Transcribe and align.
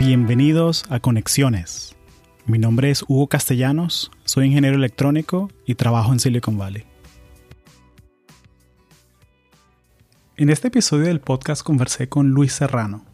Bienvenidos 0.00 0.86
a 0.88 0.98
Conexiones. 0.98 1.94
Mi 2.46 2.58
nombre 2.58 2.90
es 2.90 3.04
Hugo 3.06 3.28
Castellanos, 3.28 4.10
soy 4.24 4.46
ingeniero 4.46 4.76
electrónico 4.76 5.50
y 5.66 5.74
trabajo 5.74 6.10
en 6.10 6.20
Silicon 6.20 6.56
Valley. 6.56 6.84
En 10.38 10.48
este 10.48 10.68
episodio 10.68 11.04
del 11.04 11.20
podcast 11.20 11.62
conversé 11.62 12.08
con 12.08 12.30
Luis 12.30 12.54
Serrano. 12.54 13.04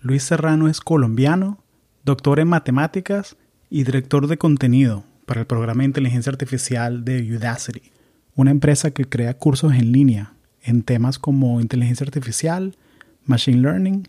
Luis 0.00 0.22
Serrano 0.22 0.68
es 0.68 0.80
colombiano, 0.80 1.58
doctor 2.04 2.38
en 2.38 2.46
matemáticas 2.46 3.36
y 3.68 3.82
director 3.82 4.28
de 4.28 4.38
contenido 4.38 5.02
para 5.24 5.40
el 5.40 5.48
programa 5.48 5.80
de 5.80 5.86
inteligencia 5.86 6.30
artificial 6.30 7.04
de 7.04 7.22
Udacity, 7.22 7.90
una 8.36 8.52
empresa 8.52 8.92
que 8.92 9.06
crea 9.06 9.36
cursos 9.36 9.74
en 9.74 9.90
línea 9.90 10.34
en 10.62 10.84
temas 10.84 11.18
como 11.18 11.60
inteligencia 11.60 12.04
artificial, 12.04 12.76
machine 13.24 13.62
learning 13.62 14.06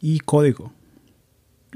y 0.00 0.20
código. 0.20 0.72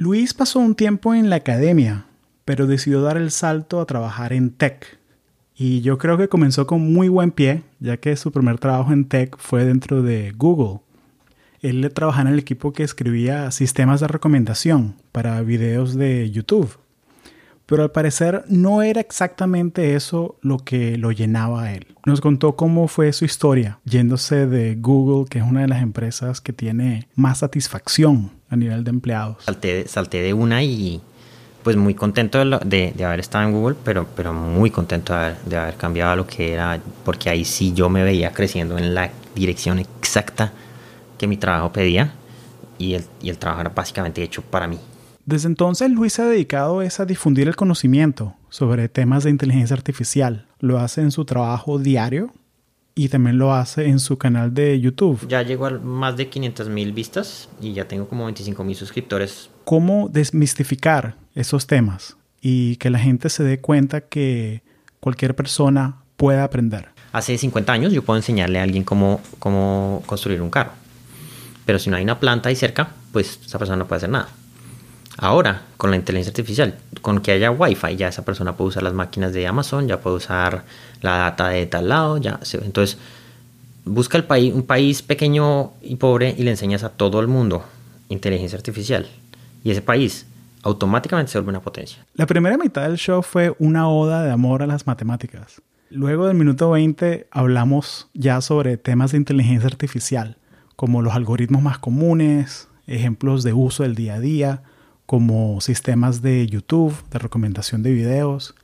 Luis 0.00 0.32
pasó 0.32 0.60
un 0.60 0.76
tiempo 0.76 1.12
en 1.12 1.28
la 1.28 1.34
academia, 1.34 2.04
pero 2.44 2.68
decidió 2.68 3.02
dar 3.02 3.16
el 3.16 3.32
salto 3.32 3.80
a 3.80 3.84
trabajar 3.84 4.32
en 4.32 4.50
tech. 4.50 4.96
Y 5.56 5.80
yo 5.80 5.98
creo 5.98 6.16
que 6.16 6.28
comenzó 6.28 6.68
con 6.68 6.92
muy 6.92 7.08
buen 7.08 7.32
pie, 7.32 7.64
ya 7.80 7.96
que 7.96 8.14
su 8.14 8.30
primer 8.30 8.60
trabajo 8.60 8.92
en 8.92 9.06
tech 9.06 9.36
fue 9.38 9.64
dentro 9.64 10.00
de 10.00 10.32
Google. 10.36 10.82
Él 11.62 11.90
trabajaba 11.92 12.28
en 12.28 12.34
el 12.34 12.38
equipo 12.38 12.72
que 12.72 12.84
escribía 12.84 13.50
sistemas 13.50 13.98
de 13.98 14.06
recomendación 14.06 14.94
para 15.10 15.42
videos 15.42 15.96
de 15.96 16.30
YouTube. 16.30 16.70
Pero 17.68 17.82
al 17.82 17.90
parecer 17.90 18.44
no 18.48 18.80
era 18.80 19.02
exactamente 19.02 19.94
eso 19.94 20.36
lo 20.40 20.56
que 20.56 20.96
lo 20.96 21.12
llenaba 21.12 21.64
a 21.64 21.74
él. 21.74 21.86
Nos 22.06 22.22
contó 22.22 22.56
cómo 22.56 22.88
fue 22.88 23.12
su 23.12 23.26
historia 23.26 23.78
yéndose 23.84 24.46
de 24.46 24.74
Google, 24.76 25.28
que 25.28 25.40
es 25.40 25.44
una 25.44 25.60
de 25.60 25.68
las 25.68 25.82
empresas 25.82 26.40
que 26.40 26.54
tiene 26.54 27.08
más 27.14 27.40
satisfacción 27.40 28.30
a 28.48 28.56
nivel 28.56 28.84
de 28.84 28.90
empleados. 28.90 29.44
Salté, 29.44 30.22
de 30.22 30.32
una 30.32 30.62
y 30.62 31.02
pues 31.62 31.76
muy 31.76 31.92
contento 31.92 32.42
de, 32.42 32.94
de, 32.96 33.04
haber 33.04 33.20
estado 33.20 33.46
en 33.46 33.52
Google, 33.52 33.76
pero, 33.84 34.06
pero 34.16 34.32
muy 34.32 34.70
contento 34.70 35.12
de 35.12 35.18
haber, 35.18 35.36
de 35.42 35.56
haber 35.58 35.74
cambiado 35.74 36.12
a 36.12 36.16
lo 36.16 36.26
que 36.26 36.54
era, 36.54 36.80
porque 37.04 37.28
ahí 37.28 37.44
sí 37.44 37.74
yo 37.74 37.90
me 37.90 38.02
veía 38.02 38.32
creciendo 38.32 38.78
en 38.78 38.94
la 38.94 39.10
dirección 39.34 39.78
exacta 39.78 40.52
que 41.18 41.26
mi 41.26 41.36
trabajo 41.36 41.70
pedía 41.70 42.14
y 42.78 42.94
el, 42.94 43.04
y 43.20 43.28
el 43.28 43.36
trabajo 43.36 43.60
era 43.60 43.70
básicamente 43.70 44.22
hecho 44.22 44.40
para 44.40 44.66
mí. 44.66 44.78
Desde 45.28 45.48
entonces 45.48 45.90
Luis 45.90 46.14
se 46.14 46.22
ha 46.22 46.24
dedicado 46.24 46.80
a 46.80 47.04
difundir 47.04 47.48
el 47.48 47.54
conocimiento 47.54 48.34
sobre 48.48 48.88
temas 48.88 49.24
de 49.24 49.30
inteligencia 49.30 49.76
artificial. 49.76 50.46
Lo 50.58 50.78
hace 50.78 51.02
en 51.02 51.10
su 51.10 51.26
trabajo 51.26 51.78
diario 51.78 52.32
y 52.94 53.10
también 53.10 53.36
lo 53.36 53.52
hace 53.52 53.88
en 53.88 54.00
su 54.00 54.16
canal 54.16 54.54
de 54.54 54.80
YouTube. 54.80 55.28
Ya 55.28 55.42
llegó 55.42 55.66
a 55.66 55.72
más 55.72 56.16
de 56.16 56.30
500 56.30 56.70
mil 56.70 56.94
vistas 56.94 57.50
y 57.60 57.74
ya 57.74 57.86
tengo 57.86 58.08
como 58.08 58.24
25 58.24 58.64
mil 58.64 58.74
suscriptores. 58.74 59.50
¿Cómo 59.66 60.08
desmistificar 60.08 61.16
esos 61.34 61.66
temas 61.66 62.16
y 62.40 62.76
que 62.76 62.88
la 62.88 62.98
gente 62.98 63.28
se 63.28 63.44
dé 63.44 63.60
cuenta 63.60 64.00
que 64.00 64.62
cualquier 64.98 65.36
persona 65.36 65.96
puede 66.16 66.40
aprender? 66.40 66.88
Hace 67.12 67.36
50 67.36 67.70
años 67.70 67.92
yo 67.92 68.02
puedo 68.02 68.16
enseñarle 68.16 68.60
a 68.60 68.62
alguien 68.62 68.82
cómo, 68.82 69.20
cómo 69.38 70.02
construir 70.06 70.40
un 70.40 70.48
carro. 70.48 70.72
Pero 71.66 71.78
si 71.78 71.90
no 71.90 71.96
hay 71.98 72.04
una 72.04 72.18
planta 72.18 72.48
ahí 72.48 72.56
cerca, 72.56 72.92
pues 73.12 73.40
esa 73.44 73.58
persona 73.58 73.76
no 73.76 73.86
puede 73.86 73.98
hacer 73.98 74.08
nada. 74.08 74.28
Ahora, 75.20 75.62
con 75.76 75.90
la 75.90 75.96
inteligencia 75.96 76.30
artificial, 76.30 76.76
con 77.02 77.20
que 77.20 77.32
haya 77.32 77.50
Wi-Fi, 77.50 77.96
ya 77.96 78.06
esa 78.06 78.24
persona 78.24 78.56
puede 78.56 78.68
usar 78.68 78.84
las 78.84 78.94
máquinas 78.94 79.32
de 79.32 79.48
Amazon, 79.48 79.88
ya 79.88 80.00
puede 80.00 80.16
usar 80.16 80.64
la 81.02 81.18
data 81.18 81.48
de 81.48 81.66
tal 81.66 81.88
lado, 81.88 82.18
ya. 82.18 82.38
Entonces, 82.62 82.98
busca 83.84 84.16
el 84.16 84.24
país, 84.24 84.54
un 84.54 84.62
país 84.62 85.02
pequeño 85.02 85.72
y 85.82 85.96
pobre 85.96 86.34
y 86.38 86.44
le 86.44 86.50
enseñas 86.52 86.84
a 86.84 86.90
todo 86.90 87.20
el 87.20 87.26
mundo 87.26 87.64
inteligencia 88.08 88.56
artificial. 88.56 89.06
Y 89.64 89.72
ese 89.72 89.82
país 89.82 90.24
automáticamente 90.62 91.32
se 91.32 91.38
vuelve 91.38 91.50
una 91.50 91.62
potencia. 91.62 92.04
La 92.14 92.26
primera 92.26 92.56
mitad 92.56 92.82
del 92.82 92.96
show 92.96 93.22
fue 93.22 93.54
una 93.58 93.88
oda 93.88 94.22
de 94.22 94.30
amor 94.30 94.62
a 94.62 94.66
las 94.66 94.86
matemáticas. 94.86 95.60
Luego 95.90 96.26
del 96.26 96.36
minuto 96.36 96.70
20 96.70 97.26
hablamos 97.30 98.08
ya 98.14 98.40
sobre 98.40 98.76
temas 98.76 99.12
de 99.12 99.18
inteligencia 99.18 99.66
artificial, 99.66 100.36
como 100.76 101.02
los 101.02 101.14
algoritmos 101.14 101.62
más 101.62 101.78
comunes, 101.78 102.68
ejemplos 102.86 103.42
de 103.42 103.52
uso 103.52 103.82
del 103.82 103.94
día 103.94 104.14
a 104.14 104.20
día, 104.20 104.62
como 105.08 105.58
sistemas 105.62 106.20
de 106.20 106.46
YouTube, 106.46 106.94
de 107.10 107.18
recomendación 107.18 107.82
de 107.82 107.92
videos, 107.92 108.54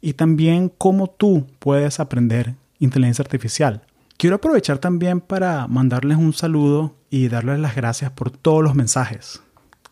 y 0.00 0.12
también 0.12 0.68
cómo 0.78 1.08
tú 1.08 1.48
puedes 1.58 1.98
aprender 1.98 2.54
inteligencia 2.78 3.24
artificial. 3.24 3.82
Quiero 4.16 4.36
aprovechar 4.36 4.78
también 4.78 5.20
para 5.20 5.66
mandarles 5.66 6.16
un 6.16 6.32
saludo 6.34 6.94
y 7.10 7.26
darles 7.26 7.58
las 7.58 7.74
gracias 7.74 8.12
por 8.12 8.30
todos 8.30 8.62
los 8.62 8.76
mensajes. 8.76 9.42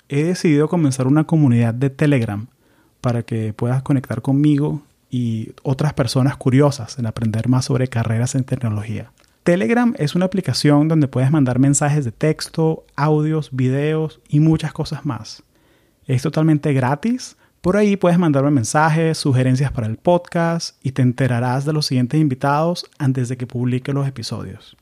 He 0.08 0.22
decidido 0.22 0.68
comenzar 0.68 1.08
una 1.08 1.24
comunidad 1.24 1.74
de 1.74 1.90
Telegram 1.90 2.46
para 3.00 3.24
que 3.24 3.52
puedas 3.52 3.82
conectar 3.82 4.22
conmigo 4.22 4.82
y 5.10 5.54
otras 5.64 5.92
personas 5.94 6.36
curiosas 6.36 7.00
en 7.00 7.06
aprender 7.06 7.48
más 7.48 7.64
sobre 7.64 7.88
carreras 7.88 8.36
en 8.36 8.44
tecnología. 8.44 9.10
Telegram 9.42 9.92
es 9.98 10.14
una 10.14 10.26
aplicación 10.26 10.86
donde 10.86 11.08
puedes 11.08 11.32
mandar 11.32 11.58
mensajes 11.58 12.04
de 12.04 12.12
texto, 12.12 12.84
audios, 12.94 13.50
videos 13.50 14.20
y 14.28 14.38
muchas 14.38 14.72
cosas 14.72 15.04
más. 15.04 15.42
Es 16.06 16.22
totalmente 16.22 16.72
gratis. 16.72 17.36
Por 17.60 17.76
ahí 17.76 17.96
puedes 17.96 18.18
mandarme 18.18 18.52
mensajes, 18.52 19.18
sugerencias 19.18 19.72
para 19.72 19.88
el 19.88 19.96
podcast 19.96 20.76
y 20.84 20.92
te 20.92 21.02
enterarás 21.02 21.64
de 21.64 21.72
los 21.72 21.86
siguientes 21.86 22.20
invitados 22.20 22.86
antes 22.98 23.28
de 23.28 23.36
que 23.36 23.48
publique 23.48 23.92
los 23.92 24.06
episodios. 24.06 24.76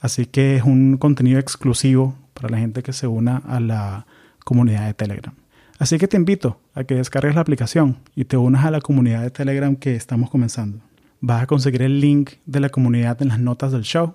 Así 0.00 0.26
que 0.26 0.56
es 0.56 0.64
un 0.64 0.96
contenido 0.96 1.38
exclusivo 1.38 2.16
para 2.34 2.48
la 2.48 2.58
gente 2.58 2.82
que 2.82 2.92
se 2.92 3.06
una 3.06 3.36
a 3.46 3.60
la 3.60 4.06
comunidad 4.44 4.86
de 4.86 4.94
Telegram. 4.94 5.34
Así 5.78 5.98
que 5.98 6.08
te 6.08 6.16
invito 6.16 6.58
a 6.74 6.82
que 6.82 6.96
descargues 6.96 7.36
la 7.36 7.42
aplicación 7.42 7.98
y 8.16 8.24
te 8.24 8.36
unas 8.36 8.64
a 8.64 8.72
la 8.72 8.80
comunidad 8.80 9.22
de 9.22 9.30
Telegram 9.30 9.76
que 9.76 9.94
estamos 9.94 10.30
comenzando. 10.30 10.80
Vas 11.20 11.44
a 11.44 11.46
conseguir 11.46 11.82
el 11.82 12.00
link 12.00 12.32
de 12.44 12.58
la 12.58 12.70
comunidad 12.70 13.22
en 13.22 13.28
las 13.28 13.38
notas 13.38 13.70
del 13.70 13.82
show. 13.82 14.14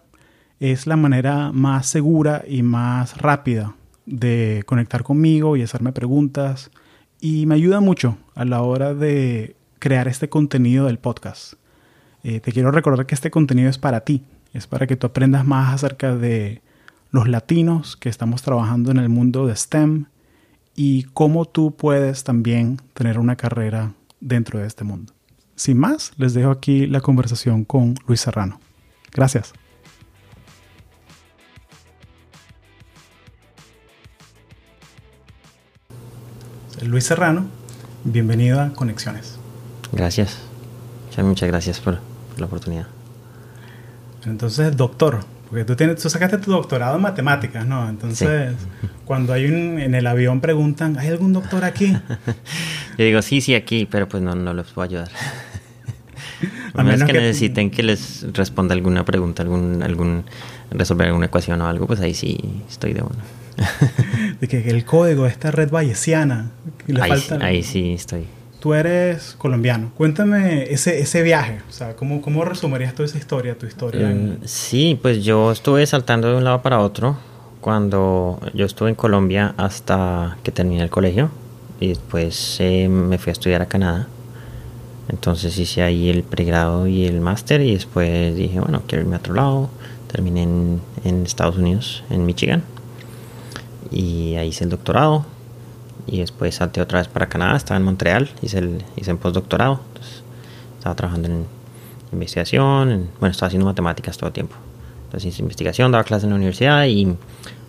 Es 0.60 0.86
la 0.86 0.98
manera 0.98 1.52
más 1.54 1.88
segura 1.88 2.44
y 2.46 2.62
más 2.62 3.18
rápida 3.18 3.76
de 4.12 4.64
conectar 4.66 5.04
conmigo 5.04 5.58
y 5.58 5.64
hacerme 5.64 5.94
preguntas 5.94 6.70
y 7.20 7.46
me 7.46 7.56
ayuda 7.56 7.80
mucho 7.80 8.18
a 8.36 8.46
la 8.46 8.62
hora 8.62 8.94
de 8.94 9.56
crear 9.80 10.08
este 10.08 10.30
contenido 10.30 10.86
del 10.86 11.00
podcast. 11.00 11.54
Eh, 12.24 12.40
te 12.40 12.52
quiero 12.52 12.72
recordar 12.72 13.06
que 13.06 13.16
este 13.16 13.32
contenido 13.32 13.70
es 13.70 13.78
para 13.78 14.02
ti, 14.02 14.24
es 14.54 14.68
para 14.68 14.86
que 14.86 14.96
tú 14.96 15.08
aprendas 15.08 15.46
más 15.46 15.74
acerca 15.74 16.16
de 16.16 16.62
los 17.10 17.28
latinos 17.28 17.96
que 17.96 18.10
estamos 18.10 18.42
trabajando 18.42 18.92
en 18.92 18.98
el 18.98 19.10
mundo 19.10 19.48
de 19.48 19.56
STEM 19.56 20.06
y 20.76 21.04
cómo 21.14 21.46
tú 21.46 21.76
puedes 21.76 22.24
también 22.24 22.78
tener 22.94 23.18
una 23.18 23.36
carrera 23.36 23.94
dentro 24.20 24.60
de 24.60 24.68
este 24.68 24.84
mundo. 24.84 25.14
Sin 25.56 25.78
más, 25.78 26.12
les 26.18 26.34
dejo 26.34 26.52
aquí 26.52 26.88
la 26.88 27.02
conversación 27.02 27.66
con 27.66 27.96
Luis 28.08 28.22
Serrano. 28.22 28.60
Gracias. 29.12 29.54
Luis 36.84 37.04
Serrano, 37.04 37.46
bienvenido 38.04 38.60
a 38.60 38.74
Conexiones. 38.74 39.38
Gracias. 39.92 40.40
Muchas, 41.18 41.48
gracias 41.48 41.80
por, 41.80 42.00
la 42.38 42.46
oportunidad. 42.46 42.88
Entonces, 44.26 44.76
doctor, 44.76 45.20
porque 45.50 45.64
tú, 45.64 45.76
tienes, 45.76 46.02
tú 46.02 46.10
sacaste 46.10 46.40
tu 46.40 46.52
doctorado 46.52 46.96
en 46.96 47.04
matemáticas, 47.04 47.68
¿no? 47.68 47.88
Entonces, 47.88 48.56
cuando 49.06 49.34
hay 49.34 49.46
un, 49.46 49.80
en 49.80 49.94
el 49.94 50.08
avión 50.08 50.42
preguntan, 50.42 50.98
¿hay 50.98 51.10
algún 51.10 51.34
doctor 51.34 51.64
aquí? 51.66 51.96
Yo 52.98 53.06
digo, 53.06 53.22
sí, 53.22 53.42
sí, 53.42 53.54
aquí, 53.54 53.86
pero 53.86 54.10
pues 54.10 54.24
no, 54.24 54.34
no 54.34 54.54
les 54.54 54.68
puedo 54.68 54.86
ayudar. 54.88 55.10
A 56.74 56.84
menos 56.84 57.04
que, 57.04 57.14
necesiten 57.14 57.70
que 57.70 57.84
les 57.84 58.26
responda 58.34 58.74
alguna 58.74 59.06
pregunta, 59.06 59.44
algún, 59.44 59.84
algún 59.84 60.24
resolver 60.72 61.08
alguna 61.08 61.28
ecuación 61.28 61.62
o 61.62 61.68
algo, 61.68 61.86
pues 61.86 62.00
ahí 62.00 62.16
sí 62.16 62.64
estoy 62.68 62.94
de 62.94 63.02
uno. 63.02 63.41
de 64.40 64.48
que 64.48 64.70
el 64.70 64.86
código 64.86 65.24
de 65.24 65.30
esta 65.30 65.52
red 65.52 65.70
bayesiana. 65.70 66.52
ahí, 67.42 67.64
sí, 67.64 67.94
estoy. 67.94 68.26
Tú 68.60 68.74
eres 68.74 69.36
colombiano. 69.38 69.92
Cuéntame 69.98 70.72
ese, 70.72 71.00
ese 71.00 71.24
viaje. 71.24 71.62
O 71.68 71.72
sea, 71.72 71.96
¿cómo, 71.96 72.22
¿cómo 72.22 72.46
resumirías 72.46 72.94
toda 72.94 73.08
esa 73.08 73.18
historia, 73.18 73.58
tu 73.58 73.66
historia? 73.66 74.08
Mm, 74.08 74.38
sí, 74.46 75.00
pues 75.02 75.24
yo 75.24 75.52
estuve 75.52 75.86
saltando 75.88 76.30
de 76.30 76.38
un 76.38 76.44
lado 76.44 76.62
para 76.62 76.80
otro 76.80 77.18
cuando 77.60 78.40
yo 78.54 78.66
estuve 78.66 78.90
en 78.90 78.96
Colombia 78.96 79.54
hasta 79.58 80.38
que 80.44 80.52
terminé 80.52 80.84
el 80.84 80.90
colegio 80.90 81.30
y 81.80 81.88
después 81.88 82.58
eh, 82.60 82.88
me 82.88 83.18
fui 83.18 83.32
a 83.32 83.34
estudiar 83.34 83.64
a 83.64 83.66
Canadá. 83.68 84.08
Entonces 85.10 85.58
hice 85.58 85.82
ahí 85.82 86.10
el 86.10 86.24
pregrado 86.24 86.88
y 86.88 87.06
el 87.06 87.20
máster 87.20 87.62
y 87.62 87.74
después 87.74 88.36
dije, 88.36 88.60
bueno, 88.60 88.84
quiero 88.88 89.04
irme 89.04 89.16
a 89.16 89.20
otro 89.20 89.34
lado. 89.34 89.70
Terminé 90.12 90.44
en, 90.44 90.82
en 91.04 91.26
Estados 91.26 91.58
Unidos, 91.58 92.04
en 92.12 92.26
Michigan 92.26 92.64
y 93.92 94.36
ahí 94.36 94.50
hice 94.50 94.64
el 94.64 94.70
doctorado 94.70 95.26
y 96.08 96.20
después 96.20 96.56
salté 96.56 96.82
otra 96.82 97.00
vez 97.00 97.08
para 97.08 97.30
Canadá, 97.30 97.56
estaba 97.56 97.78
en 97.78 97.84
Montreal, 97.84 98.30
hice 98.42 98.60
el, 98.60 98.84
hice 98.96 99.14
postdoctorado, 99.16 99.82
estaba 100.78 100.96
trabajando 100.96 101.28
en 101.28 101.46
investigación, 102.12 103.10
bueno, 103.20 103.32
estaba 103.32 103.48
haciendo 103.48 103.66
matemáticas 103.66 104.18
todo 104.18 104.28
el 104.28 104.34
tiempo. 104.34 104.56
Entonces 105.06 105.34
hice 105.34 105.42
investigación, 105.42 105.92
daba 105.92 106.04
clases 106.04 106.24
en 106.24 106.30
la 106.32 106.36
universidad 106.38 106.86
y 106.86 107.16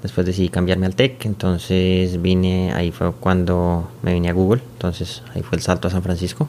Después 0.03 0.27
decidí 0.27 0.49
cambiarme 0.49 0.87
al 0.87 0.97
TEC, 0.97 1.27
entonces 1.27 2.21
vine, 2.21 2.73
ahí 2.75 2.91
fue 2.91 3.13
cuando 3.13 3.89
me 4.03 4.13
vine 4.13 4.29
a 4.29 4.33
Google, 4.33 4.61
entonces 4.73 5.23
ahí 5.33 5.43
fue 5.43 5.57
el 5.57 5.63
salto 5.63 5.87
a 5.87 5.93
San 5.93 6.03
Francisco. 6.03 6.49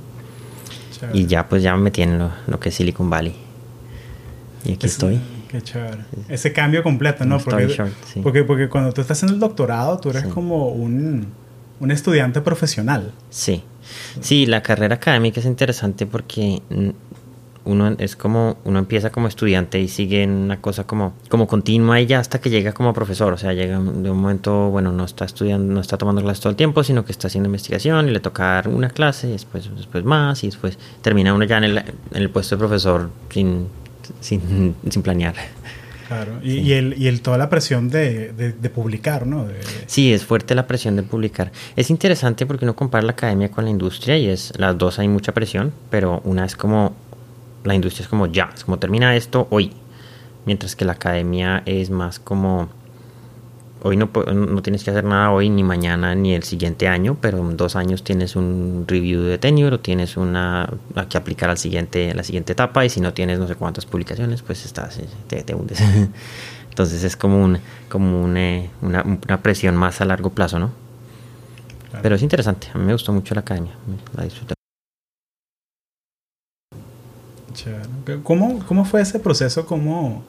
Y 1.13 1.27
ya 1.27 1.47
pues 1.49 1.61
ya 1.61 1.75
me 1.75 1.83
metí 1.83 2.01
en 2.01 2.17
lo, 2.17 2.59
que 2.59 2.69
es 2.69 2.75
Silicon 2.75 3.09
Valley. 3.09 3.35
Y 4.65 4.73
aquí 4.73 4.87
estoy. 4.87 5.19
Qué 5.53 5.61
chévere. 5.61 5.99
Ese 6.29 6.51
cambio 6.51 6.81
completo, 6.81 7.25
¿no? 7.25 7.37
Porque, 7.37 7.67
porque, 8.23 8.43
porque, 8.43 8.69
cuando 8.69 8.91
tú 8.91 9.01
estás 9.01 9.19
haciendo 9.19 9.35
el 9.35 9.39
doctorado, 9.39 9.99
tú 9.99 10.09
eres 10.09 10.23
como 10.23 10.69
un, 10.69 11.27
un 11.79 11.91
estudiante 11.91 12.41
profesional. 12.41 13.11
Sí. 13.29 13.63
Sí, 14.19 14.47
la 14.47 14.63
carrera 14.63 14.95
académica 14.95 15.41
es 15.41 15.45
interesante 15.45 16.07
porque 16.07 16.59
uno 17.65 17.95
es 17.99 18.15
como 18.15 18.57
uno 18.63 18.79
empieza 18.79 19.11
como 19.11 19.27
estudiante 19.27 19.79
y 19.79 19.89
sigue 19.89 20.23
en 20.23 20.31
una 20.31 20.59
cosa 20.59 20.85
como 20.85 21.13
como 21.29 21.45
continua 21.45 22.01
y 22.01 22.07
ya 22.07 22.19
hasta 22.19 22.41
que 22.41 22.49
llega 22.49 22.73
como 22.73 22.93
profesor 22.93 23.31
o 23.31 23.37
sea 23.37 23.53
llega 23.53 23.79
de 23.79 24.11
un 24.11 24.17
momento 24.17 24.69
bueno 24.69 24.91
no 24.91 25.05
está 25.05 25.23
estudiando 25.23 25.73
no 25.73 25.79
está 25.79 25.97
tomando 25.97 26.21
clases 26.21 26.41
todo 26.41 26.49
el 26.49 26.57
tiempo 26.57 26.83
sino 26.83 27.05
que 27.05 27.13
está 27.13 27.27
haciendo 27.27 27.47
investigación 27.47 28.09
y 28.09 28.11
le 28.11 28.19
toca 28.19 28.43
dar 28.43 28.67
una 28.67 28.89
clase 28.89 29.27
después 29.27 29.69
después 29.77 30.03
más 30.03 30.43
y 30.43 30.47
después 30.47 30.77
termina 31.01 31.33
uno 31.33 31.45
ya 31.45 31.59
en 31.59 31.63
el, 31.63 31.77
en 31.77 31.85
el 32.11 32.29
puesto 32.29 32.57
de 32.57 32.59
profesor 32.59 33.09
sin 33.29 33.67
sin, 34.19 34.75
sin 34.89 35.01
planear 35.01 35.35
Claro, 36.07 36.39
y, 36.43 36.59
y, 36.59 36.73
el, 36.73 36.95
y 37.01 37.07
el, 37.07 37.21
toda 37.21 37.37
la 37.37 37.49
presión 37.49 37.89
de, 37.89 38.33
de, 38.33 38.69
publicar, 38.69 39.25
¿no? 39.25 39.47
Sí, 39.87 40.13
es 40.13 40.25
fuerte 40.25 40.53
la 40.53 40.67
presión 40.67 40.95
de 40.95 41.03
publicar. 41.03 41.51
Es 41.75 41.89
interesante 41.89 42.45
porque 42.45 42.65
uno 42.65 42.75
compara 42.75 43.05
la 43.05 43.13
academia 43.13 43.49
con 43.49 43.63
la 43.63 43.71
industria 43.71 44.17
y 44.17 44.27
es 44.27 44.53
las 44.57 44.77
dos 44.77 44.99
hay 44.99 45.07
mucha 45.07 45.31
presión, 45.31 45.71
pero 45.89 46.21
una 46.25 46.45
es 46.45 46.55
como 46.55 46.93
la 47.63 47.73
industria 47.73 48.03
es 48.03 48.09
como 48.09 48.27
ya, 48.27 48.51
es 48.53 48.65
como 48.65 48.79
termina 48.79 49.15
esto 49.15 49.47
hoy, 49.49 49.71
mientras 50.45 50.75
que 50.75 50.85
la 50.85 50.93
academia 50.93 51.63
es 51.65 51.89
más 51.89 52.19
como 52.19 52.69
hoy 53.83 53.97
no, 53.97 54.09
no 54.33 54.61
tienes 54.61 54.83
que 54.83 54.91
hacer 54.91 55.03
nada 55.03 55.31
hoy, 55.31 55.49
ni 55.49 55.61
mañana, 55.61 56.15
ni 56.15 56.33
el 56.33 56.43
siguiente 56.43 56.87
año, 56.87 57.17
pero 57.19 57.37
en 57.39 57.57
dos 57.57 57.75
años 57.75 58.03
tienes 58.03 58.35
un 58.35 58.85
review 58.87 59.21
de 59.21 59.37
tenure 59.37 59.75
o 59.75 59.79
tienes 59.79 60.15
una 60.17 60.69
que 61.09 61.17
aplicar 61.17 61.49
al 61.49 61.57
siguiente, 61.57 62.11
a 62.11 62.15
la 62.15 62.23
siguiente 62.23 62.53
etapa 62.53 62.85
y 62.85 62.89
si 62.89 63.01
no 63.01 63.13
tienes 63.13 63.39
no 63.39 63.47
sé 63.47 63.55
cuántas 63.55 63.85
publicaciones, 63.85 64.41
pues 64.41 64.65
estás, 64.65 64.99
eh, 64.99 65.43
te, 65.43 65.53
hundes. 65.53 65.79
Entonces 66.69 67.03
es 67.03 67.17
como, 67.17 67.43
un, 67.43 67.59
como 67.89 68.23
una, 68.23 68.63
una, 68.81 69.41
presión 69.41 69.75
más 69.75 70.01
a 70.01 70.05
largo 70.05 70.31
plazo, 70.31 70.57
¿no? 70.57 70.71
Pero 72.01 72.15
es 72.15 72.23
interesante, 72.23 72.69
a 72.73 72.77
mí 72.77 72.85
me 72.85 72.93
gustó 72.93 73.13
mucho 73.13 73.35
la 73.35 73.41
academia, 73.41 73.73
la 74.15 74.23
disfruté. 74.23 74.55
¿Cómo, 78.23 78.65
¿Cómo 78.65 78.85
fue 78.85 79.01
ese 79.01 79.19
proceso? 79.19 79.65
¿Cómo? 79.65 80.23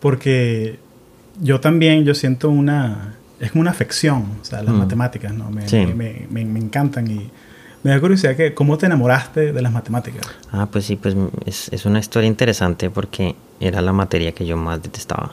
Porque 0.00 0.78
yo 1.40 1.60
también, 1.60 2.04
yo 2.04 2.14
siento 2.14 2.50
una... 2.50 3.16
Es 3.40 3.50
como 3.50 3.62
una 3.62 3.72
afección, 3.72 4.38
o 4.40 4.44
sea, 4.44 4.62
las 4.62 4.74
mm. 4.74 4.78
matemáticas, 4.78 5.34
¿no? 5.34 5.50
Me, 5.50 5.66
me, 5.94 6.26
me, 6.30 6.44
me, 6.44 6.60
encantan 6.60 7.10
y 7.10 7.30
me 7.82 7.90
da 7.90 8.00
curiosidad 8.00 8.36
que 8.36 8.54
cómo 8.54 8.78
te 8.78 8.86
enamoraste 8.86 9.52
de 9.52 9.60
las 9.62 9.72
matemáticas. 9.72 10.24
Ah, 10.52 10.68
pues 10.70 10.86
sí, 10.86 10.96
pues 10.96 11.16
es, 11.44 11.68
es 11.70 11.84
una 11.84 11.98
historia 11.98 12.28
interesante 12.28 12.88
porque 12.90 13.34
era 13.60 13.82
la 13.82 13.92
materia 13.92 14.32
que 14.32 14.46
yo 14.46 14.56
más 14.56 14.82
detestaba. 14.82 15.32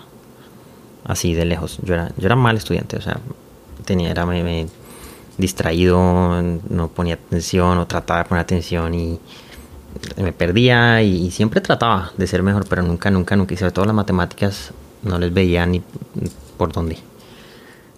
Así 1.05 1.33
de 1.33 1.45
lejos. 1.45 1.79
Yo 1.83 1.93
era, 1.93 2.11
yo 2.17 2.25
era 2.25 2.35
mal 2.35 2.57
estudiante, 2.57 2.97
o 2.97 3.01
sea, 3.01 3.19
tenía, 3.85 4.09
era 4.09 4.25
me, 4.25 4.67
distraído, 5.37 6.41
no 6.69 6.87
ponía 6.89 7.15
atención 7.15 7.77
o 7.77 7.87
trataba 7.87 8.23
de 8.23 8.29
poner 8.29 8.41
atención 8.43 8.93
y 8.93 9.19
me 10.17 10.31
perdía 10.31 11.01
y, 11.01 11.31
siempre 11.31 11.59
trataba 11.61 12.11
de 12.17 12.27
ser 12.27 12.43
mejor, 12.43 12.65
pero 12.69 12.81
nunca, 12.81 13.11
nunca, 13.11 13.35
nunca, 13.35 13.53
y 13.53 13.57
sobre 13.57 13.71
todo 13.71 13.85
las 13.85 13.95
matemáticas 13.95 14.71
no 15.03 15.19
les 15.19 15.33
veía 15.33 15.65
ni 15.65 15.81
por 16.57 16.71
dónde. 16.71 16.97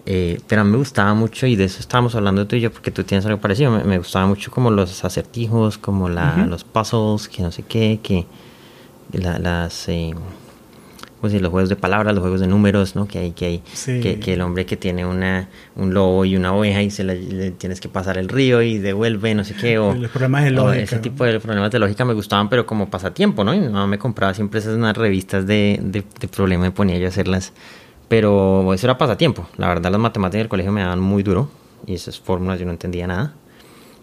Eh, 0.06 0.40
pero 0.46 0.60
a 0.60 0.64
mí 0.64 0.70
me 0.70 0.76
gustaba 0.76 1.14
mucho, 1.14 1.46
y 1.46 1.56
de 1.56 1.64
eso 1.64 1.80
estábamos 1.80 2.14
hablando 2.14 2.46
tú 2.46 2.56
y 2.56 2.60
yo, 2.60 2.70
porque 2.70 2.90
tú 2.90 3.04
tienes 3.04 3.24
algo 3.24 3.40
parecido, 3.40 3.70
me, 3.70 3.98
gustaba 3.98 4.26
mucho 4.26 4.50
como 4.50 4.70
los 4.70 5.02
acertijos, 5.04 5.78
como 5.78 6.08
la, 6.08 6.46
los 6.46 6.64
puzzles, 6.64 7.28
que 7.28 7.42
no 7.42 7.50
sé 7.50 7.62
qué, 7.62 8.00
que 8.02 8.26
las... 9.12 9.88
Eh, 9.88 10.14
pues 11.24 11.40
los 11.40 11.50
juegos 11.50 11.70
de 11.70 11.76
palabras, 11.76 12.14
los 12.14 12.20
juegos 12.20 12.42
de 12.42 12.46
números, 12.46 12.96
¿no? 12.96 13.08
Que 13.08 13.18
hay, 13.18 13.30
que 13.30 13.46
hay, 13.46 13.62
que, 14.20 14.34
el 14.34 14.42
hombre 14.42 14.66
que 14.66 14.76
tiene 14.76 15.06
una, 15.06 15.48
un 15.74 15.94
lobo 15.94 16.26
y 16.26 16.36
una 16.36 16.52
oveja 16.52 16.82
y 16.82 16.90
se 16.90 17.02
le, 17.02 17.50
tienes 17.52 17.80
que 17.80 17.88
pasar 17.88 18.18
el 18.18 18.28
río 18.28 18.60
y 18.60 18.76
devuelve, 18.76 19.34
no 19.34 19.42
sé 19.42 19.54
qué, 19.54 19.78
o, 19.78 19.94
los 19.94 20.10
problemas 20.10 20.44
de 20.44 20.50
lógica. 20.50 20.82
ese 20.82 20.98
tipo 20.98 21.24
de 21.24 21.40
problemas 21.40 21.70
de 21.70 21.78
lógica 21.78 22.04
me 22.04 22.12
gustaban, 22.12 22.50
pero 22.50 22.66
como 22.66 22.90
pasatiempo, 22.90 23.42
¿no? 23.42 23.54
Y 23.54 23.58
no 23.58 23.86
me 23.86 23.96
compraba 23.96 24.34
siempre 24.34 24.60
esas 24.60 24.74
unas 24.74 24.94
revistas 24.94 25.46
de, 25.46 25.80
de, 25.82 26.04
de 26.20 26.28
problemas, 26.28 26.66
me 26.66 26.72
ponía 26.72 26.98
yo 26.98 27.06
a 27.06 27.08
hacerlas, 27.08 27.54
pero 28.06 28.74
eso 28.74 28.86
era 28.86 28.98
pasatiempo. 28.98 29.48
La 29.56 29.68
verdad, 29.68 29.90
las 29.90 30.00
matemáticas 30.02 30.40
del 30.40 30.48
colegio 30.50 30.72
me 30.72 30.82
daban 30.82 31.00
muy 31.00 31.22
duro 31.22 31.48
y 31.86 31.94
esas 31.94 32.20
fórmulas 32.20 32.60
yo 32.60 32.66
no 32.66 32.72
entendía 32.72 33.06
nada. 33.06 33.32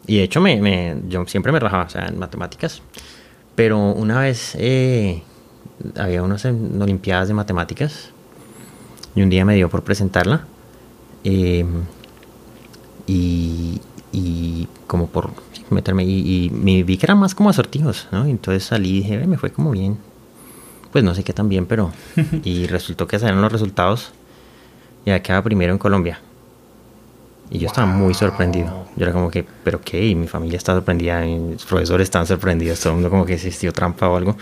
Y 0.07 0.17
de 0.17 0.23
hecho, 0.23 0.41
me, 0.41 0.59
me 0.59 0.97
yo 1.07 1.23
siempre 1.27 1.51
me 1.51 1.59
rajaba, 1.59 1.83
o 1.83 1.89
sea, 1.89 2.07
en 2.07 2.17
matemáticas. 2.17 2.81
Pero 3.53 3.77
una 3.91 4.21
vez 4.21 4.55
eh, 4.57 5.21
había 5.97 6.23
unas 6.23 6.45
olimpiadas 6.45 7.27
de 7.27 7.33
matemáticas 7.33 8.09
y 9.15 9.21
un 9.21 9.29
día 9.29 9.45
me 9.45 9.55
dio 9.55 9.69
por 9.69 9.83
presentarla 9.83 10.45
em, 11.23 11.83
y, 13.07 13.81
y, 14.11 14.67
como 14.87 15.07
por 15.07 15.31
meterme 15.69 16.03
y, 16.03 16.49
me 16.53 16.83
vi 16.83 16.97
que 16.97 17.05
eran 17.05 17.19
más 17.19 17.35
como 17.35 17.49
asortijos, 17.49 18.07
¿no? 18.11 18.25
entonces 18.25 18.63
salí 18.63 18.89
y 18.89 18.93
dije, 19.01 19.27
me 19.27 19.37
fue 19.37 19.51
como 19.51 19.71
bien. 19.71 19.97
Pues 20.91 21.05
no 21.05 21.15
sé 21.15 21.23
qué 21.23 21.31
tan 21.31 21.47
bien, 21.47 21.65
pero... 21.65 21.91
y 22.43 22.67
resultó 22.67 23.07
que 23.07 23.17
salieron 23.17 23.41
los 23.41 23.51
resultados 23.51 24.11
y 25.05 25.17
quedaba 25.21 25.41
primero 25.43 25.71
en 25.71 25.79
Colombia. 25.79 26.19
Y 27.53 27.59
yo 27.59 27.67
estaba 27.67 27.85
muy 27.85 28.13
sorprendido. 28.13 28.87
Yo 28.95 29.03
era 29.03 29.11
como 29.11 29.29
que, 29.29 29.45
¿pero 29.63 29.81
qué? 29.81 30.07
Y 30.07 30.15
mi 30.15 30.27
familia 30.27 30.55
estaba 30.55 30.77
sorprendida, 30.77 31.19
mis 31.19 31.65
profesores 31.65 32.05
estaban 32.05 32.25
sorprendidos, 32.25 32.79
todo 32.79 32.91
el 32.91 32.95
mundo 32.95 33.09
como 33.09 33.25
que 33.25 33.33
existió 33.33 33.73
trampa 33.73 34.07
o 34.07 34.15
algo. 34.15 34.37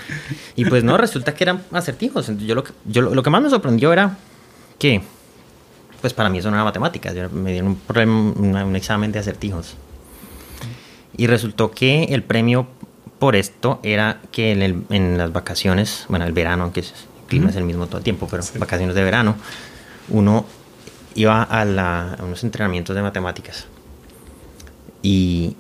Y 0.56 0.66
pues 0.66 0.84
no, 0.84 0.96
resulta 0.96 1.34
que 1.34 1.44
eran 1.44 1.64
acertijos. 1.72 2.32
Yo 2.38 2.54
lo 2.54 2.64
que, 2.64 2.72
yo 2.86 3.02
lo, 3.02 3.24
que 3.24 3.30
más 3.32 3.42
me 3.42 3.50
sorprendió 3.50 3.92
era 3.92 4.16
que, 4.78 5.02
pues 6.02 6.14
para 6.14 6.30
mí 6.30 6.38
eso 6.38 6.52
no 6.52 6.58
era 6.58 6.64
matemáticas. 6.64 7.16
me 7.32 7.52
dieron 7.52 7.70
un, 7.70 7.76
problema, 7.78 8.14
un 8.64 8.76
examen 8.76 9.12
de 9.12 9.18
acertijos. 9.18 9.76
Y 11.18 11.26
resultó 11.26 11.72
que 11.72 12.04
el 12.04 12.22
premio 12.22 12.68
por 13.18 13.36
esto 13.36 13.80
era 13.82 14.22
que 14.32 14.52
en, 14.52 14.86
en 14.92 15.18
las 15.18 15.34
vacaciones, 15.34 16.06
bueno, 16.10 16.26
el 16.26 16.32
verano, 16.32 16.64
aunque 16.64 16.82
el 16.82 16.88
clima 17.28 17.50
es 17.50 17.56
el 17.56 17.64
mismo 17.64 17.88
todo 17.88 17.98
el 17.98 18.04
tiempo, 18.04 18.28
pero 18.30 18.44
vacaciones 18.60 18.94
de 18.94 19.04
verano, 19.04 19.36
uno 20.10 20.46
iba 21.16 21.44
a, 21.44 21.66
la, 21.66 22.18
unos 22.24 22.44
entrenamientos 22.44 22.96
de 22.96 23.02
matemáticas. 23.02 23.68
Y 25.02 25.56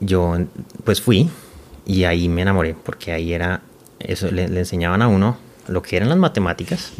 yo 0.00 0.36
pues 0.84 1.00
fui 1.00 1.28
y 1.84 2.04
ahí 2.04 2.28
me 2.28 2.42
enamoré, 2.42 2.74
porque 2.74 3.12
ahí 3.12 3.32
era, 3.32 3.62
eso 4.00 4.30
le, 4.30 4.44
enseñaban 4.44 5.02
a 5.02 5.08
uno 5.08 5.36
lo 5.68 5.82
que 5.82 5.96
eran 5.96 6.08
las 6.08 6.18
matemáticas, 6.18 6.92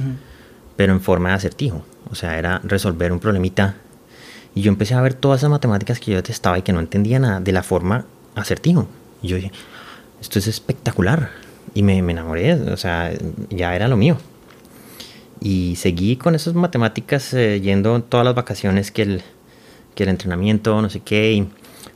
pero 0.77 0.93
en 0.93 1.01
forma 1.01 1.31
de 1.31 1.35
acertijo. 1.37 1.85
O 2.11 2.15
sea, 2.15 2.39
era 2.39 2.61
resolver 2.63 3.13
un 3.13 3.19
problemita. 3.19 3.77
Y 4.55 4.63
yo 4.63 4.71
empecé 4.71 4.95
a 4.95 5.01
ver 5.01 5.15
todas 5.15 5.41
esas 5.41 5.51
matemáticas 5.51 6.01
que 6.01 6.13
yo 6.13 6.17
detestaba 6.17 6.59
y 6.59 6.63
que 6.63 6.73
no 6.73 6.81
entendía 6.81 7.19
nada 7.19 7.41
de 7.41 7.53
la 7.53 7.63
forma 7.63 8.07
acertijo. 8.35 8.89
Y 9.23 9.29
yo 9.29 9.37
dije, 9.37 9.53
esto 10.21 10.39
es 10.39 10.47
espectacular. 10.47 11.31
Y 11.75 11.83
me, 11.83 12.01
me 12.03 12.13
enamoré, 12.13 12.55
o 12.55 12.77
sea, 12.77 13.13
ya 13.51 13.75
era 13.75 13.89
lo 13.89 13.97
mío. 13.97 14.19
Y 15.41 15.77
seguí 15.77 16.17
con 16.17 16.35
esas 16.35 16.55
matemáticas 16.55 17.35
eh, 17.35 17.61
yendo 17.61 18.03
todas 18.03 18.25
las 18.25 18.35
vacaciones 18.35 18.91
que 18.91 19.03
el, 19.03 19.23
que 19.95 20.05
el 20.05 20.09
entrenamiento, 20.09 20.81
no 20.81 20.91
sé 20.91 21.01
qué. 21.01 21.33
Y 21.33 21.49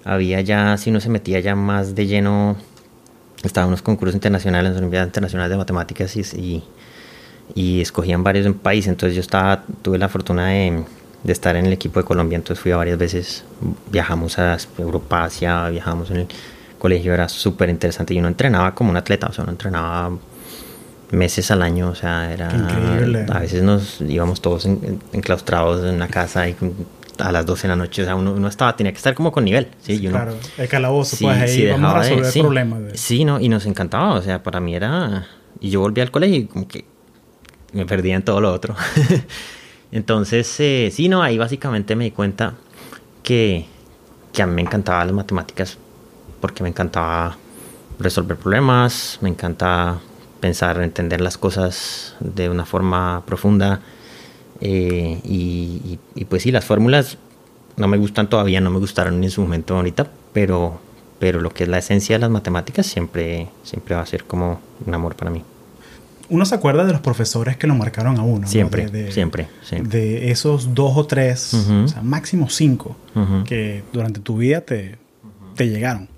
había 0.04 0.40
ya, 0.40 0.76
si 0.76 0.90
uno 0.90 1.00
se 1.00 1.09
metía 1.09 1.40
ya 1.40 1.54
más 1.54 1.94
de 1.94 2.06
lleno, 2.06 2.56
estaban 3.42 3.68
unos 3.68 3.82
concursos 3.82 4.14
internacionales, 4.14 4.76
Olimpiadas 4.76 5.09
Internacionales 5.09 5.50
de 5.50 5.56
Matemáticas 5.56 6.16
y, 6.16 6.62
y, 7.54 7.80
escogían 7.80 8.23
varios 8.23 8.47
en 8.47 8.54
país. 8.54 8.87
Entonces 8.87 9.14
yo 9.14 9.20
estaba, 9.20 9.64
tuve 9.82 9.99
la 9.99 10.09
fortuna 10.09 10.49
de, 10.49 10.85
de, 11.23 11.32
estar 11.32 11.56
en 11.56 11.66
el 11.66 11.73
equipo 11.73 12.00
de 12.00 12.04
Colombia, 12.04 12.37
entonces 12.37 12.62
fui 12.62 12.73
a 12.73 12.76
varias 12.76 12.99
veces, 12.99 13.44
viajamos 13.90 14.38
a 14.38 14.59
Europa, 14.78 15.25
Asia, 15.25 15.68
viajamos 15.68 16.11
en 16.11 16.18
el 16.18 16.28
colegio, 16.78 17.12
era 17.14 17.28
súper 17.28 17.68
interesante 17.68 18.14
y 18.14 18.18
uno 18.18 18.28
entrenaba 18.28 18.75
como 18.75 18.90
un 18.90 18.97
atleta, 18.97 19.28
o 19.28 19.32
sea, 19.32 19.44
uno 19.44 19.52
entrenaba 19.52 20.11
meses 21.12 21.50
al 21.50 21.62
año, 21.62 21.90
o 21.90 21.95
sea, 21.95 22.33
era... 22.33 22.52
Increíble. 22.52 23.26
A 23.31 23.40
veces 23.40 23.62
nos 23.62 24.00
íbamos 24.00 24.40
todos 24.40 24.67
enclaustrados 25.12 25.85
en 25.85 25.95
una 25.95 26.09
casa 26.09 26.49
y 26.49 26.57
a 27.19 27.33
las 27.33 27.45
12 27.45 27.62
de 27.62 27.69
la 27.69 27.76
noche, 27.76 28.02
o 28.02 28.05
sea, 28.05 28.14
uno, 28.14 28.49
estaba, 28.49 28.75
tenía 28.76 28.93
que 28.93 28.97
estar 28.97 29.14
como 29.14 29.31
con 29.31 29.45
nivel, 29.45 29.69
¿sí? 29.83 30.00
claro, 30.00 30.35
el 30.57 30.69
calabozo, 30.69 31.17
pues 31.21 31.38
ahí 31.38 31.69
vamos 31.69 31.95
a 31.95 31.99
resolver 31.99 32.33
problemas. 32.43 32.83
Sí, 32.95 33.25
no, 33.25 33.40
y 33.40 33.49
nos 33.49 33.67
encantaba, 33.67 34.14
o 34.14 34.23
sea, 34.23 34.43
para 34.43 34.61
mí 34.61 34.75
era... 34.75 35.26
Y 35.61 35.71
yo 35.71 35.81
volví 35.81 36.00
al 36.00 36.11
colegio 36.11 36.38
y 36.38 36.45
como 36.47 36.67
que 36.67 36.85
me 37.73 37.85
perdía 37.85 38.17
en 38.17 38.23
todo 38.23 38.40
lo 38.40 38.52
otro. 38.52 38.75
Entonces, 39.93 40.55
eh, 40.61 40.90
sí, 40.93 41.09
no, 41.09 41.23
ahí 41.23 41.37
básicamente 41.37 41.97
me 41.97 42.05
di 42.05 42.11
cuenta 42.12 42.55
que, 43.23 43.67
que 44.33 44.43
a 44.43 44.47
mí 44.47 44.55
me 44.55 44.62
encantaban 44.62 45.07
las 45.07 45.14
matemáticas 45.14 45.76
porque 46.40 46.62
me 46.62 46.71
encantaba 46.71 47.37
resolver 47.99 48.37
problemas, 48.37 49.19
me 49.21 49.29
encantaba 49.29 50.00
pensar, 50.40 50.82
entender 50.82 51.20
las 51.20 51.38
cosas 51.38 52.16
de 52.20 52.49
una 52.49 52.64
forma 52.64 53.23
profunda. 53.26 53.80
Eh, 54.61 55.20
y, 55.25 55.99
y, 56.14 56.25
pues 56.26 56.42
sí, 56.42 56.52
las 56.52 56.64
fórmulas 56.64 57.16
no 57.76 57.88
me 57.88 57.97
gustan 57.97 58.28
todavía, 58.28 58.61
no 58.61 58.70
me 58.70 58.78
gustaron 58.78 59.23
en 59.23 59.30
su 59.30 59.40
momento 59.40 59.76
ahorita, 59.76 60.09
pero, 60.32 60.80
pero 61.18 61.40
lo 61.40 61.50
que 61.50 61.64
es 61.64 61.68
la 61.68 61.78
esencia 61.78 62.16
de 62.16 62.20
las 62.20 62.30
matemáticas 62.30 62.87
siempre, 62.87 63.49
siempre 63.62 63.94
va 63.94 64.02
a 64.02 64.06
ser 64.06 64.25
como 64.25 64.61
un 64.85 64.94
amor 64.94 65.14
para 65.14 65.30
mí. 65.30 65.42
Uno 66.28 66.44
se 66.44 66.54
acuerda 66.54 66.85
de 66.85 66.92
los 66.92 67.00
profesores 67.00 67.56
que 67.56 67.66
lo 67.66 67.75
marcaron 67.75 68.18
a 68.18 68.23
uno. 68.23 68.47
Siempre, 68.47 69.11
siempre, 69.11 69.49
De 69.82 70.30
esos 70.30 70.75
dos 70.75 70.97
o 70.97 71.04
tres, 71.04 71.54
o 71.54 71.88
sea, 71.88 72.02
máximo 72.02 72.49
cinco, 72.50 72.97
que 73.47 73.82
durante 73.92 74.20
tu 74.20 74.37
vida 74.37 74.61
te, 74.61 74.97
te 75.56 75.68
llegaron. 75.68 76.09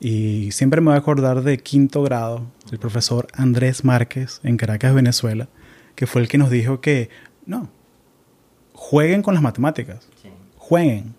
Y 0.00 0.50
siempre 0.52 0.80
me 0.80 0.88
voy 0.88 0.96
a 0.96 0.98
acordar 0.98 1.42
de 1.42 1.58
quinto 1.58 2.02
grado, 2.02 2.46
el 2.70 2.78
profesor 2.78 3.28
Andrés 3.32 3.84
Márquez 3.84 4.40
en 4.42 4.56
Caracas, 4.56 4.94
Venezuela, 4.94 5.48
que 5.94 6.06
fue 6.06 6.20
el 6.20 6.28
que 6.28 6.38
nos 6.38 6.50
dijo 6.50 6.80
que 6.80 7.08
no, 7.46 7.70
jueguen 8.72 9.22
con 9.22 9.34
las 9.34 9.42
matemáticas, 9.42 10.08
jueguen. 10.56 11.14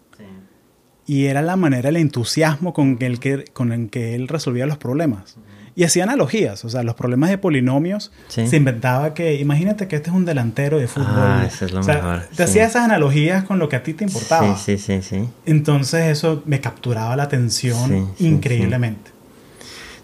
Y 1.05 1.25
era 1.25 1.41
la 1.41 1.55
manera, 1.55 1.89
el 1.89 1.95
entusiasmo 1.95 2.73
con 2.73 2.97
el 2.99 3.19
que, 3.19 3.45
con 3.45 3.71
el 3.71 3.89
que 3.89 4.13
él 4.13 4.27
resolvía 4.27 4.65
los 4.65 4.77
problemas. 4.77 5.37
Y 5.77 5.83
hacía 5.83 6.05
analogías, 6.05 6.65
o 6.65 6.69
sea, 6.69 6.81
los 6.81 6.95
problemas 6.95 7.29
de 7.29 7.37
polinomios 7.37 8.11
se 8.29 8.57
inventaba 8.57 9.13
que, 9.13 9.35
imagínate 9.35 9.87
que 9.87 9.97
este 9.97 10.09
es 10.09 10.15
un 10.15 10.25
delantero 10.25 10.79
de 10.79 10.87
fútbol. 10.87 11.07
Ah, 11.11 11.45
eso 11.45 11.65
es 11.65 11.71
lo 11.71 11.83
mejor. 11.83 12.23
Te 12.35 12.41
hacía 12.41 12.65
esas 12.65 12.85
analogías 12.85 13.43
con 13.43 13.59
lo 13.59 13.69
que 13.69 13.75
a 13.75 13.83
ti 13.83 13.93
te 13.93 14.03
importaba. 14.03 14.57
Sí, 14.57 14.79
sí, 14.79 15.01
sí, 15.01 15.07
sí. 15.07 15.29
Entonces 15.45 16.05
eso 16.07 16.41
me 16.47 16.61
capturaba 16.61 17.15
la 17.15 17.21
atención 17.21 18.11
increíblemente. 18.17 19.11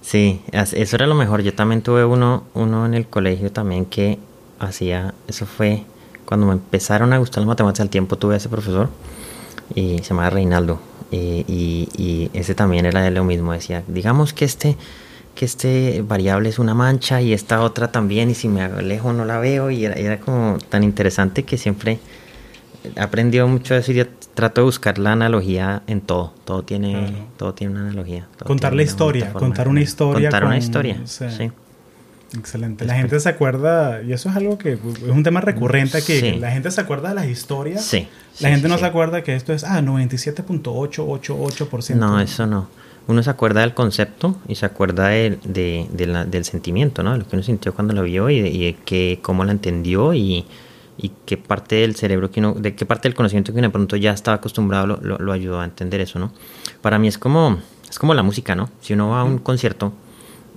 Sí, 0.04 0.44
eso 0.52 0.96
era 0.96 1.08
lo 1.08 1.16
mejor. 1.16 1.42
Yo 1.42 1.56
también 1.56 1.82
tuve 1.82 2.06
uno, 2.06 2.44
uno 2.54 2.86
en 2.86 2.94
el 2.94 3.08
colegio 3.08 3.52
también 3.52 3.88
que 3.88 4.20
hacía, 4.60 5.16
eso 5.28 5.48
fue 5.48 5.86
cuando 6.26 6.46
me 6.46 6.54
empezaron 6.54 7.14
a 7.14 7.18
gustar 7.18 7.42
las 7.42 7.48
matemáticas 7.48 7.82
al 7.82 7.90
tiempo, 7.90 8.16
tuve 8.16 8.36
a 8.36 8.38
ese 8.38 8.48
profesor 8.48 8.90
y 9.74 9.98
se 9.98 10.10
llamaba 10.10 10.30
Reinaldo. 10.30 10.80
Y, 11.10 11.90
y, 11.98 12.30
ese 12.34 12.54
también 12.54 12.86
era 12.86 13.02
de 13.02 13.12
lo 13.12 13.24
mismo, 13.24 13.54
decía, 13.54 13.84
digamos 13.88 14.34
que 14.34 14.46
este, 14.46 14.78
que 15.36 15.46
este 15.46 16.04
variable 16.08 16.50
es 16.50 16.60
una 16.60 16.74
mancha 16.74 17.22
y 17.22 17.34
esta 17.34 17.62
otra 17.62 17.92
también, 17.92 18.30
y 18.30 18.36
si 18.36 18.48
me 18.48 18.62
alejo 18.62 19.14
no 19.14 19.26
la 19.26 19.40
veo, 19.40 19.72
y 19.72 19.86
era, 19.86 20.20
como 20.20 20.58
tan 20.70 20.84
interesante 20.84 21.44
que 21.44 21.58
siempre 21.58 22.00
aprendió 22.98 23.48
mucho 23.48 23.74
de 23.74 23.80
eso 23.80 23.92
y 23.92 24.06
trato 24.34 24.62
de 24.62 24.66
buscar 24.66 25.00
la 25.00 25.14
analogía 25.14 25.84
en 25.88 26.02
todo, 26.02 26.34
todo 26.46 26.64
tiene, 26.64 27.28
todo 27.38 27.54
tiene 27.54 27.74
una 27.74 27.84
analogía. 27.84 28.28
Contar 28.44 28.74
la 28.74 28.84
historia, 28.84 29.34
contar 29.34 29.68
una 29.68 29.82
historia. 29.82 30.30
Contar 30.30 30.46
una 30.46 30.58
historia, 30.58 31.02
sí. 31.06 31.52
Excelente. 32.38 32.86
La 32.86 32.96
gente 32.96 33.20
se 33.20 33.30
acuerda, 33.30 34.02
y 34.02 34.12
eso 34.12 34.28
es 34.30 34.36
algo 34.36 34.58
que 34.58 34.74
es 34.74 34.80
un 35.08 35.22
tema 35.24 35.40
recurrente 35.40 36.00
aquí, 36.00 36.32
la 36.40 36.50
gente 36.52 36.72
se 36.72 36.82
acuerda 36.82 37.10
de 37.10 37.16
las 37.16 37.28
historias. 37.28 37.86
Sí. 37.86 38.08
La 38.40 38.50
gente 38.50 38.68
no 38.68 38.80
se 38.80 38.86
acuerda 38.86 39.24
que 39.24 39.36
esto 39.36 39.54
es, 39.54 39.64
ah, 39.64 39.80
97.888%. 39.82 41.96
No, 41.96 42.20
eso 42.20 42.48
no. 42.48 42.68
Uno 43.08 43.22
se 43.22 43.30
acuerda 43.30 43.62
del 43.62 43.74
concepto 43.74 44.36
y 44.48 44.56
se 44.56 44.66
acuerda 44.66 45.10
de, 45.10 45.38
del 45.44 46.46
sentimiento, 46.46 47.04
¿no? 47.04 47.12
De 47.12 47.20
lo 47.20 47.28
que 47.28 47.36
uno 47.36 47.44
sintió 47.44 47.74
cuando 47.74 47.94
lo 47.94 48.04
vio 48.04 48.30
y 48.30 48.42
de, 48.42 48.76
que, 48.86 49.20
cómo 49.22 49.44
la 49.44 49.52
entendió 49.52 50.14
y, 50.14 50.46
qué 51.26 51.38
parte 51.38 51.76
del 51.78 51.96
cerebro 51.96 52.32
que 52.32 52.40
uno, 52.40 52.54
de 52.54 52.76
qué 52.76 52.86
parte 52.86 53.10
del 53.10 53.16
conocimiento 53.16 53.52
que 53.52 53.60
uno 53.60 53.68
de 53.68 53.72
pronto 53.72 53.98
ya 53.98 54.12
estaba 54.12 54.36
acostumbrado 54.36 54.88
lo, 54.88 55.18
lo, 55.18 55.32
ayudó 55.34 55.60
a 55.60 55.66
entender 55.66 56.00
eso, 56.00 56.18
¿no? 56.18 56.32
Para 56.82 56.98
mí 56.98 57.08
es 57.08 57.18
como, 57.18 57.58
es 57.90 58.00
como 58.00 58.14
la 58.14 58.24
música, 58.24 58.56
¿no? 58.56 58.70
Si 58.80 58.94
uno 58.94 59.10
va 59.10 59.22
a 59.22 59.24
un 59.24 59.40
concierto 59.40 59.92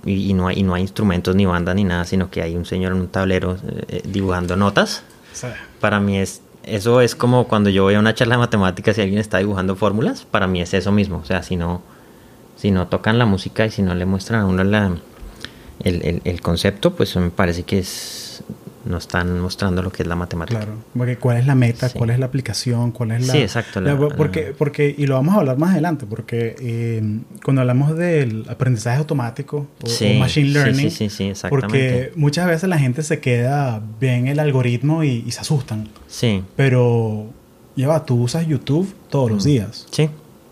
y, 0.05 0.33
no 0.33 0.47
hay, 0.47 0.63
no 0.63 0.73
hay 0.73 0.83
instrumentos 0.83 1.35
ni 1.35 1.45
banda 1.45 1.73
ni 1.73 1.83
nada, 1.83 2.05
sino 2.05 2.29
que 2.29 2.41
hay 2.41 2.55
un 2.55 2.65
señor 2.65 2.93
en 2.93 3.01
un 3.01 3.07
tablero 3.07 3.57
eh, 3.89 4.01
dibujando 4.05 4.55
notas. 4.55 5.03
Para 5.79 5.99
mí 5.99 6.17
es 6.17 6.41
eso 6.67 6.99
es 6.99 7.15
como 7.15 7.47
cuando 7.47 7.69
yo 7.69 7.83
voy 7.83 7.95
a 7.95 7.99
una 7.99 8.13
charla 8.13 8.35
de 8.35 8.39
matemáticas 8.39 8.97
y 8.97 9.01
alguien 9.01 9.19
está 9.19 9.37
dibujando 9.37 9.75
fórmulas, 9.75 10.25
para 10.25 10.47
mí 10.47 10.61
es 10.61 10.73
eso 10.73 10.91
mismo. 10.91 11.19
O 11.19 11.25
sea, 11.25 11.41
si 11.41 11.55
no, 11.55 11.81
si 12.57 12.71
no 12.71 12.87
tocan 12.87 13.17
la 13.17 13.25
música 13.25 13.65
y 13.65 13.71
si 13.71 13.81
no 13.81 13.95
le 13.95 14.05
muestran 14.05 14.41
a 14.41 14.45
uno 14.45 14.63
la, 14.63 14.97
el, 15.83 16.21
el 16.23 16.41
concepto, 16.41 16.95
pues 16.95 17.15
me 17.15 17.29
parece 17.29 17.63
que 17.63 17.79
es 17.79 18.27
no 18.87 18.97
están 18.97 19.39
mostrando 19.39 19.81
lo 19.81 19.91
que 19.91 20.03
es 20.03 20.07
la 20.07 20.15
matemática. 20.15 20.59
Claro, 20.59 20.77
porque 20.95 21.17
cuál 21.17 21.37
es 21.37 21.45
la 21.45 21.55
meta, 21.55 21.89
cuál 21.89 22.09
es 22.09 22.19
la 22.19 22.25
aplicación, 22.25 22.91
cuál 22.91 23.11
es 23.11 23.27
la... 23.27 23.33
Sí, 23.33 23.39
exacto. 23.39 23.81
porque, 24.15 24.53
porque, 24.57 24.93
y 24.97 25.05
lo 25.05 25.15
vamos 25.15 25.35
a 25.35 25.39
hablar 25.39 25.57
más 25.57 25.71
adelante, 25.71 26.05
porque 26.07 26.55
eh, 26.59 27.19
cuando 27.43 27.61
hablamos 27.61 27.95
del 27.97 28.45
aprendizaje 28.49 28.97
automático 28.97 29.67
o, 29.83 30.19
machine 30.19 30.49
learning, 30.49 30.91
sí, 30.91 31.09
sí, 31.09 31.33
porque 31.49 32.11
muchas 32.15 32.47
veces 32.47 32.69
la 32.69 32.79
gente 32.79 33.03
se 33.03 33.19
queda, 33.19 33.81
ven 33.99 34.27
el 34.27 34.39
algoritmo 34.39 35.03
y, 35.03 35.29
se 35.31 35.41
asustan. 35.41 35.89
Sí. 36.07 36.43
Pero, 36.55 37.27
lleva, 37.75 38.05
tú 38.05 38.23
usas 38.23 38.47
YouTube 38.47 38.93
todos 39.09 39.29
los 39.29 39.43
días. 39.43 39.85
Sí. 39.91 40.09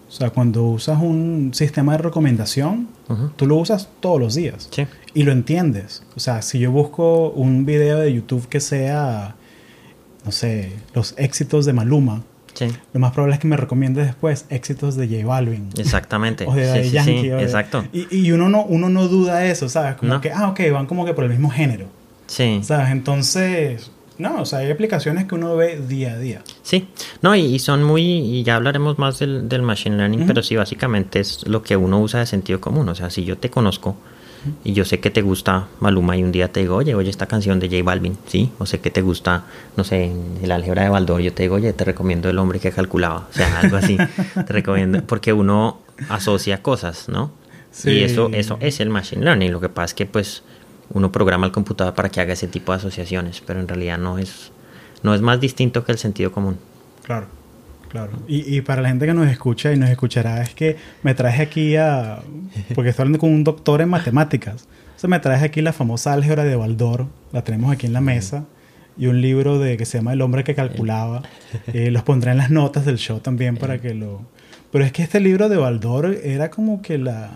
O 0.08 0.12
sea, 0.12 0.30
cuando 0.30 0.64
usas 0.64 1.02
un 1.02 1.52
sistema 1.54 1.94
de 1.94 1.98
recomendación, 2.00 2.88
tú 3.36 3.48
lo 3.48 3.56
usas 3.56 3.90
todos 4.00 4.20
los 4.20 4.36
días. 4.36 4.70
Sí. 4.72 4.86
Y 5.14 5.24
lo 5.24 5.32
entiendes. 5.32 6.04
O 6.16 6.20
sea, 6.20 6.42
si 6.42 6.60
yo 6.60 6.72
busco 6.72 7.30
un 7.30 7.66
video 7.66 8.00
de 8.00 8.14
YouTube 8.14 8.48
que 8.48 8.60
sea, 8.60 9.36
no 10.24 10.32
sé, 10.32 10.74
los 10.94 11.16
éxitos 11.18 11.66
de 11.66 11.74
Maluma, 11.74 12.24
sí. 12.54 12.68
lo 12.94 13.00
más 13.00 13.14
probable 13.14 13.36
es 13.36 13.42
que 13.42 13.48
me 13.48 13.58
recomiende 13.58 14.06
después 14.06 14.46
éxitos 14.50 14.96
de 14.96 15.08
J 15.08 15.26
Balvin. 15.26 15.70
Exactamente. 15.78 16.46
o 16.48 16.54
de 16.54 16.90
Yankee. 16.90 17.32
exacto. 17.32 17.86
Y, 17.92 18.32
uno, 18.32 18.48
no, 18.48 18.64
uno 18.64 18.90
no 18.90 19.08
duda 19.08 19.46
eso, 19.46 19.70
¿sabes? 19.70 19.96
Como 19.96 20.22
que, 20.22 20.32
ah, 20.32 20.50
ok, 20.50 20.60
van 20.72 20.86
como 20.86 21.06
que 21.06 21.14
por 21.14 21.24
el 21.24 21.32
mismo 21.32 21.50
género. 21.50 21.88
Sí. 22.28 22.60
¿Sabes? 22.64 22.90
Entonces, 22.90 23.92
no, 24.18 24.42
o 24.42 24.46
sea, 24.46 24.60
hay 24.60 24.72
aplicaciones 24.72 25.26
que 25.26 25.36
uno 25.36 25.56
ve 25.56 25.80
día 25.80 26.14
a 26.14 26.18
día. 26.18 26.42
Sí, 26.64 26.88
no, 27.22 27.36
y, 27.36 27.60
son 27.60 27.84
muy, 27.84 28.04
y 28.04 28.44
ya 28.44 28.56
hablaremos 28.56 28.98
más 28.98 29.20
del, 29.20 29.50
del 29.50 29.62
machine 29.62 29.98
learning, 29.98 30.26
pero 30.26 30.42
sí, 30.42 30.56
básicamente 30.56 31.20
es 31.20 31.46
lo 31.48 31.64
que 31.64 31.76
uno 31.76 32.00
usa 32.00 32.22
de 32.22 32.26
sentido 32.26 32.62
común. 32.62 32.88
O 32.90 32.96
sea, 32.96 33.10
si 33.10 33.26
yo 33.26 33.38
te 33.38 33.50
conozco 33.50 33.98
y 34.64 34.74
yo 34.74 34.86
sé 34.86 35.00
que 35.00 35.10
te 35.10 35.22
gusta 35.22 35.68
Maluma 35.80 36.16
y 36.18 36.24
un 36.24 36.32
día 36.32 36.52
te 36.52 36.62
digo, 36.62 36.76
oye, 36.76 36.96
oye, 36.96 37.10
esta 37.10 37.26
canción 37.26 37.60
de 37.60 37.68
J 37.68 37.84
Balvin, 37.84 38.18
¿sí? 38.28 38.52
O 38.60 38.66
sé 38.66 38.80
que 38.80 38.92
te 38.92 39.02
gusta, 39.02 39.46
no 39.76 39.84
sé, 39.84 40.12
el 40.42 40.52
álgebra 40.52 40.84
de 40.84 40.90
Baldor, 40.90 41.22
yo 41.22 41.34
te 41.34 41.44
digo, 41.44 41.56
oye, 41.56 41.74
te 41.74 41.84
recomiendo 41.84 42.30
el 42.30 42.38
hombre 42.38 42.60
que 42.60 42.72
calculaba, 42.72 43.28
o 43.30 43.34
sea, 43.34 43.60
algo 43.60 43.78
así, 43.78 43.98
te 44.48 44.54
recomiendo, 44.54 45.04
porque 45.04 45.34
uno 45.34 45.80
asocia 46.10 46.62
cosas, 46.62 47.10
¿no? 47.10 47.32
Sí. 47.72 47.92
Y 47.92 48.04
eso, 48.04 48.30
eso 48.32 48.58
es 48.62 48.80
el 48.80 48.90
machine 48.90 49.26
learning, 49.26 49.52
lo 49.52 49.60
que 49.60 49.70
pasa 49.70 49.86
es 49.86 49.94
que 49.94 50.06
pues 50.06 50.44
uno 50.89 51.12
programa 51.12 51.46
el 51.46 51.51
computador 51.51 51.94
para 51.94 52.10
que 52.10 52.22
haga 52.22 52.34
ese 52.34 52.48
tipo 52.48 52.72
de 52.72 52.77
asociaciones, 52.77 53.42
pero 53.46 53.60
en 53.60 53.68
realidad 53.68 53.98
no 53.98 54.18
es, 54.20 54.51
no 55.04 55.13
es 55.13 55.22
más 55.22 55.39
distinto 55.39 55.84
que 55.84 55.92
el 55.92 55.98
sentido 55.98 56.32
común. 56.32 56.58
Claro, 57.04 57.27
claro. 57.89 58.12
Y, 58.27 58.56
y 58.56 58.62
para 58.62 58.82
la 58.82 58.89
gente 58.89 59.06
que 59.06 59.13
nos 59.13 59.27
escucha 59.27 59.72
y 59.74 59.77
nos 59.77 59.89
escuchará, 59.89 60.42
es 60.42 60.54
que 60.54 60.77
me 61.04 61.13
traje 61.13 61.44
aquí 61.44 61.75
a... 61.75 62.20
Porque 62.74 62.92
estoy 62.92 63.04
hablando 63.04 63.20
con 63.20 63.32
un 63.32 63.44
doctor 63.44 63.82
en 63.82 63.89
matemáticas. 63.89 64.68
O 65.04 65.08
me 65.08 65.20
traje 65.20 65.46
aquí 65.46 65.62
la 65.62 65.72
famosa 65.72 66.13
álgebra 66.13 66.44
de 66.44 66.56
Baldor, 66.56 67.06
la 67.32 67.44
tenemos 67.44 67.72
aquí 67.72 67.86
en 67.86 67.94
la 67.94 68.01
mesa, 68.01 68.46
y 68.98 69.06
un 69.06 69.22
libro 69.22 69.60
de 69.60 69.77
que 69.77 69.86
se 69.86 70.00
llama 70.00 70.13
El 70.13 70.22
hombre 70.22 70.44
que 70.44 70.56
calculaba. 70.56 71.22
Eh, 71.68 71.92
los 71.92 72.01
pondré 72.01 72.32
en 72.32 72.38
las 72.38 72.50
notas 72.50 72.86
del 72.86 72.98
show 72.98 73.20
también 73.20 73.58
para 73.58 73.80
que 73.80 73.94
lo... 73.94 74.22
Pero 74.72 74.84
es 74.84 74.92
que 74.92 75.04
este 75.04 75.20
libro 75.20 75.48
de 75.48 75.58
Baldor 75.58 76.18
era 76.24 76.50
como 76.50 76.82
que 76.82 76.98
la 76.98 77.34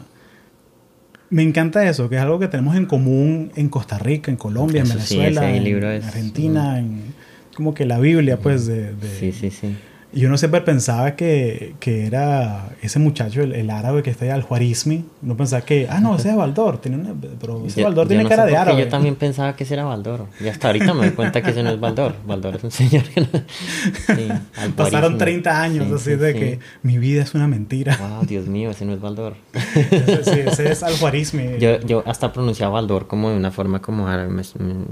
me 1.29 1.43
encanta 1.43 1.87
eso, 1.87 2.09
que 2.09 2.15
es 2.15 2.21
algo 2.21 2.39
que 2.39 2.47
tenemos 2.47 2.75
en 2.75 2.85
común 2.85 3.51
en 3.55 3.69
Costa 3.69 3.97
Rica, 3.99 4.31
en 4.31 4.37
Colombia, 4.37 4.81
en 4.81 4.89
Venezuela, 4.89 5.55
en, 5.55 5.83
Argentina, 5.83 6.79
en 6.79 7.13
como 7.55 7.73
que 7.73 7.85
la 7.85 7.99
Biblia, 7.99 8.37
pues, 8.37 8.65
de, 8.67 8.93
de, 8.93 9.19
sí, 9.19 9.31
sí, 9.31 9.51
sí. 9.51 9.75
Y 10.11 10.25
uno 10.25 10.37
siempre 10.37 10.61
pensaba 10.61 11.15
que, 11.15 11.75
que 11.79 12.07
era 12.07 12.69
ese 12.81 12.97
muchacho, 12.97 13.43
el, 13.43 13.69
árabe 13.69 14.01
que 14.01 14.09
está 14.09 14.25
ahí, 14.25 14.31
al 14.31 14.41
Juarizmi. 14.41 15.05
Uno 15.21 15.37
pensaba 15.37 15.61
que, 15.61 15.87
ah, 15.87 15.99
no, 15.99 16.15
ese 16.15 16.29
es 16.29 16.35
Baldor. 16.35 16.81
Tiene 16.81 16.97
una, 16.97 17.13
pero 17.39 17.63
ese 17.65 17.83
Baldor 17.83 18.07
tiene 18.07 18.27
cara 18.27 18.45
de 18.45 18.57
árabe. 18.57 18.81
Yo 18.81 18.87
también 18.87 19.15
pensaba 19.15 19.55
que 19.55 19.65
ese 19.65 19.75
era 19.75 19.83
Baldor. 19.83 20.25
Y 20.39 20.47
hasta 20.47 20.67
ahorita 20.67 20.95
me 20.95 21.07
doy 21.07 21.11
cuenta 21.11 21.43
que 21.43 21.51
ese 21.51 21.61
no 21.61 21.69
es 21.69 21.79
Baldor. 21.79 22.15
Baldor 22.25 22.55
es 22.55 22.63
un 22.63 22.71
señor 22.71 23.03
que 23.03 23.21
no... 23.21 23.27
sí, 23.27 24.71
Pasaron 24.75 25.19
30 25.19 25.61
años 25.61 25.91
así 25.91 26.15
de 26.15 26.33
que 26.33 26.59
mi 26.81 26.97
vida 26.97 27.21
es 27.21 27.35
una 27.35 27.47
mentira. 27.47 27.95
Wow, 27.97 28.25
Dios 28.25 28.47
mío, 28.47 28.71
ese 28.71 28.85
no 28.85 28.93
es 28.93 29.01
Baldor. 29.01 29.35
ese, 29.53 30.23
sí, 30.23 30.39
ese 30.39 30.71
es 30.71 30.81
al 30.81 30.97
Juarizmi. 30.97 31.59
Yo, 31.59 31.79
yo 31.81 32.01
hasta 32.07 32.33
pronunciaba 32.33 32.73
Baldor 32.73 33.07
como 33.07 33.29
de 33.29 33.37
una 33.37 33.51
forma 33.51 33.79
como 33.79 34.07
árabe. 34.07 34.29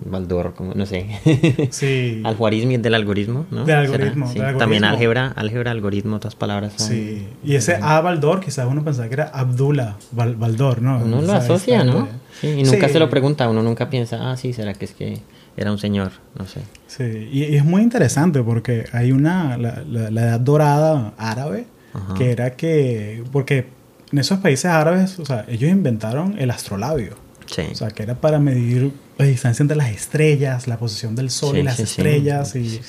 Baldor, 0.05 0.53
como, 0.53 0.75
no 0.75 0.85
sé. 0.85 1.07
sí. 1.71 2.21
Al 2.23 2.35
Juarizmi 2.35 2.75
es 2.75 2.83
del 2.83 2.93
algoritmo, 2.93 3.47
¿no? 3.49 3.65
Del 3.65 3.77
algoritmo. 3.77 4.27
Del 4.27 4.41
algoritmo. 4.41 4.59
También 4.59 4.83
álgebra, 5.07 5.33
álgebra, 5.35 5.71
algoritmo, 5.71 6.15
otras 6.17 6.35
palabras. 6.35 6.73
sí, 6.77 7.27
y 7.43 7.55
ese 7.55 7.77
A 7.81 8.01
Baldor, 8.01 8.41
quizás 8.41 8.67
uno 8.69 8.83
pensaba 8.83 9.07
que 9.07 9.15
era 9.15 9.25
Abdullah 9.25 9.95
Baldor, 10.11 10.81
¿no? 10.81 10.99
Uno 10.99 11.21
lo 11.21 11.33
asocia, 11.33 11.83
¿no? 11.83 12.07
Sí, 12.39 12.47
y 12.47 12.63
nunca 12.63 12.89
se 12.89 12.99
lo 12.99 13.09
pregunta, 13.09 13.49
uno 13.49 13.63
nunca 13.63 13.89
piensa, 13.89 14.31
ah, 14.31 14.37
sí, 14.37 14.53
será 14.53 14.73
que 14.73 14.85
es 14.85 14.91
que 14.91 15.21
era 15.55 15.71
un 15.71 15.79
señor, 15.79 16.11
no 16.37 16.45
sé. 16.45 16.61
Sí, 16.87 17.29
y, 17.31 17.55
es 17.55 17.65
muy 17.65 17.81
interesante 17.81 18.41
porque 18.43 18.85
hay 18.91 19.11
una, 19.11 19.57
la, 19.57 19.83
la, 19.87 20.21
edad 20.21 20.39
dorada 20.39 21.13
árabe, 21.17 21.65
que 22.15 22.31
era 22.31 22.51
que, 22.51 23.23
porque 23.31 23.67
en 24.11 24.19
esos 24.19 24.39
países 24.39 24.65
árabes, 24.65 25.17
o 25.19 25.25
sea, 25.25 25.45
ellos 25.47 25.71
inventaron 25.71 26.35
el 26.37 26.51
astrolabio. 26.51 27.15
Sí. 27.47 27.63
O 27.71 27.75
sea, 27.75 27.89
que 27.89 28.03
era 28.03 28.15
para 28.15 28.39
medir 28.39 28.91
la 29.17 29.25
distancia 29.25 29.63
entre 29.63 29.75
las 29.77 29.89
estrellas, 29.89 30.67
la 30.67 30.77
posición 30.77 31.15
del 31.15 31.29
sol 31.31 31.53
Sí, 31.55 31.59
y 31.61 31.63
las 31.63 31.77
sí, 31.77 31.83
estrellas 31.83 32.55
y 32.55 32.79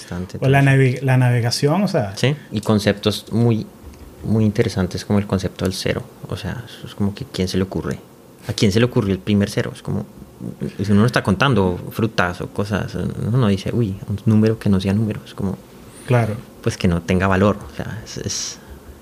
o 0.40 0.48
la, 0.48 0.62
navegación, 0.62 1.82
o 1.82 1.88
sea, 1.88 2.14
Sí, 2.16 2.34
y 2.52 2.60
conceptos 2.60 3.26
muy, 3.32 3.66
muy 4.24 4.44
interesantes 4.44 5.04
como 5.04 5.18
el 5.18 5.26
concepto 5.26 5.64
del 5.64 5.74
cero. 5.74 6.02
O 6.28 6.36
sea, 6.36 6.64
eso 6.68 6.86
es 6.86 6.94
como 6.94 7.14
que 7.14 7.24
¿quién 7.24 7.48
se 7.48 7.56
le 7.56 7.62
ocurre? 7.62 7.98
¿A 8.48 8.52
quién 8.52 8.72
se 8.72 8.78
le 8.80 8.86
ocurrió 8.86 9.12
el 9.14 9.20
primer 9.20 9.48
cero? 9.50 9.72
Es 9.74 9.82
como, 9.82 10.06
si 10.84 10.90
uno 10.92 11.06
está 11.06 11.22
contando 11.22 11.78
frutas 11.90 12.40
o 12.40 12.48
cosas, 12.48 12.94
uno 12.94 13.38
no 13.38 13.48
dice, 13.48 13.70
uy, 13.72 13.96
un 14.08 14.18
número 14.26 14.58
que 14.58 14.68
no 14.68 14.80
sea 14.80 14.92
número. 14.92 15.20
Es 15.24 15.34
como, 15.34 15.56
claro. 16.06 16.34
pues 16.62 16.76
que 16.76 16.88
no 16.88 17.02
tenga 17.02 17.26
valor. 17.26 17.58
O 17.72 17.76
sea, 17.76 18.02
es, 18.04 18.18
es- 18.18 18.58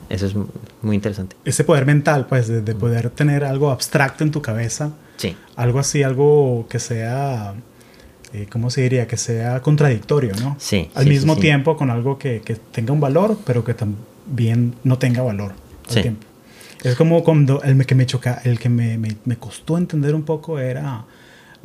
eso 0.08 0.26
es 0.26 0.34
muy 0.82 0.94
interesante. 0.96 1.36
Ese 1.44 1.64
poder 1.64 1.86
mental, 1.86 2.26
pues, 2.26 2.48
de, 2.48 2.60
de 2.62 2.74
poder 2.74 3.10
tener 3.10 3.44
algo 3.44 3.70
abstracto 3.70 4.24
en 4.24 4.30
tu 4.30 4.42
cabeza, 4.42 4.92
Sí, 5.16 5.34
algo 5.56 5.78
así, 5.78 6.02
algo 6.02 6.66
que 6.68 6.78
sea, 6.78 7.54
eh, 8.34 8.46
¿cómo 8.50 8.68
se 8.70 8.82
diría? 8.82 9.06
Que 9.06 9.16
sea 9.16 9.62
contradictorio, 9.62 10.32
¿no? 10.40 10.56
Sí, 10.58 10.90
Al 10.94 11.04
sí, 11.04 11.08
mismo 11.08 11.34
sí, 11.36 11.40
tiempo 11.40 11.76
con 11.76 11.90
algo 11.90 12.18
que, 12.18 12.42
que 12.42 12.54
tenga 12.56 12.92
un 12.92 13.00
valor, 13.00 13.38
pero 13.46 13.64
que 13.64 13.72
también 13.74 14.74
no 14.84 14.98
tenga 14.98 15.22
valor 15.22 15.52
al 15.88 15.94
Sí. 15.94 16.02
tiempo. 16.02 16.26
Es 16.84 16.94
como 16.96 17.24
cuando 17.24 17.62
el 17.62 17.84
que 17.86 17.94
me 17.94 18.04
choca, 18.06 18.42
el 18.44 18.58
que 18.58 18.68
me, 18.68 18.98
me, 18.98 19.16
me 19.24 19.36
costó 19.38 19.78
entender 19.78 20.14
un 20.14 20.22
poco 20.24 20.58
era 20.58 21.04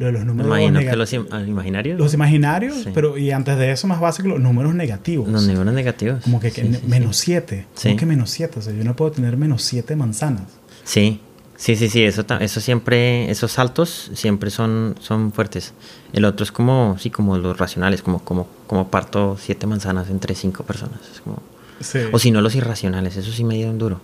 lo 0.01 0.07
de 0.07 0.11
los 0.13 0.21
me 0.21 0.27
números 0.27 0.47
imagino 0.49 0.79
nega- 0.81 0.89
que 0.91 0.95
los 0.97 1.13
im- 1.13 1.27
ah, 1.31 1.41
imaginarios, 1.41 1.97
los 1.99 2.13
imaginarios, 2.13 2.75
Sí. 2.83 2.89
pero 2.93 3.17
y 3.17 3.31
antes 3.31 3.57
de 3.57 3.71
eso 3.71 3.87
más 3.87 3.99
básico, 4.01 4.27
los 4.27 4.39
números 4.41 4.75
negativos. 4.75 5.29
los 5.29 5.47
números 5.47 5.73
negativos. 5.73 6.23
Como 6.23 6.39
que, 6.39 6.51
que 6.51 6.61
Sí, 6.63 6.67
sí, 6.73 6.79
sí. 6.81 6.87
menos 6.87 7.17
7. 7.17 7.65
Sí. 7.75 7.89
¿Cómo 7.89 7.99
que 7.99 8.05
menos 8.05 8.29
7? 8.31 8.59
O 8.59 8.61
sea, 8.61 8.73
yo 8.73 8.83
no 8.83 8.95
puedo 8.95 9.11
tener 9.11 9.37
menos 9.37 9.61
7 9.63 9.95
manzanas. 9.95 10.43
Sí, 10.83 11.21
sí, 11.55 11.75
sí, 11.75 11.89
sí, 11.89 12.03
eso, 12.03 12.25
eso 12.39 12.59
siempre, 12.59 13.29
esos 13.31 13.51
saltos 13.51 14.11
siempre 14.13 14.49
son, 14.49 14.95
son 14.99 15.31
fuertes. 15.31 15.73
El 16.13 16.25
otro 16.25 16.43
es 16.43 16.51
como, 16.51 16.97
sí, 16.99 17.09
como 17.09 17.37
los 17.37 17.57
racionales, 17.57 18.01
como, 18.01 18.19
como, 18.23 18.47
como 18.67 18.89
parto 18.89 19.37
siete 19.39 19.67
manzanas 19.67 20.09
entre 20.09 20.35
cinco 20.35 20.63
personas. 20.63 20.99
Es 21.13 21.21
como, 21.21 21.41
Sí. 21.79 21.99
o 22.11 22.19
si 22.19 22.31
no 22.31 22.41
los 22.41 22.53
irracionales, 22.55 23.15
eso 23.17 23.31
sí 23.31 23.43
me 23.43 23.55
dieron 23.55 23.77
duro. 23.77 24.01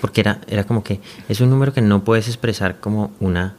Porque 0.00 0.20
era, 0.20 0.40
era 0.46 0.62
como 0.64 0.84
que 0.84 1.00
es 1.28 1.40
un 1.40 1.50
número 1.50 1.72
que 1.72 1.80
no 1.80 2.04
puedes 2.04 2.28
expresar 2.28 2.78
como 2.78 3.10
una, 3.18 3.56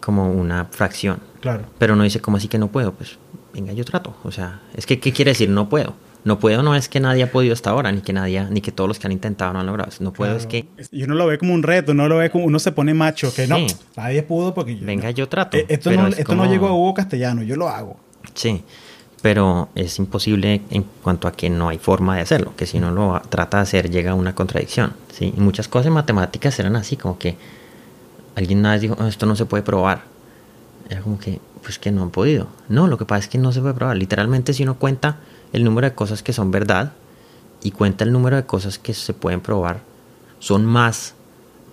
como 0.00 0.30
una 0.32 0.66
fracción. 0.66 1.20
Claro. 1.40 1.64
Pero 1.78 1.96
no 1.96 2.02
dice, 2.04 2.20
¿cómo 2.20 2.36
así 2.36 2.48
que 2.48 2.58
no 2.58 2.68
puedo? 2.68 2.92
Pues 2.92 3.18
venga, 3.54 3.72
yo 3.72 3.84
trato. 3.84 4.16
O 4.24 4.32
sea, 4.32 4.60
es 4.74 4.86
que, 4.86 4.98
¿qué 5.00 5.12
quiere 5.12 5.30
decir 5.32 5.48
no 5.50 5.68
puedo? 5.68 5.94
No 6.22 6.38
puedo 6.38 6.62
no 6.62 6.74
es 6.74 6.90
que 6.90 7.00
nadie 7.00 7.22
ha 7.22 7.32
podido 7.32 7.54
hasta 7.54 7.70
ahora, 7.70 7.90
ni 7.92 8.02
que 8.02 8.12
nadie, 8.12 8.44
ni 8.50 8.60
que 8.60 8.72
todos 8.72 8.88
los 8.88 8.98
que 8.98 9.06
han 9.06 9.12
intentado 9.12 9.54
no 9.54 9.60
han 9.60 9.66
logrado. 9.66 9.90
No 10.00 10.12
puedo 10.12 10.36
es 10.36 10.46
que 10.46 10.66
Y 10.90 11.04
uno 11.04 11.14
lo 11.14 11.26
ve 11.26 11.38
como 11.38 11.54
un 11.54 11.62
reto, 11.62 11.92
uno 11.92 12.08
lo 12.08 12.18
ve 12.18 12.30
como 12.30 12.44
uno 12.44 12.58
se 12.58 12.72
pone 12.72 12.92
macho, 12.92 13.32
que 13.34 13.46
no, 13.46 13.56
nadie 13.96 14.22
pudo 14.22 14.52
porque 14.52 14.76
yo- 14.76 14.84
venga, 14.84 15.10
yo 15.12 15.28
trato. 15.30 15.56
Eh, 15.56 15.64
esto 15.68 15.88
Pero 15.88 16.02
no, 16.02 16.08
es 16.08 16.18
esto 16.18 16.34
no 16.34 16.44
llegó 16.44 16.66
a 16.68 16.72
Hugo 16.72 16.92
Castellano, 16.92 17.42
yo 17.42 17.56
lo 17.56 17.68
hago. 17.70 17.98
Sí, 18.34 18.62
pero 19.22 19.70
es 19.74 19.98
imposible 19.98 20.60
en 20.70 20.84
cuanto 21.02 21.26
a 21.26 21.32
que 21.32 21.48
no 21.48 21.70
hay 21.70 21.78
forma 21.78 22.16
de 22.16 22.22
hacerlo, 22.22 22.52
que 22.54 22.66
si 22.66 22.76
uno 22.76 22.90
lo 22.90 23.20
trata 23.30 23.56
de 23.58 23.62
hacer 23.62 23.90
llega 23.90 24.10
a 24.10 24.14
una 24.14 24.34
contradicción. 24.34 24.92
¿sí? 25.12 25.32
Y 25.34 25.40
muchas 25.40 25.68
cosas 25.68 25.86
en 25.86 25.94
matemáticas 25.94 26.58
eran 26.58 26.76
así, 26.76 26.96
como 26.98 27.18
que 27.18 27.36
alguien 28.36 28.60
una 28.60 28.72
vez 28.72 28.80
dijo, 28.80 28.96
"Ah, 28.98 29.08
esto 29.08 29.26
no 29.26 29.36
se 29.36 29.44
puede 29.46 29.62
probar. 29.62 30.02
Era 30.88 31.00
como 31.02 31.18
que, 31.18 31.40
pues 31.62 31.78
que 31.78 31.90
no 31.90 32.02
han 32.02 32.10
podido. 32.10 32.46
No, 32.68 32.86
lo 32.88 32.98
que 32.98 33.04
pasa 33.04 33.20
es 33.24 33.28
que 33.28 33.38
no 33.38 33.52
se 33.52 33.60
puede 33.60 33.74
probar. 33.74 33.96
Literalmente 33.96 34.52
si 34.52 34.62
uno 34.62 34.76
cuenta 34.78 35.18
el 35.52 35.64
número 35.64 35.88
de 35.88 35.94
cosas 35.94 36.22
que 36.22 36.32
son 36.32 36.50
verdad 36.50 36.92
y 37.62 37.70
cuenta 37.72 38.04
el 38.04 38.12
número 38.12 38.36
de 38.36 38.44
cosas 38.46 38.78
que 38.78 38.94
se 38.94 39.12
pueden 39.14 39.40
probar, 39.40 39.80
son 40.38 40.64
más 40.64 41.14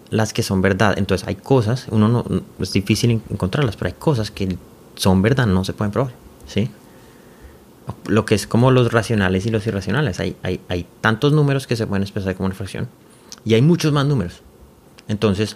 las 0.09 0.33
que 0.33 0.43
son 0.43 0.61
verdad. 0.61 0.95
Entonces 0.97 1.27
hay 1.27 1.35
cosas, 1.35 1.87
uno 1.89 2.07
no, 2.07 2.25
es 2.59 2.73
difícil 2.73 3.11
en- 3.11 3.23
encontrarlas, 3.29 3.75
pero 3.75 3.87
hay 3.87 3.95
cosas 3.97 4.29
que 4.31 4.57
son 4.95 5.21
verdad, 5.21 5.47
no 5.47 5.63
se 5.63 5.73
pueden 5.73 5.91
probar. 5.91 6.13
¿sí? 6.47 6.69
Lo 8.07 8.25
que 8.25 8.35
es 8.35 8.47
como 8.47 8.71
los 8.71 8.91
racionales 8.91 9.45
y 9.45 9.49
los 9.49 9.65
irracionales. 9.67 10.19
Hay, 10.19 10.35
hay, 10.43 10.59
hay 10.67 10.85
tantos 11.01 11.31
números 11.33 11.67
que 11.67 11.75
se 11.75 11.87
pueden 11.87 12.03
expresar 12.03 12.35
como 12.35 12.47
una 12.47 12.55
fracción 12.55 12.87
y 13.45 13.53
hay 13.53 13.61
muchos 13.61 13.93
más 13.93 14.05
números. 14.05 14.41
Entonces, 15.07 15.55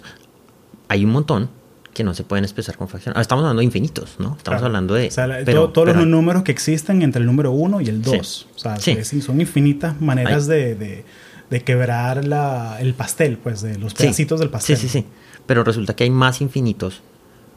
hay 0.92 1.04
un 1.04 1.10
montón 1.10 1.48
que 1.94 2.04
no 2.04 2.14
se 2.14 2.22
pueden 2.24 2.44
expresar 2.44 2.76
como 2.76 2.88
fracción. 2.88 3.14
Ah, 3.16 3.20
estamos 3.20 3.42
hablando 3.42 3.60
de 3.60 3.64
infinitos, 3.66 4.16
¿no? 4.18 4.36
Estamos 4.36 4.42
Claro. 4.60 4.66
hablando 4.66 4.94
de... 4.94 5.08
O 5.08 5.10
sea, 5.10 5.26
la- 5.26 5.38
pero- 5.44 5.64
todo- 5.64 5.72
todos 5.72 5.86
pero 5.88 5.98
los 6.00 6.08
números 6.08 6.42
que 6.42 6.52
existen 6.52 7.02
entre 7.02 7.20
el 7.20 7.26
número 7.26 7.50
1 7.52 7.80
y 7.82 7.88
el 7.88 8.02
Sí. 8.04 8.16
2. 8.16 8.46
O 8.54 8.58
sea, 8.58 8.76
Sí. 8.76 8.92
es- 8.92 9.08
son 9.24 9.40
infinitas 9.40 10.00
maneras 10.00 10.46
de, 10.46 10.74
de- 10.74 11.04
de 11.50 11.60
quebrar 11.64 12.24
la, 12.24 12.78
el 12.80 12.94
pastel, 12.94 13.36
pues, 13.36 13.60
de 13.60 13.78
los 13.78 13.92
Sí. 13.92 13.98
pedacitos 14.04 14.40
del 14.40 14.48
pastel. 14.48 14.76
Sí, 14.78 14.88
sí, 14.88 15.00
sí. 15.00 15.06
Pero 15.46 15.64
resulta 15.64 15.94
que 15.94 16.04
hay 16.04 16.10
más 16.10 16.40
infinitos. 16.40 17.02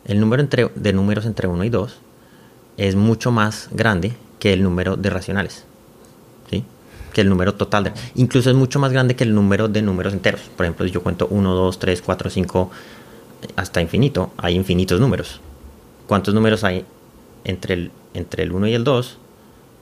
El 0.06 0.20
número 0.20 0.42
entre, 0.42 0.70
de 0.76 0.92
números 0.94 1.26
entre 1.26 1.48
1 1.48 1.64
y 1.64 1.70
2 1.70 1.98
es 2.78 2.96
mucho 2.96 3.32
más 3.32 3.70
grande 3.72 4.14
que 4.40 4.52
el 4.54 4.64
número 4.64 4.98
de 4.98 5.10
racionales. 5.10 5.64
¿Sí? 6.52 6.64
Que 7.14 7.22
el 7.22 7.30
número 7.30 7.54
total. 7.56 7.86
De, 7.86 7.92
incluso 8.16 8.50
es 8.50 8.56
mucho 8.58 8.80
más 8.80 8.92
grande 8.92 9.16
que 9.16 9.24
el 9.24 9.34
número 9.34 9.70
de 9.70 9.82
números 9.82 10.12
enteros. 10.12 10.42
Por 10.58 10.66
ejemplo, 10.66 10.86
si 10.86 10.92
yo 10.92 11.02
cuento 11.02 11.28
1, 11.32 11.54
2, 11.54 11.80
3, 11.80 12.02
4, 12.02 12.30
5, 12.30 12.70
hasta 13.56 13.82
infinito, 13.82 14.32
hay 14.38 14.56
infinitos 14.56 15.00
números. 15.00 15.42
¿Cuántos 16.08 16.34
números 16.34 16.64
hay 16.64 16.86
entre 17.44 17.74
el, 17.74 17.92
entre 18.14 18.44
el 18.44 18.52
1 18.52 18.68
y 18.68 18.74
el 18.74 18.84
2? 18.84 19.18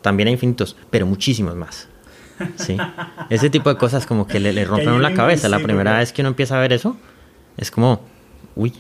También 0.01 0.27
hay 0.27 0.33
infinitos, 0.33 0.75
pero 0.89 1.05
muchísimos 1.05 1.55
más. 1.55 1.87
¿Sí? 2.55 2.77
Ese 3.29 3.49
tipo 3.49 3.69
de 3.69 3.77
cosas 3.77 4.05
como 4.05 4.27
que 4.27 4.39
le, 4.39 4.53
le 4.53 4.65
rompen 4.65 5.01
la 5.01 5.13
cabeza. 5.13 5.49
La 5.49 5.59
primera 5.59 5.97
vez 5.97 6.13
que 6.13 6.21
uno 6.21 6.29
empieza 6.29 6.57
a 6.57 6.61
ver 6.61 6.73
eso, 6.73 6.97
es 7.57 7.71
como, 7.71 8.01
uy, 8.55 8.73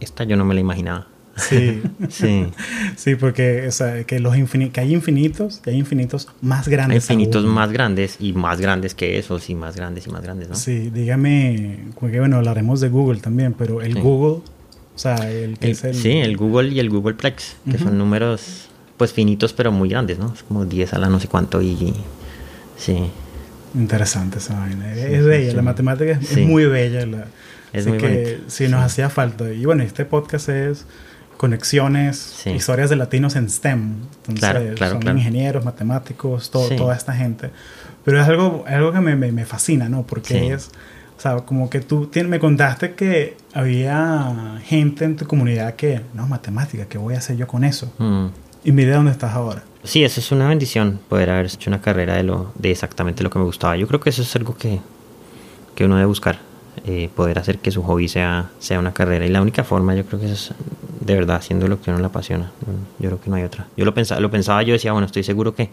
esta 0.00 0.24
yo 0.24 0.36
no 0.36 0.44
me 0.44 0.54
la 0.54 0.60
imaginaba. 0.60 1.06
Sí. 1.40 1.82
Sí. 2.08 2.46
Sí, 2.96 3.14
porque 3.14 3.66
o 3.68 3.72
sea, 3.72 4.04
que, 4.04 4.20
los 4.20 4.34
infini- 4.36 4.70
que 4.70 4.80
hay 4.80 4.92
infinitos 4.92 5.60
y 5.66 5.70
hay 5.70 5.76
infinitos 5.76 6.28
más 6.42 6.66
Hay 6.66 6.72
grandes. 6.72 7.04
infinitos 7.04 7.44
aún. 7.44 7.54
más 7.54 7.72
grandes 7.72 8.16
y 8.20 8.32
más 8.32 8.60
grandes 8.60 8.94
que 8.94 9.18
esos 9.18 9.48
y 9.50 9.54
más 9.54 9.74
grandes 9.76 10.06
y 10.06 10.10
más 10.10 10.22
grandes, 10.22 10.48
¿no? 10.48 10.54
Sí, 10.54 10.90
dígame, 10.90 11.78
como 11.94 12.10
que 12.12 12.18
bueno, 12.20 12.36
hablaremos 12.36 12.80
de 12.80 12.88
Google 12.90 13.20
también, 13.20 13.54
pero 13.56 13.80
el 13.80 13.94
Sí. 13.94 14.00
Google, 14.00 14.42
o 14.94 14.98
sea, 14.98 15.16
el 15.30 15.58
que 15.58 15.66
El- 15.66 15.72
es 15.72 15.84
el... 15.84 15.94
Sí, 15.94 16.10
el 16.18 16.36
Google 16.36 16.68
y 16.70 16.80
el 16.80 16.90
Googleplex, 16.90 17.56
que 17.70 17.78
son 17.78 17.96
números 17.96 18.66
pues 18.96 19.12
finitos 19.14 19.52
pero 19.54 19.72
muy 19.72 19.88
grandes, 19.88 20.18
¿no? 20.18 20.32
Es 20.34 20.42
como 20.42 20.66
10 20.66 20.92
a 20.92 20.98
la 20.98 21.08
no 21.08 21.18
sé 21.20 21.28
cuánto 21.28 21.62
y... 21.62 21.94
Sí, 22.76 22.96
Interesante 23.74 24.38
esa 24.38 24.58
vaina. 24.58 24.92
Sí, 24.94 25.00
es 25.00 25.24
bella, 25.24 25.50
sí. 25.50 25.56
la 25.56 25.62
matemática 25.62 26.12
es, 26.20 26.26
Sí. 26.28 26.40
muy 26.42 26.66
bella. 26.66 27.06
La, 27.06 27.26
Es 27.72 27.82
así 27.82 27.88
muy 27.90 27.98
que 27.98 28.08
bonito. 28.08 28.42
sí, 28.48 28.66
nos 28.68 28.82
hacía 28.82 29.08
falta. 29.10 29.50
Y 29.52 29.64
bueno, 29.64 29.84
este 29.84 30.04
podcast 30.04 30.48
es 30.48 30.84
conexiones, 31.40 32.18
Sí. 32.18 32.50
historias 32.50 32.90
de 32.90 32.96
latinos 32.96 33.34
en 33.34 33.48
STEM. 33.48 33.94
Entonces, 34.28 34.40
Claro, 34.40 34.60
claro, 34.74 34.92
son 34.92 35.00
claro. 35.00 35.16
ingenieros, 35.18 35.64
matemáticos, 35.64 36.50
todo, 36.50 36.68
Sí. 36.68 36.76
toda 36.76 36.94
esta 36.94 37.14
gente. 37.14 37.50
Pero 38.04 38.20
es 38.20 38.28
algo, 38.28 38.64
algo 38.66 38.92
que 38.92 39.00
me, 39.00 39.16
me, 39.16 39.32
me 39.32 39.46
fascina, 39.46 39.88
¿no? 39.88 40.02
Porque 40.02 40.38
Sí. 40.38 40.46
es, 40.48 40.70
o 41.16 41.20
sea, 41.20 41.36
como 41.38 41.70
que 41.70 41.80
tú 41.80 42.10
me 42.26 42.38
contaste 42.38 42.92
que 42.92 43.38
había 43.54 44.58
gente 44.64 45.06
en 45.06 45.16
tu 45.16 45.26
comunidad 45.26 45.76
que, 45.76 46.02
no, 46.12 46.26
matemática, 46.26 46.84
¿qué 46.84 46.98
voy 46.98 47.14
a 47.14 47.18
hacer 47.18 47.38
yo 47.38 47.46
con 47.46 47.64
eso? 47.64 47.90
Mm. 47.96 48.26
Y 48.64 48.72
mira 48.72 48.96
dónde 48.96 49.10
estás 49.12 49.32
ahora. 49.32 49.62
Sí, 49.82 50.04
eso 50.04 50.20
es 50.20 50.30
una 50.32 50.46
bendición, 50.46 51.00
poder 51.08 51.30
haber 51.30 51.46
hecho 51.46 51.70
una 51.70 51.80
carrera 51.80 52.16
de, 52.16 52.22
lo, 52.22 52.52
de 52.58 52.70
exactamente 52.70 53.22
lo 53.22 53.30
que 53.30 53.38
me 53.38 53.46
gustaba. 53.46 53.76
Yo 53.78 53.86
creo 53.88 53.98
que 54.00 54.10
eso 54.10 54.20
es 54.20 54.36
algo 54.36 54.54
que, 54.58 54.78
que 55.74 55.86
uno 55.86 55.94
debe 55.96 56.06
buscar, 56.06 56.38
eh, 56.84 57.08
poder 57.16 57.38
hacer 57.38 57.58
que 57.60 57.70
su 57.70 57.82
hobby 57.82 58.06
sea, 58.08 58.50
sea 58.58 58.78
una 58.78 58.92
carrera. 58.92 59.24
Y 59.24 59.30
la 59.30 59.40
única 59.40 59.64
forma, 59.64 59.94
yo 59.94 60.04
creo 60.04 60.20
que 60.20 60.30
es 60.32 60.52
de 61.00 61.14
verdad 61.14 61.36
haciendo 61.36 61.66
lo 61.66 61.80
que 61.80 61.90
a 61.90 61.94
uno 61.94 62.00
le 62.00 62.06
apasiona. 62.06 62.50
Yo 62.98 63.08
creo 63.08 63.20
que 63.20 63.30
no 63.30 63.36
hay 63.36 63.42
otra. 63.42 63.66
Yo 63.76 63.84
lo 63.84 63.94
pensaba, 63.94 64.20
lo 64.20 64.30
pensaba 64.30 64.62
yo 64.62 64.72
decía, 64.74 64.92
bueno, 64.92 65.06
estoy 65.06 65.22
seguro 65.22 65.54
que, 65.54 65.70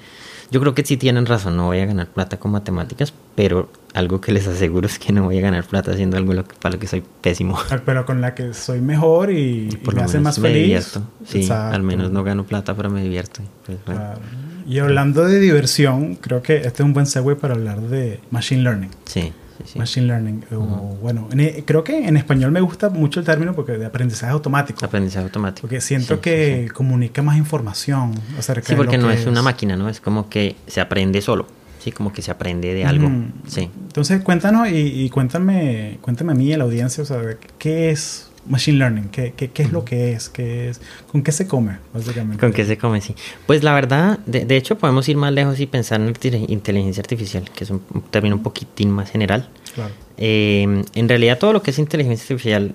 yo 0.52 0.60
creo 0.62 0.74
que 0.74 0.86
sí 0.86 0.98
tienen 0.98 1.26
razón, 1.26 1.58
no 1.58 1.66
voy 1.66 1.80
a 1.80 1.86
ganar 1.86 2.08
plata 2.08 2.38
con 2.38 2.52
matemáticas, 2.52 3.14
pero 3.36 3.70
algo 3.94 4.22
que 4.22 4.32
les 4.32 4.48
aseguro 4.48 4.88
es 4.88 5.00
que 5.00 5.12
no 5.12 5.24
voy 5.26 5.38
a 5.38 5.42
ganar 5.42 5.66
plata 5.66 5.92
haciendo 5.92 6.18
algo 6.18 6.34
para 6.62 6.76
lo 6.76 6.80
que 6.80 6.88
soy 6.88 7.04
pésimo. 7.22 7.60
Pero 7.86 8.06
con 8.06 8.22
la 8.22 8.34
que 8.34 8.54
soy 8.54 8.80
mejor 8.82 9.32
y, 9.32 9.70
y 9.72 9.78
Por 9.78 9.96
me 9.96 10.04
hace 10.04 10.20
más 10.20 10.40
me 10.40 10.50
feliz. 10.50 10.64
divierto. 10.64 11.02
Sí, 11.26 11.42
Exacto. 11.42 11.76
al 11.76 11.84
menos 11.84 12.12
no 12.12 12.24
gano 12.24 12.46
plata, 12.46 12.74
pero 12.76 12.90
me 12.90 13.04
divierto. 13.04 13.42
Pues, 13.66 13.78
bueno. 13.86 14.02
Claro. 14.02 14.20
Y 14.66 14.80
hablando 14.80 15.24
de 15.26 15.40
diversión, 15.40 16.16
creo 16.16 16.42
que 16.42 16.58
este 16.58 16.70
es 16.70 16.80
un 16.82 16.94
buen 16.94 17.06
segue 17.06 17.36
para 17.38 17.54
hablar 17.54 17.80
de 17.82 18.20
Machine 18.32 18.64
Learning. 18.64 18.90
Sí, 19.06 19.32
sí. 19.68 19.78
Machine 19.78 20.08
Learning. 20.08 20.44
o, 20.52 20.98
bueno, 21.02 21.28
en 21.32 21.40
e- 21.42 21.64
creo 21.66 21.84
que 21.84 22.08
en 22.08 22.18
español 22.18 22.52
me 22.52 22.62
gusta 22.62 22.90
mucho 22.90 23.20
el 23.20 23.26
término 23.26 23.54
porque 23.54 23.74
de 23.74 23.86
aprendizaje 23.86 24.32
automático. 24.32 24.84
Aprendizaje 24.86 25.26
automático. 25.26 25.62
Porque 25.68 25.82
siento 25.82 26.16
Sí, 26.16 26.22
que 26.22 26.64
sí, 26.68 26.74
comunica 26.74 27.22
más 27.22 27.38
información 27.38 28.12
acerca 28.38 28.66
Sí, 28.68 28.74
de 28.74 28.78
porque 28.78 28.98
lo 28.98 29.04
no 29.04 29.10
que 29.10 29.16
es 29.20 29.26
una 29.28 29.42
máquina, 29.42 29.76
¿no? 29.76 29.90
Es 29.90 30.00
como 30.02 30.30
que 30.30 30.56
se 30.68 30.82
aprende 30.82 31.22
solo. 31.22 31.48
Sí, 31.80 31.92
como 31.92 32.12
que 32.12 32.22
se 32.22 32.32
aprende 32.32 32.74
de 32.74 32.84
algo. 32.86 33.08
Ujú. 33.08 33.26
Sí. 33.48 33.70
Entonces, 33.88 34.22
cuéntanos 34.22 34.68
y, 34.70 34.76
y 34.76 35.10
cuéntame, 35.10 36.00
cuéntame 36.02 36.32
a 36.32 36.36
mí 36.36 36.48
y 36.48 36.54
a 36.54 36.58
la 36.58 36.64
audiencia, 36.66 37.04
o 37.04 37.06
sea, 37.06 37.22
¿qué 37.60 37.92
es 37.92 38.27
Machine 38.48 38.78
Learning? 38.78 39.10
¿Qué, 39.10 39.34
qué, 39.36 39.50
qué 39.50 39.64
es 39.64 39.72
lo 39.72 39.84
que 39.86 40.14
es? 40.14 40.30
¿Qué 40.30 40.70
es? 40.70 40.82
¿Con 41.12 41.22
qué 41.22 41.32
se 41.32 41.48
come, 41.48 41.78
básicamente? 41.94 42.40
¿Con 42.40 42.54
qué 42.54 42.66
se 42.66 42.78
come? 42.78 43.02
Sí. 43.02 43.16
Pues 43.46 43.64
la 43.64 43.74
verdad, 43.74 44.20
de, 44.26 44.46
de 44.46 44.58
hecho, 44.58 44.78
podemos 44.78 45.08
ir 45.10 45.18
más 45.18 45.34
lejos 45.34 45.60
y 45.60 45.66
pensar 45.66 46.02
en 46.02 46.14
inteligencia 46.50 47.02
artificial, 47.02 47.50
que 47.54 47.64
es 47.64 47.70
un, 47.70 47.82
un 47.94 48.02
término 48.04 48.36
un 48.36 48.44
poquitín 48.44 48.92
más 48.92 49.12
general. 49.12 49.50
Claro. 49.76 49.94
Eh, 50.18 50.84
en 50.94 51.10
realidad, 51.10 51.38
todo 51.38 51.54
lo 51.54 51.62
que 51.62 51.72
es 51.72 51.80
inteligencia 51.80 52.24
artificial 52.24 52.74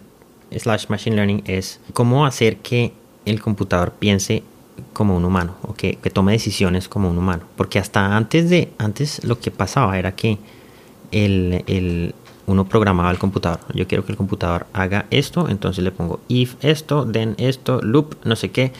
slash 0.56 0.86
machine 0.88 1.16
learning 1.16 1.42
es 1.46 1.80
cómo 1.92 2.26
hacer 2.26 2.58
que 2.58 2.92
el 3.24 3.40
computador 3.40 3.92
piense 3.98 4.42
como 4.92 5.16
un 5.16 5.24
humano 5.24 5.56
o 5.62 5.74
que, 5.74 5.96
que, 5.96 6.10
tome 6.10 6.32
decisiones 6.32 6.88
como 6.88 7.10
un 7.10 7.18
humano. 7.18 7.44
Porque 7.56 7.78
hasta 7.78 8.16
antes 8.16 8.50
de, 8.50 8.70
antes 8.78 9.24
lo 9.24 9.38
que 9.38 9.50
pasaba 9.50 9.98
era 9.98 10.12
que 10.12 10.38
el, 11.10 11.62
el, 11.66 12.14
uno 12.52 12.68
programaba 12.68 13.10
el 13.10 13.18
computador. 13.18 13.60
Yo 13.74 13.88
quiero 13.88 14.04
que 14.04 14.12
el 14.12 14.18
computador 14.18 14.66
haga 14.72 15.06
esto, 15.10 15.48
entonces 15.48 15.82
le 15.82 15.90
pongo 15.90 16.20
if 16.28 16.54
esto, 16.62 17.06
then 17.10 17.34
esto, 17.38 17.80
loop, 17.82 18.16
no 18.24 18.36
sé 18.36 18.50
qué. 18.50 18.72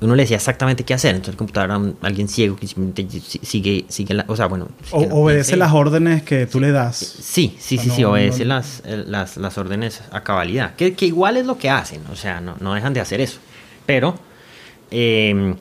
Uno 0.00 0.14
le 0.14 0.24
decía 0.24 0.36
exactamente 0.36 0.84
qué 0.84 0.92
hacer, 0.92 1.14
entonces 1.14 1.34
el 1.34 1.38
computador 1.38 1.70
era 1.70 1.92
alguien 2.02 2.28
ciego 2.28 2.56
que 2.56 2.66
simplemente 2.66 3.20
sigue, 3.20 3.86
sigue 3.88 4.12
la, 4.12 4.24
o 4.28 4.36
sea, 4.36 4.46
bueno. 4.46 4.68
obedece 4.92 5.56
las 5.56 5.72
órdenes 5.72 6.22
que 6.22 6.46
tú 6.46 6.60
le 6.60 6.70
das. 6.70 6.96
Sí, 6.96 7.56
sí, 7.58 7.78
sí, 7.78 7.88
sí, 7.88 8.04
obedece 8.04 8.44
las, 8.44 8.82
las, 8.84 9.38
las, 9.38 9.56
órdenes 9.56 10.02
a 10.10 10.22
cabalidad, 10.22 10.74
que, 10.74 10.92
que, 10.94 11.06
igual 11.06 11.38
es 11.38 11.46
lo 11.46 11.56
que 11.56 11.70
hacen, 11.70 12.02
o 12.12 12.16
sea, 12.16 12.42
no, 12.42 12.56
no 12.60 12.74
dejan 12.74 12.92
de 12.92 13.00
hacer 13.00 13.22
eso. 13.22 13.38
Pero 13.86 14.18
eh, 14.90 15.54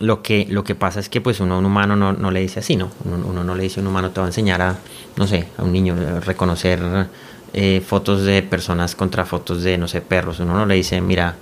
lo 0.00 0.22
que, 0.22 0.46
lo 0.48 0.64
que 0.64 0.74
pasa 0.74 1.00
es 1.00 1.08
que 1.08 1.20
pues 1.20 1.40
uno 1.40 1.56
a 1.56 1.58
un 1.58 1.66
humano 1.66 1.96
no, 1.96 2.12
no 2.12 2.30
le 2.30 2.40
dice 2.40 2.60
así, 2.60 2.76
¿no? 2.76 2.90
Uno, 3.04 3.42
no 3.42 3.54
le 3.54 3.64
dice 3.64 3.80
a 3.80 3.82
un 3.82 3.88
humano 3.88 4.10
te 4.10 4.20
va 4.20 4.26
a 4.26 4.28
enseñar 4.28 4.62
a, 4.62 4.76
no 5.16 5.26
sé, 5.26 5.48
a 5.56 5.64
un 5.64 5.72
niño 5.72 5.94
a 5.94 6.20
reconocer 6.20 6.80
eh, 7.52 7.82
fotos 7.84 8.22
de 8.22 8.42
personas 8.42 8.94
contra 8.94 9.24
fotos 9.24 9.62
de, 9.62 9.76
no 9.76 9.88
sé, 9.88 10.00
perros. 10.00 10.38
Uno 10.38 10.54
no 10.54 10.66
le 10.66 10.76
dice, 10.76 11.00
mira, 11.00 11.34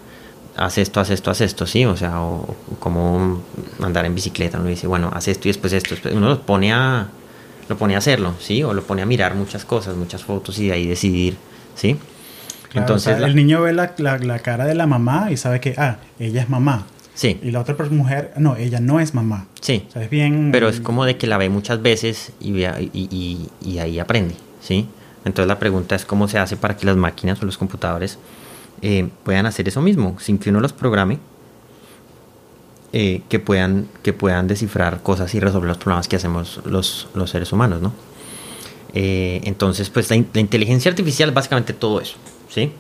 haz 0.56 0.78
esto, 0.78 1.00
haz 1.00 1.10
esto, 1.10 1.30
haz 1.30 1.42
esto, 1.42 1.66
sí, 1.66 1.84
o 1.84 1.96
sea, 1.96 2.22
o, 2.22 2.56
como 2.78 3.42
andar 3.82 4.06
en 4.06 4.14
bicicleta, 4.14 4.58
uno 4.58 4.68
dice, 4.68 4.86
bueno, 4.86 5.10
haz 5.12 5.28
esto 5.28 5.48
y 5.48 5.50
después 5.50 5.74
esto. 5.74 5.94
Uno 6.12 6.28
lo 6.28 6.40
pone 6.40 6.72
a, 6.72 7.08
lo 7.68 7.76
pone 7.76 7.94
a 7.94 7.98
hacerlo, 7.98 8.34
¿sí? 8.40 8.62
O 8.62 8.72
lo 8.72 8.82
pone 8.84 9.02
a 9.02 9.06
mirar 9.06 9.34
muchas 9.34 9.66
cosas, 9.66 9.96
muchas 9.96 10.24
fotos 10.24 10.58
y 10.58 10.68
de 10.68 10.72
ahí 10.72 10.86
decidir, 10.86 11.36
¿sí? 11.74 11.98
Entonces, 12.72 13.18
el 13.20 13.36
niño 13.36 13.62
ve 13.62 13.72
la, 13.74 13.94
la, 13.98 14.18
la 14.18 14.38
cara 14.38 14.64
de 14.64 14.74
la 14.74 14.86
mamá 14.86 15.28
y 15.30 15.36
sabe 15.36 15.60
que, 15.60 15.74
ah, 15.76 15.96
ella 16.18 16.42
es 16.42 16.48
mamá 16.48 16.86
Sí. 17.16 17.40
Y 17.42 17.50
la 17.50 17.60
otra 17.60 17.74
mujer, 17.90 18.34
no, 18.36 18.56
ella 18.56 18.78
no 18.78 19.00
es 19.00 19.14
mamá. 19.14 19.46
Sí. 19.62 19.86
O 19.88 19.92
sea, 19.92 20.02
es 20.02 20.10
bien... 20.10 20.50
Pero 20.52 20.68
es 20.68 20.80
como 20.80 21.06
de 21.06 21.16
que 21.16 21.26
la 21.26 21.38
ve 21.38 21.48
muchas 21.48 21.80
veces 21.80 22.32
y, 22.40 22.62
y, 22.62 23.48
y, 23.64 23.78
ahí 23.78 23.98
aprende, 23.98 24.34
¿sí? 24.60 24.86
Entonces 25.24 25.48
la 25.48 25.58
pregunta 25.58 25.96
es 25.96 26.04
cómo 26.04 26.28
se 26.28 26.38
hace 26.38 26.58
para 26.58 26.76
que 26.76 26.84
las 26.84 26.96
máquinas 26.96 27.42
o 27.42 27.46
los 27.46 27.56
computadores 27.56 28.18
eh, 28.82 29.08
puedan 29.24 29.46
hacer 29.46 29.66
eso 29.66 29.80
mismo, 29.80 30.18
sin 30.20 30.36
que 30.36 30.50
uno 30.50 30.60
los 30.60 30.74
programe, 30.74 31.18
eh, 32.92 33.22
que, 33.30 33.40
puedan, 33.40 33.88
que 34.02 34.12
puedan 34.12 34.46
descifrar 34.46 35.02
cosas 35.02 35.34
y 35.34 35.40
resolver 35.40 35.68
los 35.68 35.78
problemas 35.78 36.08
que 36.08 36.16
hacemos 36.16 36.60
los, 36.66 37.08
los 37.14 37.30
seres 37.30 37.50
humanos, 37.50 37.80
¿no? 37.80 37.94
Eh, 38.92 39.40
entonces, 39.44 39.88
pues 39.88 40.10
la, 40.10 40.22
la 40.34 40.40
inteligencia 40.40 40.90
artificial 40.90 41.30
básicamente 41.30 41.72
todo 41.72 41.98
eso, 41.98 42.16
¿sí? 42.50 42.72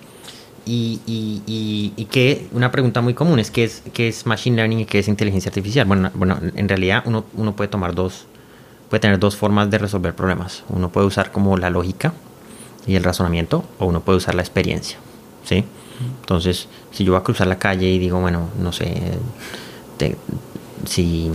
Y, 0.68 1.00
y, 1.06 1.92
y, 1.96 2.04
que 2.06 2.48
una 2.50 2.72
pregunta 2.72 3.00
muy 3.00 3.14
común 3.14 3.38
es 3.38 3.52
¿qué, 3.52 3.62
es 3.62 3.84
qué 3.92 4.08
es 4.08 4.26
Machine 4.26 4.56
Learning 4.56 4.80
y 4.80 4.84
qué 4.84 4.98
es 4.98 5.06
inteligencia 5.06 5.48
artificial. 5.48 5.86
Bueno, 5.86 6.10
bueno 6.14 6.40
en 6.42 6.68
realidad 6.68 7.04
uno, 7.06 7.24
uno 7.34 7.54
puede 7.54 7.68
tomar 7.68 7.94
dos, 7.94 8.26
puede 8.90 9.00
tener 9.00 9.20
dos 9.20 9.36
formas 9.36 9.70
de 9.70 9.78
resolver 9.78 10.14
problemas. 10.14 10.64
Uno 10.68 10.90
puede 10.90 11.06
usar 11.06 11.30
como 11.30 11.56
la 11.56 11.70
lógica 11.70 12.14
y 12.84 12.96
el 12.96 13.04
razonamiento 13.04 13.64
o 13.78 13.86
uno 13.86 14.00
puede 14.00 14.18
usar 14.18 14.34
la 14.34 14.42
experiencia. 14.42 14.98
¿sí? 15.44 15.64
Entonces, 16.20 16.68
si 16.90 17.04
yo 17.04 17.12
voy 17.12 17.20
a 17.20 17.24
cruzar 17.24 17.46
la 17.46 17.58
calle 17.58 17.88
y 17.88 17.98
digo, 17.98 18.20
bueno, 18.20 18.48
no 18.60 18.72
sé, 18.72 19.12
si 20.84 21.30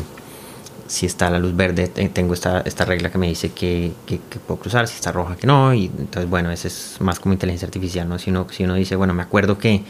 si 0.92 1.06
está 1.06 1.30
la 1.30 1.40
luz 1.40 1.56
verde, 1.56 1.88
tengo 1.88 2.34
esta, 2.34 2.60
esta 2.66 2.84
regla 2.84 3.10
que 3.10 3.18
me 3.18 3.28
dice 3.28 3.54
que, 3.54 3.94
que, 4.06 4.20
puedo 4.46 4.60
cruzar, 4.60 4.90
si 4.90 4.96
está 4.96 5.14
roja 5.14 5.38
que 5.38 5.48
no, 5.48 5.74
y 5.74 5.86
entonces 5.86 6.30
bueno, 6.30 6.52
ese 6.52 6.68
es 6.68 6.98
más 7.00 7.18
como 7.18 7.32
inteligencia 7.32 7.66
artificial, 7.66 8.10
¿no? 8.10 8.20
Si 8.20 8.30
uno, 8.30 8.46
si 8.52 8.66
uno 8.66 8.74
dice, 8.74 8.98
bueno, 8.98 9.14
me 9.14 9.24
acuerdo 9.24 9.58
que, 9.58 9.84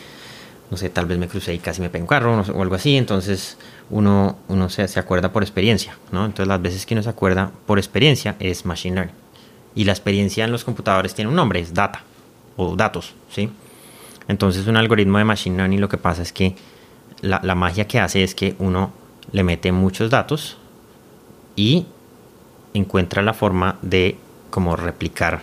no 0.69 0.77
sé, 0.77 0.91
tal 0.91 1.07
vez 1.07 1.17
me 1.17 1.27
crucé 1.27 1.55
y 1.55 1.57
casi 1.57 1.81
me 1.81 1.89
pego 1.89 2.03
un 2.03 2.07
carro 2.07 2.39
o 2.39 2.61
algo 2.61 2.75
así, 2.75 2.97
entonces 2.97 3.57
uno, 3.89 4.37
uno 4.47 4.69
se, 4.69 4.87
se, 4.87 4.99
acuerda 4.99 5.33
por 5.33 5.41
experiencia, 5.41 5.97
¿no? 6.11 6.23
Entonces 6.23 6.47
las 6.47 6.61
veces 6.61 6.85
que 6.85 6.93
uno 6.93 7.01
se 7.01 7.09
acuerda 7.09 7.51
por 7.65 7.79
experiencia 7.79 8.35
es 8.39 8.63
machine 8.67 8.93
learning. 8.93 9.15
Y 9.73 9.85
la 9.85 9.93
experiencia 9.93 10.45
en 10.45 10.51
los 10.51 10.63
computadores 10.63 11.15
tiene 11.15 11.29
un 11.29 11.35
nombre, 11.35 11.61
es 11.61 11.73
data 11.73 12.03
o 12.57 12.75
datos, 12.75 13.15
¿sí? 13.31 13.49
Entonces 14.27 14.67
un 14.67 14.77
algoritmo 14.77 15.17
de 15.17 15.23
machine 15.23 15.57
learning 15.57 15.81
lo 15.81 15.89
que 15.89 15.97
pasa 15.97 16.21
es 16.21 16.31
que 16.31 16.55
la, 17.21 17.41
la 17.43 17.55
magia 17.55 17.87
que 17.87 17.99
hace 17.99 18.23
es 18.23 18.35
que 18.35 18.55
uno 18.59 18.93
le 19.31 19.43
mete 19.43 19.71
muchos 19.71 20.11
datos, 20.11 20.57
y 21.55 21.85
encuentra 22.73 23.21
la 23.21 23.33
forma 23.33 23.77
de 23.81 24.17
como 24.49 24.75
replicar 24.75 25.41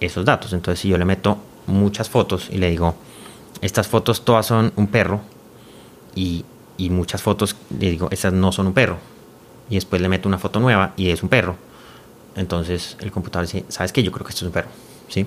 esos 0.00 0.24
datos. 0.24 0.52
Entonces 0.52 0.80
si 0.80 0.88
yo 0.88 0.98
le 0.98 1.04
meto 1.04 1.38
muchas 1.66 2.08
fotos 2.08 2.48
y 2.50 2.58
le 2.58 2.70
digo, 2.70 2.94
estas 3.60 3.88
fotos 3.88 4.24
todas 4.24 4.46
son 4.46 4.72
un 4.76 4.86
perro 4.86 5.20
y, 6.14 6.44
y 6.76 6.90
muchas 6.90 7.22
fotos 7.22 7.56
le 7.78 7.90
digo, 7.90 8.08
estas 8.10 8.32
no 8.32 8.52
son 8.52 8.68
un 8.68 8.72
perro. 8.72 8.98
Y 9.68 9.74
después 9.74 10.02
le 10.02 10.08
meto 10.08 10.28
una 10.28 10.38
foto 10.38 10.58
nueva 10.58 10.94
y 10.96 11.10
es 11.10 11.22
un 11.22 11.28
perro. 11.28 11.56
Entonces 12.36 12.96
el 13.00 13.12
computador 13.12 13.46
dice, 13.46 13.64
¿sabes 13.68 13.92
qué? 13.92 14.02
Yo 14.02 14.10
creo 14.12 14.24
que 14.24 14.30
esto 14.30 14.44
es 14.44 14.48
un 14.48 14.52
perro. 14.52 14.70
¿Sí? 15.08 15.26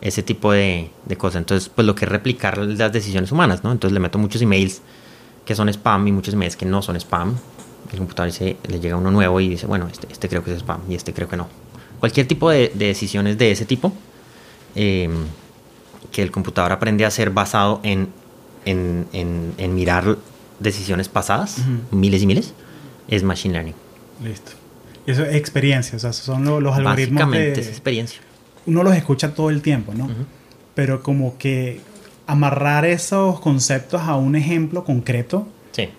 Ese 0.00 0.22
tipo 0.22 0.52
de, 0.52 0.90
de 1.06 1.16
cosas. 1.16 1.40
Entonces, 1.40 1.70
pues 1.74 1.86
lo 1.86 1.94
que 1.94 2.04
es 2.04 2.10
replicar 2.10 2.58
las 2.58 2.92
decisiones 2.92 3.32
humanas, 3.32 3.64
¿no? 3.64 3.72
Entonces 3.72 3.94
le 3.94 4.00
meto 4.00 4.18
muchos 4.18 4.42
emails 4.42 4.82
que 5.44 5.54
son 5.54 5.68
spam 5.68 6.08
y 6.08 6.12
muchos 6.12 6.34
emails 6.34 6.56
que 6.56 6.66
no 6.66 6.82
son 6.82 6.96
spam 6.96 7.36
el 7.94 7.98
computador 7.98 8.30
dice, 8.30 8.56
le 8.68 8.80
llega 8.80 8.96
uno 8.96 9.10
nuevo 9.10 9.40
y 9.40 9.48
dice, 9.48 9.66
bueno, 9.66 9.88
este, 9.90 10.06
este 10.10 10.28
creo 10.28 10.44
que 10.44 10.52
es 10.52 10.58
spam 10.58 10.80
y 10.88 10.94
este 10.94 11.12
creo 11.12 11.28
que 11.28 11.36
no. 11.36 11.48
Cualquier 12.00 12.26
tipo 12.26 12.50
de, 12.50 12.70
decisiones 12.74 13.38
de 13.38 13.50
ese 13.50 13.64
tipo 13.64 13.92
em, 14.74 15.24
que 16.12 16.22
el 16.22 16.30
computador 16.30 16.72
aprende 16.72 17.04
a 17.04 17.08
hacer 17.08 17.30
basado 17.30 17.80
en, 17.82 18.08
en, 18.64 19.06
en, 19.12 19.74
mirar 19.74 20.18
decisiones 20.60 21.08
pasadas, 21.08 21.58
miles 21.90 22.22
y 22.22 22.26
miles, 22.26 22.54
es 23.08 23.22
machine 23.22 23.54
learning. 23.54 23.74
Listo. 24.22 24.52
Y 25.06 25.10
eso 25.10 25.24
es 25.24 25.34
experiencia, 25.34 25.96
o 25.96 25.98
sea, 25.98 26.12
son 26.12 26.44
los, 26.44 26.62
los 26.62 26.76
algoritmos. 26.76 27.22
Básicamente 27.24 27.60
es 27.60 27.68
experiencia. 27.68 28.20
Uno 28.66 28.82
los 28.82 28.94
escucha 28.94 29.34
todo 29.34 29.50
el 29.50 29.62
tiempo, 29.62 29.92
¿no? 29.94 30.08
Pero 30.74 31.02
como 31.02 31.36
que 31.38 31.80
amarrar 32.26 32.84
esos 32.84 33.40
conceptos 33.40 34.02
a 34.02 34.16
un 34.16 34.36
ejemplo 34.36 34.84
concreto 34.84 35.46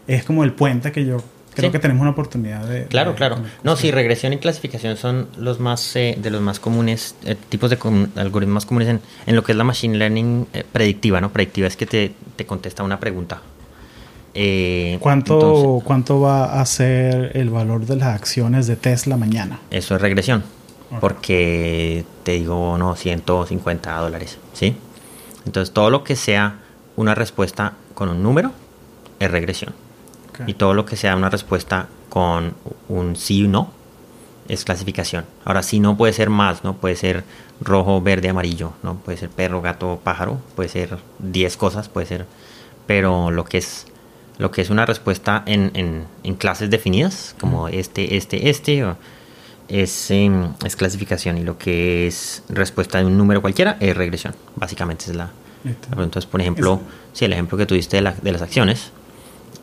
es 0.07 0.23
como 0.23 0.43
el 0.43 0.53
puente 0.53 0.91
que 0.91 1.05
yo 1.05 1.17
creo 1.55 1.71
que 1.71 1.79
tenemos 1.79 2.01
una 2.01 2.11
oportunidad 2.11 2.65
de... 2.65 2.85
Claro, 2.85 3.15
claro. 3.15 3.37
No, 3.63 3.75
sí, 3.75 3.91
regresión 3.91 4.33
y 4.33 4.37
clasificación 4.37 4.97
son 4.97 5.27
los 5.37 5.59
más 5.59 5.95
eh, 5.95 6.17
de 6.21 6.29
los 6.29 6.41
más 6.41 6.59
comunes, 6.59 7.15
eh, 7.23 7.35
tipos 7.49 7.69
de 7.69 7.77
algoritmos 8.15 8.55
más 8.55 8.65
comunes 8.65 8.89
en, 8.89 9.01
en, 9.25 9.35
lo 9.35 9.43
que 9.43 9.53
es 9.53 9.57
la 9.57 9.63
machine 9.63 9.97
learning 9.97 10.47
eh, 10.53 10.63
predictiva, 10.71 11.21
¿no? 11.21 11.31
Predictiva 11.31 11.67
es 11.67 11.75
que 11.75 11.85
te, 11.85 12.13
te 12.35 12.45
contesta 12.45 12.83
una 12.83 12.99
pregunta. 12.99 13.41
¿Cuánto, 14.99 15.81
¿Cuánto 15.85 16.19
va 16.19 16.59
a 16.59 16.65
ser 16.65 17.31
el 17.35 17.49
valor 17.49 17.85
de 17.85 17.95
las 17.95 18.09
acciones 18.09 18.67
de 18.67 18.75
Tesla 18.75 19.15
mañana? 19.15 19.61
Eso 19.71 19.95
es 19.95 20.01
regresión, 20.01 20.43
porque 20.99 22.03
te 22.23 22.33
digo, 22.33 22.77
no, 22.77 22.97
150 22.97 23.97
dólares, 23.97 24.37
¿sí? 24.51 24.75
Entonces, 25.45 25.73
todo 25.73 25.89
lo 25.89 26.03
que 26.03 26.17
sea 26.17 26.57
una 26.97 27.15
respuesta 27.15 27.73
con 27.93 28.09
un 28.09 28.21
número 28.21 28.51
es 29.19 29.31
regresión. 29.31 29.73
Y 30.47 30.53
todo 30.53 30.73
lo 30.73 30.85
que 30.85 30.97
sea 30.97 31.15
una 31.15 31.29
respuesta 31.29 31.87
con 32.09 32.53
un 32.87 33.15
sí 33.15 33.45
o 33.45 33.47
no 33.47 33.71
es 34.47 34.63
clasificación. 34.63 35.25
Ahora 35.43 35.63
sí 35.63 35.79
no 35.79 35.97
puede 35.97 36.13
ser 36.13 36.29
más, 36.29 36.63
¿no? 36.63 36.75
Puede 36.75 36.95
ser 36.95 37.23
rojo, 37.61 38.01
verde, 38.01 38.29
amarillo, 38.29 38.73
¿no? 38.83 38.95
Puede 38.95 39.17
ser 39.17 39.29
perro, 39.29 39.61
gato, 39.61 39.99
pájaro, 40.03 40.39
puede 40.55 40.69
ser 40.69 40.97
10 41.19 41.57
cosas, 41.57 41.89
puede 41.89 42.07
ser... 42.07 42.25
Pero 42.85 43.31
lo 43.31 43.45
que 43.45 43.57
es, 43.57 43.87
lo 44.37 44.51
que 44.51 44.61
es 44.61 44.69
una 44.69 44.85
respuesta 44.85 45.41
en, 45.47 45.71
en, 45.73 46.05
en 46.23 46.35
clases 46.35 46.69
definidas, 46.69 47.35
como 47.39 47.67
este, 47.67 48.15
este, 48.17 48.49
este, 48.49 48.85
es, 49.67 50.11
em, 50.11 50.53
es 50.63 50.75
clasificación. 50.75 51.37
Y 51.39 51.43
lo 51.43 51.57
que 51.57 52.05
es 52.05 52.43
respuesta 52.49 52.99
de 52.99 53.05
un 53.05 53.17
número 53.17 53.41
cualquiera 53.41 53.77
es 53.79 53.97
regresión. 53.97 54.35
Básicamente 54.55 55.05
es 55.05 55.15
la, 55.15 55.31
la 55.63 55.95
pregunta. 55.95 56.19
por 56.29 56.41
ejemplo, 56.41 56.79
si 57.13 57.25
el 57.25 57.33
ejemplo 57.33 57.57
que 57.57 57.65
tuviste 57.65 57.97
de, 57.97 58.03
la, 58.03 58.11
de 58.11 58.31
las 58.31 58.43
acciones, 58.43 58.91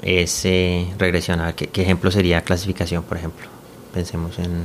es 0.02 0.44
eh, 0.44 0.88
regresión. 0.98 1.40
¿qué, 1.54 1.82
ejemplo 1.82 2.10
sería 2.10 2.42
clasificación, 2.42 3.02
por 3.04 3.16
ejemplo? 3.16 3.46
Pensemos 3.94 4.38
en... 4.38 4.64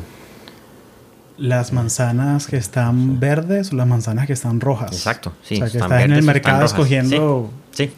Las 1.37 1.71
manzanas 1.71 2.47
que 2.47 2.57
están 2.57 3.19
verdes 3.19 3.71
o 3.71 3.75
las 3.75 3.85
manzanas 3.85 4.25
que 4.25 4.33
están 4.33 4.59
rojas. 4.59 4.91
Exacto, 4.91 5.33
sí. 5.43 5.55
O 5.55 5.57
sea, 5.59 5.69
que 5.69 5.77
estás 5.77 6.03
en 6.03 6.13
el 6.13 6.23
mercado 6.23 6.65
escogiendo... 6.65 7.51
Sí, 7.71 7.91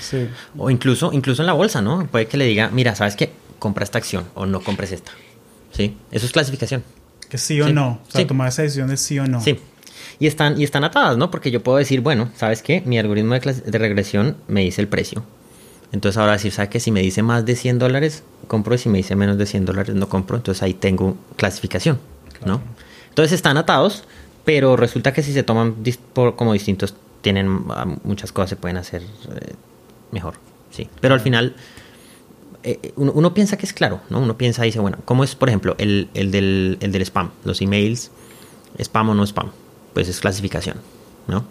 sí, 0.00 0.28
O 0.56 0.70
incluso, 0.70 1.12
incluso 1.12 1.42
en 1.42 1.46
la 1.46 1.52
bolsa, 1.52 1.82
¿no? 1.82 2.06
Puede 2.06 2.26
que 2.26 2.38
le 2.38 2.46
diga, 2.46 2.70
mira, 2.70 2.94
¿sabes 2.94 3.14
qué? 3.14 3.32
Compra 3.58 3.84
esta 3.84 3.98
acción 3.98 4.24
o 4.34 4.46
no 4.46 4.62
compres 4.62 4.92
esta. 4.92 5.12
¿Sí? 5.72 5.94
Eso 6.10 6.24
es 6.24 6.32
clasificación. 6.32 6.82
Que 7.28 7.36
sí 7.36 7.60
o 7.60 7.68
no. 7.68 8.00
O 8.08 8.10
sea, 8.10 8.26
tomar 8.26 8.48
esa 8.48 8.62
decisión 8.62 8.88
de 8.88 8.96
sí 8.96 9.18
o 9.18 9.26
no. 9.26 9.42
Sí. 9.42 9.60
Y 10.18 10.26
están, 10.26 10.58
y 10.58 10.64
están 10.64 10.84
atadas, 10.84 11.18
¿no? 11.18 11.30
Porque 11.30 11.50
yo 11.50 11.62
puedo 11.62 11.76
decir, 11.76 12.00
bueno, 12.00 12.30
¿sabes 12.36 12.62
qué? 12.62 12.82
Mi 12.86 12.98
algoritmo 12.98 13.34
de, 13.34 13.52
de 13.52 13.78
regresión 13.78 14.38
me 14.48 14.62
dice 14.62 14.80
el 14.80 14.88
precio 14.88 15.22
entonces 15.92 16.18
ahora 16.18 16.32
decir, 16.32 16.52
¿sabe 16.52 16.68
que 16.68 16.80
si 16.80 16.90
me 16.90 17.00
dice 17.00 17.22
más 17.22 17.44
de 17.44 17.56
100 17.56 17.78
dólares, 17.78 18.22
compro 18.48 18.74
y 18.74 18.78
si 18.78 18.88
me 18.88 18.98
dice 18.98 19.16
menos 19.16 19.38
de 19.38 19.46
100 19.46 19.64
dólares, 19.64 19.94
no 19.94 20.08
compro? 20.08 20.36
Entonces 20.36 20.62
ahí 20.62 20.74
tengo 20.74 21.16
clasificación, 21.36 21.98
¿no? 22.44 22.60
Entonces 23.08 23.32
están 23.32 23.56
atados, 23.56 24.04
pero 24.44 24.76
resulta 24.76 25.12
que 25.12 25.22
si 25.22 25.32
se 25.32 25.42
toman 25.42 25.76
por, 26.12 26.36
como 26.36 26.52
distintos 26.52 26.94
tienen 27.22 27.64
ah, 27.70 27.86
muchas 28.04 28.30
cosas 28.30 28.50
se 28.50 28.56
pueden 28.56 28.76
hacer 28.76 29.02
eh, 29.02 29.54
mejor, 30.12 30.34
sí. 30.70 30.88
Pero 31.00 31.14
al 31.14 31.20
final 31.20 31.54
eh, 32.62 32.92
uno, 32.96 33.12
uno 33.12 33.32
piensa 33.32 33.56
que 33.56 33.64
es 33.64 33.72
claro, 33.72 34.00
¿no? 34.10 34.20
Uno 34.20 34.36
piensa, 34.36 34.64
dice, 34.64 34.80
bueno, 34.80 34.98
¿cómo 35.04 35.24
es, 35.24 35.34
por 35.34 35.48
ejemplo, 35.48 35.76
el, 35.78 36.08
el 36.14 36.30
del, 36.30 36.78
el 36.80 36.92
del 36.92 37.02
spam? 37.02 37.30
Los 37.44 37.60
emails, 37.60 38.10
spam 38.78 39.10
o 39.10 39.14
no 39.14 39.24
spam. 39.24 39.50
Pues 39.94 40.08
es 40.08 40.20
clasificación, 40.20 40.78
¿no? 41.28 41.44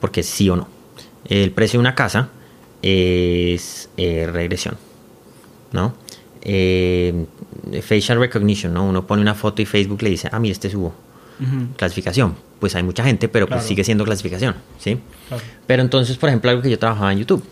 Porque 0.00 0.20
es 0.20 0.26
sí 0.26 0.48
o 0.50 0.56
no. 0.56 0.68
El 1.24 1.50
precio 1.50 1.78
de 1.78 1.80
una 1.80 1.94
casa 1.94 2.28
es 2.82 3.88
eh, 3.96 4.28
regresión, 4.32 4.76
¿no? 5.72 5.94
Eh, 6.42 7.26
facial 7.82 8.18
recognition, 8.18 8.72
¿no? 8.72 8.84
Uno 8.86 9.06
pone 9.06 9.22
una 9.22 9.34
foto 9.34 9.60
y 9.62 9.66
Facebook 9.66 10.02
le 10.02 10.10
dice, 10.10 10.28
ah, 10.32 10.38
mira, 10.38 10.52
este 10.52 10.68
es 10.68 10.74
Hugo. 10.74 10.94
Clasificación. 11.76 12.34
Pues 12.58 12.74
hay 12.74 12.82
mucha 12.82 13.04
gente, 13.04 13.28
pero 13.28 13.46
pues 13.46 13.62
sigue 13.68 13.84
siendo 13.84 14.04
clasificación, 14.04 14.56
¿sí? 14.78 14.98
Claro. 15.28 15.42
Pero 15.66 15.82
entonces, 15.82 16.16
por 16.16 16.28
ejemplo, 16.28 16.50
algo 16.50 16.62
que 16.62 16.70
yo 16.70 16.78
trabajaba 16.78 17.12
en 17.12 17.18
YouTube, 17.20 17.44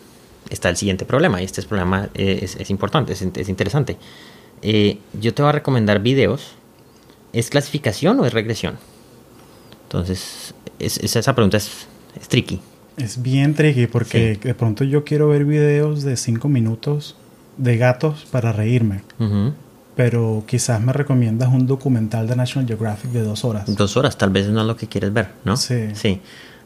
está 0.50 0.68
el 0.68 0.76
siguiente 0.76 1.04
problema, 1.04 1.40
y 1.40 1.44
este 1.44 1.60
es 1.60 1.66
problema 1.66 2.08
eh, 2.14 2.40
es, 2.42 2.56
es 2.56 2.70
importante, 2.70 3.12
es, 3.12 3.22
es 3.22 3.48
interesante. 3.48 3.96
Eh, 4.62 4.98
yo 5.20 5.32
te 5.34 5.42
voy 5.42 5.50
a 5.50 5.52
recomendar 5.52 6.00
videos. 6.00 6.52
¿Es 7.32 7.50
clasificación 7.50 8.18
o 8.20 8.24
es 8.26 8.32
regresión? 8.32 8.76
Entonces, 9.84 10.54
es- 10.78 10.98
es- 10.98 11.14
esa 11.16 11.34
pregunta 11.34 11.56
es 11.58 11.70
tricky. 12.28 12.60
Es 12.96 13.20
bien 13.22 13.54
tricky 13.54 13.86
porque 13.86 14.34
Sí. 14.34 14.40
de 14.48 14.54
pronto 14.54 14.84
yo 14.84 15.04
quiero 15.04 15.28
ver 15.28 15.44
videos 15.44 16.02
de 16.02 16.16
5 16.16 16.48
minutos 16.48 17.16
de 17.58 17.76
gatos 17.76 18.26
para 18.30 18.52
reírme. 18.52 19.02
Pero 19.94 20.44
quizás 20.46 20.80
me 20.80 20.92
recomiendas 20.92 21.48
un 21.48 21.66
documental 21.66 22.26
de 22.26 22.36
National 22.36 22.66
Geographic 22.68 23.10
de 23.12 23.22
dos 23.22 23.44
horas. 23.44 23.74
Dos 23.76 23.96
horas, 23.96 24.18
tal 24.18 24.30
vez 24.30 24.46
no 24.48 24.60
es 24.60 24.66
lo 24.66 24.76
que 24.76 24.86
quieres 24.88 25.12
ver, 25.12 25.28
¿no? 25.44 25.56
Sí. 25.56 25.88
Sí, 25.94 26.20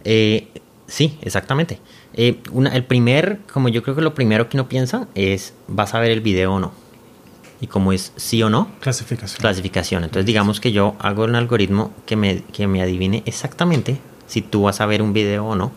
Eh, 0.05 0.49
sí 0.87 1.19
exactamente. 1.23 1.79
Eh, 2.14 2.40
una- 2.53 2.75
el 2.75 2.85
primer, 2.85 3.38
como 3.53 3.69
yo 3.69 3.83
creo 3.83 3.95
que 3.95 4.03
lo 4.03 4.14
primero 4.14 4.49
que 4.49 4.57
uno 4.57 4.69
piensa 4.69 5.07
es, 5.14 5.53
¿vas 5.69 5.95
a 5.95 6.01
ver 6.01 6.11
el 6.11 6.21
video 6.23 6.55
o 6.55 6.59
no? 6.59 6.73
Y 7.61 7.66
como 7.66 7.93
es 7.93 8.12
sí 8.16 8.43
o 8.43 8.49
no, 8.51 8.69
Clasificación. 8.81 9.40
clasificación. 9.40 10.05
Entonces 10.05 10.27
digamos 10.27 10.59
que 10.61 10.73
yo 10.73 10.97
hago 10.99 11.25
un 11.25 11.35
algoritmo 11.35 11.93
que 12.07 12.16
me, 12.16 12.43
que 12.53 12.66
me 12.66 12.81
adivine 12.83 13.23
exactamente 13.27 13.99
si 14.27 14.40
tú 14.43 14.62
vas 14.62 14.81
a 14.81 14.87
ver 14.87 15.03
un 15.03 15.12
video 15.12 15.45
o 15.47 15.55
no. 15.55 15.71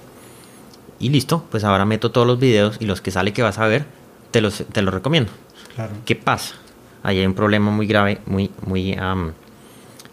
Y 1.03 1.09
listo, 1.09 1.43
pues 1.51 1.63
ahora 1.65 1.83
meto 1.85 2.11
todos 2.11 2.25
los 2.25 2.39
videos 2.39 2.77
y 2.79 2.85
los 2.85 3.01
que 3.01 3.11
sale 3.11 3.33
que 3.33 3.41
vas 3.41 3.59
a 3.59 3.67
ver, 3.67 3.85
te 4.31 4.39
los, 4.39 4.63
te 4.71 4.81
los 4.81 4.93
recomiendo. 4.93 5.31
Claro. 5.75 5.91
¿Qué 6.05 6.15
pasa? 6.15 6.55
Ahí 7.03 7.19
hay 7.19 7.25
un 7.25 7.33
problema 7.33 7.71
muy 7.71 7.87
grave, 7.87 8.21
muy, 8.25 8.51
muy 8.65 8.93
am, 8.93 9.33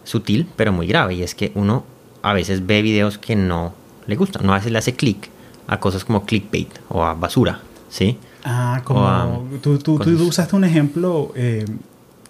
sutil, 0.03 0.47
pero 0.55 0.71
muy 0.73 0.87
grave. 0.87 1.13
Y 1.15 1.23
es 1.23 1.33
que 1.35 1.51
uno 1.55 1.85
a 2.21 2.33
veces 2.33 2.65
ve 2.65 2.81
videos 2.81 3.17
que 3.17 3.35
no 3.35 3.73
le 4.07 4.15
gustan. 4.17 4.45
No 4.45 4.53
a 4.53 4.57
veces 4.57 4.71
le 4.71 4.79
hace 4.79 4.95
clic 4.95 5.29
a 5.67 5.79
cosas 5.79 6.03
como 6.03 6.25
clickbait 6.25 6.67
o 6.89 7.05
a 7.05 7.13
basura, 7.13 7.61
¿sí? 7.89 8.17
Ah, 8.43 8.81
como 8.83 9.07
a 9.07 9.29
tú, 9.61 9.77
tú, 9.77 9.97
tú 9.99 10.09
usaste 10.27 10.55
un 10.55 10.63
ejemplo 10.65 11.31
eh, 11.35 11.65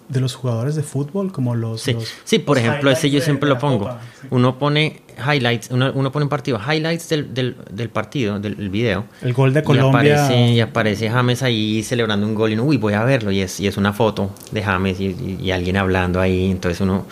de 0.10 0.19
los 0.19 0.36
jugadores 0.36 0.76
de 0.76 0.84
fútbol, 0.84 1.32
como 1.32 1.56
los... 1.56 1.82
Sí, 1.82 1.93
los- 1.93 2.13
sí 2.26 2.38
por 2.38 2.58
ejemplo, 2.60 2.91
ese 2.91 3.10
yo 3.10 3.21
siempre 3.21 3.50
lo 3.50 3.58
pongo. 3.58 3.89
Sí. 4.21 4.28
Uno 4.30 4.60
pone 4.60 5.02
highlights, 5.17 5.69
uno, 5.71 5.91
uno 5.93 6.12
pone 6.12 6.24
un 6.26 6.30
partido, 6.30 6.60
highlights 6.60 7.10
del, 7.10 7.34
del, 7.34 7.56
del 7.71 7.89
partido, 7.89 8.39
del, 8.39 8.56
video. 8.69 9.06
El 9.21 9.34
gol 9.34 9.54
de 9.54 9.60
Y 9.62 9.63
Colombia. 9.63 10.26
aparece, 10.26 10.50
y 10.52 10.60
aparece 10.60 11.10
James 11.10 11.43
ahí 11.43 11.84
celebrando 11.84 12.26
un 12.26 12.36
gol 12.36 12.52
y 12.52 12.54
uno, 12.54 12.63
uy, 12.63 12.78
voy 12.78 12.93
a 12.93 13.04
verlo. 13.04 13.32
Y 13.32 13.41
es, 13.41 13.60
y 13.60 13.67
es 13.67 13.78
una 13.78 13.93
foto 13.93 14.32
de 14.52 14.63
James 14.63 15.00
y, 15.00 15.06
y- 15.08 15.38
y 15.41 15.52
alguien 15.52 15.78
hablando 15.78 16.19
ahí. 16.21 16.50
Entonces 16.52 16.82
uno, 16.82 17.06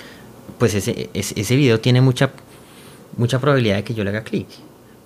pues 0.58 0.74
ese, 0.76 1.10
ese, 1.14 1.40
ese 1.40 1.56
video 1.56 1.80
tiene 1.80 2.02
mucha, 2.02 2.32
mucha 3.18 3.40
probabilidad 3.40 3.78
de 3.78 3.84
que 3.84 3.94
yo 3.94 4.04
le 4.04 4.10
haga 4.12 4.24
clic. 4.24 4.48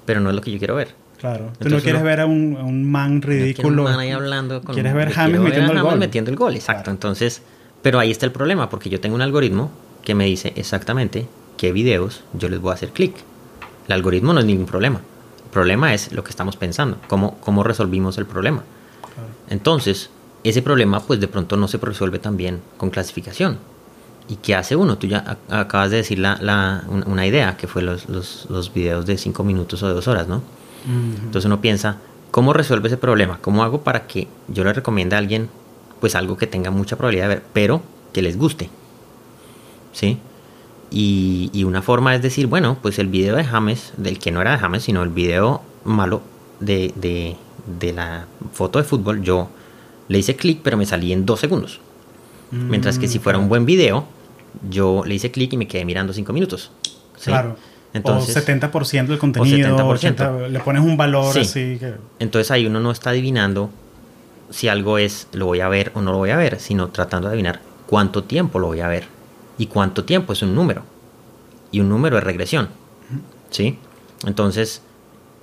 Pero 0.06 0.19
no 0.19 0.29
es 0.29 0.36
lo 0.36 0.41
que 0.41 0.51
yo 0.51 0.58
quiero 0.58 0.75
ver. 0.75 0.89
Claro. 1.19 1.45
Tú 1.45 1.69
no 1.69 1.77
Entonces 1.77 1.84
quieres 1.84 2.01
uno- 2.01 2.10
ver 2.10 2.19
a 2.19 2.25
un, 2.25 2.58
a 2.60 2.63
un 2.63 2.84
man 2.84 3.19
No 3.21 3.27
ridículo. 3.27 3.84
un 3.84 3.89
man 3.91 3.99
ahí 3.99 4.12
hablando 4.12 4.62
con- 4.62 4.73
Quieres 4.73 4.93
ver 4.93 5.12
James 5.12 5.32
ver 5.32 5.39
a 5.39 5.43
metiendo 5.43 5.71
el 5.71 5.77
James 5.77 5.91
gol. 5.91 5.99
metiendo 5.99 6.32
el 6.32 6.36
gol, 6.38 6.56
exacto. 6.56 6.84
Claro. 6.84 6.91
Entonces, 6.91 7.41
pero 7.82 7.99
ahí 7.99 8.12
está 8.12 8.25
el 8.25 8.32
problema, 8.34 8.69
porque 8.69 8.89
yo 8.89 8.99
tengo 8.99 9.15
un 9.15 9.21
algoritmo 9.21 9.71
que 10.03 10.15
me 10.15 10.25
dice 10.25 10.51
exactamente 10.58 11.25
qué 11.57 11.71
videos 11.71 12.23
yo 12.33 12.49
les 12.49 12.59
voy 12.59 12.71
a 12.71 12.75
hacer 12.75 12.89
clic. 12.91 13.15
El 13.87 13.93
algoritmo 13.93 14.33
no 14.33 14.39
es 14.39 14.45
ningún 14.45 14.65
problema. 14.65 14.99
El 15.45 15.49
problema 15.51 15.93
es 15.93 16.11
lo 16.13 16.23
que 16.23 16.29
estamos 16.31 16.55
pensando, 16.55 16.97
cómo, 17.07 17.37
cómo 17.39 17.63
resolvimos 17.63 18.17
el 18.17 18.25
problema. 18.25 18.63
Entonces, 19.49 20.09
ese 20.43 20.61
problema 20.61 20.99
pues 21.01 21.19
de 21.19 21.27
pronto 21.27 21.57
no 21.57 21.67
se 21.67 21.77
resuelve 21.77 22.19
también 22.19 22.61
con 22.77 22.89
clasificación. 22.89 23.57
¿Y 24.29 24.37
qué 24.37 24.55
hace 24.55 24.75
uno? 24.75 24.97
Tú 24.97 25.07
ya 25.07 25.37
acabas 25.49 25.91
de 25.91 25.97
decir 25.97 26.17
la, 26.19 26.37
la- 26.41 26.83
un- 26.87 27.03
una 27.07 27.27
idea, 27.27 27.57
que 27.57 27.67
fue 27.67 27.81
los, 27.81 28.07
los, 28.09 28.47
los 28.49 28.73
videos 28.73 29.05
de 29.05 29.17
5 29.17 29.43
minutos 29.43 29.83
o 29.83 29.87
de 29.87 29.93
2 29.93 30.07
horas, 30.07 30.27
¿no? 30.27 30.37
Ujú. 30.37 31.25
Entonces 31.25 31.45
uno 31.45 31.59
piensa, 31.61 31.97
¿cómo 32.31 32.53
resuelve 32.53 32.87
ese 32.87 32.97
problema? 32.97 33.37
¿Cómo 33.41 33.63
hago 33.63 33.81
para 33.81 34.07
que 34.07 34.27
yo 34.47 34.63
le 34.63 34.71
recomiende 34.73 35.15
a 35.15 35.19
alguien 35.19 35.49
pues 35.99 36.15
algo 36.15 36.37
que 36.37 36.47
tenga 36.47 36.71
mucha 36.71 36.95
probabilidad 36.95 37.27
de 37.29 37.35
ver, 37.35 37.43
pero 37.53 37.81
que 38.13 38.21
les 38.21 38.37
guste? 38.37 38.69
¿Sí? 39.91 40.17
Y, 40.95 41.49
y 41.53 41.63
una 41.63 41.82
forma 41.82 42.13
es 42.15 42.21
decir, 42.21 42.45
bueno, 42.45 42.77
pues 42.82 42.99
el 42.99 43.08
video 43.08 43.36
de 43.36 43.43
James, 43.43 43.93
del 43.97 44.19
que 44.19 44.32
no 44.32 44.41
era 44.41 44.51
de 44.51 44.58
James, 44.60 44.84
sino 44.84 45.01
el 45.01 45.10
video 45.10 45.62
malo 45.84 46.21
de, 46.60 46.93
de, 46.95 47.36
de 47.79 47.93
la 47.93 48.27
foto 48.53 48.77
de 48.77 48.86
fútbol, 48.86 49.23
yo 49.23 49.49
le 50.08 50.19
hice 50.19 50.36
clic, 50.36 50.60
pero 50.62 50.77
me 50.77 50.86
salí 50.86 51.12
en 51.12 51.25
dos 51.25 51.39
segundos. 51.39 51.79
Mientras 52.51 52.99
que 52.99 53.08
si 53.08 53.17
fuera 53.17 53.39
un 53.39 53.49
buen 53.49 53.65
video, 53.65 54.06
yo 54.69 55.01
le 55.06 55.15
hice 55.15 55.32
clic 55.32 55.51
y 55.53 55.58
me 55.58 55.67
quedé 55.67 55.86
mirando 55.86 56.13
cinco 56.13 56.32
minutos. 56.34 56.69
¿sí? 57.17 57.32
Claro. 57.32 57.56
Entonces, 57.95 58.38
o 58.38 58.39
70% 58.39 59.08
del 59.08 59.17
contenido. 59.17 59.75
70%. 59.75 59.84
80, 59.88 60.47
le 60.49 60.60
pones 60.60 60.84
un 60.84 60.95
valor 60.95 61.34
Sí. 61.34 61.39
así 61.39 61.77
que. 61.79 61.95
Entonces 62.19 62.51
ahí 62.51 62.67
uno 62.67 62.79
no 62.79 62.91
está 62.91 63.10
adivinando 63.10 63.71
si 64.51 64.67
algo 64.67 64.99
es 64.99 65.27
lo 65.34 65.47
voy 65.47 65.62
a 65.62 65.67
ver 65.69 65.91
o 65.95 66.01
no 66.01 66.12
lo 66.12 66.19
voy 66.19 66.29
a 66.29 66.38
ver, 66.38 66.60
sino 66.60 66.89
tratando 66.89 67.27
de 67.27 67.34
adivinar 67.34 67.60
cuánto 67.88 68.23
tiempo 68.23 68.60
lo 68.60 68.67
voy 68.67 68.82
a 68.82 68.88
ver. 68.88 69.06
Y 69.57 69.67
cuánto 69.67 70.03
tiempo 70.03 70.33
es 70.33 70.41
un 70.41 70.55
número. 70.55 70.83
Y 71.71 71.79
un 71.79 71.89
número 71.89 72.17
es 72.17 72.23
regresión. 72.23 72.69
¿Sí? 73.49 73.77
Entonces 74.25 74.81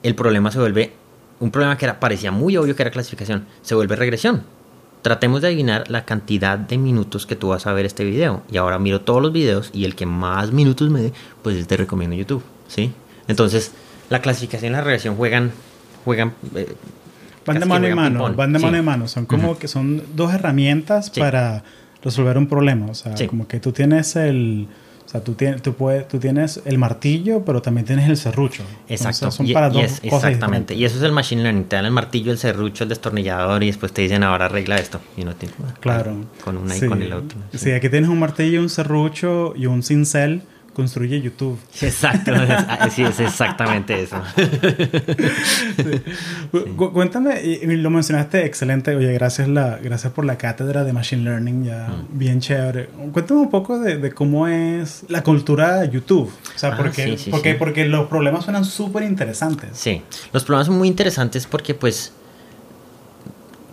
el 0.02 0.14
problema 0.14 0.50
se 0.50 0.58
vuelve, 0.58 0.92
un 1.38 1.50
problema 1.50 1.76
que 1.76 1.84
era, 1.84 2.00
parecía 2.00 2.30
muy 2.32 2.56
obvio 2.56 2.74
que 2.74 2.82
era 2.82 2.90
clasificación, 2.90 3.46
se 3.62 3.74
vuelve 3.74 3.96
regresión. 3.96 4.42
Tratemos 5.02 5.40
de 5.40 5.48
adivinar 5.48 5.90
la 5.90 6.04
cantidad 6.04 6.58
de 6.58 6.76
minutos 6.76 7.26
que 7.26 7.36
tú 7.36 7.48
vas 7.48 7.66
a 7.66 7.72
ver 7.72 7.86
este 7.86 8.04
video. 8.04 8.42
Y 8.50 8.58
ahora 8.58 8.78
miro 8.78 9.00
todos 9.00 9.22
los 9.22 9.32
videos 9.32 9.70
y 9.72 9.86
el 9.86 9.94
que 9.94 10.04
más 10.04 10.52
minutos 10.52 10.90
me 10.90 11.00
dé, 11.00 11.12
pues 11.42 11.66
te 11.66 11.76
recomiendo 11.76 12.14
YouTube. 12.16 12.42
¿Sí? 12.68 12.92
Entonces 13.26 13.72
la 14.10 14.20
clasificación 14.20 14.72
y 14.72 14.76
la 14.76 14.82
regresión 14.82 15.16
juegan... 15.16 15.52
juegan 16.04 16.34
eh, 16.54 16.74
Van 17.46 17.58
de 17.58 17.64
mano 17.64 17.86
en 17.86 17.94
mano. 17.96 18.34
Van 18.34 18.52
de 18.52 18.58
mano 18.58 18.76
en 18.76 18.84
mano. 18.84 19.08
Son 19.08 19.24
como 19.24 19.58
que 19.58 19.68
son 19.68 20.02
dos 20.14 20.34
herramientas 20.34 21.10
Sí. 21.12 21.20
para 21.20 21.64
resolver 22.02 22.36
un 22.38 22.46
problema. 22.46 22.86
O 22.86 22.94
sea, 22.94 23.16
Sí. 23.16 23.26
como 23.26 23.46
que 23.48 23.60
tú 23.60 23.72
tienes 23.72 24.16
el. 24.16 24.68
O 25.06 25.08
sea, 25.12 25.24
tú 25.24 25.32
tienes, 25.34 25.60
tú, 25.60 25.74
puedes, 25.74 26.06
tú 26.06 26.18
tienes 26.20 26.62
el 26.64 26.78
martillo, 26.78 27.44
pero 27.44 27.60
también 27.60 27.84
tienes 27.84 28.08
el 28.08 28.16
serrucho. 28.16 28.62
Exacto. 28.88 29.26
Entonces, 29.26 29.34
son 29.34 29.46
Y- 29.48 29.52
para 29.52 29.66
y 29.68 29.72
dos 29.72 29.82
es- 29.82 30.00
cosas 30.02 30.30
exactamente. 30.30 30.74
diferentes. 30.74 30.76
Y 30.76 30.84
eso 30.84 30.96
es 30.98 31.02
el 31.02 31.10
machine 31.10 31.42
learning. 31.42 31.64
Te 31.64 31.74
dan 31.74 31.84
el 31.86 31.90
martillo, 31.90 32.30
el 32.30 32.38
serrucho, 32.38 32.84
el 32.84 32.90
destornillador 32.90 33.60
y 33.64 33.66
después 33.66 33.92
te 33.92 34.02
dicen 34.02 34.22
ahora 34.22 34.44
arregla 34.44 34.76
esto. 34.76 35.00
Y 35.16 35.24
no 35.24 35.34
tiene 35.34 35.52
Claro. 35.80 36.14
Con 36.44 36.58
una 36.58 36.74
Sí. 36.74 36.84
y 36.84 36.88
con 36.88 37.02
el 37.02 37.12
otro. 37.12 37.36
Sí. 37.54 37.72
aquí 37.72 37.88
tienes 37.88 38.08
un 38.08 38.20
martillo, 38.20 38.60
un 38.60 38.68
serrucho 38.68 39.52
y 39.56 39.66
un 39.66 39.82
cincel. 39.82 40.42
Construye 40.74 41.20
YouTube. 41.20 41.58
Exacto. 41.82 42.32
es- 42.32 42.48
ah, 42.50 42.88
sí, 42.90 43.02
es 43.02 43.18
exactamente 43.20 44.02
eso. 44.02 44.16
Cu- 46.76 46.92
Cuéntame, 46.92 47.40
y, 47.42 47.66
lo 47.76 47.90
mencionaste 47.90 48.44
excelente. 48.46 48.94
Oye, 48.94 49.12
gracias, 49.12 49.48
la, 49.48 49.78
gracias 49.82 50.12
por 50.12 50.24
la 50.24 50.38
cátedra 50.38 50.84
de 50.84 50.92
Machine 50.92 51.22
Learning, 51.22 51.64
ya 51.64 51.88
Mm. 51.88 52.18
bien 52.18 52.40
chévere. 52.40 52.88
Cuéntame 53.12 53.40
un 53.40 53.50
poco 53.50 53.78
de, 53.78 53.96
de 53.98 54.12
cómo 54.12 54.46
es 54.48 55.04
la 55.08 55.22
cultura 55.22 55.80
de 55.80 55.90
YouTube. 55.90 56.30
O 56.54 56.58
sea, 56.58 56.70
Ah, 56.70 56.76
porque, 56.76 57.04
sí, 57.04 57.18
sí, 57.24 57.30
porque, 57.30 57.54
porque 57.54 57.84
los 57.86 58.08
problemas 58.08 58.44
suenan 58.44 58.64
súper 58.64 59.02
interesantes. 59.02 59.70
Sí. 59.74 60.02
Los 60.32 60.44
problemas 60.44 60.66
son 60.68 60.78
muy 60.78 60.88
interesantes 60.88 61.46
porque 61.46 61.74
pues 61.74 62.12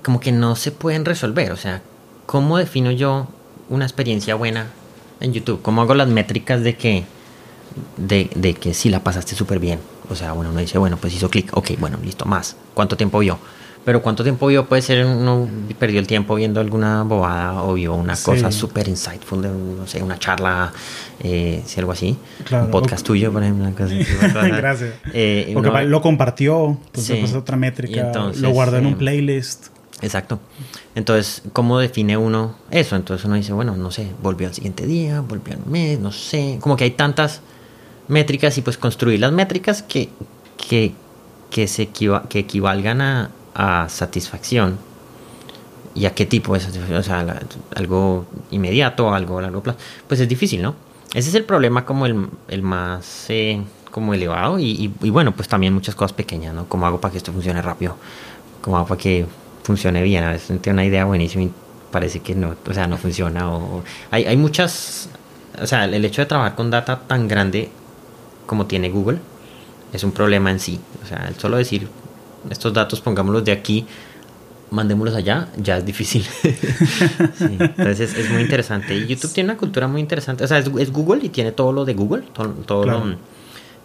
como 0.03 0.19
que 0.19 0.31
no 0.31 0.55
se 0.55 0.71
pueden 0.71 1.05
resolver. 1.05 1.51
O 1.51 1.57
sea, 1.57 1.81
¿cómo 2.25 2.57
defino 2.57 2.91
yo 2.91 3.27
una 3.69 3.85
experiencia 3.85 4.35
buena 4.35 4.67
en 5.19 5.33
YouTube? 5.33 5.61
¿Cómo 5.61 5.81
hago 5.81 5.93
las 5.93 6.07
métricas 6.07 6.63
de 6.63 6.75
que 6.75 7.03
de, 7.97 8.29
de 8.35 8.53
que 8.53 8.73
sí 8.73 8.89
la 8.89 9.03
pasaste 9.03 9.35
súper 9.35 9.59
bien? 9.59 9.79
O 10.09 10.15
sea, 10.15 10.31
bueno, 10.33 10.51
uno 10.51 10.59
dice, 10.59 10.77
bueno, 10.77 10.97
pues 10.97 11.13
hizo 11.13 11.29
clic, 11.29 11.55
ok, 11.55 11.71
bueno, 11.79 11.97
listo, 12.03 12.25
más. 12.25 12.55
¿Cuánto 12.73 12.95
tiempo 12.97 13.19
vio? 13.19 13.37
Pero 13.83 14.01
¿cuánto 14.01 14.21
tiempo 14.23 14.47
vio? 14.47 14.65
Puede 14.65 14.81
ser, 14.81 15.05
uno 15.05 15.47
perdió 15.79 15.99
el 15.99 16.07
tiempo 16.07 16.35
viendo 16.35 16.59
alguna 16.59 17.03
bobada 17.03 17.63
o 17.63 17.73
vio 17.75 17.93
una 17.93 18.17
Sí. 18.17 18.25
cosa 18.25 18.51
súper 18.51 18.87
insightful 18.89 19.41
de, 19.41 19.47
no 19.49 19.87
sé, 19.87 20.03
una 20.03 20.19
charla, 20.19 20.73
eh, 21.23 21.61
si 21.65 21.79
algo 21.79 21.93
así. 21.93 22.17
Claro. 22.43 22.65
Un 22.65 22.71
podcast 22.71 23.05
tuyo, 23.05 23.31
por 23.31 23.43
ejemplo. 23.43 23.71
Gracias. 24.57 24.93
Eh, 25.13 25.53
uno- 25.55 25.81
lo 25.83 26.01
compartió, 26.01 26.77
entonces 26.87 27.29
Sí. 27.29 27.35
otra 27.37 27.55
métrica. 27.55 28.01
entonces, 28.07 28.41
lo 28.41 28.49
guardó 28.49 28.75
en 28.77 28.87
un 28.87 28.95
playlist. 28.95 29.67
Exacto. 30.01 30.39
Entonces, 30.95 31.41
¿cómo 31.53 31.79
define 31.79 32.17
uno 32.17 32.55
eso? 32.69 32.95
Entonces 32.95 33.25
uno 33.25 33.35
dice, 33.35 33.53
bueno, 33.53 33.75
no 33.75 33.89
sé, 33.91 34.11
volvió 34.21 34.47
al 34.47 34.53
siguiente 34.53 34.85
día, 34.85 35.21
volvió 35.21 35.55
al 35.55 35.65
mes, 35.65 35.99
no 35.99 36.11
sé. 36.11 36.59
Como 36.61 36.75
que 36.75 36.83
hay 36.83 36.91
tantas 36.91 37.41
métricas 38.07 38.57
y 38.57 38.61
pues 38.61 38.77
construir 38.77 39.19
las 39.19 39.31
métricas 39.31 39.81
que, 39.81 40.09
que, 40.69 40.93
que, 41.49 41.67
se 41.67 41.87
que 41.87 42.39
equivalgan 42.39 43.01
a, 43.01 43.31
a, 43.55 43.89
satisfacción. 43.89 44.77
¿Y 45.95 46.05
a 46.05 46.13
qué 46.13 46.27
tipo 46.27 46.53
de 46.53 46.59
satisfacción? 46.59 46.99
O 46.99 47.03
sea, 47.03 47.41
algo 47.75 48.27
inmediato, 48.51 49.13
algo 49.13 49.39
a 49.39 49.41
largo 49.41 49.63
plazo. 49.63 49.79
Pues 50.07 50.19
es 50.19 50.29
difícil, 50.29 50.61
¿no? 50.61 50.75
Ese 51.13 51.29
es 51.29 51.35
el 51.35 51.43
problema 51.43 51.85
como 51.85 52.05
el, 52.05 52.27
el 52.49 52.61
más 52.61 53.25
eh, 53.29 53.63
como 53.89 54.13
elevado 54.13 54.59
y, 54.59 54.93
y, 55.01 55.09
bueno, 55.09 55.31
pues 55.35 55.47
también 55.47 55.73
muchas 55.73 55.95
cosas 55.95 56.13
pequeñas, 56.13 56.53
¿no? 56.53 56.69
¿Cómo 56.69 56.85
hago 56.85 57.01
para 57.01 57.13
que 57.13 57.17
esto 57.17 57.33
funcione 57.33 57.63
rápido? 57.63 57.95
¿Cómo 58.61 58.77
hago 58.77 58.85
para 58.85 58.99
que 58.99 59.25
funcione 59.67 60.01
bien? 60.01 60.23
A 60.23 60.31
veces 60.31 60.59
tengo 60.61 60.75
una 60.75 60.85
idea 60.85 61.05
buenísima 61.05 61.43
y 61.43 61.51
parece 61.91 62.21
que 62.21 62.33
no, 62.33 62.55
o 62.65 62.73
sea, 62.73 62.87
no 62.87 62.97
funciona. 62.97 63.51
O, 63.51 63.83
hay, 64.09 64.25
hay 64.25 64.37
muchas, 64.37 65.09
o 65.61 65.67
sea, 65.67 65.85
el 65.85 66.03
hecho 66.03 66.21
de 66.21 66.25
trabajar 66.25 66.55
con 66.55 66.71
data 66.71 67.01
tan 67.05 67.27
grande 67.27 67.69
como 68.45 68.65
tiene 68.65 68.89
Google 68.89 69.19
es 69.93 70.03
un 70.03 70.11
problema 70.11 70.49
en 70.49 70.59
sí. 70.59 70.79
O 71.03 71.05
sea, 71.05 71.25
el 71.27 71.35
solo 71.35 71.57
decir 71.57 71.87
estos 72.49 72.73
datos 72.73 73.01
pongámoslos 73.01 73.43
de 73.43 73.51
aquí, 73.51 73.85
mandémoslos 74.71 75.15
allá, 75.15 75.49
ya 75.57 75.77
es 75.77 75.85
difícil. 75.85 76.25
entonces 77.39 78.15
es, 78.15 78.29
muy 78.31 78.41
interesante. 78.41 78.95
Y 78.95 79.05
YouTube 79.05 79.33
tiene 79.33 79.51
una 79.51 79.59
cultura 79.59 79.87
muy 79.87 79.99
interesante. 79.99 80.45
O 80.45 80.47
sea, 80.47 80.59
es, 80.59 80.91
Google 80.91 81.25
y 81.25 81.29
tiene 81.29 81.51
todo 81.51 81.73
lo 81.73 81.83
de 81.83 81.93
Google, 81.93 82.23
todo, 82.65 82.85
lo 82.85 83.17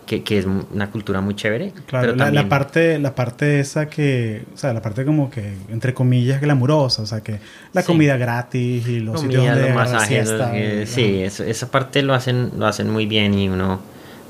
que, 0.07 0.23
que, 0.23 0.39
es 0.39 0.47
una 0.47 0.91
cultura 0.91 1.21
muy 1.21 1.35
chévere. 1.35 1.73
Claro, 1.87 2.15
la, 2.15 2.31
la, 2.31 2.49
parte, 2.49 2.99
la 2.99 3.15
parte 3.15 3.61
esa 3.61 3.89
que, 3.89 4.45
o 4.55 4.57
sea, 4.57 4.73
la 4.73 4.83
parte 4.83 5.05
como 5.05 5.31
que, 5.31 5.55
entre 5.71 5.95
comillas, 5.95 6.41
glamurosa, 6.41 7.03
o 7.03 7.07
sea, 7.07 7.21
que 7.21 7.39
la 7.73 7.83
comida 7.83 8.17
gratis 8.17 8.87
y 8.87 9.01
los 9.01 9.21
sitios 9.21 9.57
de 9.57 9.69
los 9.69 9.75
masajes, 9.75 10.91
sí, 10.91 11.23
esa 11.23 11.71
parte 11.71 12.03
lo 12.03 12.15
hacen, 12.15 12.51
lo 12.57 12.67
hacen 12.67 12.91
muy 12.91 13.07
bien 13.07 13.35
y 13.35 13.49
uno, 13.49 13.81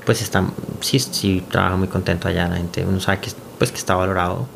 pues 0.05 0.21
está, 0.21 0.45
sí, 0.81 0.99
sí, 0.99 1.43
trabaja 1.49 1.75
muy 1.75 1.87
contento 1.87 2.27
allá, 2.27 2.47
la 2.47 2.57
gente, 2.57 2.85
uno 2.85 2.99
sabe 2.99 3.19
que, 3.19 3.31
pues, 3.57 3.71
que 3.71 3.77
está 3.77 3.95
valorado. 3.95 4.47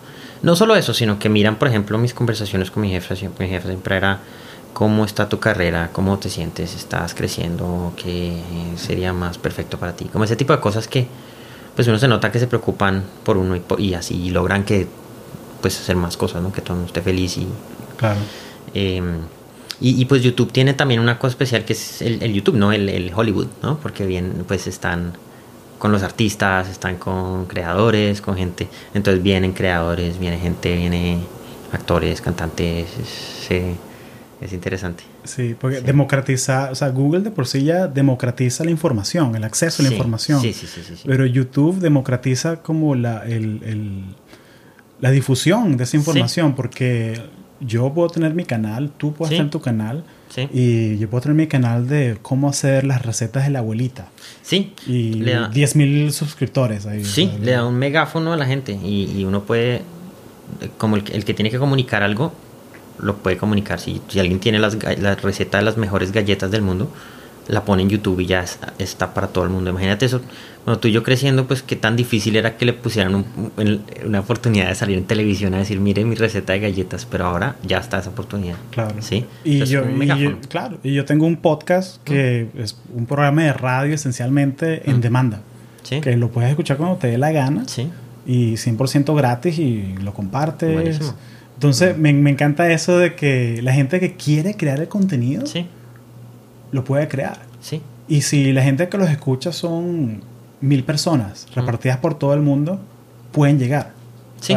No 0.43 0.55
solo 0.55 0.75
eso, 0.75 0.93
sino 0.93 1.17
que 1.17 1.29
miran, 1.29 1.55
por 1.55 1.67
ejemplo, 1.67 1.97
mis 1.97 2.13
conversaciones 2.13 2.69
con 2.69 2.83
mi 2.83 2.91
jefe, 2.91 3.15
mi 3.39 3.47
jefe 3.47 3.67
siempre 3.67 3.97
era 3.97 4.19
cómo 4.77 5.05
está 5.05 5.27
tu 5.27 5.39
carrera, 5.39 5.89
cómo 5.91 6.19
te 6.19 6.29
sientes, 6.29 6.75
estás 6.75 7.15
creciendo, 7.15 7.93
qué 7.95 8.39
sería 8.75 9.11
más 9.11 9.39
perfecto 9.39 9.79
para 9.79 9.95
ti. 9.95 10.05
Como 10.05 10.23
ese 10.23 10.35
tipo 10.35 10.53
de 10.53 10.59
cosas 10.59 10.87
que 10.87 11.07
pues 11.75 11.87
uno 11.87 11.97
se 11.97 12.07
nota 12.07 12.31
que 12.31 12.37
se 12.37 12.45
preocupan 12.45 13.03
por 13.23 13.37
uno 13.37 13.59
y, 13.79 13.95
así 13.95 14.29
logran 14.29 14.65
que 14.65 14.85
pues 15.63 15.79
hacer 15.79 15.95
más 15.95 16.15
cosas, 16.15 16.43
¿no? 16.43 16.51
Que 16.51 16.61
todo 16.61 16.73
el 16.73 16.77
mundo 16.81 16.89
esté 16.89 17.01
feliz 17.01 17.39
y... 17.39 17.47
Claro. 17.97 18.19
Em, 18.75 19.21
y, 19.81 20.05
pues 20.05 20.21
YouTube 20.21 20.51
tiene 20.51 20.75
también 20.75 20.99
una 20.99 21.17
cosa 21.17 21.31
especial 21.31 21.65
que 21.65 21.73
es 21.73 22.03
el, 22.03 22.31
YouTube, 22.31 22.57
¿no? 22.57 22.71
El, 22.71 22.87
el, 22.87 23.11
Hollywood, 23.15 23.47
¿no? 23.63 23.79
Porque 23.79 24.05
bien, 24.05 24.45
pues 24.47 24.67
están 24.67 25.13
con 25.79 25.91
los 25.91 26.03
artistas, 26.03 26.69
están 26.69 26.97
con 26.97 27.47
creadores, 27.47 28.21
con 28.21 28.35
gente. 28.35 28.67
Entonces 28.93 29.23
vienen 29.23 29.53
creadores, 29.53 30.19
viene 30.19 30.37
gente, 30.37 30.75
viene 30.75 31.17
actores, 31.73 32.21
cantantes. 32.21 32.89
Se, 33.47 33.86
es 34.39 34.53
interesante. 34.53 35.03
Sí, 35.23 35.55
porque 35.59 35.81
democratiza, 35.81 36.69
o 36.71 36.75
sea, 36.75 36.89
Google 36.89 37.21
de 37.21 37.31
por 37.31 37.47
sí 37.47 37.63
ya 37.63 37.87
democratiza 37.87 38.63
la 38.63 38.71
información, 38.71 39.35
el 39.35 39.43
acceso 39.43 39.81
a 39.81 39.85
la 39.85 39.91
información. 39.91 40.41
Sí, 40.41 40.53
sí, 40.53 40.67
sí, 40.67 40.81
Pero 41.05 41.25
YouTube 41.25 41.79
democratiza 41.79 42.61
como 42.61 42.93
la, 42.93 43.25
el, 43.25 44.03
la 44.99 45.09
difusión 45.11 45.75
de 45.75 45.85
esa 45.85 45.97
información, 45.97 46.55
porque 46.55 47.19
yo 47.59 47.91
puedo 47.93 48.09
tener 48.09 48.35
mi 48.35 48.45
canal, 48.45 48.91
tú 48.91 49.13
puedes 49.13 49.35
tener 49.35 49.49
tu 49.49 49.59
canal, 49.59 50.03
y 50.53 50.99
yo 50.99 51.09
puedo 51.09 51.21
tener 51.21 51.35
mi 51.35 51.47
canal 51.47 51.87
de 51.87 52.19
cómo 52.21 52.47
hacer 52.47 52.83
las 52.83 53.03
recetas 53.03 53.45
de 53.45 53.49
la 53.49 53.59
abuelita. 53.59 54.09
Sí. 54.43 54.73
Y 54.85 55.21
10.000 55.21 56.11
suscriptores 56.11 56.85
ahí. 56.85 57.03
Sí, 57.03 57.31
le 57.41 57.53
da 57.53 57.65
un 57.65 57.75
megáfono 57.75 58.33
a 58.33 58.37
la 58.37 58.45
gente 58.45 58.73
y, 58.73 59.23
uno 59.23 59.43
puede, 59.45 59.81
como 60.77 60.95
el, 60.95 61.03
el 61.11 61.25
que 61.25 61.33
tiene 61.33 61.49
que 61.49 61.57
comunicar 61.57 62.03
algo, 62.03 62.33
lo 62.99 63.17
puede 63.17 63.37
comunicar. 63.37 63.79
Si, 63.79 64.01
si 64.07 64.19
alguien 64.19 64.39
tiene 64.39 64.59
las, 64.59 64.77
la 64.99 65.15
receta 65.15 65.57
de 65.57 65.63
las 65.63 65.77
mejores 65.77 66.11
galletas 66.11 66.51
del 66.51 66.61
mundo, 66.61 66.91
la 67.47 67.63
pone 67.63 67.83
en 67.83 67.89
YouTube 67.89 68.19
y 68.19 68.25
ya 68.25 68.43
está, 68.77 69.13
para 69.13 69.27
todo 69.27 69.43
el 69.45 69.49
mundo. 69.49 69.69
Imagínate 69.69 70.05
eso, 70.05 70.21
cuando 70.63 70.79
tú 70.79 70.87
y 70.87 70.91
yo 70.91 71.03
creciendo, 71.03 71.47
pues 71.47 71.63
qué 71.63 71.75
tan 71.75 71.95
difícil 71.95 72.35
era 72.35 72.57
que 72.57 72.65
le 72.65 72.73
pusieran 72.73 73.25
una 74.05 74.19
oportunidad 74.19 74.67
de 74.67 74.75
salir 74.75 74.97
en 74.97 75.05
televisión 75.05 75.53
a 75.53 75.59
decir, 75.59 75.79
mire 75.79 76.03
mi 76.03 76.15
receta 76.15 76.53
de 76.53 76.59
galletas, 76.59 77.05
pero 77.05 77.25
ahora 77.25 77.55
ya 77.63 77.77
está 77.77 77.99
esa 77.99 78.09
oportunidad. 78.09 78.57
Claro. 78.71 78.95
¿Sí? 78.99 79.25
Y, 79.43 79.63
yo, 79.65 79.83
claro, 80.49 80.77
y 80.83 80.93
yo 80.93 81.05
tengo 81.05 81.25
un 81.25 81.37
podcast 81.37 82.03
que 82.03 82.47
es 82.57 82.77
un 82.93 83.05
programa 83.05 83.43
de 83.43 83.53
radio 83.53 83.95
esencialmente 83.95 84.89
en 84.89 85.01
demanda. 85.01 85.41
¿Sí? 85.83 86.01
Que 86.01 86.17
lo 86.17 86.29
puedes 86.29 86.49
escuchar 86.49 86.75
cuando 86.75 86.97
te 86.97 87.07
dé 87.07 87.17
la 87.17 87.31
gana. 87.31 87.63
Sí. 87.67 87.89
Y 88.25 88.55
100% 88.55 89.15
gratis 89.15 89.57
y 89.57 89.95
lo 90.01 90.13
compartes. 90.13 90.73
Buenísimo. 90.73 91.13
Entonces, 91.57 91.97
me, 91.97 92.13
me, 92.13 92.29
encanta 92.29 92.71
eso 92.71 92.99
de 92.99 93.15
que 93.15 93.63
la 93.63 93.73
gente 93.73 93.99
que 93.99 94.13
quiere 94.13 94.55
crear 94.55 94.79
el 94.79 94.87
contenido 94.87 95.43
lo 96.71 96.83
puede 96.83 97.07
crear. 97.07 97.39
Sí. 97.61 97.81
Y 98.07 98.21
si 98.21 98.53
la 98.53 98.61
gente 98.61 98.89
que 98.89 98.97
los 98.99 99.09
escucha 99.09 99.51
son 99.51 100.21
mil 100.61 100.83
personas 100.83 101.47
repartidas 101.55 101.97
por 101.97 102.13
todo 102.13 102.35
el 102.35 102.41
mundo, 102.41 102.79
pueden 103.31 103.57
llegar. 103.57 103.93
Sí. 104.39 104.55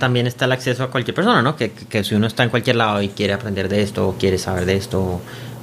También 0.00 0.26
está 0.26 0.46
el 0.46 0.52
acceso 0.52 0.82
a 0.82 0.90
cualquier 0.90 1.14
persona, 1.14 1.42
¿no? 1.42 1.54
Que, 1.54 1.70
que, 1.70 2.02
si 2.02 2.16
uno 2.16 2.26
está 2.26 2.42
en 2.42 2.50
cualquier 2.50 2.74
lado 2.74 3.00
y 3.02 3.08
quiere 3.08 3.34
aprender 3.34 3.68
de 3.68 3.82
esto 3.82 4.08
o 4.08 4.14
quiere 4.14 4.36
saber 4.36 4.66
de 4.66 4.74
esto, 4.74 5.20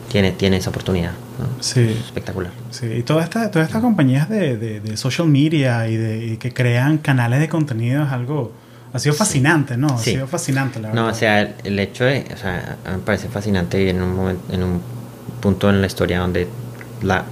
tiene, 0.10 0.32
tiene 0.32 0.58
esa 0.58 0.70
oportunidad. 0.70 1.12
Sí. 1.60 1.82
espectacular. 1.82 2.54
Sí, 2.72 2.86
y 2.86 3.04
todas 3.04 3.26
estas 3.26 3.52
todas 3.52 3.68
estas 3.68 3.82
compañías 3.82 4.30
de, 4.30 4.56
de, 4.56 4.80
de 4.80 4.96
social 4.96 5.28
media 5.28 5.89
y, 5.89 5.98
de, 5.98 6.26
y 6.26 6.38
que 6.38 6.54
crean 6.54 7.00
canales 7.00 7.42
de 7.42 7.50
contenido 7.50 8.06
es 8.06 8.12
algo 8.12 8.54
ha 8.91 8.99
sido 8.99 9.13
fascinante, 9.13 9.78
¿no? 9.78 9.88
Ha 9.88 9.97
sido 9.97 10.28
fascinante, 10.28 10.80
la 10.80 10.89
verdad. 10.89 11.04
No, 11.04 11.10
o 11.10 11.13
sea, 11.13 11.41
el, 11.41 11.80
hecho 11.80 12.06
de, 12.06 12.25
o 12.34 12.38
sea, 12.38 12.78
me 12.86 12.97
parece 12.99 13.28
fascinante 13.28 13.89
en 13.89 14.02
un 14.02 14.15
momento, 14.15 14.54
en 14.54 14.63
un 14.63 14.82
punto 15.41 15.69
en 15.69 15.82
la 15.82 15.88
historia 15.88 16.19
donde 16.19 16.47
la 17.02 17.25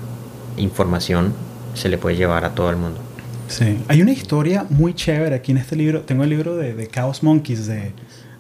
información 0.58 1.34
se 1.74 1.90
le 1.90 1.98
puede 1.98 2.16
llevar 2.16 2.46
a 2.46 2.52
todo 2.52 2.70
el 2.70 2.78
mundo. 2.78 3.00
Sí, 3.48 3.80
hay 3.88 4.02
una 4.02 4.12
historia 4.12 4.66
muy 4.70 4.94
chévere 4.94 5.36
aquí 5.36 5.52
en 5.52 5.58
este 5.58 5.76
libro. 5.76 6.02
Tengo 6.02 6.24
el 6.24 6.30
libro 6.30 6.56
de, 6.58 6.74
de 6.74 6.88
Chaos 6.88 7.24
Monkeys 7.24 7.66
de 7.68 7.94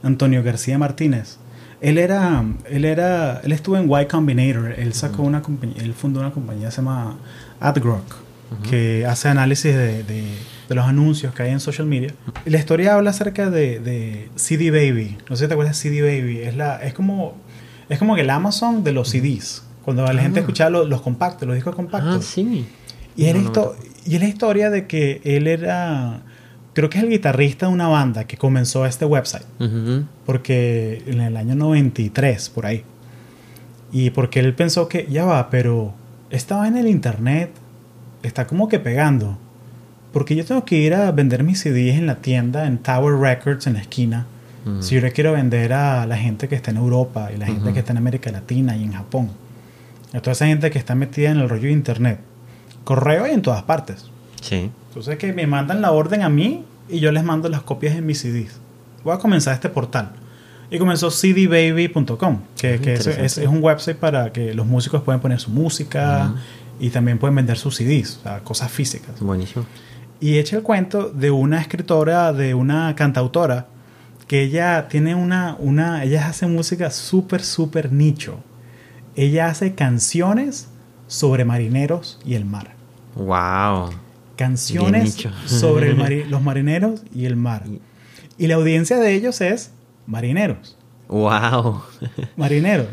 Antonio 0.04 0.44
García 0.44 0.78
Martínez. 0.78 1.38
Él 1.80 1.98
era, 1.98 2.44
él 2.70 2.86
era, 2.86 3.42
él 3.44 3.52
estuvo 3.52 3.78
en 3.78 3.90
Y 3.90 4.06
Combinator. 4.08 4.74
Él 4.78 4.94
sacó 4.94 5.24
una 5.24 5.42
compañía, 5.42 5.82
él 5.82 5.94
fundó 5.94 6.20
una 6.20 6.32
compañía 6.32 6.68
que 6.68 6.72
se 6.72 6.78
llama 6.78 7.18
Que 8.70 9.06
hace 9.06 9.28
análisis 9.28 9.76
de 9.76 10.04
de 10.68 10.76
los 10.76 10.86
anuncios 10.86 11.34
que 11.34 11.44
hay 11.44 11.52
en 11.52 11.60
social 11.60 11.88
media. 11.88 12.14
Y 12.46 12.50
la 12.50 12.58
historia 12.58 12.96
habla 12.96 13.12
acerca 13.12 13.50
de, 13.50 13.80
de, 13.80 14.30
CD 14.36 14.72
Baby. 14.72 15.18
No 15.30 15.36
sé 15.36 15.46
si 15.46 15.48
te 15.48 15.54
acuerdas 15.54 15.82
de 15.82 15.90
CD 15.90 16.02
Baby. 16.02 16.40
Es, 16.40 16.56
la, 16.56 16.78
es, 16.78 16.94
como, 16.94 17.36
es 17.90 18.00
como 18.00 18.16
que 18.16 18.22
el 18.22 18.30
Amazon 18.30 18.84
de 18.84 18.92
los 18.92 19.10
CDs. 19.10 19.64
Cuando 19.84 20.04
la 20.06 20.22
gente 20.22 20.40
ah. 20.40 20.42
escuchaba 20.42 20.70
los, 20.70 21.02
compactos, 21.02 21.48
los 21.48 21.56
discos 21.56 21.76
compactos. 21.76 22.18
Ah, 22.18 22.22
sí. 22.22 22.68
Y, 23.16 23.26
es 23.26 23.36
y 24.06 24.16
es 24.16 24.22
la 24.22 24.28
historia 24.28 24.70
de 24.70 24.86
que 24.86 25.22
él 25.24 25.48
era 25.48 26.22
creo 26.74 26.90
que 26.90 27.00
es 27.00 27.04
el 27.04 27.10
guitarrista 27.10 27.66
de 27.66 27.74
una 27.74 27.88
banda 27.88 28.26
que 28.26 28.38
comenzó 28.38 28.86
este 28.86 29.06
website. 29.06 29.46
Porque 30.26 31.02
en 31.08 31.22
el 31.22 31.38
año 31.38 31.56
93, 31.56 32.50
por 32.50 32.66
ahí. 32.66 32.84
Y 33.92 34.12
porque 34.12 34.42
él 34.42 34.54
pensó 34.54 34.88
que, 34.88 35.08
ya 35.10 35.26
va, 35.26 35.50
pero 35.50 35.94
estaba 36.30 36.68
en 36.68 36.78
el 36.78 36.88
internet, 36.88 37.52
está 38.28 38.48
como 38.48 38.68
que 38.68 38.80
pegando. 38.80 39.38
Porque 40.12 40.36
yo 40.36 40.46
tengo 40.46 40.66
que 40.66 40.78
ir 40.78 40.94
a 40.94 41.12
vender 41.12 41.44
mis 41.44 41.60
CDs 41.60 41.98
en 41.98 42.08
la 42.08 42.16
tienda, 42.16 42.66
en 42.66 42.78
Tower 42.78 43.20
Records, 43.20 43.68
en 43.68 43.74
la 43.74 43.82
esquina. 43.82 44.26
Si 44.82 44.96
yo 44.96 45.02
le 45.02 45.14
quiero 45.14 45.32
vender 45.32 45.72
a 45.72 46.06
la 46.06 46.18
gente 46.18 46.50
que 46.50 46.56
está 46.56 46.72
en 46.72 46.78
Europa 46.78 47.30
y 47.34 47.38
la 47.38 47.46
gente 47.46 47.72
que 47.72 47.80
está 47.80 47.94
en 47.94 48.00
América 48.00 48.30
Latina 48.32 48.76
y 48.76 48.84
en 48.84 48.92
Japón. 48.92 49.30
A 50.14 50.20
toda 50.20 50.34
esa 50.34 50.46
gente 50.46 50.70
que 50.72 50.78
está 50.78 50.94
metida 50.94 51.32
en 51.32 51.38
el 51.38 51.48
rollo 51.48 51.64
de 51.64 51.72
Internet. 51.72 52.20
Correo 52.84 53.26
y 53.28 53.32
en 53.32 53.42
todas 53.42 53.64
partes. 53.64 54.08
Sí. 54.42 54.70
Entonces 54.90 55.18
que 55.18 55.32
me 55.32 55.48
mandan 55.48 55.82
la 55.82 55.92
orden 55.92 56.22
a 56.22 56.28
mí 56.28 56.66
y 56.90 57.00
yo 57.00 57.14
les 57.14 57.24
mando 57.24 57.48
las 57.48 57.62
copias 57.62 57.96
en 57.96 58.06
mis 58.06 58.20
CDs. 58.20 58.60
Voy 59.06 59.16
a 59.16 59.20
comenzar 59.20 59.54
este 59.54 59.70
portal. 59.70 60.12
Y 60.70 60.80
comenzó 60.80 61.10
cdbaby.com, 61.12 62.40
que, 62.58 62.80
que 62.82 62.94
es, 62.96 63.38
un 63.38 63.64
website 63.64 63.96
para 63.96 64.34
que 64.34 64.54
los 64.54 64.66
músicos 64.66 65.02
puedan 65.02 65.22
poner 65.22 65.40
su 65.40 65.50
música 65.50 66.34
y 66.80 66.90
también 66.90 67.18
pueden 67.18 67.36
vender 67.36 67.58
sus 67.58 67.76
CDs, 67.76 68.18
o 68.18 68.24
sea, 68.24 68.40
cosas 68.40 68.72
físicas. 68.72 69.20
Buenísimo. 69.20 69.66
Y 70.20 70.38
echa 70.38 70.58
el 70.58 70.64
cuento 70.64 71.10
de 71.10 71.32
una 71.32 71.62
escritora, 71.62 72.34
de 72.34 72.54
una 72.54 72.96
cantautora, 72.96 73.68
que 74.28 74.42
ella 74.42 74.88
tiene 74.90 75.16
una, 75.16 75.56
una 75.60 76.04
ella 76.04 76.28
hace 76.28 76.48
música 76.48 76.92
súper, 76.92 77.44
súper 77.44 77.92
nicho. 77.92 78.40
Ella 79.16 79.48
hace 79.48 79.74
canciones 79.74 80.68
sobre 81.08 81.46
marineros 81.46 82.20
y 82.26 82.36
el 82.36 82.46
mar. 82.46 82.76
¡Wow! 83.16 83.92
Canciones 84.36 85.28
sobre 85.46 85.96
los 86.26 86.42
marineros 86.42 87.02
y 87.14 87.26
el 87.26 87.36
mar. 87.36 87.64
Y 88.38 88.48
la 88.48 88.56
audiencia 88.56 88.98
de 88.98 89.14
ellos 89.14 89.42
es 89.42 89.72
marineros. 90.06 90.78
¡Wow! 91.08 91.82
Marineros. 92.36 92.88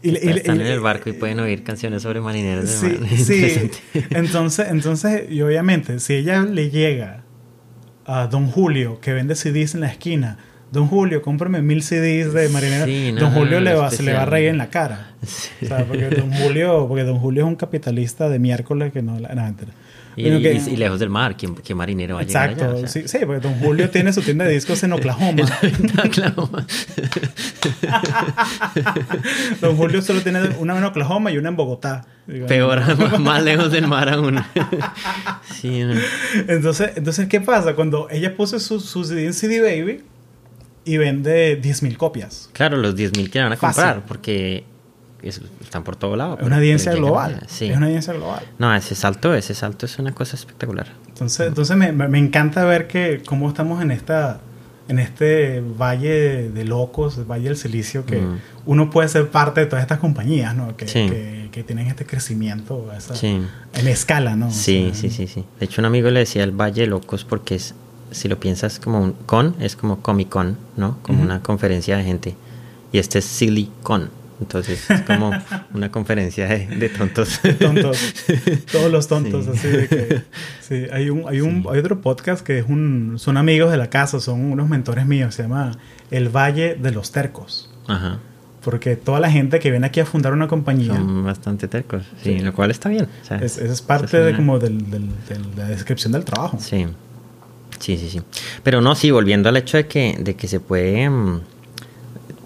Y, 0.00 0.14
están 0.16 0.60
en 0.60 0.66
el 0.68 0.80
barco 0.80 1.10
y 1.10 1.12
pueden 1.12 1.40
oír 1.40 1.64
canciones 1.64 2.02
sobre 2.02 2.20
marineros 2.20 2.70
sí, 2.70 2.98
Sí, 3.16 3.70
entonces, 4.10 4.68
entonces, 4.70 5.28
y 5.28 5.42
obviamente, 5.42 5.98
si 5.98 6.14
ella 6.14 6.42
le 6.42 6.70
llega 6.70 7.24
a 8.08 8.26
Don 8.26 8.50
Julio 8.50 9.00
que 9.00 9.12
vende 9.12 9.36
CDs 9.36 9.74
en 9.74 9.82
la 9.82 9.88
esquina. 9.88 10.38
Don 10.72 10.86
Julio, 10.86 11.22
cómprame 11.22 11.62
mil 11.62 11.82
CDs 11.82 12.32
de 12.32 12.48
Marinera. 12.48 12.86
Don 13.18 13.32
Julio 13.32 13.60
le 13.60 13.74
va, 13.74 13.90
se 13.90 14.02
le 14.02 14.12
va 14.12 14.22
a 14.22 14.26
reír 14.26 14.48
en 14.48 14.58
la 14.58 14.68
cara. 14.68 15.12
O 15.62 15.66
sea, 15.66 15.84
porque 15.84 16.08
Don 16.08 16.32
Julio, 16.32 16.86
porque 16.88 17.04
Don 17.04 17.18
Julio 17.18 17.44
es 17.44 17.48
un 17.48 17.56
capitalista 17.56 18.28
de 18.28 18.38
miércoles 18.38 18.92
que 18.92 19.02
no... 19.02 19.18
la 19.18 19.54
y, 20.18 20.76
lejos 20.76 20.98
del 20.98 21.10
mar, 21.10 21.36
¿qué, 21.36 21.74
marinero 21.74 22.16
va 22.16 22.22
a 22.22 22.24
llegar 22.24 22.52
Exacto, 22.52 22.86
sí, 22.86 23.06
sí, 23.06 23.18
porque 23.24 23.46
Don 23.46 23.58
Julio 23.60 23.90
tiene 23.90 24.12
su 24.12 24.22
tienda 24.22 24.44
de 24.44 24.52
discos 24.52 24.82
en 24.82 24.92
Oklahoma. 24.92 25.46
Oklahoma. 26.04 26.66
Don 29.60 29.76
Julio 29.76 30.02
solo 30.02 30.20
tiene 30.22 30.40
una 30.58 30.76
en 30.76 30.84
Oklahoma 30.84 31.30
y 31.30 31.38
una 31.38 31.50
en 31.50 31.56
Bogotá. 31.56 32.06
Peor, 32.46 32.82
más 33.20 33.42
lejos 33.42 33.72
del 33.72 33.86
mar 33.86 34.08
aún. 34.08 34.38
sí, 35.60 35.82
entonces, 36.48 36.92
entonces, 36.96 37.28
¿qué 37.28 37.40
pasa? 37.40 37.74
Cuando 37.74 38.08
ella 38.10 38.36
puso 38.36 38.58
su, 38.58 38.80
su 38.80 39.04
CD 39.04 39.26
en 39.26 39.32
CD 39.32 39.60
Baby 39.60 40.02
y 40.84 40.96
vende 40.96 41.60
10.000 41.60 41.96
copias. 41.96 42.50
Claro, 42.52 42.76
los 42.76 42.96
10.000 42.96 43.30
que 43.30 43.40
van 43.40 43.52
a 43.52 43.56
comprar, 43.56 44.04
porque 44.06 44.64
están 45.22 45.84
por 45.84 45.96
todo 45.96 46.16
lado. 46.16 46.38
Es 46.38 46.46
una 46.46 46.56
audiencia 46.56 46.92
global. 46.92 47.42
Sí. 47.48 47.66
Es 47.66 47.76
una 47.76 47.86
audiencia 47.86 48.12
global. 48.12 48.42
No, 48.58 48.74
ese 48.74 48.94
salto, 48.94 49.34
ese 49.34 49.54
salto 49.54 49.86
es 49.86 49.98
una 49.98 50.14
cosa 50.14 50.36
espectacular. 50.36 50.86
Entonces, 51.08 51.48
entonces 51.48 51.76
me, 51.76 51.92
me, 51.92 52.18
encanta 52.18 52.64
ver 52.64 52.86
que 52.86 53.22
cómo 53.26 53.48
estamos 53.48 53.82
en 53.82 53.90
esta 53.90 54.40
en 54.88 54.98
este 54.98 55.60
valle 55.60 56.48
de 56.48 56.64
locos, 56.64 57.18
el 57.18 57.24
valle 57.24 57.48
del 57.48 57.56
silicio, 57.58 58.06
que 58.06 58.22
uno 58.64 58.88
puede 58.88 59.08
ser 59.08 59.28
parte 59.28 59.60
de 59.60 59.66
todas 59.66 59.82
estas 59.82 59.98
compañías, 59.98 60.56
¿no? 60.56 60.76
Que, 60.76 60.86
que, 61.52 61.62
tienen 61.62 61.88
este 61.88 62.06
crecimiento 62.06 62.88
en 63.20 63.88
escala, 63.88 64.34
¿no? 64.34 64.50
Sí, 64.50 64.92
sí, 64.94 65.10
sí, 65.10 65.26
sí. 65.26 65.44
De 65.58 65.66
hecho, 65.66 65.82
un 65.82 65.86
amigo 65.86 66.08
le 66.08 66.20
decía 66.20 66.42
el 66.42 66.52
valle 66.52 66.82
de 66.82 66.86
locos 66.86 67.24
porque 67.24 67.56
es, 67.56 67.74
si 68.12 68.28
lo 68.28 68.40
piensas 68.40 68.78
como 68.78 69.02
un 69.02 69.12
con, 69.12 69.56
es 69.60 69.76
como 69.76 70.00
Comic 70.00 70.30
Con, 70.30 70.56
¿no? 70.78 70.96
Como 71.02 71.22
una 71.22 71.42
conferencia 71.42 71.98
de 71.98 72.04
gente. 72.04 72.36
Y 72.90 72.98
este 72.98 73.18
es 73.18 73.26
Silicon. 73.26 74.08
Entonces 74.40 74.90
es 74.90 75.00
como 75.02 75.30
una 75.74 75.90
conferencia 75.90 76.46
de, 76.46 76.88
tontos. 76.88 77.40
tontos. 77.58 78.14
Todos 78.72 78.90
los 78.90 79.08
tontos, 79.08 79.48
así 79.48 79.68
de 79.68 79.88
que. 79.88 80.22
Sí, 80.60 80.86
hay 80.92 81.10
un, 81.10 81.28
hay 81.28 81.40
un, 81.40 81.66
hay 81.70 81.78
otro 81.78 82.00
podcast 82.00 82.44
que 82.44 82.58
es 82.58 82.66
un, 82.68 83.14
son 83.18 83.36
amigos 83.36 83.70
de 83.70 83.76
la 83.76 83.90
casa, 83.90 84.20
son 84.20 84.52
unos 84.52 84.68
mentores 84.68 85.06
míos, 85.06 85.34
se 85.34 85.42
llama 85.42 85.72
El 86.10 86.28
Valle 86.28 86.76
de 86.76 86.90
los 86.92 87.10
Tercos. 87.10 87.70
Ajá. 87.86 88.18
Porque 88.62 88.96
toda 88.96 89.18
la 89.18 89.30
gente 89.30 89.60
que 89.60 89.70
viene 89.70 89.86
aquí 89.86 90.00
a 90.00 90.04
fundar 90.04 90.32
una 90.32 90.46
compañía. 90.46 90.94
Son 90.94 91.24
bastante 91.24 91.68
tercos, 91.68 92.02
sí, 92.22 92.38
lo 92.40 92.52
cual 92.52 92.70
está 92.70 92.88
bien. 92.88 93.08
es, 93.40 93.56
es, 93.56 93.82
parte 93.82 94.18
de 94.18 94.36
como 94.36 94.58
del, 94.58 94.90
del, 94.90 95.08
de 95.28 95.38
la 95.56 95.68
descripción 95.68 96.12
del 96.12 96.24
trabajo. 96.24 96.58
Sí. 96.60 96.86
Sí, 97.78 97.96
sí, 97.96 98.10
sí. 98.10 98.20
Pero 98.62 98.80
no, 98.80 98.94
sí, 98.94 99.10
volviendo 99.10 99.48
al 99.48 99.56
hecho 99.56 99.76
de 99.76 99.86
que, 99.86 100.16
de 100.20 100.34
que 100.34 100.48
se 100.48 100.60
puede. 100.60 101.08
Mm, 101.08 101.40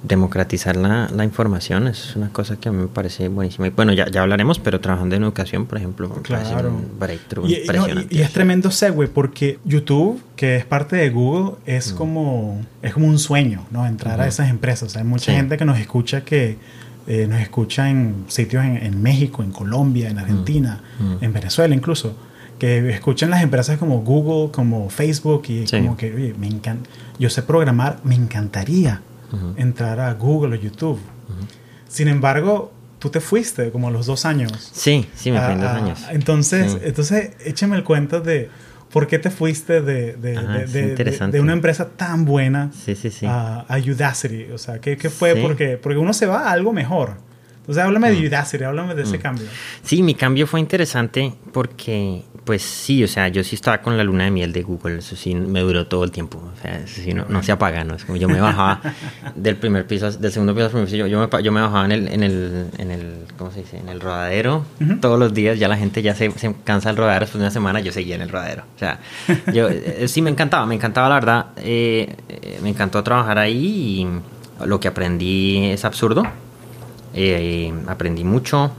democratizar 0.03 0.77
la, 0.77 1.09
la, 1.15 1.25
información 1.25 1.87
es 1.87 2.17
una 2.17 2.31
cosa 2.31 2.57
que 2.57 2.69
a 2.69 2.73
mí 2.73 2.79
me 2.79 2.89
parece 2.89 3.29
buenísima. 3.29 3.69
Y 3.69 3.71
bueno, 3.71 3.93
ya, 3.93 4.09
ya 4.11 4.23
hablaremos, 4.23 4.59
pero 4.59 4.81
trabajando 4.81 5.15
en 5.15 5.23
educación, 5.23 5.67
por 5.67 5.79
ejemplo, 5.79 6.11
claro. 6.23 6.71
un 6.71 6.99
breakthrough 6.99 7.49
y, 7.49 7.63
y, 8.11 8.21
es 8.21 8.33
tremendo 8.33 8.71
segue 8.71 9.07
porque 9.09 9.59
YouTube, 9.65 10.21
que 10.35 10.57
es 10.57 10.65
parte 10.65 10.97
de 10.97 11.11
Google, 11.11 11.57
es, 11.67 11.93
mm. 11.93 11.97
como, 11.97 12.61
es 12.83 12.93
como 12.93 13.07
un 13.07 13.19
sueño, 13.19 13.65
¿no? 13.71 13.87
Entrar 13.87 14.21
a 14.21 14.27
esas 14.27 14.51
empresas. 14.51 14.97
hay 14.97 15.05
mucha 15.05 15.33
gente 15.33 15.57
que 15.57 15.65
nos 15.65 15.79
escucha 15.79 16.23
que 16.23 16.59
eh, 17.07 17.27
nos 17.29 17.41
escucha 17.41 17.89
en 17.89 18.25
sitios 18.29 18.65
en, 18.65 18.79
en, 18.79 19.03
México, 19.03 19.43
en 19.43 19.53
Colombia, 19.53 20.09
en 20.09 20.19
Argentina, 20.19 20.81
mm. 20.99 21.05
Mm. 21.05 21.19
en 21.21 21.33
Venezuela 21.33 21.75
incluso 21.75 22.15
que 22.59 22.91
escuchan 22.91 23.31
las 23.31 23.43
empresas 23.43 23.77
como 23.77 24.03
Google, 24.03 24.53
como 24.53 24.89
Facebook 24.89 25.43
y 25.49 25.65
como 25.67 25.97
que, 25.97 26.15
oye, 26.15 26.35
me 26.39 26.47
encanta, 26.47 26.89
yo 27.19 27.29
sé 27.29 27.43
programar, 27.43 27.99
me 28.05 28.15
encantaría 28.15 29.01
entrar 29.57 30.01
a 30.01 30.13
Google 30.15 30.57
o 30.57 30.61
YouTube. 30.61 31.01
Sin 31.89 32.09
embargo, 32.09 32.73
tú 32.99 33.11
te 33.11 33.21
fuiste 33.21 33.71
como 33.71 33.89
a 33.89 33.91
los 33.91 34.07
dos 34.07 34.25
años. 34.25 34.71
Sí, 34.73 35.09
sí, 35.15 35.31
me 35.31 35.41
fui 35.41 35.55
en 35.55 35.61
dos 35.61 35.71
años. 35.71 36.01
Entonces, 36.11 36.79
entonces, 36.83 37.33
échame 37.45 37.77
el 37.77 37.85
cuento 37.85 38.21
de 38.21 38.49
por 38.93 39.07
qué 39.07 39.19
te 39.19 39.31
fuiste 39.31 39.81
de, 39.81 40.15
de, 40.15 40.67
de, 40.67 41.41
una 41.41 41.53
empresa 41.55 41.89
tan 41.89 42.25
buena 42.25 42.71
a, 43.27 43.79
Udacity. 43.79 44.53
O 44.53 44.59
sea, 44.59 44.81
¿qué, 44.81 44.97
qué 44.97 45.11
fue? 45.11 45.35
Porque, 45.37 45.79
porque 45.79 45.99
uno 45.99 46.13
se 46.13 46.27
va 46.27 46.49
a 46.49 46.53
algo 46.53 46.73
mejor. 46.73 47.17
Entonces, 47.57 47.83
háblame 47.83 48.11
de 48.11 48.27
Udacity, 48.27 48.65
háblame 48.65 48.95
de 48.95 49.03
ese 49.03 49.19
cambio. 49.19 49.47
Sí, 49.83 50.03
mi 50.03 50.15
cambio 50.15 50.47
fue 50.47 50.61
interesante 50.61 51.33
porque 51.53 52.25
pues 52.45 52.63
sí, 52.63 53.05
o 53.05 53.09
sea, 53.09 53.29
yo 53.29 53.45
sí 53.45 53.55
estaba 53.55 53.83
con 53.83 53.97
la 53.97 54.03
luna 54.03 54.25
de 54.25 54.33
miel 54.33 54.53
de 54.53 54.63
Google, 54.63 54.99
eso 54.99 55.15
sí 55.15 55.35
me 55.35 55.61
duró 55.61 55.87
todo 55.87 56.03
el 56.03 56.11
tiempo, 56.11 56.39
o 56.39 56.61
sea, 56.61 56.81
eso 56.81 57.01
sí 57.01 57.15
no, 57.15 57.25
no 57.29 57.41
se 57.43 57.53
apaga, 57.53 57.85
¿no? 57.85 57.95
Es 57.95 58.05
como 58.05 58.17
yo 58.17 58.29
me 58.29 58.41
bajaba 58.41 58.81
del 59.37 59.57
primer 59.57 59.87
piso, 59.87 60.11
del 60.11 60.33
segundo 60.33 60.53
piso 60.53 60.65
al 60.65 60.71
primer 60.73 60.87
piso, 60.87 60.97
yo, 60.97 61.07
yo, 61.07 61.21
me, 61.21 61.43
yo 61.43 61.53
me 61.53 61.61
bajaba 61.61 61.85
en 61.85 61.93
el, 61.93 62.09
en 62.09 62.23
el, 62.25 62.67
en 62.79 62.91
el, 62.91 63.19
¿cómo 63.39 63.53
se 63.53 63.61
dice? 63.61 63.79
En 63.79 63.89
el 63.89 64.01
rodadero 64.01 64.65
todos 65.01 65.21
los 65.21 65.33
días, 65.33 65.59
ya 65.59 65.69
la 65.69 65.77
gente 65.77 66.03
ya 66.03 66.17
se, 66.17 66.33
se, 66.33 66.53
cansa 66.65 66.89
del 66.89 66.97
rodadero 66.97 67.21
después 67.21 67.39
de 67.39 67.45
una 67.45 67.53
semana, 67.53 67.79
yo 67.79 67.93
seguía 67.93 68.17
en 68.17 68.23
el 68.23 68.29
rodadero, 68.29 68.65
o 68.75 68.79
sea, 68.79 68.99
yo 69.53 69.69
eh, 69.71 70.09
sí 70.09 70.21
me 70.21 70.31
encantaba, 70.31 70.67
me 70.67 70.75
encantaba 70.75 71.09
la 71.09 71.15
verdad, 71.15 71.47
eh, 71.59 72.17
eh, 72.29 72.59
me 72.61 72.71
encantó 72.71 73.05
trabajar 73.05 73.39
ahí 73.39 74.03
y 74.03 74.67
lo 74.67 74.81
que 74.81 74.89
aprendí 74.89 75.67
es 75.67 75.85
absurdo, 75.85 76.25
aprendí 77.87 78.25
mucho, 78.25 78.73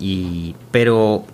y, 0.00 0.54
pero 0.70 1.26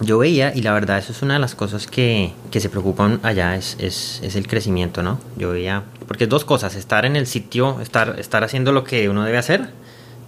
yo 0.00 0.18
veía, 0.18 0.52
y 0.54 0.62
la 0.62 0.72
verdad 0.72 0.98
eso 0.98 1.12
es 1.12 1.22
una 1.22 1.34
de 1.34 1.40
las 1.40 1.54
cosas 1.54 1.86
que, 1.86 2.32
que 2.50 2.60
se 2.60 2.68
preocupan 2.68 3.20
allá, 3.22 3.56
es, 3.56 3.76
es, 3.80 4.20
es, 4.22 4.36
el 4.36 4.46
crecimiento, 4.46 5.02
¿no? 5.02 5.18
Yo 5.36 5.50
veía, 5.50 5.84
porque 6.06 6.24
es 6.24 6.30
dos 6.30 6.44
cosas, 6.44 6.76
estar 6.76 7.04
en 7.04 7.16
el 7.16 7.26
sitio, 7.26 7.80
estar, 7.80 8.16
estar 8.18 8.44
haciendo 8.44 8.72
lo 8.72 8.84
que 8.84 9.08
uno 9.08 9.24
debe 9.24 9.38
hacer 9.38 9.70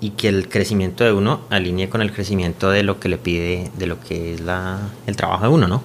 y 0.01 0.11
que 0.11 0.29
el 0.29 0.49
crecimiento 0.49 1.05
de 1.05 1.13
uno 1.13 1.43
alinee 1.51 1.89
con 1.89 2.03
el 2.03 2.13
crecimiento 2.13 2.71
de 2.71 2.83
lo 2.83 2.99
que 2.99 3.09
le 3.09 3.19
pide, 3.19 3.71
de 3.77 3.87
lo 3.87 4.01
que 4.01 4.35
es 4.35 4.41
la, 4.41 4.79
el 5.07 5.17
trabajo 5.17 5.45
de 5.45 5.51
uno, 5.51 5.69
¿no? 5.69 5.83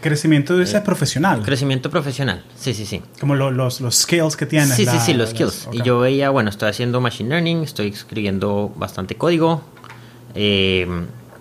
Crecimiento 0.00 0.56
de 0.56 0.64
ese 0.64 0.78
eh, 0.78 0.80
profesional. 0.80 1.42
Crecimiento 1.42 1.90
profesional, 1.90 2.42
sí, 2.56 2.74
sí, 2.74 2.86
sí. 2.86 3.02
Como 3.20 3.34
los, 3.34 3.80
los 3.80 3.94
skills 3.94 4.36
que 4.36 4.46
tienes. 4.46 4.70
Sí, 4.70 4.86
sí, 4.86 4.98
sí, 4.98 5.14
los 5.14 5.30
skills. 5.30 5.68
Y 5.72 5.82
yo 5.82 6.00
veía, 6.00 6.30
bueno, 6.30 6.50
estoy 6.50 6.70
haciendo 6.70 7.00
machine 7.00 7.28
learning, 7.28 7.62
estoy 7.62 7.88
escribiendo 7.88 8.72
bastante 8.76 9.14
código. 9.14 9.62
Eh, 10.34 10.86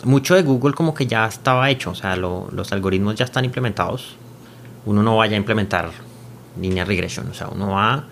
mucho 0.05 0.35
de 0.35 0.43
Google 0.43 0.73
como 0.73 0.93
que 0.93 1.07
ya 1.07 1.25
estaba 1.25 1.69
hecho, 1.69 1.91
o 1.91 1.95
sea, 1.95 2.15
los 2.15 2.71
algoritmos 2.71 3.15
ya 3.15 3.25
están 3.25 3.43
implementados. 3.43 4.15
Uno 4.85 5.01
no 5.01 5.17
vaya 5.17 5.33
a 5.33 5.37
implementar 5.37 5.89
línea 6.61 6.85
regression, 6.85 7.27
o 7.29 7.33
sea, 7.33 7.47
uno 7.47 7.71
va, 7.71 8.05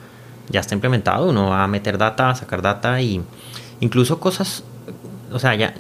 ya 0.50 0.60
está 0.60 0.74
implementado, 0.76 1.30
uno 1.30 1.50
va 1.50 1.64
a 1.64 1.68
meter 1.68 1.98
data, 1.98 2.34
sacar 2.36 2.62
data 2.62 3.00
y 3.00 3.22
incluso 3.80 4.20
cosas, 4.20 4.64
o 5.32 5.40
sea, 5.40 5.56
ya, 5.56 5.76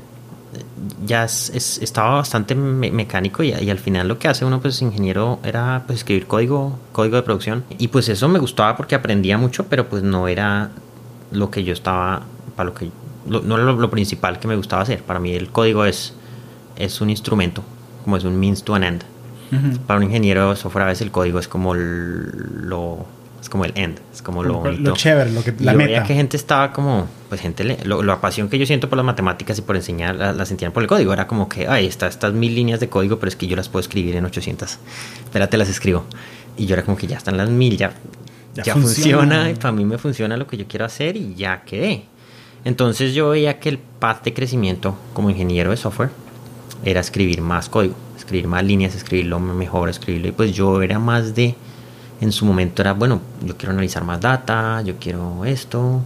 ya 1.05 1.25
estaba 1.25 2.15
bastante 2.15 2.55
mecánico 2.55 3.43
y, 3.43 3.51
al 3.51 3.79
final 3.79 4.07
lo 4.07 4.19
que 4.19 4.27
hace 4.27 4.45
uno 4.45 4.61
pues 4.61 4.81
ingeniero 4.81 5.39
era 5.43 5.83
pues 5.87 5.99
escribir 5.99 6.27
código, 6.27 6.77
código 6.91 7.15
de 7.15 7.23
producción 7.23 7.63
y 7.77 7.87
pues 7.87 8.07
eso 8.07 8.27
me 8.29 8.39
gustaba 8.39 8.77
porque 8.77 8.95
aprendía 8.95 9.37
mucho, 9.37 9.65
pero 9.67 9.89
pues 9.89 10.03
no 10.03 10.27
era 10.27 10.69
lo 11.31 11.49
que 11.49 11.63
yo 11.63 11.73
estaba, 11.73 12.21
para 12.55 12.69
lo 12.69 12.75
que 12.75 12.91
no 13.25 13.55
era 13.55 13.63
lo, 13.63 13.89
principal 13.89 14.39
que 14.39 14.47
me 14.47 14.55
gustaba 14.55 14.81
hacer. 14.81 15.03
Para 15.03 15.19
mí 15.19 15.33
el 15.33 15.49
código 15.49 15.85
es, 15.85 16.13
es 16.75 17.01
un 17.01 17.09
instrumento, 17.09 17.63
como 18.03 18.17
es 18.17 18.23
un 18.23 18.39
means 18.39 18.63
to 18.63 18.75
an 18.75 18.83
end. 18.83 19.03
Para 19.85 19.99
un 19.99 20.05
ingeniero 20.05 20.49
de 20.49 20.55
software 20.55 20.83
a 20.83 20.87
veces 20.87 21.03
el 21.03 21.11
código 21.11 21.37
es 21.37 21.47
como 21.47 21.75
el, 21.75 22.67
lo 22.67 23.05
es 23.43 23.49
como 23.49 23.65
el 23.65 23.73
end, 23.75 23.99
es 24.13 24.21
como 24.21 24.41
lo 24.41 24.63
Lo 24.71 24.93
chévere, 24.93 25.29
lo 25.29 25.43
que 25.43 25.53
la 25.59 25.73
yo 25.73 25.77
Veía 25.77 26.03
que 26.03 26.15
gente 26.15 26.37
estaba 26.37 26.71
como, 26.71 27.07
pues 27.27 27.41
gente, 27.41 27.65
le, 27.65 27.77
lo, 27.83 28.01
la 28.01 28.21
pasión 28.21 28.47
que 28.47 28.57
yo 28.57 28.65
siento 28.65 28.87
por 28.87 28.95
las 28.95 29.05
matemáticas 29.05 29.59
y 29.59 29.61
por 29.61 29.75
enseñar, 29.75 30.15
la, 30.15 30.31
la, 30.31 30.45
sentían 30.45 30.71
por 30.71 30.81
el 30.81 30.87
código. 30.87 31.11
Era 31.11 31.27
como 31.27 31.49
que, 31.49 31.67
ay, 31.67 31.85
está, 31.85 32.07
estas 32.07 32.33
mil 32.33 32.55
líneas 32.55 32.79
de 32.79 32.87
código, 32.87 33.19
pero 33.19 33.27
es 33.27 33.35
que 33.35 33.45
yo 33.45 33.57
las 33.57 33.67
puedo 33.67 33.81
escribir 33.81 34.15
en 34.15 34.23
800. 34.23 34.79
Espérate, 35.25 35.57
las 35.57 35.67
escribo. 35.67 36.05
Y 36.57 36.67
yo 36.67 36.75
era 36.75 36.83
como 36.83 36.95
que 36.95 37.05
ya 37.05 37.17
están 37.17 37.35
las 37.35 37.49
mil, 37.49 37.75
ya, 37.75 37.93
ya, 38.53 38.73
funciona. 38.73 39.51
y 39.51 39.55
para 39.55 39.73
mí 39.73 39.83
me 39.83 39.97
funciona 39.97 40.37
lo 40.37 40.47
que 40.47 40.55
yo 40.55 40.65
quiero 40.65 40.85
hacer 40.85 41.17
y 41.17 41.35
ya 41.35 41.63
quedé. 41.63 42.05
Entonces 42.65 43.13
yo 43.13 43.29
veía 43.29 43.59
que 43.59 43.69
el 43.69 43.77
path 43.77 44.23
de 44.23 44.33
crecimiento 44.33 44.95
como 45.13 45.29
ingeniero 45.29 45.71
de 45.71 45.77
software 45.77 46.11
era 46.85 46.99
escribir 46.99 47.41
más 47.41 47.69
código, 47.69 47.95
escribir 48.17 48.47
más 48.47 48.63
líneas, 48.63 48.95
escribirlo 48.95 49.39
mejor, 49.39 49.89
escribirlo. 49.89 50.29
Y 50.29 50.31
pues 50.31 50.53
yo 50.53 50.81
era 50.81 50.99
más 50.99 51.35
de, 51.35 51.55
en 52.21 52.31
su 52.31 52.45
momento 52.45 52.81
era, 52.81 52.93
bueno, 52.93 53.21
yo 53.45 53.57
quiero 53.57 53.71
analizar 53.71 54.03
más 54.03 54.21
data, 54.21 54.81
yo 54.81 54.95
quiero 54.99 55.45
esto. 55.45 56.01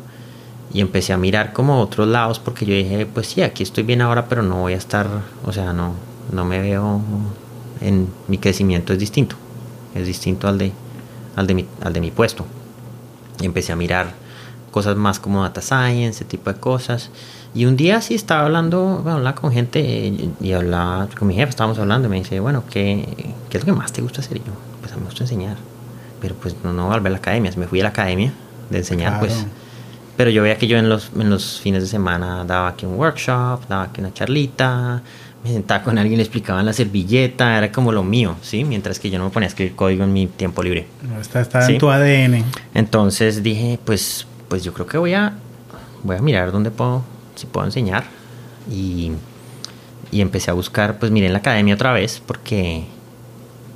Y 0.74 0.82
empecé 0.82 1.14
a 1.14 1.18
mirar 1.18 1.54
como 1.54 1.80
otros 1.80 2.08
lados 2.08 2.40
porque 2.40 2.66
yo 2.66 2.74
dije, 2.74 3.06
pues 3.06 3.28
sí, 3.28 3.42
aquí 3.42 3.64
estoy 3.64 3.84
bien 3.84 4.02
ahora, 4.02 4.28
pero 4.28 4.44
no 4.44 4.62
voy 4.62 4.74
a 4.74 4.78
estar, 4.78 5.08
o 5.46 5.54
sea, 5.54 5.74
no, 5.74 5.94
no 6.32 6.44
me 6.44 6.60
veo 6.60 7.02
en 7.82 8.08
mi 8.28 8.38
crecimiento 8.38 8.94
es 8.94 9.00
distinto, 9.00 9.36
es 9.96 10.08
distinto 10.08 10.48
al 10.48 10.58
de, 10.58 10.72
al 11.36 11.48
de, 11.48 11.54
mi, 11.54 11.66
al 11.82 11.94
de 11.94 12.02
mi 12.02 12.12
puesto. 12.12 12.46
Y 13.40 13.46
empecé 13.46 13.72
a 13.72 13.76
mirar 13.76 14.14
cosas 14.78 14.96
más 14.96 15.20
como 15.20 15.42
data 15.42 15.60
science, 15.60 16.10
ese 16.10 16.26
tipo 16.26 16.54
de 16.54 16.60
cosas. 16.60 17.10
Y 17.56 17.66
un 17.66 17.76
día 17.76 18.00
sí 18.00 18.14
estaba 18.14 18.46
hablando, 18.46 19.00
bueno, 19.02 19.18
hablaba 19.18 19.36
con 19.36 19.52
gente 19.52 19.80
y, 20.40 20.54
hablaba 20.54 21.08
con 21.18 21.28
mi 21.28 21.34
jefe, 21.34 21.50
estábamos 21.50 21.80
hablando 21.80 22.08
y 22.08 22.12
me 22.12 22.18
dice, 22.18 22.40
bueno, 22.40 22.64
¿qué, 22.70 23.34
¿qué, 23.50 23.58
es 23.58 23.66
lo 23.66 23.74
que 23.74 23.80
más 23.80 23.92
te 23.92 24.04
gusta 24.04 24.22
hacer? 24.22 24.38
Y 24.38 24.42
yo, 24.42 24.54
pues 24.80 24.92
a 24.92 24.96
mí 24.98 25.02
me 25.02 25.08
gusta 25.08 25.24
enseñar. 25.24 25.58
pero 26.22 26.36
pues 26.36 26.56
no, 26.64 26.74
no 26.74 26.90
volver 26.90 27.08
a 27.08 27.10
la 27.10 27.18
academia. 27.18 27.52
Me 27.58 27.66
fui 27.66 27.80
a 27.80 27.84
la 27.84 27.90
academia 27.90 28.32
de 28.70 28.78
enseñar, 28.78 29.20
pues. 29.20 29.48
Pero 30.16 30.30
yo 30.30 30.44
veía 30.44 30.60
que 30.60 30.68
yo 30.68 30.78
en 30.78 30.90
los, 30.90 31.10
en 31.18 31.32
los 31.32 31.60
fines 31.60 31.82
de 31.82 31.90
semana 31.90 32.46
daba 32.46 32.68
aquí 32.68 32.86
un 32.86 33.00
workshop, 33.00 33.68
daba 33.68 33.84
aquí 33.84 34.02
una 34.02 34.14
charlita, 34.14 35.02
me 35.44 35.52
sentaba 35.52 35.84
con 35.84 35.98
alguien, 35.98 36.18
le 36.18 36.24
explicaban 36.24 36.64
la 36.68 36.74
servilleta, 36.74 37.58
era 37.58 37.72
como 37.72 37.92
lo 37.92 38.04
mío, 38.04 38.36
¿sí? 38.44 38.64
Mientras 38.64 39.00
que 39.00 39.10
yo 39.10 39.18
no 39.18 39.26
me 39.26 39.32
ponía 39.32 39.48
a 39.48 39.50
escribir 39.50 39.76
código 39.76 40.04
en 40.04 40.14
mi 40.14 40.28
tiempo 40.28 40.62
libre. 40.62 40.86
está, 41.20 41.42
está 41.42 41.68
en 41.68 41.80
tu 41.80 41.90
ADN. 41.90 42.44
Entonces 42.76 43.42
dije, 43.42 43.80
pues, 43.84 44.28
pues 44.48 44.64
yo 44.64 44.74
creo 44.74 44.88
que 44.88 44.98
voy 44.98 45.14
a, 45.14 45.34
voy 46.04 46.16
a 46.16 46.22
mirar 46.22 46.52
dónde 46.52 46.72
puedo, 46.72 47.04
si 47.36 47.46
puedo 47.48 47.66
enseñar. 47.66 48.06
Y, 48.70 49.12
y 50.12 50.22
empecé 50.22 50.52
a 50.52 50.54
buscar, 50.54 51.00
pues 51.00 51.12
miré 51.12 51.28
en 51.28 51.34
la 51.34 51.40
academia 51.40 51.76
otra 51.76 51.94
vez, 51.94 52.22
porque 52.26 52.86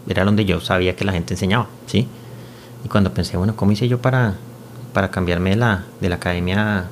era 0.07 0.23
donde 0.23 0.45
yo 0.45 0.59
sabía 0.59 0.95
que 0.95 1.05
la 1.05 1.13
gente 1.13 1.33
enseñaba, 1.33 1.67
¿sí? 1.85 2.07
Y 2.83 2.87
cuando 2.87 3.13
pensé, 3.13 3.37
bueno, 3.37 3.55
¿cómo 3.55 3.71
hice 3.71 3.87
yo 3.87 4.01
para, 4.01 4.35
para 4.93 5.11
cambiarme 5.11 5.51
de 5.51 5.55
la, 5.57 5.85
de 5.99 6.09
la 6.09 6.15
academia 6.15 6.87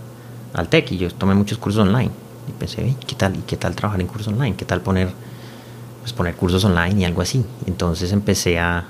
al 0.54 0.70
TEC? 0.70 0.92
Y 0.92 0.98
yo 0.98 1.12
tomé 1.12 1.34
muchos 1.34 1.58
cursos 1.58 1.88
online. 1.88 2.12
Y 2.48 2.52
pensé, 2.52 2.96
¿qué 3.08 3.16
tal? 3.16 3.36
¿Y 3.36 3.42
qué 3.42 3.58
tal 3.58 3.76
trabajar 3.76 4.02
en 4.02 4.08
cursos 4.08 4.28
online? 4.28 4.56
¿Qué 4.56 4.66
tal 4.66 4.82
poner, 4.82 5.10
pues 6.02 6.14
poner 6.14 6.36
cursos 6.36 6.64
online 6.64 7.02
y 7.02 7.06
algo 7.06 7.22
así? 7.22 7.44
Entonces 7.66 8.12
empecé 8.12 8.60
a, 8.60 8.86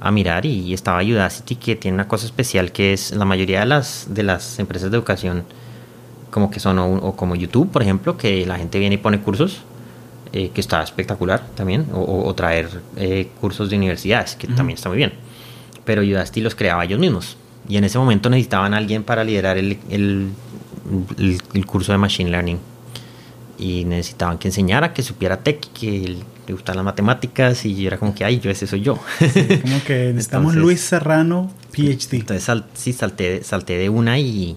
a 0.00 0.10
mirar 0.10 0.46
y, 0.46 0.72
estaba 0.72 1.02
Udacity 1.02 1.56
que 1.56 1.76
tiene 1.76 1.94
una 1.94 2.08
cosa 2.08 2.26
especial 2.26 2.72
que 2.72 2.92
es 2.92 3.12
la 3.12 3.24
mayoría 3.24 3.60
de 3.60 3.66
las, 3.66 4.06
de 4.08 4.22
las 4.22 4.58
empresas 4.58 4.90
de 4.90 4.96
educación 4.96 5.44
como 6.30 6.50
que 6.50 6.60
son 6.60 6.78
o 6.78 7.16
como 7.16 7.34
YouTube, 7.34 7.70
por 7.70 7.82
ejemplo, 7.82 8.16
que 8.16 8.46
la 8.46 8.56
gente 8.56 8.78
viene 8.78 8.94
y 8.94 8.98
pone 8.98 9.20
cursos 9.20 9.62
eh, 10.32 10.52
que 10.54 10.60
está 10.60 10.80
espectacular 10.80 11.44
también, 11.56 11.88
o, 11.92 12.32
traer 12.36 12.68
eh, 12.96 13.28
cursos 13.40 13.68
de 13.68 13.76
universidades, 13.76 14.36
que 14.36 14.46
también 14.46 14.76
está 14.76 14.88
muy 14.88 14.96
bien. 14.96 15.12
Pero 15.84 16.02
Udacity 16.02 16.40
los 16.40 16.54
creaba 16.54 16.84
ellos 16.84 17.00
mismos. 17.00 17.36
Y 17.68 17.76
en 17.78 17.82
ese 17.82 17.98
momento 17.98 18.30
necesitaban 18.30 18.72
a 18.72 18.76
alguien 18.76 19.02
para 19.02 19.24
liderar 19.24 19.58
el, 19.58 19.76
el, 19.88 20.30
el, 21.18 21.66
curso 21.66 21.90
de 21.90 21.98
Machine 21.98 22.30
Learning. 22.30 22.60
Y 23.58 23.84
necesitaban 23.86 24.38
que 24.38 24.46
enseñara, 24.46 24.92
que 24.92 25.02
supiera 25.02 25.38
tech, 25.38 25.58
que 25.72 26.18
le 26.50 26.54
gustaran 26.54 26.78
las 26.78 26.84
matemáticas. 26.84 27.64
Y 27.64 27.86
era 27.86 27.96
como 27.96 28.14
que, 28.14 28.24
ay, 28.24 28.40
yo 28.40 28.50
ese 28.50 28.66
soy 28.66 28.80
yo. 28.80 28.98
como 29.62 29.84
que 29.84 30.10
necesitamos 30.14 30.54
Luis 30.56 30.80
Serrano, 30.80 31.50
PhD. 31.72 32.14
Entonces 32.14 32.62
sí, 32.74 32.92
salté, 32.92 33.42
salté 33.44 33.78
de 33.78 33.88
una 33.88 34.18
y 34.18 34.56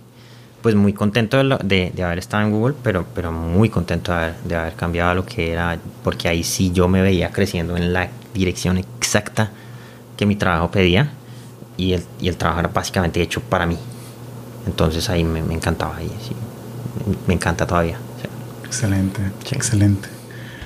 pues 0.61 0.75
muy 0.75 0.93
contento 0.93 1.43
de, 1.43 1.91
de, 1.93 2.03
haber 2.03 2.19
estado 2.19 2.43
en 2.43 2.51
Google, 2.51 2.75
pero, 2.81 3.05
pero 3.13 3.33
muy 3.33 3.67
contento 3.67 4.13
de 4.13 4.17
haber, 4.17 4.35
de 4.45 4.55
haber 4.55 4.73
cambiado 4.75 5.13
lo 5.13 5.25
que 5.25 5.51
era, 5.51 5.77
porque 6.05 6.29
ahí 6.29 6.41
sí 6.41 6.71
yo 6.71 6.87
me 6.87 7.01
veía 7.01 7.31
creciendo 7.31 7.75
en 7.75 7.91
la 7.91 8.07
dirección 8.33 8.77
exacta 8.77 9.51
que 10.15 10.25
mi 10.25 10.37
trabajo 10.37 10.71
pedía 10.71 11.11
y 11.75 11.91
el, 11.91 12.03
y 12.21 12.29
el 12.29 12.37
trabajo 12.37 12.61
era 12.61 12.69
básicamente 12.69 13.21
hecho 13.21 13.41
para 13.41 13.65
mí. 13.65 13.77
Entonces 14.65 15.09
ahí 15.09 15.25
me, 15.25 15.43
me 15.43 15.53
encantaba, 15.53 15.97
ahí, 15.97 16.09
sí, 16.25 16.33
me, 17.27 17.33
encanta 17.33 17.67
todavía. 17.67 17.97
Excelente, 18.63 19.21
excelente. 19.51 20.12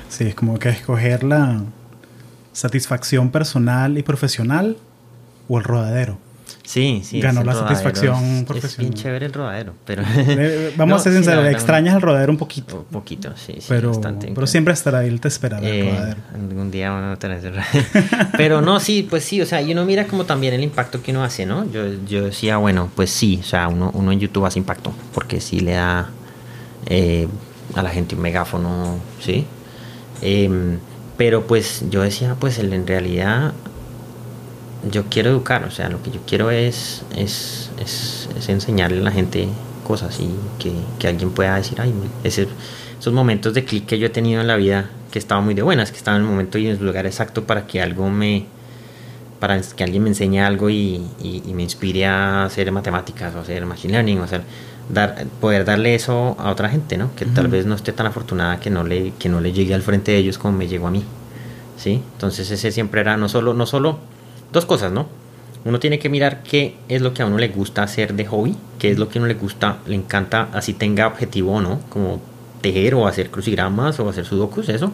Sí, 0.10 0.26
es 0.26 0.36
como 0.36 0.58
que 0.58 0.70
escoger 0.70 1.24
la 1.24 1.62
satisfacción 2.54 3.30
personal 3.30 3.98
y 3.98 4.04
profesional 4.04 4.78
o 5.48 5.58
el 5.58 5.64
rodadero. 5.64 6.18
Sí, 6.64 7.02
sí. 7.06 7.22
Ganó 7.22 7.46
la 7.46 7.54
satisfacción 7.54 8.44
profesional. 8.46 8.72
Es 8.72 8.78
bien 8.78 8.94
chévere 8.94 9.26
el 9.28 9.34
rodadero, 9.34 9.74
pero... 9.86 10.04
Vamos 10.76 11.00
a 11.00 11.04
ser 11.06 11.14
sinceros, 11.14 11.46
extrañas 11.48 11.96
el 11.96 12.02
rodadero 12.02 12.32
un 12.32 12.38
poquito. 12.38 12.80
Un 12.80 12.86
poquito, 12.86 13.32
sí, 13.38 13.54
sí 13.60 13.66
pero, 13.70 13.90
bastante. 13.92 14.32
Pero 14.34 14.48
siempre 14.48 14.74
estará 14.74 15.00
ahí, 15.00 15.18
te 15.18 15.30
esperará 15.30 15.66
el 15.66 15.74
eh, 15.74 15.92
rodadero. 15.92 16.22
Algún 16.34 16.72
día 16.72 16.92
van 16.92 17.06
a 17.06 17.16
tener 17.18 17.38
ese 17.38 17.52
rodadero. 17.52 17.86
pero 18.38 18.62
no, 18.62 18.82
sí, 18.82 19.08
pues 19.10 19.24
sí, 19.24 19.42
o 19.42 19.46
sea, 19.46 19.62
y 19.62 19.72
uno 19.72 19.86
mira 19.86 20.08
como 20.08 20.26
también 20.26 20.54
el 20.54 20.64
impacto 20.64 21.02
que 21.02 21.12
uno 21.12 21.24
hace, 21.24 21.46
¿no? 21.46 21.70
Yo, 21.72 21.86
yo 22.06 22.26
decía, 22.26 22.58
bueno, 22.58 22.92
pues 22.96 23.12
sí, 23.12 23.40
o 23.42 23.46
sea, 23.46 23.70
uno, 23.70 23.92
uno 23.94 24.12
en 24.12 24.20
YouTube 24.20 24.46
hace 24.46 24.60
impacto, 24.60 24.92
porque 25.14 25.40
sí 25.40 25.62
le 25.62 25.74
da 25.74 26.10
eh, 26.88 27.30
a 27.76 27.82
la 27.82 27.90
gente 27.92 28.16
un 28.16 28.22
megáfono, 28.22 29.00
¿sí? 29.22 29.46
Em, 30.22 30.80
pero 31.18 31.48
pues 31.48 31.84
yo 31.90 32.02
decía, 32.02 32.36
pues 32.40 32.60
en 32.60 32.88
realidad 32.88 33.54
yo 34.90 35.06
quiero 35.10 35.30
educar, 35.30 35.64
o 35.64 35.72
sea, 35.72 35.90
lo 35.90 36.02
que 36.02 36.12
yo 36.12 36.20
quiero 36.28 36.52
es, 36.52 37.04
es, 37.16 37.72
es, 37.80 38.50
enseñarle 38.50 39.00
a 39.00 39.04
la 39.04 39.12
gente 39.12 39.48
cosas 39.84 40.20
y 40.20 40.30
que, 40.60 40.72
que 41.00 41.08
alguien 41.08 41.32
pueda 41.32 41.56
decir, 41.56 41.80
ay, 41.82 41.94
ese, 42.24 42.48
esos 43.00 43.14
momentos 43.14 43.54
de 43.54 43.64
clic 43.64 43.86
que 43.86 44.00
yo 44.00 44.08
he 44.08 44.10
tenido 44.10 44.42
en 44.42 44.48
la 44.48 44.56
vida, 44.56 44.90
que 45.12 45.20
estaba 45.20 45.42
muy 45.42 45.54
de 45.54 45.62
buenas, 45.62 45.92
que 45.92 45.98
estaba 45.98 46.18
en 46.18 46.24
el 46.24 46.30
momento 46.30 46.58
y 46.58 46.68
en 46.68 46.78
el 46.78 46.86
lugar 46.86 47.06
exacto 47.06 47.46
para 47.46 47.68
que 47.68 47.82
algo 47.82 48.10
me, 48.10 48.46
para 49.40 49.60
que 49.62 49.84
alguien 49.84 50.04
me 50.04 50.10
enseñe 50.10 50.40
algo 50.40 50.70
y, 50.70 51.02
y, 51.22 51.54
me 51.54 51.64
inspire 51.64 52.06
a 52.06 52.46
hacer 52.46 52.72
matemáticas 52.72 53.36
o 53.36 53.40
hacer 53.40 53.66
machine 53.66 53.94
learning 53.94 54.20
o 54.20 54.24
hacer 54.24 54.42
dar 54.90 55.26
poder 55.42 55.66
darle 55.66 55.96
eso 55.96 56.36
a 56.40 56.52
otra 56.52 56.70
gente 56.70 56.98
no 56.98 57.14
que 57.16 57.26
tal 57.26 57.48
vez 57.48 57.66
no 57.66 57.76
esté 57.76 57.92
tan 57.92 58.08
afortunada 58.08 58.60
que 58.60 58.70
no 58.70 58.84
le 58.84 59.12
que 59.20 59.30
no 59.30 59.42
le 59.42 59.52
llegue 59.52 59.74
al 59.74 59.82
frente 59.82 60.12
de 60.12 60.18
ellos 60.18 60.38
como 60.38 60.58
me 60.58 60.68
llegó 60.68 60.88
a 60.88 60.92
mí 60.92 61.04
sí 61.78 62.02
entonces 62.14 62.50
ese 62.52 62.72
siempre 62.72 63.02
era 63.02 63.18
no 63.18 63.28
solo 63.28 63.54
no 63.54 63.66
solo 63.66 64.00
dos 64.52 64.66
cosas, 64.66 64.92
¿no? 64.92 65.08
Uno 65.66 65.80
tiene 65.80 66.00
que 66.00 66.10
mirar 66.10 66.44
qué 66.44 66.78
es 66.88 67.02
lo 67.02 67.14
que 67.14 67.24
a 67.24 67.26
uno 67.26 67.38
le 67.38 67.50
gusta 67.50 67.84
hacer 67.84 68.14
de 68.14 68.26
hobby, 68.26 68.56
qué 68.80 68.92
es 68.92 69.00
lo 69.00 69.10
que 69.10 69.20
a 69.20 69.22
uno 69.22 69.28
le 69.28 69.34
gusta, 69.34 69.80
le 69.86 69.96
encanta, 69.96 70.50
así 70.54 70.74
tenga 70.74 71.08
objetivo 71.08 71.54
o 71.54 71.62
no, 71.62 71.82
como 71.90 72.22
tejer 72.62 72.96
o 72.96 73.08
hacer 73.08 73.30
crucigramas 73.30 74.00
o 74.00 74.08
hacer 74.08 74.26
sudokus, 74.26 74.70
eso. 74.70 74.92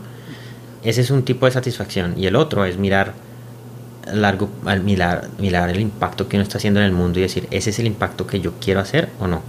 Ese 0.83 1.01
es 1.01 1.11
un 1.11 1.23
tipo 1.23 1.45
de 1.45 1.51
satisfacción. 1.51 2.15
Y 2.17 2.25
el 2.25 2.35
otro 2.35 2.65
es 2.65 2.77
mirar 2.77 3.13
largo, 4.11 4.49
mirar, 4.83 5.29
mirar 5.37 5.69
el 5.69 5.79
impacto 5.79 6.27
que 6.27 6.37
uno 6.37 6.43
está 6.43 6.57
haciendo 6.57 6.79
en 6.79 6.87
el 6.87 6.91
mundo 6.91 7.19
y 7.19 7.21
decir, 7.21 7.47
ese 7.51 7.69
es 7.69 7.79
el 7.79 7.87
impacto 7.87 8.25
que 8.25 8.41
yo 8.41 8.53
quiero 8.59 8.79
hacer 8.79 9.09
o 9.19 9.27
no. 9.27 9.41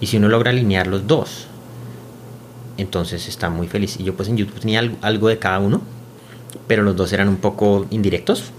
Y 0.00 0.06
si 0.06 0.16
uno 0.16 0.28
logra 0.28 0.50
alinear 0.50 0.86
los 0.86 1.06
dos, 1.06 1.46
entonces 2.76 3.28
está 3.28 3.50
muy 3.50 3.66
feliz. 3.66 3.98
Y 3.98 4.04
yo 4.04 4.14
pues 4.14 4.28
en 4.28 4.36
YouTube 4.36 4.60
tenía 4.60 4.82
algo 5.00 5.28
de 5.28 5.38
cada 5.38 5.58
uno, 5.58 5.82
pero 6.66 6.82
los 6.82 6.96
dos 6.96 7.12
eran 7.12 7.28
un 7.28 7.36
poco 7.36 7.86
indirectos 7.90 8.52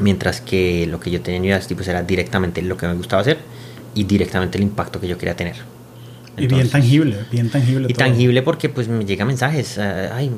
Mientras 0.00 0.40
que 0.40 0.86
lo 0.86 0.98
que 0.98 1.10
yo 1.10 1.20
tenía 1.20 1.56
en 1.56 1.76
pues 1.76 1.88
era 1.88 2.02
directamente 2.02 2.60
lo 2.62 2.76
que 2.76 2.88
me 2.88 2.94
gustaba 2.94 3.22
hacer 3.22 3.38
y 3.94 4.04
directamente 4.04 4.58
el 4.58 4.64
impacto 4.64 5.00
que 5.00 5.06
yo 5.06 5.16
quería 5.16 5.36
tener. 5.36 5.56
y 6.36 6.46
bien 6.46 6.68
tangible, 6.68 7.18
bien 7.30 7.50
tangible. 7.50 7.86
Y 7.88 7.94
tangible 7.94 8.42
porque 8.42 8.68
pues 8.68 8.88
me 8.88 9.04
llegan 9.04 9.28
mensajes, 9.28 9.78
eh, 9.78 10.10
ay, 10.12 10.30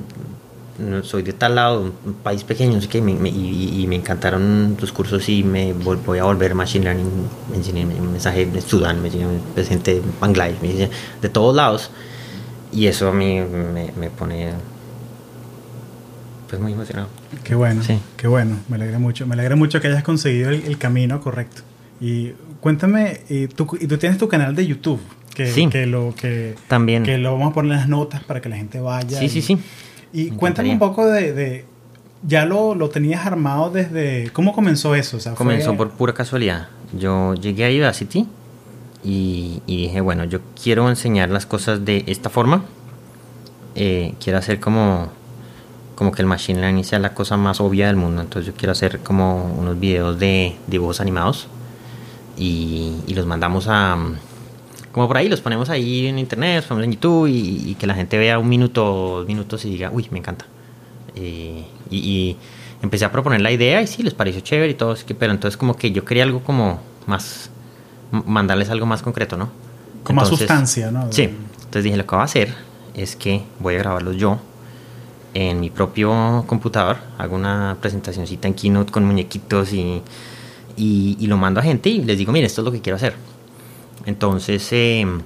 soy 1.03 1.23
de 1.23 1.33
tal 1.33 1.55
lado, 1.55 1.93
un 2.05 2.15
país 2.15 2.45
pequeño, 2.45 2.79
así 2.79 2.89
que 2.89 3.01
me, 3.01 3.13
y, 3.29 3.85
me 3.89 3.97
encantaron 3.97 4.77
tus 4.79 4.93
cursos 4.93 5.29
y 5.29 5.43
me 5.43 5.73
voy 5.73 6.19
a 6.19 6.25
volver 6.25 6.55
Machine 6.55 6.85
Learning 6.85 7.29
Engineer, 7.55 7.87
un 7.87 8.13
mensaje 8.13 8.47
de 8.47 8.61
Sudán, 8.61 9.03
me 9.03 9.11
llega 9.11 9.29
gente 9.69 9.95
de 9.95 10.03
Bangladesh, 10.21 10.61
me 10.61 10.89
de 11.21 11.29
todos 11.29 11.55
lados. 11.55 11.91
Y 12.73 12.87
eso 12.87 13.09
a 13.09 13.13
mí 13.13 13.39
me, 13.41 13.93
me 13.93 14.09
pone 14.09 14.53
pues 16.53 16.61
muy 16.61 16.75
emocionado. 16.75 17.09
Qué 17.45 17.55
bueno, 17.55 17.83
sí. 17.83 17.99
qué 18.19 18.29
bueno, 18.29 18.59
me 18.69 18.77
alegra 18.77 18.99
mucho. 18.99 19.27
Me 19.27 19.33
alegra 19.33 19.57
mucho 19.57 19.81
que 19.81 19.89
hayas 19.89 20.03
conseguido 20.03 20.51
el, 20.51 20.77
camino 20.77 21.19
correcto. 21.19 21.63
Y 21.99 22.33
cuéntame, 22.61 23.21
y 23.31 23.47
tú, 23.47 23.67
y 23.81 23.87
tú 23.87 23.97
tienes 23.97 24.19
tu 24.19 24.29
canal 24.29 24.55
de 24.55 24.67
YouTube, 24.67 25.01
que, 25.35 25.47
sí, 25.47 25.69
que 25.69 25.87
lo 25.87 26.15
que 26.15 26.55
también 26.69 27.05
que 27.05 27.17
lo 27.17 27.33
vamos 27.33 27.53
a 27.53 27.55
poner 27.55 27.73
en 27.73 27.79
las 27.79 27.89
notas 27.89 28.23
para 28.25 28.43
que 28.43 28.51
la 28.51 28.57
gente 28.57 28.81
vaya. 28.81 29.19
Sí, 29.19 29.31
sí, 29.31 29.41
sí. 29.41 29.59
Y 30.13 30.31
cuéntame 30.31 30.73
un 30.73 30.79
poco 30.79 31.07
de, 31.07 31.65
ya 32.27 32.45
lo, 32.45 32.75
lo, 32.75 32.91
tenías 32.91 33.25
armado 33.27 33.71
desde 33.71 34.31
cómo 34.33 34.53
comenzó 34.53 34.95
eso. 34.95 35.19
comenzó 35.35 35.77
por 35.77 35.91
pura 35.91 36.13
casualidad. 36.13 36.69
Yo 36.97 37.35
llegué 37.35 37.67
a 37.67 37.81
Udacity 37.81 38.29
y, 39.03 39.63
y 39.67 39.77
dije, 39.85 40.01
bueno, 40.01 40.25
yo 40.25 40.41
quiero 40.63 40.89
enseñar 40.89 41.31
las 41.31 41.47
cosas 41.47 41.85
de 41.85 42.05
esta 42.07 42.29
forma. 42.29 42.65
Eh, 43.75 44.15
quiero 44.21 44.39
hacer 44.39 44.61
como 44.61 45.09
como 45.95 46.11
que 46.11 46.23
el 46.23 46.27
machine 46.27 46.61
learning 46.61 46.85
sea 46.85 46.99
la 46.99 47.15
cosa 47.15 47.37
más 47.37 47.61
obvia 47.61 47.87
del 47.87 47.97
mundo. 47.97 48.23
Entonces 48.23 48.53
yo 48.53 48.59
quiero 48.59 48.73
hacer 48.73 49.01
como 49.01 49.45
unos 49.45 49.79
videos 49.79 50.19
de 50.19 50.57
dibujos 50.67 51.01
animados 51.01 51.47
y, 52.37 53.05
los 53.15 53.27
mandamos 53.27 53.69
a... 53.69 53.97
Como 54.93 55.09
por 55.09 55.17
ahí, 55.17 55.29
los 55.29 55.41
ponemos 55.41 55.71
ahí 55.71 56.07
en 56.07 56.19
internet, 56.19 56.57
los 56.57 56.67
ponemos 56.67 56.85
en 56.85 56.93
YouTube 56.93 57.27
y, 57.29 57.75
que 57.77 57.87
la 57.87 57.95
gente 57.95 58.19
vea 58.19 58.39
un 58.39 58.49
minuto, 58.49 59.19
dos 59.19 59.27
minutos 59.27 59.65
y 59.65 59.71
diga, 59.71 59.91
uy, 59.93 60.07
me 60.11 60.19
encanta. 60.19 60.47
Eh, 61.15 61.65
y, 61.91 62.37
empecé 62.83 63.05
a 63.05 63.13
proponer 63.13 63.41
la 63.41 63.53
idea 63.53 63.81
y 63.81 63.87
sí, 63.87 64.03
les 64.03 64.13
pareció 64.13 64.41
chévere 64.41 64.73
y 64.73 64.75
todo, 64.75 64.97
que, 65.07 65.15
pero 65.15 65.33
entonces 65.33 65.57
como 65.57 65.77
que 65.77 65.93
yo 65.93 66.05
quería 66.05 66.25
algo 66.25 66.43
como 66.43 66.81
más, 67.07 67.49
mandarles 68.11 68.71
algo 68.71 68.87
más 68.87 69.03
concreto, 69.03 69.37
¿no? 69.37 69.51
Con 70.03 70.17
más 70.17 70.29
sustancia, 70.29 70.91
¿no? 70.91 71.11
Sí, 71.13 71.23
entonces 71.23 71.85
dije, 71.85 71.97
lo 71.97 72.05
que 72.05 72.15
voy 72.17 72.23
a 72.23 72.25
hacer 72.25 72.55
es 72.95 73.15
que 73.15 73.43
voy 73.61 73.77
a 73.77 73.79
grabarlos 73.79 74.17
yo 74.17 74.41
en 75.35 75.61
mi 75.61 75.71
propio 75.71 76.45
computador, 76.47 76.99
hago 77.19 77.37
una 77.37 77.77
presentacióncita 77.81 78.49
en 78.49 78.55
Keynote 78.55 78.93
con 78.93 79.05
muñequitos 79.05 79.73
y, 79.73 80.03
y, 80.77 81.27
lo 81.27 81.37
mando 81.37 81.61
a 81.61 81.63
gente 81.63 81.89
y 81.89 82.03
les 82.03 82.19
digo, 82.19 82.33
mire, 82.33 82.47
esto 82.47 82.61
es 82.61 82.65
lo 82.65 82.73
que 82.73 82.81
quiero 82.81 82.97
hacer. 82.97 83.15
Entonces 84.07 84.69
em, 84.73 85.21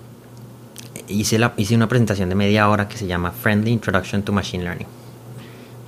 hice, 1.08 1.38
la, 1.38 1.54
hice 1.56 1.74
una 1.74 1.88
presentación 1.88 2.28
de 2.28 2.34
media 2.34 2.68
hora 2.68 2.88
que 2.88 2.96
se 2.96 3.06
llama 3.06 3.30
Friendly 3.32 3.70
Introduction 3.70 4.22
to 4.22 4.32
Machine 4.32 4.64
Learning. 4.64 4.88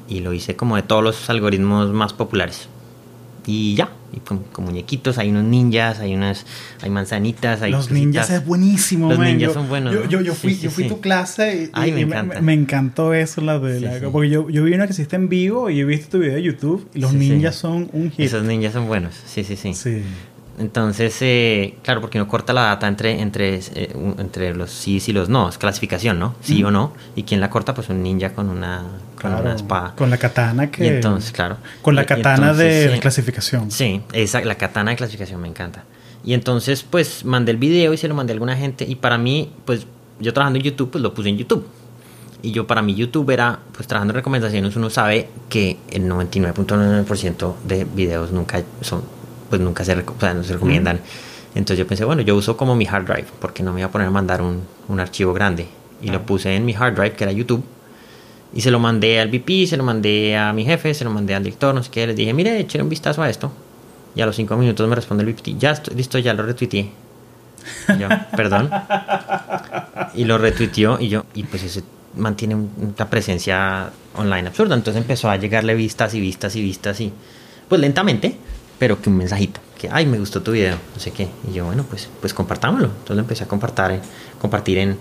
Y 0.09 0.21
lo 0.21 0.33
hice 0.33 0.57
como 0.57 0.77
de 0.77 0.83
todos 0.83 1.05
los 1.05 1.29
algoritmos 1.29 1.91
más 1.93 2.13
populares. 2.13 2.69
Y 3.47 3.75
ya, 3.75 3.91
y 4.13 4.21
con, 4.21 4.45
muñequitos, 4.59 5.17
hay 5.17 5.31
unos 5.31 5.45
ninjas, 5.45 6.01
hay 6.01 6.15
unas, 6.15 6.45
hay 6.83 6.91
manzanitas, 6.91 7.63
hay 7.63 7.73
Los 7.73 7.91
ninjas 7.91 8.29
es 8.29 8.45
buenísimo, 8.45 9.09
Los 9.09 9.19
ninjas 9.19 9.55
son 9.55 9.69
buenos. 9.69 9.95
Yo, 10.09 10.21
yo, 10.21 10.35
fui, 10.35 10.59
yo 10.59 10.71
fui 10.71 10.87
tu 10.87 11.01
clase 11.01 11.71
y, 11.75 12.05
me, 12.43 12.53
encantó 12.53 13.15
eso, 13.15 13.41
la 13.41 13.59
de 13.59 13.81
la, 13.81 14.11
porque 14.11 14.29
yo, 14.29 14.51
yo 14.51 14.65
vi 14.65 14.75
una 14.75 14.85
que 14.85 14.93
existe 14.93 15.17
en 15.17 15.31
vivo 15.31 15.71
y 15.71 15.81
he 15.81 15.85
visto 15.85 16.11
tu 16.11 16.19
video 16.19 16.35
de 16.35 16.43
YouTube 16.43 16.89
y 16.95 17.01
los 17.01 17.15
ninjas 17.15 17.57
son 17.57 17.89
un 17.93 18.11
hit. 18.11 18.21
Esos 18.21 18.45
ninjas 18.45 18.75
son 18.75 18.87
buenos, 18.87 19.15
sí, 19.27 19.45
sí, 19.45 19.57
sí. 19.57 19.73
Entonces, 20.59 21.17
eh, 21.21 21.77
claro, 21.83 22.01
porque 22.01 22.19
uno 22.19 22.29
corta 22.29 22.53
la 22.53 22.63
data 22.63 22.89
entre, 22.89 23.21
entre, 23.21 23.57
eh, 23.57 23.95
entre 24.19 24.55
los 24.55 24.71
sí 24.71 25.01
y 25.07 25.13
los 25.13 25.29
no, 25.29 25.49
es 25.49 25.57
clasificación, 25.57 26.19
¿no? 26.19 26.35
Sí 26.41 26.63
o 26.65 26.71
no. 26.71 26.93
Y 27.15 27.23
quien 27.23 27.41
la 27.41 27.49
corta, 27.49 27.75
pues 27.75 27.89
un 27.89 28.03
ninja 28.03 28.33
con 28.33 28.49
una, 28.51 28.83
con 29.21 29.35
una 29.35 29.55
espada. 29.55 29.95
Con 29.95 30.11
la 30.11 30.19
katana 30.19 30.71
que... 30.71 30.87
entonces, 30.87 31.31
claro. 31.33 31.59
Con 31.83 31.95
la 31.95 32.05
katana 32.07 32.53
de 32.55 32.99
clasificación. 33.01 33.71
Sí, 33.71 34.03
esa, 34.13 34.41
la 34.41 34.57
katana 34.57 34.91
de 34.91 34.97
clasificación 34.97 35.41
me 35.41 35.49
encanta. 35.49 35.85
Y 36.25 36.35
entonces, 36.35 36.83
pues, 36.83 37.25
mandé 37.25 37.53
el 37.53 37.59
video 37.59 37.93
y 37.93 37.97
se 37.97 38.09
lo 38.09 38.15
mandé 38.15 38.33
a 38.33 38.35
alguna 38.35 38.57
gente. 38.57 38.85
Y 38.85 38.97
para 38.97 39.17
mí, 39.17 39.53
pues, 39.65 39.87
yo 40.19 40.33
trabajando 40.33 40.59
en 40.59 40.65
YouTube, 40.65 40.91
pues 40.91 41.03
lo 41.03 41.15
puse 41.15 41.29
en 41.29 41.39
YouTube. 41.39 41.67
Y 42.43 42.53
yo 42.53 42.67
para 42.67 42.83
mí 42.83 42.95
YouTube 42.95 43.31
era, 43.31 43.59
pues 43.73 43.89
trabajando 43.89 44.13
en 44.13 44.17
recomendaciones, 44.17 44.77
uno 44.77 44.91
sabe 44.91 45.29
que 45.49 45.77
el 45.91 46.05
99.9% 46.05 47.55
de 47.65 47.85
videos 47.85 48.31
nunca 48.31 48.63
son 48.81 49.03
pues 49.49 49.61
nunca 49.61 49.85
se, 49.85 49.95
no 49.97 50.45
se 50.45 50.53
recomiendan. 50.53 51.01
Entonces 51.55 51.79
yo 51.79 51.87
pensé, 51.87 52.05
bueno, 52.05 52.23
yo 52.23 52.37
uso 52.37 52.57
como 52.57 52.77
mi 52.77 52.87
hard 52.87 53.05
drive, 53.07 53.27
porque 53.41 53.63
no 53.63 53.73
me 53.73 53.81
iba 53.81 53.89
a 53.89 53.93
poner 53.93 54.09
a 54.09 54.11
mandar 54.11 54.43
un, 54.43 54.63
un 54.89 55.01
archivo 55.01 55.33
grande. 55.33 55.67
Y 56.03 56.11
lo 56.11 56.25
puse 56.25 56.55
en 56.55 56.65
mi 56.65 56.75
hard 56.75 56.95
drive, 56.95 57.13
que 57.13 57.25
era 57.25 57.33
YouTube. 57.33 57.65
Y 58.55 58.61
se 58.61 58.71
lo 58.71 58.79
mandé 58.79 59.21
al 59.21 59.29
VP, 59.29 59.67
se 59.67 59.77
lo 59.77 59.85
mandé 59.85 60.37
a 60.37 60.53
mi 60.53 60.65
jefe, 60.65 60.95
se 60.95 61.05
lo 61.05 61.11
mandé 61.11 61.35
al 61.35 61.43
director, 61.43 61.75
no 61.75 61.83
sé 61.83 61.91
qué. 61.91 62.07
Les 62.07 62.17
dije, 62.17 62.33
mire, 62.33 62.59
echen 62.59 62.83
un 62.83 62.89
vistazo 62.89 63.23
a 63.23 63.29
esto. 63.29 63.53
Y 64.15 64.21
a 64.21 64.27
los 64.27 64.37
cinco 64.37 64.57
minutos 64.57 64.89
me 64.89 64.95
responde 64.95 65.25
el 65.25 65.31
VP, 65.31 65.57
ya 65.59 65.73
estoy 65.73 65.97
listo, 65.97 66.19
ya 66.19 66.35
lo 66.35 66.45
retuiteé. 66.45 66.91
yo, 67.99 68.09
perdón. 68.37 68.71
Y 70.15 70.25
lo 70.25 70.39
retuiteó 70.39 70.99
y 71.01 71.09
yo, 71.09 71.25
y 71.35 71.45
pues 71.45 71.63
ese 71.63 71.83
mantiene 72.17 72.55
una 72.55 73.11
presencia 73.11 73.91
online 74.17 74.49
absurda. 74.49 74.75
Entonces 74.75 75.01
empezó 75.01 75.31
a 75.31 75.37
llegarle 75.37 75.75
vistas 75.75 76.15
y 76.15 76.21
vistas 76.21 76.57
y 76.57 76.63
vistas 76.63 77.01
y 77.01 77.13
pues 77.69 77.81
lentamente, 77.81 78.37
pero 78.79 79.01
que 79.01 79.09
un 79.09 79.17
mensajito, 79.17 79.61
que, 79.79 79.89
ay, 79.91 80.07
me 80.07 80.19
gustó 80.19 80.43
tu 80.43 80.53
video, 80.53 80.77
no 80.95 81.01
sé 81.01 81.11
qué. 81.11 81.29
Y 81.49 81.55
yo, 81.55 81.67
bueno, 81.67 81.85
pues, 81.89 82.09
pues 82.21 82.35
compartámoslo. 82.35 82.87
Entonces 82.87 83.17
lo 83.17 83.23
empecé 83.23 83.45
a 83.45 83.49
compartir, 83.49 84.01
compartir 84.41 84.79
en, 84.79 84.97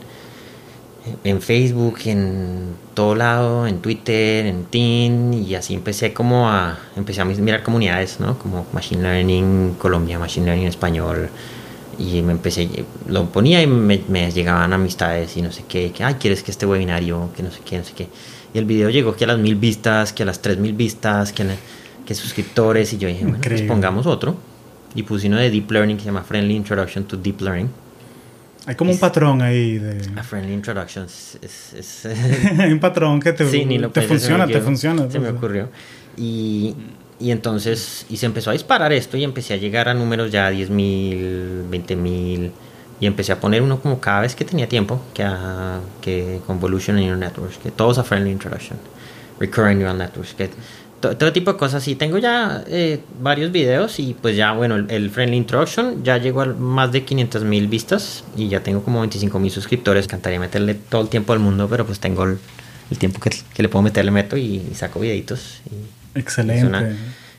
en 1.24 1.42
Facebook, 1.42 2.00
en 2.06 2.76
todo 2.94 3.16
lado, 3.16 3.68
en 3.68 3.80
Twitter, 3.80 4.46
en 4.46 4.66
Teen, 4.66 5.34
y 5.34 5.56
así 5.56 5.74
empecé 5.74 6.14
como 6.14 6.50
a, 6.50 6.78
empecé 6.96 7.22
a 7.22 7.26
mirar 7.26 7.64
comunidades, 7.64 8.20
¿no? 8.20 8.38
Como 8.40 8.66
Machine 8.74 9.02
Learning 9.02 9.76
Colombia, 9.78 10.20
Machine 10.20 10.46
Learning 10.46 10.68
Español, 10.68 11.30
y 12.00 12.22
me 12.22 12.32
empecé, 12.32 12.70
lo 13.08 13.26
ponía 13.30 13.62
y 13.62 13.68
me, 13.68 14.32
llegaban 14.32 14.74
amistades 14.74 15.36
y 15.38 15.42
no 15.42 15.52
sé 15.52 15.64
qué, 15.68 15.92
que, 15.92 16.04
ay, 16.04 16.16
¿quieres 16.16 16.44
que 16.44 16.52
este 16.52 16.66
webinario? 16.66 17.30
Que 17.36 17.44
no 17.44 17.52
sé 17.52 17.60
qué, 17.66 17.78
no 17.78 17.84
sé 17.84 17.94
qué. 17.94 18.08
Y 18.54 18.58
el 18.58 18.66
video 18.66 18.90
llegó 18.90 19.16
que 19.16 19.24
a 19.24 19.28
las 19.28 19.40
mil 19.40 19.56
vistas, 19.56 20.14
que 20.14 20.24
a 20.24 20.26
las 20.26 20.42
tres 20.42 20.58
mil 20.58 20.74
vistas, 20.74 21.32
que... 21.34 21.44
A 21.44 21.46
que 22.08 22.16
suscriptores 22.16 22.94
y 22.94 22.98
yo 22.98 23.08
dije, 23.10 23.26
bueno, 23.26 23.40
pues 23.44 23.62
pongamos 23.64 24.08
otro. 24.08 24.38
Y 24.96 25.04
puse 25.04 25.28
uno 25.28 25.38
de 25.38 25.52
Deep 25.52 25.70
Learning 25.70 25.98
que 25.98 26.04
se 26.04 26.08
llama 26.08 26.24
Friendly 26.24 26.56
Introduction 26.56 27.04
to 27.04 27.18
Deep 27.18 27.42
Learning. 27.42 27.70
Hay 28.66 28.76
como 28.76 28.92
un 28.92 29.00
patrón 29.00 29.42
ahí 29.42 29.78
de... 29.78 30.02
A 30.18 30.24
Friendly 30.24 30.54
Introduction 30.54 31.06
es... 31.06 32.06
Hay 32.58 32.72
un 32.72 32.80
patrón 32.80 33.20
que 33.20 33.34
te, 33.34 33.46
te 33.46 34.02
funciona, 34.02 34.48
te 34.48 34.62
funciona. 34.62 35.12
Se 35.12 35.20
me 35.20 35.30
ocurrió. 35.30 35.70
Y, 36.16 36.76
y, 37.20 37.32
entonces, 37.32 38.06
y 38.10 38.18
se 38.18 38.26
empezó 38.26 38.50
a 38.50 38.54
disparar 38.54 38.92
esto 38.94 39.18
y 39.18 39.24
empecé 39.24 39.54
a 39.54 39.58
llegar 39.58 39.88
a 39.90 39.94
números 39.94 40.32
ya 40.32 40.52
10.000, 40.52 41.96
mil 41.98 42.52
y 43.00 43.06
empecé 43.06 43.32
a 43.32 43.40
poner 43.40 43.62
uno 43.62 43.80
como 43.80 44.00
cada 44.00 44.22
vez 44.22 44.36
que 44.36 44.44
tenía 44.44 44.68
tiempo, 44.68 45.00
que, 45.14 45.24
a, 45.24 45.80
que 46.02 46.42
Convolution 46.48 46.96
Neural 46.96 47.20
Networks, 47.20 47.58
que 47.58 47.72
todos 47.72 48.00
a 48.00 48.04
Friendly 48.04 48.32
Introduction, 48.32 48.80
Recurrent 49.40 49.80
Neural 49.80 49.98
Networks, 49.98 50.34
que 50.34 50.50
todo, 51.00 51.34
tipo 51.34 51.54
de 51.54 51.58
cosas. 51.58 51.88
Y 51.88 51.96
tengo 51.96 52.18
ya 52.18 52.64
eh, 52.68 53.00
varios 53.22 53.52
videos 53.52 54.00
y 54.00 54.16
pues 54.20 54.36
ya, 54.36 54.52
bueno, 54.54 54.76
el, 54.76 55.10
Friendly 55.10 55.38
Introduction 55.38 56.04
ya 56.04 56.18
llegó 56.18 56.42
a 56.42 56.46
más 56.46 56.92
de 56.92 57.04
500 57.04 57.44
mil 57.44 57.68
vistas 57.68 58.24
y 58.36 58.48
ya 58.48 58.62
tengo 58.62 58.84
como 58.84 59.00
25 59.02 59.40
mil 59.40 59.52
suscriptores. 59.52 60.06
Encantaría 60.06 60.40
meterle 60.40 60.76
todo 60.76 61.02
el 61.02 61.10
tiempo 61.10 61.34
del 61.34 61.42
mundo, 61.42 61.68
pero 61.70 61.86
pues 61.86 62.00
tengo 62.00 62.24
el, 62.24 62.38
tiempo 62.98 63.20
que, 63.20 63.32
le 63.62 63.70
puedo 63.70 63.84
meter, 63.84 64.06
le 64.06 64.12
meto 64.12 64.38
y, 64.38 64.72
saco 64.74 65.00
videitos. 65.00 65.62
Y, 65.66 66.20
Excelente. 66.20 66.96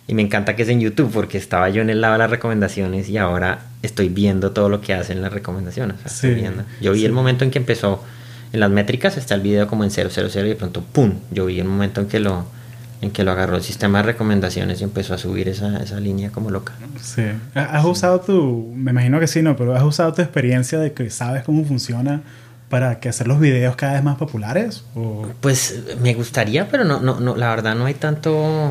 Y, 0.07 0.15
me 0.15 0.23
encanta 0.23 0.57
que 0.57 0.63
es 0.63 0.69
en 0.69 0.81
YouTube 0.81 1.11
porque 1.13 1.37
estaba 1.37 1.69
yo 1.69 1.83
en 1.83 1.91
el 1.91 2.01
lado 2.01 2.15
de 2.15 2.21
las 2.21 2.31
recomendaciones 2.31 3.11
y 3.11 3.19
ahora 3.19 3.67
estoy 3.83 4.09
viendo 4.09 4.53
todo 4.53 4.71
lo 4.71 4.81
que 4.81 4.95
hacen 4.95 5.21
las 5.21 5.33
recomendaciones. 5.33 5.97
Yo 6.81 6.93
vi 6.93 7.05
el 7.05 7.13
momento 7.13 7.45
en 7.45 7.51
que 7.51 7.59
empezó 7.59 8.03
en 8.53 8.61
las 8.61 8.71
métricas, 8.71 9.19
está 9.19 9.35
el 9.35 9.43
video 9.43 9.67
como 9.67 9.85
en 9.85 9.91
000 9.91 10.09
y 10.35 10.41
de 10.49 10.57
pronto, 10.57 10.83
¡pum! 10.83 11.15
Yo 11.31 11.45
vi 11.47 11.61
el 11.61 11.67
momento 11.67 12.01
en 12.01 12.09
que 12.09 12.21
lo 12.21 12.47
en 13.01 13.11
que 13.11 13.23
lo 13.25 13.31
agarró 13.31 13.57
el 13.57 13.63
sistema 13.63 13.99
de 13.99 14.05
recomendaciones 14.05 14.81
y 14.81 14.85
empezó 14.85 15.15
a 15.15 15.19
subir 15.19 15.49
esa, 15.49 15.77
esa 15.83 16.01
línea 16.01 16.31
como 16.31 16.51
loca. 16.51 16.73
Sí. 17.01 17.23
¿Has 17.55 17.85
usado 17.85 18.21
tu, 18.21 18.73
me 18.75 18.91
imagino 18.91 19.21
que 19.21 19.27
sí, 19.27 19.43
no, 19.43 19.57
pero 19.57 19.77
has 19.77 19.85
usado 19.85 20.13
tu 20.13 20.23
experiencia 20.23 20.79
de 20.79 20.93
que 20.93 21.09
sabes 21.11 21.45
cómo 21.45 21.65
funciona 21.65 22.23
para 22.69 23.01
que 23.01 23.09
hacer 23.09 23.29
los 23.29 23.41
videos 23.41 23.77
cada 23.77 23.95
vez 23.95 24.03
más 24.03 24.17
populares? 24.17 24.85
Pues 25.41 25.81
me 26.03 26.15
gustaría, 26.15 26.69
pero 26.69 26.85
no, 26.85 27.01
no, 27.01 27.21
no, 27.21 27.37
la 27.37 27.49
verdad 27.51 27.75
no 27.75 27.87
hay 27.87 27.95
tanto, 27.95 28.71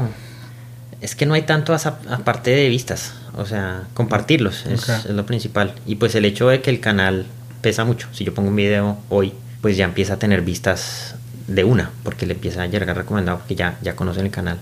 es 1.02 1.16
que 1.16 1.26
no 1.26 1.34
hay 1.34 1.44
tanto 1.44 1.74
aparte 1.74 2.52
de 2.52 2.70
vistas, 2.70 3.14
o 3.36 3.46
sea, 3.46 3.84
compartirlos 3.94 4.66
es, 4.66 4.90
es 4.90 5.06
lo 5.06 5.26
principal. 5.26 5.74
Y 5.86 5.96
pues 5.96 6.16
el 6.16 6.26
hecho 6.26 6.50
de 6.50 6.62
que 6.62 6.70
el 6.70 6.80
canal 6.80 7.26
pesa 7.62 7.86
mucho, 7.86 8.08
si 8.12 8.26
yo 8.26 8.34
pongo 8.34 8.50
un 8.50 8.56
video 8.56 8.98
hoy, 9.10 9.34
pues 9.62 9.78
ya 9.78 9.86
empieza 9.86 10.14
a 10.14 10.20
tener 10.20 10.42
vistas 10.42 11.16
de 11.48 11.64
una, 11.64 11.92
porque 12.04 12.26
le 12.26 12.34
empieza 12.34 12.62
a 12.62 12.68
llegar 12.68 12.96
recomendado 12.96 13.40
porque 13.40 13.56
ya, 13.56 13.78
ya 13.82 13.96
conocen 13.96 14.26
el 14.26 14.32
canal. 14.32 14.60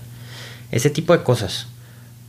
Ese 0.70 0.90
tipo 0.90 1.16
de 1.16 1.22
cosas. 1.22 1.66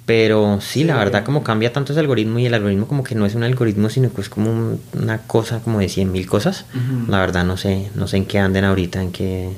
Pero 0.06 0.62
sí, 0.62 0.86
la 0.86 0.96
verdad, 0.96 1.26
como 1.26 1.44
cambia 1.44 1.74
tanto 1.74 1.92
ese 1.92 2.00
algoritmo 2.00 2.40
y 2.40 2.46
el 2.46 2.54
algoritmo 2.54 2.88
como 2.88 3.04
que 3.04 3.14
no 3.14 3.26
es 3.26 3.36
un 3.36 3.44
algoritmo, 3.44 3.90
sino 3.90 4.12
que 4.14 4.22
es 4.22 4.30
como 4.30 4.78
una 4.94 5.18
cosa 5.20 5.60
como 5.60 5.80
de 5.80 5.90
100 5.90 6.12
mil 6.14 6.26
cosas. 6.26 6.66
La 7.10 7.20
verdad, 7.20 7.44
no 7.44 7.58
sé, 7.58 7.90
no 7.94 8.08
sé 8.08 8.16
en 8.16 8.26
qué 8.26 8.40
anden 8.40 8.64
ahorita, 8.64 9.02
en 9.02 9.12
qué, 9.12 9.50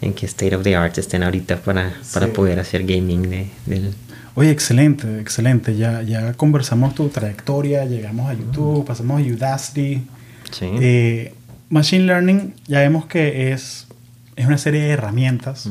en 0.00 0.14
qué 0.14 0.26
state 0.26 0.54
of 0.54 0.62
the 0.62 0.76
art 0.76 0.96
estén 0.98 1.24
ahorita 1.24 1.56
para, 1.56 1.94
para 2.14 2.28
poder 2.28 2.60
hacer 2.60 2.84
gaming 2.84 3.28
de, 3.28 3.50
del... 3.66 3.92
Oye, 4.36 4.50
excelente, 4.50 5.18
excelente. 5.18 5.76
Ya, 5.76 6.02
ya 6.02 6.32
conversamos 6.34 6.94
tu 6.94 7.08
trayectoria, 7.08 7.84
llegamos 7.84 8.30
a 8.30 8.34
YouTube, 8.34 8.86
pasamos 8.86 9.20
a 9.20 9.24
Udacity. 9.24 10.06
Sí. 10.52 10.66
Eh, 10.80 11.34
machine 11.70 12.04
Learning, 12.04 12.54
ya 12.68 12.78
vemos 12.78 13.06
que 13.06 13.50
es 13.52 13.88
es 14.36 14.46
una 14.46 14.58
serie 14.58 14.82
de 14.82 14.90
herramientas. 14.90 15.68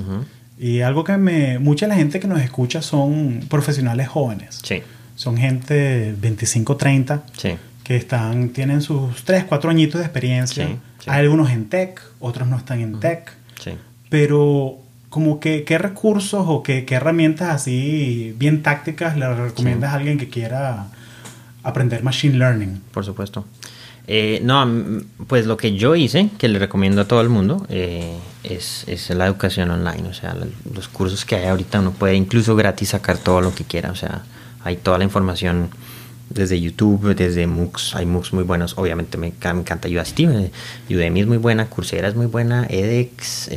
Y 0.57 0.81
algo 0.81 1.03
que 1.03 1.17
me... 1.17 1.59
Mucha 1.59 1.85
de 1.85 1.89
la 1.89 1.95
gente 1.95 2.19
que 2.19 2.27
nos 2.27 2.41
escucha 2.41 2.81
son 2.81 3.41
profesionales 3.49 4.07
jóvenes. 4.07 4.59
Sí. 4.63 4.83
Son 5.15 5.37
gente 5.37 6.15
25, 6.19 6.77
30. 6.77 7.23
Sí. 7.35 7.57
Que 7.83 7.95
están, 7.95 8.49
tienen 8.49 8.81
sus 8.81 9.23
3, 9.23 9.45
4 9.45 9.69
añitos 9.69 9.99
de 9.99 10.05
experiencia. 10.05 10.67
Hay 11.07 11.19
algunos 11.21 11.49
en 11.49 11.67
tech, 11.69 11.99
otros 12.19 12.47
no 12.47 12.57
están 12.57 12.79
en 12.79 12.99
tech. 12.99 13.31
Sí. 13.59 13.71
Pero 14.09 14.77
como 15.09 15.39
que 15.39 15.63
qué 15.63 15.77
recursos 15.77 16.45
o 16.47 16.63
qué, 16.63 16.85
qué 16.85 16.95
herramientas 16.95 17.49
así 17.49 18.33
bien 18.37 18.63
tácticas 18.63 19.17
le 19.17 19.33
recomiendas 19.33 19.91
a 19.91 19.95
alguien 19.95 20.17
que 20.17 20.29
quiera 20.29 20.87
aprender 21.63 22.03
machine 22.03 22.37
learning. 22.37 22.81
Por 22.93 23.03
supuesto. 23.03 23.45
Eh, 24.07 24.41
no, 24.43 24.67
pues 25.27 25.45
lo 25.45 25.57
que 25.57 25.75
yo 25.75 25.95
hice, 25.95 26.29
que 26.37 26.47
le 26.47 26.59
recomiendo 26.59 27.01
a 27.01 27.05
todo 27.05 27.21
el 27.21 27.29
mundo, 27.29 27.65
eh, 27.69 28.17
es, 28.43 28.83
es, 28.87 29.09
la 29.11 29.27
educación 29.27 29.69
online. 29.71 30.07
O 30.09 30.13
sea, 30.13 30.35
los 30.73 30.87
cursos 30.87 31.25
que 31.25 31.35
hay 31.35 31.47
ahorita 31.47 31.79
uno 31.79 31.91
puede 31.91 32.15
incluso 32.15 32.55
gratis 32.55 32.89
sacar 32.89 33.17
todo 33.17 33.41
lo 33.41 33.53
que 33.53 33.63
quiera. 33.63 33.91
O 33.91 33.95
sea, 33.95 34.23
hay 34.63 34.77
toda 34.77 34.97
la 34.97 35.03
información 35.03 35.69
desde 36.29 36.59
YouTube, 36.59 37.15
desde 37.15 37.45
MOOCs. 37.47 37.95
Hay 37.95 38.05
MOOCs 38.05 38.33
muy 38.33 38.43
buenos. 38.43 38.77
Obviamente 38.77 39.17
me, 39.17 39.27
encanta 39.27 39.87
Udacity. 39.87 40.25
Eh, 40.25 40.51
Udemy 40.89 41.21
es 41.21 41.27
muy 41.27 41.37
buena, 41.37 41.67
Coursera 41.69 42.07
es 42.07 42.15
muy 42.15 42.27
buena, 42.27 42.65
edX. 42.69 43.49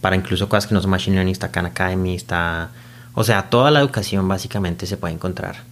para 0.00 0.16
incluso 0.16 0.48
cosas 0.48 0.66
que 0.66 0.74
no 0.74 0.82
son 0.82 0.90
Machine 0.90 1.16
Learning, 1.16 1.32
está 1.32 1.50
Khan 1.50 1.66
Academy, 1.66 2.14
está... 2.14 2.70
O 3.14 3.24
sea, 3.24 3.50
toda 3.50 3.70
la 3.70 3.80
educación 3.80 4.28
básicamente 4.28 4.86
se 4.86 4.96
puede 4.96 5.14
encontrar. 5.14 5.69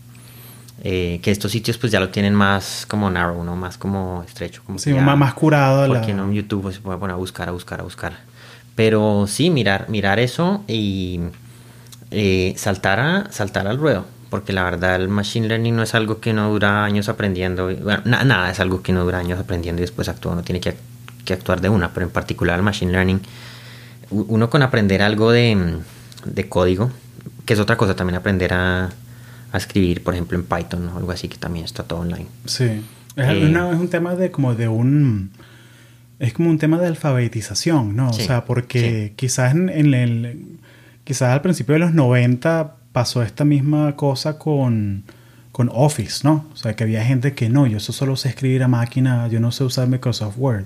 Eh, 0.85 1.18
que 1.22 1.33
estos 1.33 1.51
sitios 1.51 1.76
pues 1.76 1.91
ya 1.91 1.99
lo 1.99 2.11
tienen 2.11 2.35
más 2.35 2.87
como 2.87 3.11
narrow, 3.11 3.43
¿no? 3.43 3.57
Más 3.57 3.76
como 3.79 4.22
estrecho. 4.26 4.62
Como 4.64 4.79
sí, 4.79 4.93
más, 4.95 5.35
curado. 5.35 5.87
Porque 5.89 6.14
no 6.14 6.24
en 6.24 6.35
YouTube 6.35 6.72
se 6.72 6.81
puede 6.81 6.99
poner 6.99 7.14
a 7.14 7.16
buscar, 7.16 7.49
a 7.49 7.53
buscar, 7.53 7.81
a 7.81 7.83
buscar. 7.83 8.18
Pero 8.76 9.26
sí, 9.26 9.51
mirar, 9.51 9.89
mirar 9.89 10.20
eso 10.20 10.62
y 10.68 11.20
eh, 12.12 12.55
saltar, 12.57 13.01
a, 13.01 13.33
saltar 13.33 13.66
al 13.66 13.79
ruedo. 13.79 14.07
Porque 14.31 14.53
la 14.53 14.62
verdad 14.62 14.97
el 14.97 15.09
Machine 15.09 15.49
Learning 15.49 15.74
no 15.74 15.83
es 15.83 15.95
algo 15.95 16.20
que 16.20 16.33
no 16.33 16.49
dura 16.51 16.85
años 16.85 17.09
aprendiendo. 17.09 17.74
Bueno, 17.74 18.03
nada 18.05 18.51
es 18.51 18.61
algo 18.61 18.83
que 18.83 18.93
no 18.93 19.03
dura 19.03 19.18
años 19.18 19.41
aprendiendo 19.41 19.81
y 19.81 19.85
después 19.85 20.09
actúa. 20.09 20.33
Uno 20.33 20.43
tiene 20.43 20.61
que, 20.61 20.76
que 21.24 21.33
actuar 21.33 21.61
de 21.61 21.70
una. 21.70 21.93
Pero 21.93 22.07
en 22.07 22.12
particular 22.12 22.57
el 22.57 22.62
Machine 22.62 22.93
Learning, 22.93 23.20
uno 24.11 24.49
con 24.49 24.62
aprender 24.62 25.03
algo 25.03 25.33
de, 25.33 25.81
de 26.24 26.49
código, 26.49 26.91
que 27.47 27.55
es 27.55 27.61
otra 27.61 27.76
cosa 27.76 27.97
también 27.97 28.16
aprender 28.16 28.53
a 28.53 28.91
a 29.53 29.57
escribir, 29.57 30.03
por 30.03 30.14
ejemplo, 30.14 30.38
en 30.38 30.44
Python 30.44 30.88
o 30.88 30.96
algo 30.99 31.11
así, 31.11 31.28
que 31.28 31.36
también 31.36 31.64
está 31.64 31.82
todo 31.82 32.01
online. 32.01 32.26
Sí. 32.44 32.64
Es, 33.16 33.28
eh, 33.28 33.51
es 33.51 33.78
un 33.78 33.88
tema 33.88 34.14
de 34.14 34.30
como 34.30 34.55
de 34.55 34.68
un... 34.68 35.30
Es 36.18 36.32
como 36.32 36.51
un 36.51 36.59
tema 36.59 36.78
de 36.78 36.88
alfabetización, 36.88 37.94
¿no? 37.94 38.11
o 38.11 38.12
sea, 38.12 38.44
porque 38.44 39.12
quizás 39.16 39.55
en, 39.55 39.68
en, 39.68 39.94
el... 39.94 40.46
Quizás 41.05 41.30
al 41.30 41.42
principio 41.42 41.74
de 41.74 41.78
los 41.78 41.94
90 41.94 42.74
pasó 42.92 43.22
esta 43.22 43.44
misma 43.44 43.94
cosa 43.94 44.38
con, 44.38 45.05
con 45.53 45.70
Office, 45.72 46.20
¿no? 46.24 46.46
O 46.53 46.57
sea, 46.57 46.74
que 46.74 46.84
había 46.84 47.05
gente 47.05 47.34
que 47.34 47.49
no, 47.49 47.66
yo 47.66 47.78
eso 47.78 47.92
solo 47.92 48.16
sé 48.16 48.30
escribir 48.30 48.64
a 48.64 48.68
máquina, 48.68 49.28
yo 49.28 49.38
no 49.38 49.53
sé 49.53 49.64
usar 49.64 49.86
Microsoft 49.86 50.34
Word. 50.36 50.64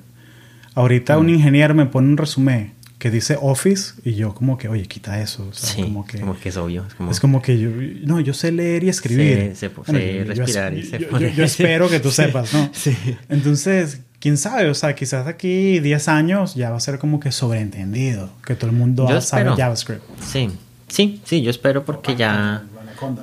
Ahorita 0.75 1.19
un 1.19 1.27
mm. 1.27 1.35
ingeniero 1.35 1.75
me 1.75 1.87
pone 1.87 2.09
un 2.09 2.17
resumen 2.17 2.73
que 3.03 3.11
dice 3.11 3.37
Office 3.43 3.95
y 4.05 4.15
yo 4.15 4.33
como 4.33 4.57
que, 4.57 4.69
oye, 4.69 4.87
quita 4.87 5.21
eso. 5.21 5.49
O 5.51 5.53
sea, 5.53 5.83
como, 5.83 6.07
que, 6.07 6.21
como 6.21 6.39
que 6.39 6.51
es 6.51 6.57
obvio. 6.57 6.85
Es 7.11 7.19
como, 7.19 7.43
que 7.43 7.59
yo, 7.59 7.69
no, 8.05 8.21
yo 8.21 8.33
sé 8.33 8.53
leer 8.53 8.85
y 8.85 8.91
escribir. 8.91 9.57
Se, 9.57 9.69
se, 9.71 10.25
respirar 10.25 10.73
y 10.73 10.85
se 10.85 11.01
yo, 11.35 11.43
espero 11.43 11.89
que 11.89 11.99
tú 11.99 12.11
sepas, 12.13 12.55
¿no? 12.55 12.71
Sí. 12.73 12.97
Entonces, 13.29 14.03
quién 14.21 14.37
sabe, 14.37 14.71
o 14.71 14.75
sea, 14.75 14.95
quizás 14.95 15.27
aquí 15.27 15.81
10 15.81 16.07
años 16.07 16.55
ya 16.55 16.71
va 16.71 16.77
a 16.77 16.81
ser 16.81 17.01
como 17.01 17.19
que 17.19 17.33
sobreentendido, 17.33 18.31
que 18.47 18.55
todo 18.55 18.71
el 18.71 18.77
mundo 18.77 19.21
sabe 19.21 19.51
JavaScript. 19.57 20.05
Sí, 20.25 20.51
sí, 20.87 21.21
sí, 21.25 21.43
yo 21.43 21.51
espero 21.51 21.85
porque 21.85 22.15
ya... 22.15 22.63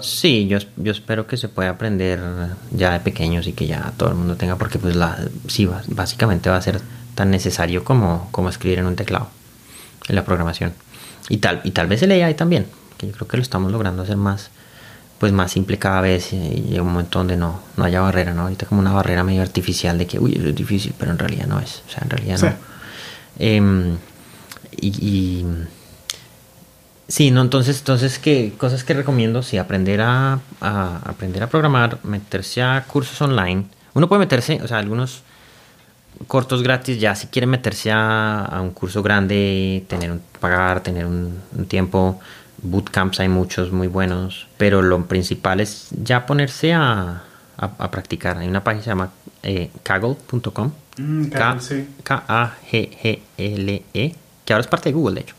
Sí, 0.01 0.49
yo, 0.49 0.57
yo 0.75 0.91
espero 0.91 1.25
que 1.25 1.37
se 1.37 1.47
pueda 1.47 1.69
aprender 1.69 2.19
ya 2.71 2.91
de 2.91 2.99
pequeños 2.99 3.47
y 3.47 3.53
que 3.53 3.65
ya 3.65 3.93
todo 3.95 4.09
el 4.09 4.15
mundo 4.15 4.35
tenga, 4.35 4.57
porque 4.57 4.77
pues 4.77 4.97
la, 4.97 5.17
sí, 5.47 5.69
básicamente 5.87 6.49
va 6.49 6.57
a 6.57 6.61
ser 6.61 6.81
tan 7.15 7.31
necesario 7.31 7.85
como, 7.85 8.27
como 8.31 8.49
escribir 8.49 8.79
en 8.79 8.87
un 8.87 8.97
teclado 8.97 9.29
en 10.07 10.15
la 10.15 10.23
programación. 10.23 10.73
Y 11.29 11.37
tal, 11.37 11.61
y 11.63 11.71
tal 11.71 11.87
vez 11.87 12.01
el 12.01 12.11
AI 12.11 12.33
también, 12.33 12.65
que 12.97 13.07
yo 13.07 13.13
creo 13.13 13.27
que 13.27 13.37
lo 13.37 13.43
estamos 13.43 13.71
logrando 13.71 14.03
hacer 14.03 14.17
más, 14.17 14.49
pues 15.19 15.31
más 15.31 15.51
simple 15.51 15.77
cada 15.77 16.01
vez 16.01 16.33
y 16.33 16.37
llega 16.69 16.81
un 16.81 16.89
momento 16.89 17.19
donde 17.19 17.37
no, 17.37 17.61
no 17.77 17.83
haya 17.83 18.01
barrera, 18.01 18.33
¿no? 18.33 18.43
Ahorita 18.43 18.65
como 18.65 18.81
una 18.81 18.93
barrera 18.93 19.23
medio 19.23 19.41
artificial 19.41 19.97
de 19.97 20.07
que, 20.07 20.17
uy, 20.17 20.35
eso 20.35 20.47
es 20.47 20.55
difícil, 20.55 20.93
pero 20.97 21.11
en 21.11 21.19
realidad 21.19 21.45
no 21.45 21.59
es, 21.59 21.83
o 21.87 21.91
sea, 21.91 22.01
en 22.03 22.09
realidad 22.09 22.39
no. 22.41 22.53
Em, 23.37 23.97
y, 24.81 24.87
y, 24.87 25.45
sí, 27.07 27.31
no, 27.31 27.41
entonces, 27.41 27.79
entonces, 27.79 28.17
¿qué 28.17 28.53
cosas 28.57 28.83
que 28.83 28.93
recomiendo? 28.93 29.43
Sí, 29.43 29.57
aprender 29.57 30.01
a, 30.01 30.39
a, 30.61 31.01
aprender 31.05 31.43
a 31.43 31.47
programar, 31.47 31.99
meterse 32.03 32.61
a 32.61 32.83
cursos 32.85 33.21
online. 33.21 33.65
Uno 33.93 34.07
puede 34.07 34.19
meterse, 34.19 34.61
o 34.63 34.67
sea, 34.67 34.77
algunos 34.77 35.23
cortos 36.27 36.63
gratis, 36.63 36.99
ya 36.99 37.15
si 37.15 37.27
quieren 37.27 37.49
meterse 37.49 37.91
a, 37.91 38.59
un 38.61 38.71
curso 38.71 39.01
grande, 39.01 39.85
tener 39.87 40.11
un, 40.11 40.21
pagar, 40.39 40.81
tener 40.81 41.05
un, 41.05 41.39
tiempo, 41.67 42.19
bootcamps 42.61 43.19
hay 43.19 43.29
muchos 43.29 43.71
muy 43.71 43.87
buenos, 43.87 44.47
pero 44.57 44.81
lo 44.81 45.05
principal 45.05 45.59
es 45.59 45.87
ya 45.91 46.25
ponerse 46.25 46.73
a, 46.73 47.23
a, 47.57 47.91
practicar. 47.91 48.37
Hay 48.37 48.47
una 48.47 48.63
página 48.63 48.79
que 48.79 48.83
se 48.83 48.89
llama 48.89 49.11
eh, 49.43 49.69
kaggle.com, 49.83 50.71
mm, 50.97 51.25
K-A-G-G-L-E, 52.03 53.35
que 54.45 54.53
ahora 54.53 54.61
es 54.61 54.67
parte 54.67 54.89
de 54.89 54.93
Google, 54.93 55.15
de 55.15 55.21
hecho. 55.21 55.35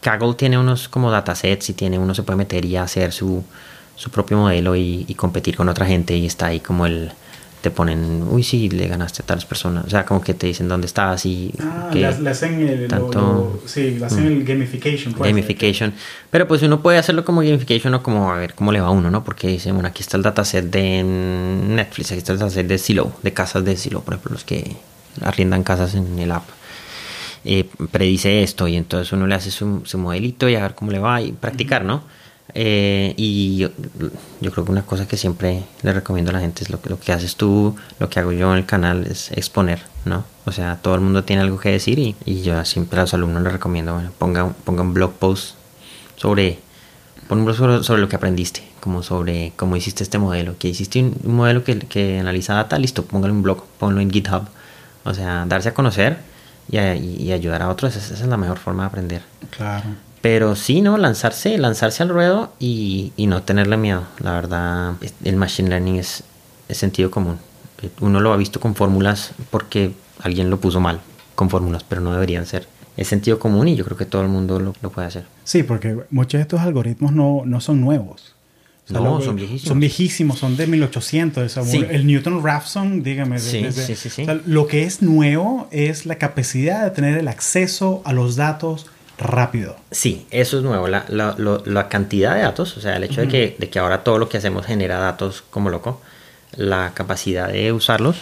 Kaggle 0.00 0.34
tiene 0.34 0.58
unos 0.58 0.88
como 0.88 1.10
datasets 1.10 1.70
y 1.70 1.72
tiene 1.72 1.98
uno 1.98 2.14
se 2.14 2.22
puede 2.22 2.36
meter 2.36 2.66
y 2.66 2.76
hacer 2.76 3.10
su, 3.10 3.42
su 3.96 4.10
propio 4.10 4.36
modelo 4.36 4.76
y, 4.76 5.06
y 5.08 5.14
competir 5.14 5.56
con 5.56 5.70
otra 5.70 5.86
gente 5.86 6.14
y 6.14 6.26
está 6.26 6.46
ahí 6.46 6.60
como 6.60 6.84
el 6.84 7.10
te 7.64 7.70
ponen, 7.70 8.26
uy, 8.30 8.42
sí, 8.42 8.68
le 8.68 8.86
ganaste 8.88 9.22
a 9.22 9.24
tales 9.24 9.46
personas. 9.46 9.86
O 9.86 9.88
sea, 9.88 10.04
como 10.04 10.20
que 10.20 10.34
te 10.34 10.46
dicen 10.46 10.68
dónde 10.68 10.86
estás 10.86 11.24
y. 11.24 11.50
Ah, 11.58 11.88
le, 11.94 12.28
hacen 12.28 12.60
el. 12.60 12.88
Tanto, 12.88 13.62
sí, 13.64 13.92
le 13.92 14.04
hacen 14.04 14.26
el 14.26 14.40
mm. 14.40 14.44
gamification. 14.44 15.14
Pues. 15.14 15.30
Gamification. 15.30 15.94
Pero 16.30 16.46
pues 16.46 16.62
uno 16.62 16.82
puede 16.82 16.98
hacerlo 16.98 17.24
como 17.24 17.40
gamification 17.40 17.94
o 17.94 18.02
como 18.02 18.30
a 18.30 18.36
ver 18.36 18.52
cómo 18.52 18.70
le 18.70 18.82
va 18.82 18.88
a 18.88 18.90
uno, 18.90 19.10
¿no? 19.10 19.24
Porque 19.24 19.48
dice, 19.48 19.72
bueno, 19.72 19.88
aquí 19.88 20.02
está 20.02 20.18
el 20.18 20.22
dataset 20.22 20.66
de 20.66 21.02
Netflix, 21.02 22.12
aquí 22.12 22.18
está 22.18 22.34
el 22.34 22.38
dataset 22.38 22.66
de 22.66 22.76
Silo, 22.76 23.12
de 23.22 23.32
casas 23.32 23.64
de 23.64 23.78
Silo, 23.78 24.02
por 24.02 24.12
ejemplo, 24.12 24.32
los 24.32 24.44
que 24.44 24.76
arriendan 25.22 25.62
casas 25.62 25.94
en 25.94 26.18
el 26.18 26.32
app. 26.32 26.44
Eh, 27.46 27.66
predice 27.90 28.42
esto 28.42 28.68
y 28.68 28.76
entonces 28.76 29.10
uno 29.14 29.26
le 29.26 29.36
hace 29.36 29.50
su, 29.50 29.80
su 29.86 29.96
modelito 29.96 30.50
y 30.50 30.56
a 30.56 30.60
ver 30.60 30.74
cómo 30.74 30.90
le 30.90 30.98
va 30.98 31.22
y 31.22 31.32
practicar, 31.32 31.82
¿no? 31.82 32.02
Eh, 32.52 33.14
y 33.16 33.56
yo, 33.56 33.70
creo 34.40 34.64
que 34.64 34.70
una 34.70 34.82
cosa 34.82 35.08
que 35.08 35.16
siempre 35.16 35.64
le 35.82 35.92
recomiendo 35.92 36.30
a 36.30 36.34
la 36.34 36.40
gente 36.40 36.62
es 36.62 36.70
lo 36.70 36.78
lo 36.84 37.00
que 37.00 37.12
haces 37.12 37.36
tú, 37.36 37.74
lo 37.98 38.10
que 38.10 38.20
hago 38.20 38.32
yo 38.32 38.52
en 38.52 38.58
el 38.58 38.66
canal 38.66 39.06
es 39.06 39.32
exponer, 39.32 39.82
¿no? 40.04 40.24
O 40.44 40.52
sea, 40.52 40.78
todo 40.82 40.94
el 40.94 41.00
mundo 41.00 41.24
tiene 41.24 41.42
algo 41.42 41.58
que 41.58 41.70
decir 41.70 41.98
y, 41.98 42.14
y 42.24 42.42
yo 42.42 42.64
siempre 42.64 42.98
a 42.98 43.02
los 43.02 43.14
alumnos 43.14 43.42
les 43.42 43.52
recomiendo, 43.52 43.94
bueno, 43.94 44.10
ponga, 44.18 44.52
ponga 44.64 44.82
un 44.82 44.94
blog 44.94 45.14
post 45.14 45.56
sobre, 46.16 46.58
un 47.28 47.44
blog 47.44 47.82
sobre, 47.82 48.00
lo 48.00 48.08
que 48.08 48.16
aprendiste, 48.16 48.62
como 48.80 49.02
sobre 49.02 49.52
cómo 49.56 49.76
hiciste 49.76 50.04
este 50.04 50.18
modelo, 50.18 50.56
que 50.58 50.68
hiciste 50.68 51.00
un, 51.00 51.16
modelo 51.24 51.64
que, 51.64 51.78
que 51.80 52.20
analiza 52.20 52.54
data, 52.54 52.78
listo, 52.78 53.04
póngale 53.04 53.32
un 53.32 53.42
blog, 53.42 53.64
ponlo 53.78 54.00
en 54.00 54.10
GitHub. 54.10 54.44
O 55.04 55.12
sea, 55.12 55.44
darse 55.46 55.70
a 55.70 55.74
conocer 55.74 56.18
y, 56.68 56.78
y 56.78 57.32
ayudar 57.32 57.62
a 57.62 57.68
otros, 57.68 57.96
esa 57.96 58.14
es 58.14 58.20
la 58.26 58.36
mejor 58.36 58.58
forma 58.58 58.84
de 58.84 58.86
aprender. 58.86 59.22
Claro. 59.50 59.84
Pero 60.24 60.56
sí, 60.56 60.80
¿no? 60.80 60.96
Lanzarse, 60.96 61.58
lanzarse 61.58 62.02
al 62.02 62.08
ruedo 62.08 62.50
y, 62.58 63.12
no 63.18 63.42
tenerle 63.42 63.76
miedo. 63.76 64.04
La 64.20 64.32
verdad, 64.32 64.94
el 65.22 65.36
machine 65.36 65.68
learning 65.68 65.96
es, 65.96 66.24
sentido 66.70 67.10
común. 67.10 67.36
Uno 68.00 68.20
lo 68.20 68.32
ha 68.32 68.36
visto 68.38 68.58
con 68.58 68.74
fórmulas 68.74 69.32
porque 69.50 69.92
alguien 70.22 70.48
lo 70.48 70.58
puso 70.58 70.80
mal 70.80 71.02
con 71.34 71.50
fórmulas, 71.50 71.84
pero 71.84 72.00
no 72.00 72.10
deberían 72.10 72.46
ser. 72.46 72.66
Es 72.96 73.08
sentido 73.08 73.38
común 73.38 73.68
y 73.68 73.76
yo 73.76 73.84
creo 73.84 73.98
que 73.98 74.06
todo 74.06 74.22
el 74.22 74.28
mundo 74.28 74.58
lo, 74.60 74.72
puede 74.72 75.08
hacer. 75.08 75.26
Sí, 75.44 75.62
porque 75.62 75.94
muchos 76.08 76.38
de 76.38 76.42
estos 76.42 76.60
algoritmos 76.60 77.12
no, 77.12 77.42
no 77.44 77.60
son 77.60 77.82
nuevos. 77.82 78.34
no, 78.88 79.20
son 79.20 79.36
viejísimos. 79.36 79.68
Son 79.68 79.78
viejísimos, 79.78 80.38
son 80.38 80.56
de 80.56 80.66
1800. 80.66 81.54
El 81.58 82.06
Newton-Raphson, 82.06 83.02
dígame. 83.02 83.40
Sí, 83.40 83.70
sí, 83.72 83.94
sí, 83.94 84.26
lo 84.46 84.68
que 84.68 84.84
es 84.84 85.02
nuevo 85.02 85.68
es 85.70 86.06
la 86.06 86.16
capacidad 86.16 86.82
de 86.82 86.92
tener 86.92 87.18
el 87.18 87.28
acceso 87.28 88.00
a 88.06 88.14
los 88.14 88.36
datos 88.36 88.86
rápido. 89.18 89.76
Sí, 89.90 90.26
eso 90.30 90.58
es 90.58 90.64
nuevo. 90.64 90.88
La, 90.88 91.04
la, 91.08 91.36
la 91.38 91.88
cantidad 91.88 92.34
de 92.34 92.42
datos, 92.42 92.76
o 92.76 92.80
sea, 92.80 92.96
el 92.96 93.04
hecho 93.04 93.20
de, 93.20 93.28
que, 93.28 93.56
de, 93.58 93.68
que, 93.68 93.78
ahora 93.78 94.02
todo 94.02 94.18
lo 94.18 94.28
que 94.28 94.38
hacemos 94.38 94.66
genera 94.66 94.98
datos 94.98 95.44
como 95.50 95.70
loco, 95.70 96.00
la 96.56 96.92
capacidad 96.94 97.48
de 97.48 97.72
usarlos, 97.72 98.16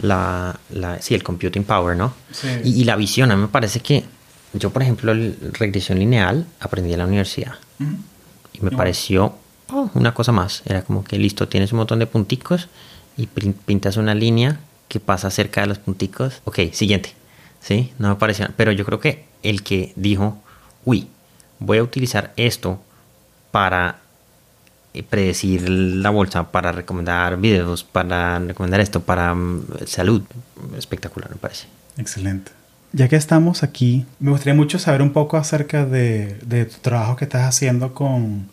la, 0.00 0.58
la, 0.70 1.00
sí, 1.00 1.14
el 1.14 1.22
computing 1.22 1.64
power, 1.64 1.96
¿no? 1.96 2.14
Sí. 2.32 2.48
Y, 2.64 2.84
la 2.84 2.96
visión, 2.96 3.30
a 3.30 3.36
mí 3.36 3.42
me 3.42 3.48
parece 3.48 3.80
que 3.80 4.04
yo, 4.52 4.70
por 4.70 4.82
ejemplo, 4.82 5.12
el 5.12 5.36
regresión 5.52 5.98
lineal 5.98 6.46
aprendí 6.60 6.92
en 6.92 6.98
la 6.98 7.06
universidad 7.06 7.54
y 8.52 8.60
me 8.60 8.70
pareció 8.70 9.34
oh, 9.72 9.90
una 9.94 10.14
cosa 10.14 10.32
más. 10.32 10.62
Era 10.64 10.82
como 10.82 11.04
que 11.04 11.18
listo, 11.18 11.48
tienes 11.48 11.72
un 11.72 11.78
montón 11.78 11.98
de 11.98 12.06
punticos 12.06 12.68
y 13.16 13.26
pintas 13.26 13.96
una 13.96 14.14
línea 14.14 14.60
que 14.88 15.00
pasa 15.00 15.30
cerca 15.30 15.62
de 15.62 15.66
los 15.66 15.78
punticos. 15.78 16.40
Ok, 16.44 16.60
siguiente. 16.72 17.14
Sí, 17.60 17.92
no 17.98 18.10
me 18.10 18.14
parecía. 18.14 18.52
Pero 18.56 18.70
yo 18.72 18.84
creo 18.84 19.00
que 19.00 19.24
el 19.44 19.62
que 19.62 19.92
dijo, 19.94 20.42
uy, 20.84 21.08
voy 21.60 21.78
a 21.78 21.82
utilizar 21.82 22.32
esto 22.36 22.80
para 23.52 23.98
eh, 24.92 25.02
predecir 25.02 25.68
la 25.68 26.10
bolsa, 26.10 26.50
para 26.50 26.72
recomendar 26.72 27.36
videos, 27.36 27.84
para 27.84 28.38
recomendar 28.40 28.80
esto, 28.80 29.00
para 29.00 29.34
mm, 29.34 29.66
salud. 29.86 30.22
Espectacular, 30.76 31.30
me 31.30 31.36
parece. 31.36 31.66
Excelente. 31.96 32.50
Ya 32.92 33.08
que 33.08 33.16
estamos 33.16 33.64
aquí, 33.64 34.06
me 34.20 34.30
gustaría 34.30 34.54
mucho 34.54 34.78
saber 34.78 35.02
un 35.02 35.12
poco 35.12 35.36
acerca 35.36 35.84
de, 35.84 36.36
tu 36.72 36.78
trabajo 36.80 37.16
que 37.16 37.24
estás 37.24 37.42
haciendo 37.42 37.92
con 37.92 38.48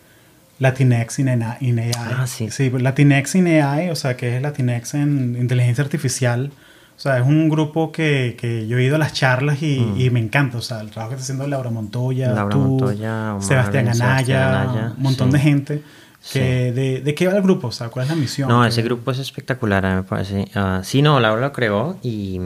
Latinx 0.58 1.20
in 1.20 1.30
AI. 1.30 1.92
Ah, 1.96 2.26
sí. 2.26 2.50
Sí, 2.50 2.72
Latinx 2.72 3.36
in 3.36 3.48
AI, 3.48 3.92
o 3.92 3.96
sea, 3.96 4.18
que 4.18 4.38
es 4.38 4.42
Latinx 4.42 4.96
en 4.96 5.38
inteligencia 5.40 5.84
artificial. 5.84 6.52
O 6.98 7.00
sea, 7.02 7.18
es 7.18 7.26
un 7.26 7.50
grupo 7.50 7.92
que, 7.92 8.38
que 8.40 8.68
yo 8.68 8.78
he 8.78 8.84
ido 8.84 8.96
a 8.96 9.00
las 9.00 9.14
charlas 9.14 9.64
y, 9.64 9.80
mm. 9.80 10.00
y, 10.00 10.10
me 10.12 10.20
encanta. 10.20 10.60
O 10.60 10.62
sea, 10.62 10.82
el 10.82 10.92
trabajo 10.92 11.10
que 11.10 11.16
está 11.16 11.24
haciendo 11.24 11.48
Laura 11.48 11.72
Montoya, 11.72 12.32
Laura 12.32 12.56
Montoya 12.56 13.38
Sebastián, 13.40 13.88
Anaya, 13.90 14.94
un 14.96 15.04
montón 15.04 15.32
de 15.32 15.40
gente. 15.40 15.84
Que 16.32 16.72
de, 16.72 17.02
de, 17.02 17.16
qué 17.16 17.26
va 17.26 17.34
el 17.34 17.42
grupo? 17.42 17.70
O 17.70 17.72
sea, 17.72 17.90
¿cuál 17.90 18.06
es 18.06 18.12
la 18.12 18.16
misión? 18.16 18.48
No, 18.48 18.64
ese 18.64 18.84
grupo 18.84 19.10
es 19.10 19.18
espectacular, 19.18 19.84
me 19.84 20.04
parece. 20.04 20.48
Uh, 20.56 20.84
sí, 20.84 21.02
no, 21.02 21.20
Laura 21.20 21.42
lo 21.42 21.52
creó 21.52 21.98
y 22.04 22.40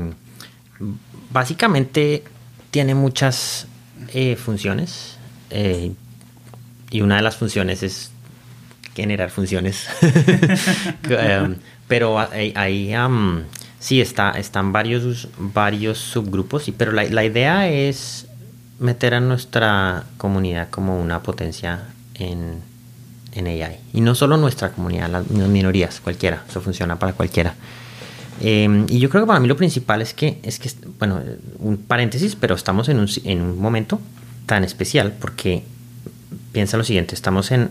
básicamente 1.29 2.23
tiene 2.71 2.95
muchas 2.95 3.67
eh, 4.13 4.37
funciones. 4.37 5.17
Eh, 5.49 5.91
y 6.89 7.01
una 7.01 7.17
de 7.17 7.21
las 7.21 7.35
funciones 7.35 7.83
es 7.83 8.11
generar 8.95 9.29
funciones. 9.29 9.87
um, 10.01 11.55
pero 11.87 12.17
hay, 12.19 12.53
hay 12.55 12.95
um, 12.95 13.43
Sí, 13.85 14.01
está, 14.01 14.31
están 14.31 14.71
varios, 14.71 15.27
varios 15.37 15.99
subgrupos, 15.99 16.71
pero 16.75 16.91
la, 16.91 17.03
la, 17.03 17.23
idea 17.23 17.69
es 17.69 18.25
meter 18.79 19.13
a 19.13 19.19
nuestra 19.19 20.05
comunidad 20.17 20.71
como 20.71 20.99
una 20.99 21.21
potencia 21.21 21.83
en, 22.15 22.61
en 23.33 23.45
AI. 23.45 23.77
Y 23.93 24.01
no 24.01 24.15
solo 24.15 24.37
nuestra 24.37 24.71
comunidad, 24.71 25.11
las, 25.11 25.29
minorías, 25.29 26.01
cualquiera, 26.01 26.43
eso 26.49 26.61
funciona 26.61 26.97
para 26.97 27.13
cualquiera. 27.13 27.53
Em, 28.41 28.87
y 28.89 28.97
yo 28.97 29.11
creo 29.11 29.21
que 29.21 29.27
para 29.27 29.39
mí 29.39 29.47
lo 29.47 29.55
principal 29.55 30.01
es 30.01 30.15
que, 30.15 30.39
es 30.41 30.57
que, 30.57 30.71
bueno, 30.97 31.21
un 31.59 31.77
paréntesis, 31.77 32.35
pero 32.35 32.55
estamos 32.55 32.89
en 32.89 32.97
un, 32.97 33.07
en 33.23 33.39
un 33.39 33.59
momento 33.59 34.01
tan 34.47 34.63
especial 34.63 35.13
porque 35.21 35.61
piensa 36.53 36.75
lo 36.77 36.83
siguiente, 36.83 37.13
estamos 37.13 37.51
en 37.51 37.69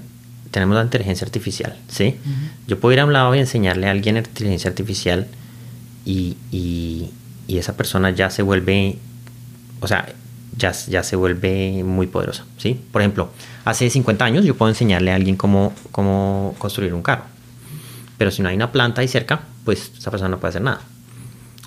tenemos 0.53 0.77
la 0.77 0.85
inteligencia 0.85 1.25
artificial, 1.25 1.77
¿sí? 1.89 2.17
Yo 2.69 2.79
puedo 2.79 2.93
ir 2.93 3.01
a 3.01 3.05
un 3.05 3.13
lado 3.13 3.35
y 3.35 3.41
enseñarle 3.41 3.89
a 3.89 3.91
alguien 3.91 4.17
inteligencia 4.17 4.71
artificial 4.71 5.27
y, 6.05 7.11
esa 7.49 7.77
persona 7.77 8.11
ya 8.11 8.31
se 8.31 8.43
vuelve, 8.43 8.99
o 9.81 9.87
sea, 9.87 10.13
ya, 10.57 10.73
ya 10.73 11.03
se 11.03 11.17
vuelve 11.17 11.85
muy 11.85 12.07
poderosa, 12.07 12.45
¿sí? 12.59 12.81
Por 12.91 13.01
ejemplo, 13.01 13.31
hace 13.65 13.89
50 13.89 14.25
años 14.25 14.45
yo 14.45 14.57
puedo 14.57 14.71
enseñarle 14.71 15.13
a 15.13 15.15
alguien 15.15 15.37
cómo, 15.37 15.73
cómo 15.93 16.55
construir 16.59 16.93
un 16.95 17.03
carro, 17.03 17.25
pero 18.19 18.31
si 18.31 18.43
no 18.43 18.49
hay 18.49 18.57
una 18.57 18.73
planta 18.73 19.03
ahí 19.03 19.09
cerca, 19.09 19.43
pues 19.65 19.93
esa 19.97 20.11
persona 20.11 20.31
no 20.31 20.41
puede 20.41 20.51
hacer 20.51 20.63
nada. 20.63 20.81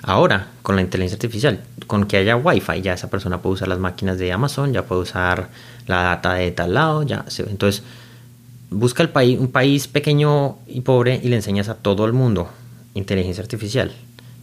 Ahora, 0.04 0.48
con 0.62 0.76
la 0.76 0.82
inteligencia 0.82 1.16
artificial, 1.16 1.64
con 1.88 2.06
que 2.06 2.18
haya 2.18 2.36
wifi, 2.36 2.82
ya 2.82 2.94
esa 2.94 3.10
persona 3.10 3.42
puede 3.42 3.56
usar 3.56 3.68
las 3.68 3.80
máquinas 3.80 4.20
de 4.20 4.32
Amazon, 4.32 4.74
ya 4.74 4.86
puede 4.86 5.02
usar 5.02 5.50
la 5.88 6.04
data 6.04 6.34
de 6.34 6.52
tal 6.52 6.74
lado, 6.74 7.04
ya. 7.04 7.26
Entonces, 7.48 7.84
busca 8.70 9.02
el 9.02 9.10
país, 9.10 9.40
un 9.40 9.52
país 9.52 9.88
pequeño 9.88 10.58
y 10.68 10.82
pobre 10.82 11.20
y 11.24 11.30
le 11.30 11.38
enseñas 11.38 11.70
a 11.70 11.76
todo 11.76 12.06
el 12.06 12.14
mundo 12.14 12.50
inteligencia 12.94 13.42
artificial. 13.42 13.92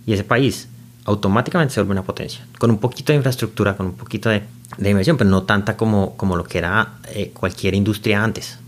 Y 0.06 0.12
ese 0.12 0.24
país 0.24 0.68
automáticamente 1.04 1.74
se 1.74 1.80
vuelve 1.80 1.92
una 1.92 2.02
potencia, 2.02 2.46
con 2.58 2.70
un 2.70 2.78
poquito 2.78 3.12
de 3.12 3.16
infraestructura, 3.16 3.76
con 3.76 3.86
un 3.86 3.94
poquito 3.94 4.28
de, 4.30 4.42
inversión, 4.78 5.16
pero 5.16 5.30
no 5.30 5.42
tanta 5.42 5.76
como, 5.76 6.16
como 6.16 6.36
lo 6.36 6.44
que 6.44 6.58
era 6.58 6.94
eh, 7.08 7.30
cualquier 7.34 7.74
industria 7.74 8.22
antes. 8.24 8.58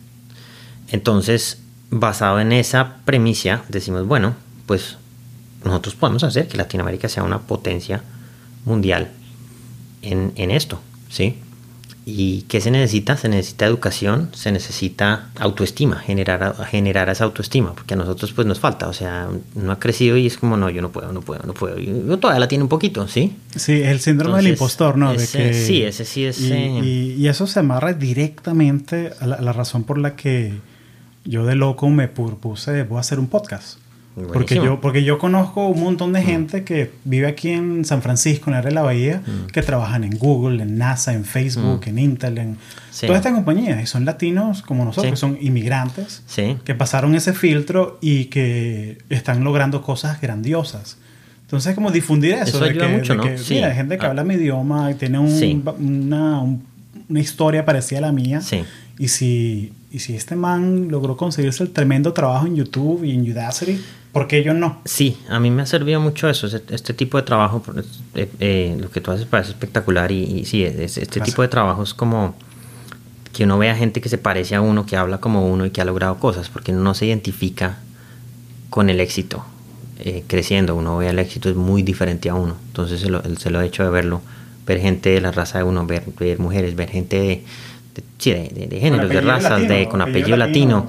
Entonces, 0.89 1.61
basado 1.91 2.41
en 2.41 2.53
esa 2.53 2.97
premisa, 3.05 3.63
decimos, 3.69 4.07
bueno, 4.07 4.35
pues 4.67 4.99
nosotros 5.65 5.95
podemos 5.95 6.23
hacer 6.25 6.47
que 6.49 6.57
Latinoamérica 6.57 7.09
sea 7.09 7.23
una 7.23 7.41
potencia 7.41 8.03
mundial 8.65 9.11
en, 10.03 10.33
en 10.37 10.51
esto, 10.51 10.81
¿sí? 11.09 11.39
¿Y 12.09 12.43
qué 12.43 12.61
se 12.61 12.71
necesita? 12.71 13.17
Se 13.17 13.29
necesita 13.29 13.67
educación, 13.67 14.31
se 14.33 14.53
necesita 14.53 15.31
autoestima, 15.41 15.99
generar, 15.99 16.55
generar 16.67 17.09
esa 17.09 17.25
autoestima, 17.25 17.75
porque 17.75 17.95
a 17.95 17.97
nosotros 17.97 18.33
pues 18.33 18.47
nos 18.47 18.61
falta, 18.61 18.87
o 18.87 18.93
sea, 18.93 19.29
no 19.57 19.73
ha 19.73 19.81
crecido 19.81 20.17
y 20.17 20.29
es 20.29 20.39
como, 20.39 20.57
no, 20.57 20.71
yo 20.71 20.83
no 20.83 20.93
puedo, 20.93 21.13
no 21.13 21.21
puedo, 21.21 21.43
no 21.45 21.53
puedo. 21.53 21.81
Yo 21.81 22.17
todavía 22.19 22.39
la 22.39 22.47
tiene 22.47 22.63
un 22.63 22.69
poquito, 22.69 23.09
¿sí? 23.09 23.37
Sí, 23.57 23.83
el 23.83 23.99
síndrome 23.99 24.37
del 24.37 24.47
impostor, 24.53 24.97
¿no? 24.97 25.19
sí, 25.19 25.83
ese 25.83 26.05
sí 26.05 26.25
es... 26.25 26.41
Y, 26.41 27.17
y, 27.19 27.27
eso 27.27 27.49
se 27.49 27.59
amarra 27.59 27.93
directamente 27.93 29.11
a 29.19 29.27
la, 29.27 29.35
a 29.35 29.43
la, 29.43 29.53
razón 29.53 29.83
por 29.83 29.99
la 29.99 30.15
que 30.15 30.55
yo 31.25 31.45
de 31.45 31.57
loco 31.57 31.91
me 31.91 32.07
propuse, 32.07 32.85
voy 32.85 32.99
a 32.99 33.01
hacer 33.01 33.19
un 33.19 33.27
podcast. 33.27 33.79
Porque 34.33 34.55
yo, 34.55 34.81
porque 34.81 35.05
yo 35.05 35.19
conozco 35.19 35.69
un 35.69 35.81
montón 35.81 36.15
de 36.15 36.21
mm. 36.23 36.25
gente 36.25 36.65
que 36.65 36.91
vive 37.05 37.27
aquí 37.27 37.51
en 37.51 37.85
San 37.85 38.01
Francisco, 38.01 38.49
en 38.49 38.55
el 38.55 38.59
área 38.61 38.71
de 38.71 38.75
la 38.75 38.83
Bahía, 38.83 39.23
mm. 39.27 39.49
que 39.49 39.61
trabajan 39.61 40.05
en 40.05 40.17
Google, 40.17 40.63
en 40.63 40.79
NASA, 40.79 41.13
en 41.13 41.27
Facebook, 41.27 41.83
mm. 41.85 41.89
en 41.91 41.99
Intel, 41.99 42.39
en 42.39 42.57
todas 42.99 43.17
estas 43.19 43.35
compañías. 43.35 43.83
Y 43.83 43.87
son 43.87 44.07
latinos 44.07 44.63
como 44.63 44.87
nosotros, 44.87 45.11
que 45.13 45.17
son 45.19 45.37
inmigrantes, 45.43 46.23
que 46.65 46.75
pasaron 46.75 47.15
ese 47.15 47.35
filtro 47.35 47.99
y 48.01 48.27
que 48.27 48.99
están 49.11 49.45
logrando 49.45 49.83
cosas 49.83 50.19
grandiosas. 50.19 50.97
Entonces, 51.43 51.75
como 51.75 51.91
difundir 51.91 52.35
eso. 52.35 52.59
de 52.59 52.73
que, 52.73 52.89
mucho, 52.89 53.21
que, 53.21 53.37
mira, 53.51 53.69
hay 53.69 53.75
gente 53.75 53.99
que 53.99 54.07
ah. 54.07 54.11
habla 54.11 54.25
mi 54.25 54.35
idioma 54.35 54.91
y 54.91 54.95
tiene 54.95 55.19
una, 55.19 56.41
una, 56.41 57.21
historia 57.21 57.67
parecida 57.67 57.99
a 57.99 58.03
la 58.03 58.13
mía. 58.13 58.41
Y 58.99 59.09
si, 59.09 59.75
y 59.93 59.99
si 59.99 60.17
este 60.17 60.37
man 60.37 60.89
logró 60.89 61.19
conseguirse 61.19 61.63
el 61.63 61.71
tremendo 61.71 62.15
trabajo 62.15 62.47
en 62.47 62.57
YouTube 62.57 63.05
y 63.05 63.13
en 63.13 63.31
Udacity, 63.31 63.79
¿Por 64.17 64.29
qué 64.29 64.43
yo 64.43 64.55
no? 64.55 64.81
Sí, 64.87 65.19
a 65.29 65.39
mí 65.39 65.51
me 65.51 65.61
ha 65.61 65.67
servido 65.67 66.01
mucho 66.01 66.27
eso, 66.31 66.47
este 66.47 66.95
tipo 66.95 67.19
de 67.19 67.23
trabajo, 67.23 67.63
eh, 68.15 68.27
eh, 68.41 68.75
lo 68.81 68.91
que 68.91 69.03
tú 69.03 69.11
haces 69.11 69.27
parece 69.27 69.51
espectacular 69.51 70.11
y, 70.11 70.47
sí, 70.47 70.65
este 70.65 71.21
tipo 71.21 71.43
de 71.43 71.49
trabajo 71.49 71.83
es 71.83 71.93
como 71.93 72.35
que 73.35 73.45
uno 73.45 73.59
vea 73.59 73.77
gente 73.77 74.01
que 74.01 74.09
se 74.09 74.17
parece 74.17 74.55
a 74.55 74.63
uno, 74.63 74.87
que 74.87 74.97
habla 74.97 75.19
como 75.19 75.47
uno 75.47 75.67
y 75.67 75.71
que 75.71 75.83
ha 75.83 75.85
logrado 75.85 76.19
cosas, 76.19 76.49
porque 76.49 76.73
uno 76.73 76.81
no 76.81 76.95
se 76.95 77.05
identifica 77.05 77.77
con 78.71 78.89
el 78.89 79.01
éxito 79.01 79.45
eh, 79.99 80.25
creciendo, 80.27 80.77
uno 80.77 80.97
ve 80.97 81.11
el 81.11 81.19
éxito 81.19 81.51
es 81.51 81.57
muy 81.57 81.83
diferente 81.83 82.31
a 82.31 82.37
uno, 82.37 82.57
entonces 82.69 83.03
se 83.03 83.11
lo, 83.11 83.23
se 83.37 83.51
lo 83.51 83.61
he 83.61 83.67
hecho 83.67 83.85
de 83.85 83.91
verlo, 83.91 84.23
ver 84.67 84.81
gente 84.81 85.11
de 85.11 85.21
la 85.21 85.31
raza 85.31 85.59
de 85.59 85.65
uno, 85.65 85.85
ver, 85.85 86.05
mujeres, 86.39 86.75
ver 86.75 86.89
gente 86.89 87.21
de, 87.21 87.45
de, 88.25 88.67
de, 88.67 88.81
géneros, 88.81 89.11
de 89.11 89.21
razas, 89.21 89.69
de, 89.69 89.87
con 89.91 90.01
apellido, 90.01 90.39
latino, 90.39 90.87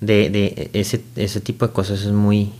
de, 0.00 0.30
de 0.30 0.70
ese, 0.72 1.02
ese 1.16 1.42
tipo 1.42 1.66
de 1.66 1.74
cosas 1.74 2.00
es 2.00 2.12
muy 2.12 2.54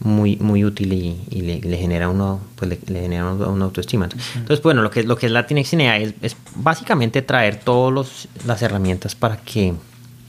muy, 0.00 0.36
muy 0.36 0.64
útil 0.64 0.92
y, 0.92 1.40
le, 1.42 1.76
genera 1.76 2.08
uno, 2.08 2.40
pues 2.56 2.78
le, 2.88 3.00
genera 3.00 3.32
una 3.32 3.64
autoestima. 3.64 4.08
Entonces, 4.34 4.62
bueno, 4.62 4.82
lo 4.82 4.90
que, 4.90 5.02
lo 5.04 5.16
que 5.16 5.26
es 5.26 5.32
Latinx 5.32 5.74
es, 5.74 6.14
es 6.22 6.36
básicamente 6.54 7.22
traer 7.22 7.60
todas 7.60 8.28
las 8.46 8.62
herramientas 8.62 9.14
para 9.14 9.36
que, 9.38 9.74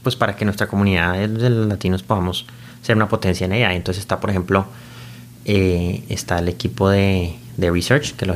pues 0.02 0.16
para 0.16 0.36
que 0.36 0.44
nuestra 0.44 0.66
comunidad 0.66 1.14
de 1.14 1.50
los 1.50 1.66
latinos 1.66 2.02
podamos 2.02 2.46
ser 2.82 2.96
una 2.96 3.08
potencia 3.08 3.46
en 3.46 3.52
ella. 3.52 3.72
Entonces 3.72 4.02
está, 4.02 4.20
por 4.20 4.30
ejemplo, 4.30 4.66
eh, 5.44 6.04
está 6.08 6.38
el 6.38 6.48
equipo 6.48 6.90
de, 6.90 7.34
de 7.56 7.70
research 7.70 8.14
que 8.14 8.26
lo, 8.26 8.34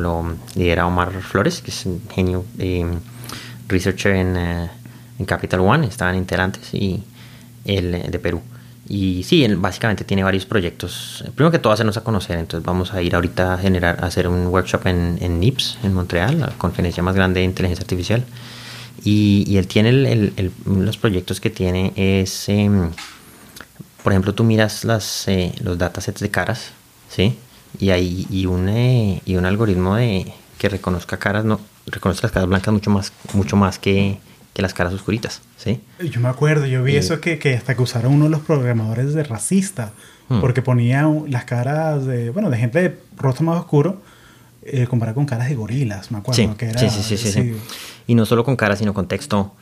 lo, 0.00 0.36
lidera 0.54 0.86
Omar 0.86 1.12
Flores, 1.20 1.60
que 1.60 1.70
es 1.70 1.86
un 1.86 2.02
genio 2.10 2.44
eh, 2.58 2.86
researcher 3.68 4.16
en, 4.16 4.36
eh, 4.36 4.70
en 5.18 5.26
Capital 5.26 5.60
One, 5.60 5.86
estaban 5.86 6.16
integrantes, 6.16 6.72
y 6.72 7.02
el 7.64 8.10
de 8.10 8.18
Perú. 8.18 8.40
Y 8.92 9.22
sí, 9.22 9.44
él 9.44 9.54
básicamente 9.54 10.02
tiene 10.02 10.24
varios 10.24 10.46
proyectos. 10.46 11.22
Primero 11.36 11.52
que 11.52 11.60
todo, 11.60 11.72
hacernos 11.72 11.96
a 11.96 12.02
conocer. 12.02 12.38
Entonces, 12.38 12.66
vamos 12.66 12.92
a 12.92 13.00
ir 13.00 13.14
ahorita 13.14 13.54
a, 13.54 13.58
generar, 13.58 14.02
a 14.02 14.08
hacer 14.08 14.26
un 14.26 14.48
workshop 14.48 14.84
en, 14.88 15.16
en 15.20 15.38
NIPS, 15.38 15.78
en 15.84 15.94
Montreal, 15.94 16.40
la 16.40 16.48
conferencia 16.58 17.00
más 17.00 17.14
grande 17.14 17.38
de 17.38 17.44
inteligencia 17.46 17.84
artificial. 17.84 18.24
Y, 19.04 19.44
y 19.46 19.58
él 19.58 19.68
tiene 19.68 19.90
el, 19.90 20.52
los 20.66 20.96
proyectos 20.96 21.40
que 21.40 21.50
tiene 21.50 21.92
es, 21.94 22.48
em, 22.48 22.90
por 24.02 24.12
ejemplo, 24.12 24.34
tú 24.34 24.42
miras 24.42 24.84
las, 24.84 25.28
eh, 25.28 25.54
los 25.62 25.78
datasets 25.78 26.20
de 26.20 26.30
caras, 26.32 26.72
¿sí? 27.08 27.38
Y 27.78 27.90
hay 27.90 28.26
y 28.28 28.46
un, 28.46 28.68
eh, 28.68 29.22
y 29.24 29.36
un 29.36 29.46
algoritmo 29.46 29.94
de 29.94 30.32
que 30.58 30.68
reconozca 30.68 31.16
caras, 31.16 31.44
no, 31.44 31.60
reconoce 31.86 32.22
las 32.24 32.32
caras 32.32 32.48
blancas 32.48 32.74
mucho 32.74 32.90
más, 32.90 33.12
mucho 33.34 33.54
más 33.54 33.78
que 33.78 34.18
las 34.60 34.74
caras 34.74 34.92
oscuritas, 34.92 35.42
¿sí? 35.56 35.80
Yo 36.10 36.20
me 36.20 36.28
acuerdo, 36.28 36.66
yo 36.66 36.82
vi 36.82 36.96
eso 36.96 37.20
que, 37.20 37.38
que, 37.38 37.54
hasta 37.54 37.74
que 37.74 37.82
usaron 37.82 38.14
uno 38.14 38.24
de 38.24 38.30
los 38.30 38.40
programadores 38.40 39.14
de 39.14 39.22
racista, 39.24 39.92
hmm. 40.28 40.40
porque 40.40 40.62
ponía 40.62 41.08
las 41.28 41.44
caras 41.44 42.06
de, 42.06 42.30
bueno, 42.30 42.50
de 42.50 42.58
gente 42.58 42.82
de 42.82 42.98
rostro 43.16 43.44
más 43.44 43.58
oscuro, 43.58 44.00
eh, 44.62 44.86
comparado 44.86 45.14
con 45.14 45.26
caras 45.26 45.48
de 45.48 45.54
gorilas, 45.54 46.10
me 46.10 46.18
acuerdo. 46.18 46.42
Sí, 46.42 46.48
que 46.56 46.66
era, 46.66 46.78
sí, 46.78 46.90
sí, 46.90 47.16
sí, 47.16 47.16
sí, 47.16 47.56
Y 48.06 48.14
no 48.14 48.26
solo 48.26 48.44
con 48.44 48.56
caras, 48.56 48.78
sino 48.78 48.92
con 48.92 49.06
texto. 49.08 49.54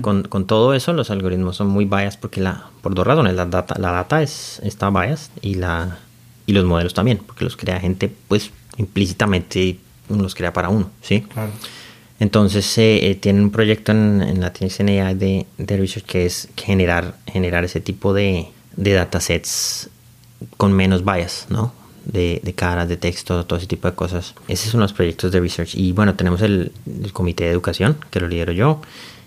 con, 0.00 0.22
con, 0.22 0.46
todo 0.46 0.74
eso, 0.74 0.92
los 0.92 1.10
algoritmos 1.10 1.56
son 1.56 1.68
muy 1.68 1.84
biased 1.84 2.20
porque 2.20 2.40
la, 2.40 2.64
por 2.80 2.94
dos 2.94 3.06
razones. 3.06 3.34
La 3.34 3.46
data, 3.46 3.74
la 3.78 3.92
data 3.92 4.22
es, 4.22 4.60
está 4.64 4.90
biased 4.90 5.30
y, 5.42 5.56
la, 5.56 5.98
y 6.46 6.52
los 6.52 6.64
modelos 6.64 6.94
también, 6.94 7.18
porque 7.18 7.44
los 7.44 7.56
crea 7.56 7.78
gente, 7.80 8.10
pues, 8.28 8.50
implícitamente 8.78 9.78
los 10.08 10.34
crea 10.34 10.52
para 10.52 10.68
uno, 10.68 10.90
¿sí? 11.02 11.22
Claro. 11.22 11.50
Entonces 12.18 12.78
eh, 12.78 13.10
eh, 13.10 13.14
tiene 13.14 13.42
un 13.42 13.50
proyecto 13.50 13.92
en, 13.92 14.22
en 14.22 14.40
la 14.40 14.52
TNCNA 14.52 15.14
de, 15.14 15.46
de 15.58 15.76
research 15.76 16.06
que 16.06 16.26
es 16.26 16.48
generar, 16.56 17.16
generar 17.26 17.64
ese 17.64 17.80
tipo 17.80 18.14
de, 18.14 18.48
de 18.76 18.92
datasets 18.92 19.90
con 20.56 20.72
menos 20.72 21.04
bias, 21.04 21.46
¿no? 21.50 21.72
De, 22.04 22.40
de, 22.42 22.54
caras, 22.54 22.88
de 22.88 22.96
texto, 22.96 23.44
todo 23.44 23.58
ese 23.58 23.66
tipo 23.66 23.88
de 23.88 23.94
cosas. 23.94 24.34
Esos 24.46 24.70
son 24.70 24.80
los 24.80 24.92
proyectos 24.92 25.32
de 25.32 25.40
research. 25.40 25.74
Y 25.74 25.92
bueno, 25.92 26.14
tenemos 26.14 26.40
el, 26.40 26.72
el, 26.86 27.12
comité 27.12 27.44
de 27.44 27.50
educación, 27.50 27.98
que 28.10 28.20
lo 28.20 28.28
lidero 28.28 28.52
yo. 28.52 28.80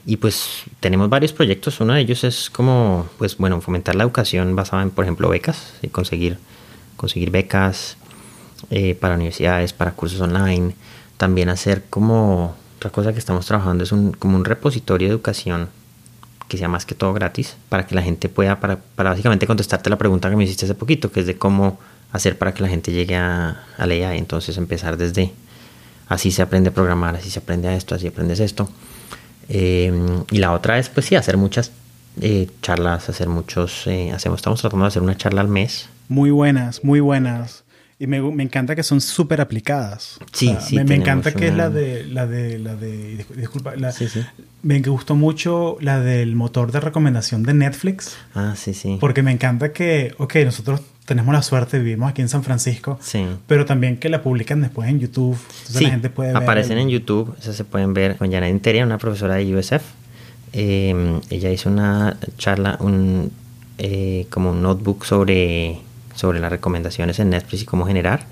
Y 0.06 0.18
pues 0.18 0.64
tenemos 0.80 1.10
varios 1.10 1.34
proyectos. 1.34 1.82
Uno 1.82 1.94
de 1.94 2.02
ellos 2.02 2.24
es 2.24 2.50
como, 2.50 3.10
pues 3.18 3.38
bueno, 3.38 3.60
fomentar 3.60 3.96
la 3.96 4.04
educación 4.04 4.56
basada 4.56 4.82
en, 4.82 4.92
por 4.92 5.04
ejemplo, 5.04 5.28
becas. 5.28 5.74
Y 5.82 5.90
conseguir, 5.90 6.38
conseguir 6.96 7.32
becas 7.32 7.98
eh, 8.70 8.96
para 8.96 9.16
universidades, 9.16 9.74
para 9.74 9.92
cursos 9.92 10.22
online. 10.22 10.74
También 11.18 11.50
hacer 11.50 11.84
como 11.90 12.56
otra 12.80 12.92
cosa 12.92 13.12
que 13.12 13.20
estamos 13.20 13.46
trabajando 13.46 13.84
es 13.84 13.92
un, 13.92 14.14
como 14.14 14.38
un 14.38 14.46
repositorio 14.46 15.10
de 15.10 15.12
educación 15.12 15.68
que 16.48 16.58
sea 16.58 16.70
más 16.70 16.86
que 16.86 16.96
todo 16.96 17.14
gratis, 17.14 17.58
para 17.68 17.86
que 17.86 17.94
la 17.94 18.02
gente 18.02 18.30
pueda, 18.30 18.62
para, 18.62 18.78
para 18.78 19.10
básicamente 19.10 19.46
contestarte 19.46 19.90
la 19.90 19.98
pregunta 19.98 20.30
que 20.30 20.38
me 20.38 20.46
hiciste 20.46 20.64
hace 20.64 20.76
poquito, 20.76 21.12
que 21.12 21.20
es 21.20 21.28
de 21.28 21.38
cómo 21.38 21.78
hacer 22.14 22.38
para 22.38 22.54
que 22.54 22.64
la 22.64 22.70
gente 22.70 22.94
llegue 22.94 23.18
a, 23.18 23.66
a 23.78 23.86
la 23.86 23.96
IA. 23.96 24.16
Entonces 24.16 24.58
empezar 24.58 24.96
desde, 24.96 25.34
así 26.08 26.32
se 26.32 26.42
aprende 26.42 26.70
a 26.70 26.74
programar, 26.74 27.18
así 27.18 27.30
se 27.30 27.40
aprende 27.40 27.68
a 27.68 27.76
esto, 27.76 27.96
así 27.96 28.08
aprendes 28.08 28.40
esto. 28.40 28.70
Eh, 29.50 30.24
y 30.32 30.38
la 30.38 30.54
otra 30.54 30.80
es, 30.80 30.88
pues 30.88 31.06
sí, 31.06 31.16
hacer 31.16 31.36
muchas 31.36 31.74
eh, 32.22 32.48
charlas, 32.62 33.10
hacer 33.10 33.28
muchos, 33.28 33.88
eh, 33.88 34.14
hacemos, 34.14 34.40
estamos 34.40 34.62
tratando 34.62 34.86
de 34.86 34.88
hacer 34.88 35.02
una 35.02 35.18
charla 35.18 35.42
al 35.42 35.50
mes. 35.50 35.90
Muy 36.08 36.32
buenas, 36.32 36.84
muy 36.86 37.02
buenas. 37.02 37.66
Y 38.02 38.08
me, 38.08 38.22
me 38.22 38.44
encanta 38.44 38.76
que 38.76 38.84
son 38.84 39.02
súper 39.02 39.42
aplicadas. 39.42 40.20
Sí, 40.32 40.56
sí. 40.62 40.78
Me, 40.78 40.86
me 40.86 40.96
encanta 40.96 41.34
que 41.34 41.50
es 41.50 41.54
la 41.54 41.70
de, 41.70 42.06
la 42.06 42.26
de, 42.26 42.58
la 42.58 42.76
de, 42.76 43.26
disculpa, 43.36 43.76
la, 43.76 43.92
sí, 43.92 44.08
sí. 44.08 44.22
me 44.64 44.80
gustó 44.80 45.16
mucho 45.16 45.76
la 45.82 46.00
del 46.00 46.34
motor 46.38 46.72
de 46.72 46.80
recomendación 46.80 47.44
de 47.44 47.54
Netflix. 47.54 48.16
Ah, 48.34 48.54
sí, 48.56 48.74
sí. 48.74 48.98
Porque 49.02 49.22
me 49.22 49.32
encanta 49.34 49.74
que, 49.74 50.14
ok, 50.18 50.36
nosotros 50.46 50.80
tenemos 51.04 51.34
la 51.34 51.42
suerte, 51.42 51.80
vivimos 51.80 52.10
aquí 52.10 52.22
en 52.22 52.30
San 52.30 52.44
Francisco, 52.44 52.98
sí. 53.02 53.26
pero 53.48 53.66
también 53.66 53.98
que 53.98 54.08
la 54.08 54.22
publican 54.22 54.62
después 54.62 54.88
en 54.88 55.00
YouTube. 55.02 55.38
Entonces 55.38 55.76
sí, 55.76 55.84
la 55.84 55.90
gente 55.90 56.10
puede 56.10 56.38
aparecen 56.38 56.78
en 56.78 56.88
YouTube, 56.88 57.36
esas 57.38 57.58
se 57.58 57.66
pueden 57.66 57.94
ver 57.94 58.16
con 58.16 58.32
Janet 58.32 58.52
Interia, 58.52 58.86
una 58.86 58.98
profesora 58.98 59.36
de 59.36 59.56
USF. 59.56 59.84
em, 60.54 61.20
ella 61.30 61.52
hizo 61.52 61.70
una 61.70 62.16
charla, 62.38 62.78
un, 62.80 63.32
eh, 63.78 64.28
como 64.30 64.52
un 64.52 64.62
notebook 64.62 65.04
sobre, 65.04 65.80
sobre 66.20 66.40
las 66.40 66.52
recomendaciones 66.52 67.20
en 67.20 67.32
Netflix 67.32 67.64
y 67.64 67.66
cómo 67.66 67.88
generar. 67.88 68.26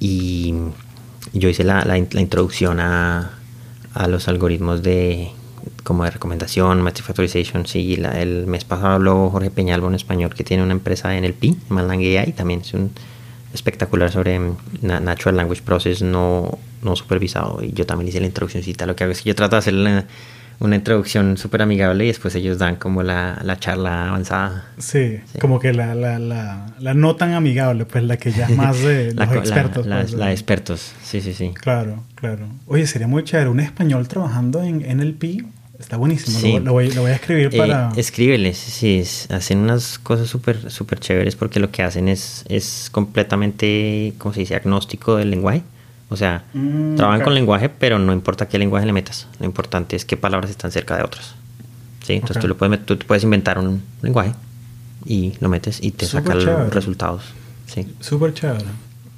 Y 0.00 0.54
yo 1.32 1.48
hice 1.48 1.64
la, 1.64 1.84
la, 1.84 1.98
introducción 1.98 2.80
a, 2.80 3.32
a, 3.94 4.08
los 4.08 4.26
algoritmos 4.28 4.82
de 4.82 5.30
como 5.84 6.04
de 6.04 6.10
recomendación, 6.10 6.80
Matrix 6.80 7.06
Factorization. 7.06 7.66
Sí, 7.66 7.94
el 7.94 8.46
mes 8.46 8.64
pasado 8.64 8.94
habló 8.94 9.28
Jorge 9.30 9.50
Peñalvo, 9.50 9.88
en 9.88 9.94
español, 9.94 10.34
que 10.34 10.44
tiene 10.44 10.62
una 10.62 10.72
empresa 10.72 11.16
en 11.16 11.24
el 11.24 11.34
PI, 11.34 11.58
Malang 11.68 12.00
AI, 12.00 12.32
también 12.32 12.60
es 12.60 12.72
un 12.72 12.90
espectacular 13.52 14.10
sobre 14.10 14.38
mm, 14.38 14.56
Natural 14.82 15.36
Language 15.36 15.62
Process 15.62 16.02
no, 16.02 16.58
no 16.82 16.96
supervisado. 16.96 17.62
Y 17.62 17.72
yo 17.72 17.84
también 17.84 18.08
hice 18.08 18.20
la 18.20 18.26
introduccióncita. 18.26 18.86
Lo 18.86 18.96
que 18.96 19.04
hago 19.04 19.12
es 19.12 19.22
que 19.22 19.28
yo 19.28 19.34
trato 19.34 19.56
de 19.56 19.58
hacer 19.58 20.06
una, 20.60 20.76
introducción 20.76 21.36
súper 21.36 21.62
amigable 21.62 22.04
y 22.04 22.08
después 22.08 22.34
ellos 22.34 22.58
dan 22.58 22.76
como 22.76 23.02
la, 23.02 23.40
la 23.42 23.58
charla 23.58 24.08
avanzada. 24.08 24.64
Sí, 24.78 25.20
como 25.40 25.58
que 25.58 25.72
la, 25.72 25.94
la, 25.94 26.18
la, 26.18 26.66
la, 26.78 26.94
no 26.94 27.16
tan 27.16 27.32
amigable, 27.32 27.84
pues 27.86 28.04
la 28.04 28.16
que 28.16 28.32
ya 28.32 28.48
más 28.56 28.80
de 28.82 29.12
los 29.12 29.32
expertos. 29.32 29.86
La, 29.86 30.00
pues, 30.00 30.16
de 30.16 30.30
expertos, 30.30 30.92
sí, 31.02 31.20
sí, 31.20 31.34
sí. 31.34 31.52
Claro, 31.54 32.04
claro. 32.14 32.46
Oye, 32.66 32.86
sería 32.86 33.06
muy 33.06 33.24
chévere 33.24 33.48
un 33.48 33.60
español 33.60 34.06
trabajando 34.08 34.62
en 34.62 34.78
NLP 34.78 35.44
Está 35.80 35.96
buenísimo, 35.96 36.58
lo, 36.58 36.72
voy, 36.74 36.88
a 36.88 37.14
escribir 37.14 37.48
eh, 37.52 37.56
para... 37.56 37.90
escríbeles, 37.96 38.58
sí, 38.58 39.02
hacen 39.30 39.58
unas 39.58 39.98
cosas 39.98 40.28
súper 40.28 40.70
super 40.70 41.00
chéveres 41.00 41.36
porque 41.36 41.58
lo 41.58 41.70
que 41.70 41.82
hacen 41.82 42.08
es, 42.08 42.44
es 42.50 42.90
completamente, 42.92 44.12
¿cómo 44.18 44.34
se 44.34 44.40
dice?, 44.40 44.56
agnóstico 44.56 45.16
del 45.16 45.30
lenguaje. 45.30 45.62
O 46.10 46.16
sea, 46.16 46.44
mm, 46.52 46.96
trabajan 46.96 47.22
con 47.22 47.34
lenguaje, 47.34 47.68
pero 47.68 47.98
no 47.98 48.12
importa 48.12 48.48
qué 48.48 48.58
lenguaje 48.58 48.84
le 48.84 48.92
metas. 48.92 49.28
Lo 49.38 49.46
importante 49.46 49.96
es 49.96 50.04
qué 50.04 50.16
palabras 50.16 50.50
están 50.50 50.72
cerca 50.72 50.96
de 50.96 51.04
otras. 51.04 51.34
¿Sí? 52.04 52.14
Entonces 52.14 52.40
tú, 52.40 52.48
lo 52.48 52.56
puedes, 52.56 52.84
tú 52.84 52.98
puedes 52.98 53.22
inventar 53.22 53.58
un 53.58 53.82
lenguaje 54.02 54.34
y 55.04 55.34
lo 55.40 55.48
metes 55.48 55.82
y 55.82 55.92
te 55.92 56.06
saca 56.06 56.34
los 56.34 56.74
resultados. 56.74 57.22
Sí. 57.66 57.86
Súper 58.00 58.34
chévere. 58.34 58.64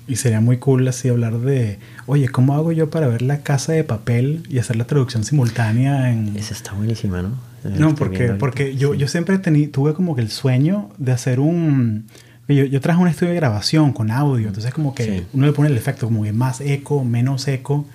Y 0.07 0.17
sería 0.17 0.41
muy 0.41 0.59
cool 0.59 0.87
así 0.89 1.09
hablar 1.09 1.39
de, 1.39 1.79
oye, 2.07 2.29
¿cómo 2.29 2.55
hago 2.55 2.73
yo 2.73 2.91
para 2.91 3.07
ver 3.07 3.23
la 3.23 3.41
casa 3.41 3.73
de 3.73 3.85
papel 3.85 4.43
y 4.51 4.59
hacer 4.59 4.77
la 4.77 4.85
traducción 4.85 5.25
simultánea 5.25 6.13
en... 6.13 6.37
Esa 6.37 6.55
está 6.55 6.73
buenísima, 6.73 7.23
¿no? 7.23 7.31
no, 7.65 7.95
porque, 7.95 8.31
porque 8.31 8.77
yo, 8.77 8.95
yo 8.95 9.07
siempre 9.07 9.39
tení, 9.39 9.69
tuve 9.69 9.95
como 9.95 10.17
que 10.17 10.21
el 10.21 10.31
sueño 10.31 10.91
de 10.99 11.13
hacer 11.13 11.41
un... 11.41 12.07
Yo, 12.49 12.65
yo 12.65 12.81
traje 12.81 13.01
un 13.01 13.09
estudio 13.09 13.31
de 13.31 13.37
grabación 13.37 13.93
con 13.93 14.11
audio, 14.11 14.49
entonces 14.49 14.75
como 14.75 14.95
que 14.95 15.25
uno 15.33 15.47
le 15.47 15.53
pone 15.53 15.69
el 15.69 15.77
efecto 15.77 16.07
como 16.07 16.25
que 16.25 16.33
más 16.33 16.61
eco, 16.61 17.05
menos 17.05 17.49
eco 17.49 17.87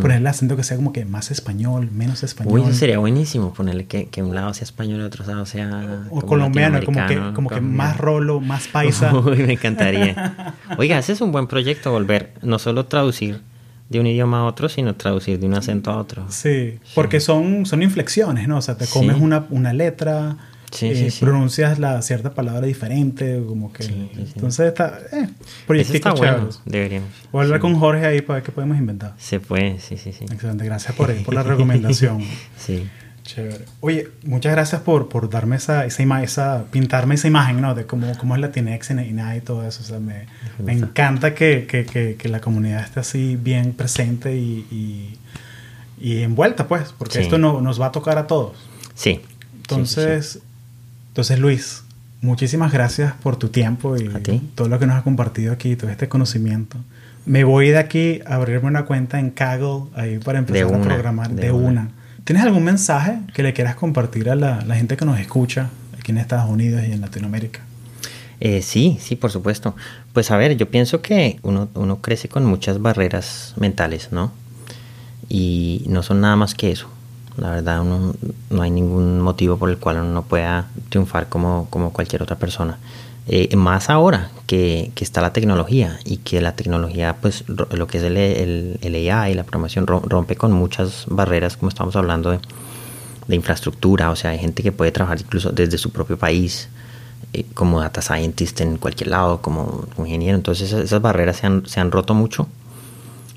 ponerle 0.00 0.16
el 0.18 0.26
acento 0.26 0.56
que 0.56 0.64
sea 0.64 0.76
como 0.76 0.92
que 0.92 1.04
más 1.04 1.30
español, 1.30 1.90
menos 1.92 2.22
español. 2.22 2.60
Uy, 2.60 2.74
sería 2.74 2.98
buenísimo 2.98 3.52
ponerle 3.52 3.86
que, 3.86 4.06
que, 4.06 4.22
un 4.22 4.34
lado 4.34 4.52
sea 4.54 4.64
español 4.64 5.00
y 5.00 5.04
otro 5.04 5.26
lado 5.26 5.46
sea. 5.46 6.04
O 6.10 6.22
colombiano, 6.22 6.82
como 6.84 7.06
que, 7.06 7.20
como 7.34 7.50
que 7.50 7.60
más 7.60 7.96
rolo, 7.96 8.40
más 8.40 8.68
paisa. 8.68 9.14
Uy, 9.18 9.38
me 9.38 9.54
encantaría. 9.54 10.54
Oiga, 10.78 10.98
ese 10.98 11.12
es 11.12 11.20
un 11.20 11.32
buen 11.32 11.46
proyecto, 11.46 11.90
volver, 11.90 12.32
no 12.42 12.58
solo 12.58 12.86
traducir 12.86 13.40
de 13.88 14.00
un 14.00 14.06
idioma 14.06 14.40
a 14.40 14.44
otro, 14.44 14.68
sino 14.68 14.94
traducir 14.94 15.38
de 15.38 15.46
un 15.46 15.54
acento 15.54 15.90
a 15.90 15.98
otro. 15.98 16.26
Sí, 16.30 16.78
porque 16.94 17.20
son, 17.20 17.66
son 17.66 17.82
inflexiones, 17.82 18.48
¿no? 18.48 18.58
O 18.58 18.62
sea, 18.62 18.76
te 18.76 18.86
comes 18.86 19.16
una, 19.20 19.46
una 19.50 19.72
letra 19.72 20.36
eh, 20.82 21.12
pronuncias 21.20 21.78
la 21.78 22.00
cierta 22.02 22.34
palabra 22.34 22.66
diferente, 22.66 23.42
como 23.46 23.72
que... 23.72 23.84
Entonces 23.84 24.68
está... 24.68 24.98
Eh, 25.12 25.28
está 25.68 26.12
bueno, 26.12 26.48
deberíamos. 26.64 27.10
Voy 27.32 27.40
a 27.40 27.44
hablar 27.44 27.60
con 27.60 27.74
Jorge 27.78 28.06
ahí 28.06 28.20
para 28.20 28.36
ver 28.36 28.42
qué 28.44 28.52
podemos 28.52 28.78
inventar. 28.78 29.14
Se 29.18 29.40
puede, 29.40 29.78
sí, 29.80 29.96
sí, 29.96 30.12
sí. 30.12 30.24
Excelente, 30.24 30.64
gracias 30.64 30.94
por, 30.94 31.14
por 31.24 31.34
la 31.34 31.42
recomendación. 31.44 32.22
sí. 32.56 32.88
Chévere. 33.24 33.64
Oye, 33.80 34.10
muchas 34.24 34.52
gracias 34.52 34.82
por, 34.82 35.08
por 35.08 35.30
darme 35.30 35.56
esa, 35.56 35.86
esa, 35.86 36.22
esa, 36.22 36.64
pintarme 36.70 37.14
esa 37.14 37.26
imagen, 37.26 37.60
¿no? 37.60 37.74
De 37.74 37.86
cómo, 37.86 38.06
cómo 38.18 38.34
es 38.34 38.40
Latinx 38.42 38.90
en 38.90 38.98
INAI 38.98 39.38
y 39.38 39.40
todo 39.40 39.66
eso. 39.66 39.80
O 39.82 39.86
sea, 39.86 39.98
me, 39.98 40.26
me 40.62 40.74
encanta 40.74 41.34
que, 41.34 41.66
que, 41.66 41.86
que, 41.86 42.16
que, 42.16 42.28
la 42.28 42.40
comunidad 42.40 42.84
esté 42.84 43.00
así 43.00 43.36
bien 43.36 43.72
presente 43.72 44.36
y, 44.36 44.66
y, 44.70 45.18
y 45.98 46.22
envuelta, 46.22 46.68
pues, 46.68 46.94
porque 46.96 47.20
esto 47.20 47.38
no, 47.38 47.62
nos 47.62 47.80
va 47.80 47.86
a 47.86 47.92
tocar 47.92 48.18
a 48.18 48.26
todos. 48.26 48.58
Sí. 48.94 49.22
Entonces, 49.56 50.40
entonces, 51.14 51.38
Luis, 51.38 51.84
muchísimas 52.22 52.72
gracias 52.72 53.12
por 53.12 53.36
tu 53.36 53.48
tiempo 53.48 53.96
y 53.96 54.08
todo 54.56 54.68
lo 54.68 54.80
que 54.80 54.86
nos 54.88 54.96
has 54.96 55.04
compartido 55.04 55.52
aquí, 55.52 55.76
todo 55.76 55.88
este 55.88 56.08
conocimiento. 56.08 56.76
Me 57.24 57.44
voy 57.44 57.68
de 57.68 57.78
aquí 57.78 58.20
a 58.26 58.34
abrirme 58.34 58.66
una 58.66 58.84
cuenta 58.84 59.20
en 59.20 59.30
Kaggle 59.30 59.84
ahí 59.94 60.18
para 60.18 60.40
empezar 60.40 60.74
a 60.74 60.82
programar 60.82 61.30
de, 61.30 61.52
una. 61.52 61.90
¿Tienes 62.24 62.42
algún 62.42 62.64
mensaje 62.64 63.20
que 63.32 63.44
le 63.44 63.52
quieras 63.52 63.76
compartir 63.76 64.28
a 64.28 64.34
la, 64.34 64.74
gente 64.74 64.96
que 64.96 65.04
nos 65.04 65.20
escucha 65.20 65.70
aquí 65.96 66.10
en 66.10 66.18
Estados 66.18 66.50
Unidos 66.50 66.82
y 66.84 66.90
en 66.90 67.00
Latinoamérica? 67.00 67.60
Eh, 68.40 68.60
sí, 68.60 68.98
sí, 69.00 69.14
por 69.14 69.30
supuesto. 69.30 69.76
Pues 70.12 70.32
a 70.32 70.36
ver, 70.36 70.56
yo 70.56 70.68
pienso 70.68 71.00
que 71.00 71.38
uno, 71.42 71.68
uno 71.74 72.00
crece 72.00 72.28
con 72.28 72.44
muchas 72.44 72.82
barreras 72.82 73.54
mentales, 73.56 74.08
¿no? 74.10 74.32
Y 75.28 75.84
no 75.86 76.02
son 76.02 76.20
nada 76.20 76.34
más 76.34 76.56
que 76.56 76.72
eso. 76.72 76.88
La 77.36 77.50
verdad, 77.50 77.82
no 77.82 78.62
hay 78.62 78.70
ningún 78.70 79.20
motivo 79.20 79.56
por 79.56 79.68
el 79.68 79.78
cual 79.78 79.96
uno 79.96 80.12
no 80.12 80.22
pueda 80.22 80.68
triunfar 80.88 81.28
como, 81.28 81.66
como 81.70 81.92
cualquier 81.92 82.22
otra 82.22 82.36
persona. 82.36 82.78
Eh, 83.26 83.56
más 83.56 83.88
ahora 83.88 84.30
que, 84.46 84.92
que, 84.94 85.02
está 85.02 85.22
la 85.22 85.32
tecnología 85.32 85.98
y 86.04 86.18
que 86.18 86.42
la 86.42 86.54
tecnología, 86.56 87.16
pues 87.22 87.44
lo 87.48 87.86
que 87.86 87.96
es 87.96 88.04
el, 88.04 89.10
AI, 89.10 89.34
la 89.34 89.44
programación, 89.44 89.86
rompe 89.86 90.36
con 90.36 90.52
muchas 90.52 91.06
barreras, 91.08 91.56
como 91.56 91.70
estamos 91.70 91.96
hablando 91.96 92.30
de, 92.30 92.40
de, 93.26 93.34
infraestructura. 93.34 94.10
O 94.10 94.16
sea, 94.16 94.32
hay 94.32 94.38
gente 94.38 94.62
que 94.62 94.72
puede 94.72 94.92
trabajar 94.92 95.20
incluso 95.20 95.50
desde 95.50 95.78
su 95.78 95.90
propio 95.90 96.18
país, 96.18 96.68
eh, 97.32 97.46
como 97.54 97.80
data 97.80 98.02
scientist 98.02 98.60
en 98.60 98.76
cualquier 98.76 99.08
lado, 99.08 99.40
como, 99.40 99.86
ingeniero. 99.96 100.36
Entonces, 100.36 100.68
esas, 100.68 100.84
esas 100.84 101.00
barreras 101.00 101.38
se 101.38 101.46
han, 101.46 101.64
se 101.66 101.80
han 101.80 101.90
roto 101.90 102.12
mucho 102.12 102.46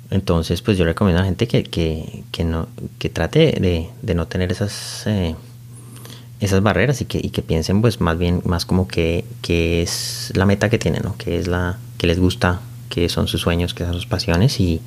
entonces, 0.09 0.61
pues 0.61 0.77
yo 0.77 0.85
recomiendo 0.85 1.19
a 1.19 1.23
la 1.23 1.27
gente 1.27 1.47
que, 1.47 1.63
que, 1.63 2.23
que 2.31 2.43
no, 2.43 2.67
que 2.97 3.09
trate 3.09 3.57
de, 3.59 3.89
de 4.01 4.15
no 4.15 4.27
tener 4.27 4.51
esas, 4.51 5.03
eh, 5.05 5.35
esas 6.39 6.61
barreras 6.61 7.01
y 7.01 7.05
que, 7.05 7.21
que 7.29 7.41
piensen 7.41 7.81
pues 7.81 7.99
más 7.99 8.17
bien, 8.17 8.41
más 8.45 8.65
como 8.65 8.87
que, 8.87 9.25
que 9.41 9.81
es 9.81 10.31
la 10.35 10.45
meta 10.45 10.69
que 10.69 10.79
tienen, 10.79 11.03
¿no? 11.03 11.17
que 11.17 11.37
es 11.37 11.47
la 11.47 11.77
que 11.97 12.07
les 12.07 12.19
gusta, 12.19 12.61
que 12.89 13.09
son 13.09 13.27
sus 13.27 13.41
sueños, 13.41 13.73
que 13.73 13.83
son 13.83 13.93
sus 13.93 14.05
pasiones 14.05 14.59
y, 14.61 14.81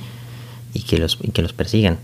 y 0.72 0.82
que, 0.82 0.98
los, 0.98 1.18
y 1.22 1.32
que 1.32 1.42
los 1.42 1.52
persigan. 1.52 1.98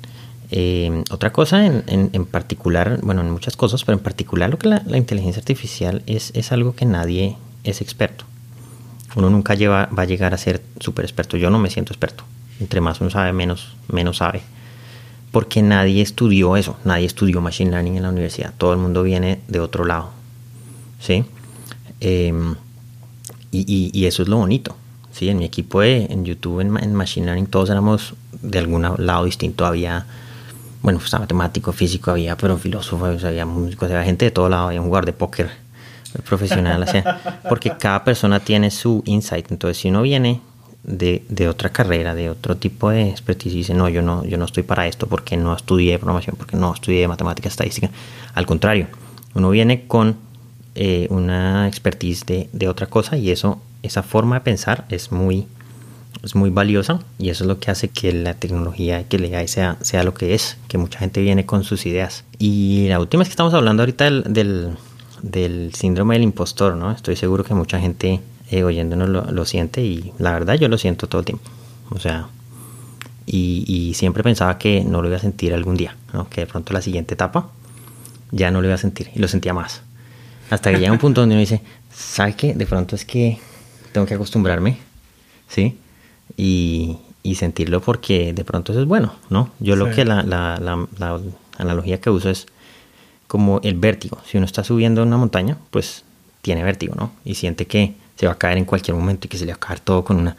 Eh, 0.50 1.02
otra 1.10 1.32
cosa 1.32 1.64
en, 1.64 1.84
en, 1.86 2.10
en, 2.12 2.26
particular, 2.26 3.00
bueno, 3.02 3.22
en 3.22 3.30
muchas 3.30 3.56
cosas, 3.56 3.82
pero 3.84 3.96
en 3.96 4.04
particular 4.04 4.50
lo 4.50 4.58
que 4.58 4.68
la, 4.68 4.82
la 4.86 4.98
inteligencia 4.98 5.40
artificial 5.40 6.02
es, 6.06 6.32
es 6.34 6.52
algo 6.52 6.74
que 6.76 6.84
nadie 6.84 7.36
es 7.64 7.80
experto. 7.80 8.26
Uno 9.16 9.30
nunca 9.30 9.54
lleva, 9.54 9.86
va 9.86 10.02
a 10.02 10.06
llegar 10.06 10.34
a 10.34 10.38
ser 10.38 10.62
súper 10.78 11.06
experto. 11.06 11.38
Yo 11.38 11.48
no 11.48 11.58
me 11.58 11.70
siento 11.70 11.94
experto 11.94 12.24
entre 12.60 12.80
más 12.80 13.00
uno 13.00 13.10
sabe, 13.10 13.32
menos, 13.32 13.76
menos 13.88 14.18
sabe. 14.18 14.42
Porque 15.32 15.62
nadie 15.62 16.02
estudió 16.02 16.56
eso, 16.56 16.76
nadie 16.84 17.06
estudió 17.06 17.40
Machine 17.40 17.70
Learning 17.70 17.96
en 17.96 18.02
la 18.02 18.10
universidad. 18.10 18.54
Todo 18.56 18.72
el 18.72 18.78
mundo 18.78 19.02
viene 19.02 19.40
de 19.48 19.60
otro 19.60 19.84
lado. 19.84 20.10
¿Sí? 21.00 21.24
Em, 22.00 22.54
y, 23.50 24.04
eso 24.06 24.22
es 24.22 24.28
lo 24.28 24.38
bonito. 24.38 24.76
¿sí? 25.12 25.28
En 25.28 25.38
mi 25.38 25.44
equipo 25.44 25.80
de, 25.80 26.06
en 26.06 26.24
YouTube, 26.24 26.60
en, 26.60 26.94
Machine 26.94 27.26
Learning, 27.26 27.46
todos 27.46 27.70
éramos 27.70 28.14
de 28.40 28.58
algún 28.58 28.82
lado 28.82 29.24
distinto. 29.24 29.66
Había, 29.66 30.06
bueno, 30.82 30.98
pues, 30.98 31.12
matemático, 31.12 31.72
físico, 31.72 32.10
había, 32.10 32.36
pero 32.36 32.56
filósofo, 32.56 33.04
había 33.04 33.44
músicos, 33.44 33.90
había 33.90 34.04
gente 34.04 34.24
de 34.24 34.30
todo 34.30 34.48
lado. 34.48 34.68
Había 34.68 34.80
un 34.80 34.86
jugador 34.86 35.06
de 35.06 35.12
póker 35.12 35.50
profesional. 36.26 36.86
porque 37.48 37.72
cada 37.78 38.04
persona 38.04 38.40
tiene 38.40 38.70
su 38.70 39.02
insight. 39.04 39.50
Entonces, 39.50 39.78
si 39.78 39.88
uno 39.88 40.02
viene 40.02 40.40
de, 40.86 41.24
de, 41.28 41.48
otra 41.48 41.70
carrera, 41.70 42.14
de 42.14 42.30
otro 42.30 42.56
tipo 42.56 42.90
de 42.90 43.10
expertise 43.10 43.52
y 43.54 43.58
dice, 43.58 43.74
no, 43.74 43.88
yo 43.88 44.02
no, 44.02 44.24
yo 44.24 44.38
no 44.38 44.44
estoy 44.44 44.62
para 44.62 44.86
esto 44.86 45.08
porque 45.08 45.36
no 45.36 45.54
estudié 45.54 45.98
programación, 45.98 46.36
porque 46.36 46.56
no 46.56 46.72
estudié 46.72 47.08
matemática, 47.08 47.48
estadística. 47.48 47.90
Al 48.34 48.46
contrario, 48.46 48.86
uno 49.34 49.50
viene 49.50 49.86
con 49.86 50.16
eh, 50.76 51.08
una 51.10 51.66
expertise 51.66 52.24
de, 52.24 52.68
otra 52.68 52.86
cosa 52.86 53.16
y 53.16 53.30
eso, 53.30 53.60
esa 53.82 54.02
forma 54.04 54.36
de 54.36 54.40
pensar 54.42 54.86
es 54.88 55.10
muy, 55.10 55.46
es 56.22 56.36
muy 56.36 56.50
valiosa 56.50 57.00
y 57.18 57.30
eso 57.30 57.42
es 57.44 57.48
lo 57.48 57.58
que 57.58 57.72
hace 57.72 57.88
que 57.88 58.12
la 58.12 58.34
tecnología, 58.34 59.08
que 59.08 59.16
el 59.16 59.34
AI 59.34 59.48
sea, 59.48 59.78
sea 59.80 60.04
lo 60.04 60.14
que 60.14 60.34
es, 60.34 60.56
que 60.68 60.78
mucha 60.78 61.00
gente 61.00 61.20
viene 61.20 61.44
con 61.46 61.64
sus 61.64 61.84
ideas. 61.86 62.24
Y 62.38 62.86
la 62.88 63.00
última 63.00 63.24
es 63.24 63.28
que 63.28 63.32
estamos 63.32 63.54
hablando 63.54 63.82
ahorita 63.82 64.04
del, 64.04 64.22
del, 64.28 64.76
del 65.22 65.74
síndrome 65.74 66.14
del 66.14 66.22
impostor, 66.22 66.76
¿no? 66.76 66.92
Estoy 66.92 67.16
seguro 67.16 67.42
que 67.42 67.54
mucha 67.54 67.80
gente 67.80 68.20
eh, 68.50 68.62
oyéndonos 68.62 69.08
lo, 69.08 69.44
siente 69.44 69.82
y 69.82 70.12
la 70.18 70.32
verdad 70.32 70.54
yo 70.54 70.68
lo 70.68 70.78
siento 70.78 71.08
todo 71.08 71.20
el 71.20 71.24
tiempo. 71.24 71.50
O 71.90 71.98
sea, 71.98 72.28
y, 73.26 73.92
siempre 73.94 74.22
pensaba 74.22 74.58
que 74.58 74.84
no 74.84 75.02
lo 75.02 75.08
iba 75.08 75.16
a 75.16 75.20
sentir 75.20 75.52
algún 75.52 75.76
día, 75.76 75.96
¿no? 76.12 76.28
que 76.28 76.42
de 76.42 76.46
pronto 76.46 76.72
la 76.72 76.82
siguiente 76.82 77.14
etapa 77.14 77.48
ya 78.30 78.50
no 78.50 78.60
lo 78.60 78.68
iba 78.68 78.74
a 78.74 78.78
sentir 78.78 79.10
y 79.14 79.18
lo 79.18 79.28
sentía 79.28 79.52
más. 79.52 79.82
Hasta 80.50 80.70
que 80.70 80.78
llega 80.78 80.92
un 80.92 80.98
punto 80.98 81.22
donde 81.22 81.34
uno 81.34 81.40
dice, 81.40 81.60
¿sabe 81.92 82.34
qué? 82.34 82.54
De 82.54 82.66
pronto 82.66 82.94
es 82.94 83.04
que 83.04 83.38
tengo 83.92 84.06
que 84.06 84.14
acostumbrarme, 84.14 84.78
¿sí? 85.48 85.78
Y, 86.36 86.98
y 87.22 87.34
sentirlo 87.34 87.80
porque 87.80 88.32
de 88.32 88.44
pronto 88.44 88.72
eso 88.72 88.80
es 88.80 88.86
bueno, 88.86 89.14
¿no? 89.30 89.50
Yo 89.58 89.74
lo 89.74 89.90
que 89.90 90.04
la, 90.04 90.22
la, 90.22 90.58
la, 90.60 90.86
la, 90.98 91.20
analogía 91.58 92.00
que 92.00 92.10
uso 92.10 92.30
es 92.30 92.46
como 93.26 93.60
el 93.64 93.74
vértigo. 93.74 94.18
Si 94.24 94.36
uno 94.36 94.46
está 94.46 94.62
subiendo 94.62 95.02
una 95.02 95.16
montaña, 95.16 95.56
pues 95.70 96.04
tiene 96.42 96.62
vértigo, 96.62 96.94
¿no? 96.94 97.10
Y 97.24 97.34
siente 97.34 97.66
que 97.66 97.94
se 98.16 98.26
va 98.26 98.32
a 98.32 98.38
caer 98.38 98.58
en 98.58 98.64
cualquier 98.64 98.96
momento 98.96 99.26
y 99.26 99.28
que 99.28 99.38
se 99.38 99.44
le 99.44 99.52
va 99.52 99.56
a 99.56 99.60
caer 99.60 99.80
todo 99.80 100.04
con 100.04 100.16
una, 100.16 100.36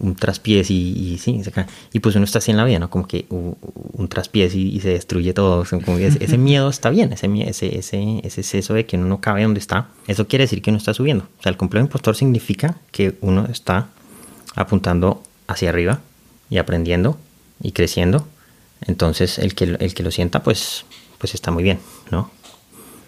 un 0.00 0.16
traspiés 0.16 0.70
y, 0.70 1.12
y 1.12 1.18
sí, 1.18 1.42
se 1.44 1.52
cae. 1.52 1.66
Y 1.92 2.00
pues 2.00 2.16
uno 2.16 2.24
está 2.24 2.38
así 2.38 2.50
en 2.50 2.56
la 2.56 2.64
vida, 2.64 2.78
¿no? 2.78 2.90
Como 2.90 3.06
que 3.06 3.26
un, 3.28 4.08
traspiés 4.08 4.54
y, 4.54 4.80
se 4.80 4.90
destruye 4.90 5.32
todo. 5.32 5.62
ese, 5.62 6.38
miedo 6.38 6.68
está 6.68 6.90
bien, 6.90 7.12
ese, 7.12 7.26
ese, 7.48 7.78
ese, 7.78 8.20
ese 8.24 8.40
exceso 8.40 8.74
de 8.74 8.86
que 8.86 8.96
uno 8.96 9.06
no 9.06 9.20
cabe 9.20 9.42
donde 9.42 9.60
está. 9.60 9.88
Eso 10.06 10.26
quiere 10.26 10.44
decir 10.44 10.62
que 10.62 10.70
uno 10.70 10.78
está 10.78 10.94
subiendo. 10.94 11.24
O 11.38 11.42
sea, 11.42 11.50
el 11.50 11.56
complejo 11.56 11.84
impostor 11.86 12.16
significa 12.16 12.76
que 12.90 13.16
uno 13.20 13.46
está 13.46 13.88
apuntando 14.56 15.22
hacia 15.46 15.68
arriba 15.68 16.00
y 16.48 16.58
aprendiendo 16.58 17.18
y 17.62 17.72
creciendo. 17.72 18.26
Entonces, 18.86 19.38
el 19.38 19.54
que, 19.54 19.64
el 19.78 19.94
que 19.94 20.02
lo 20.02 20.10
sienta, 20.10 20.42
pues, 20.42 20.86
pues 21.18 21.34
está 21.34 21.50
muy 21.50 21.62
bien, 21.62 21.78
¿no? 22.10 22.30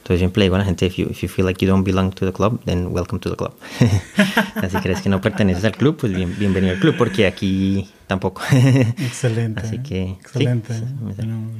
Entonces 0.02 0.18
siempre 0.18 0.42
digo 0.42 0.56
a 0.56 0.58
la 0.58 0.64
gente, 0.64 0.84
if 0.84 0.96
you, 0.96 1.06
if 1.08 1.22
you 1.22 1.28
feel 1.28 1.46
like 1.46 1.64
you 1.64 1.70
don't 1.70 1.84
belong 1.84 2.12
to 2.12 2.26
the 2.26 2.32
club, 2.32 2.60
then 2.64 2.88
welcome 2.88 3.20
to 3.20 3.30
the 3.30 3.36
club. 3.36 3.54
Así 4.56 4.76
crees 4.78 5.00
que 5.00 5.08
no 5.08 5.20
perteneces 5.20 5.64
al 5.64 5.76
club, 5.76 5.96
pues 5.96 6.12
bien, 6.12 6.34
bienvenido 6.36 6.72
al 6.72 6.80
club, 6.80 6.96
porque 6.98 7.24
aquí 7.24 7.88
tampoco. 8.08 8.42
excelente. 8.98 9.60
Así 9.60 9.78
que, 9.78 10.10
excelente. 10.10 10.74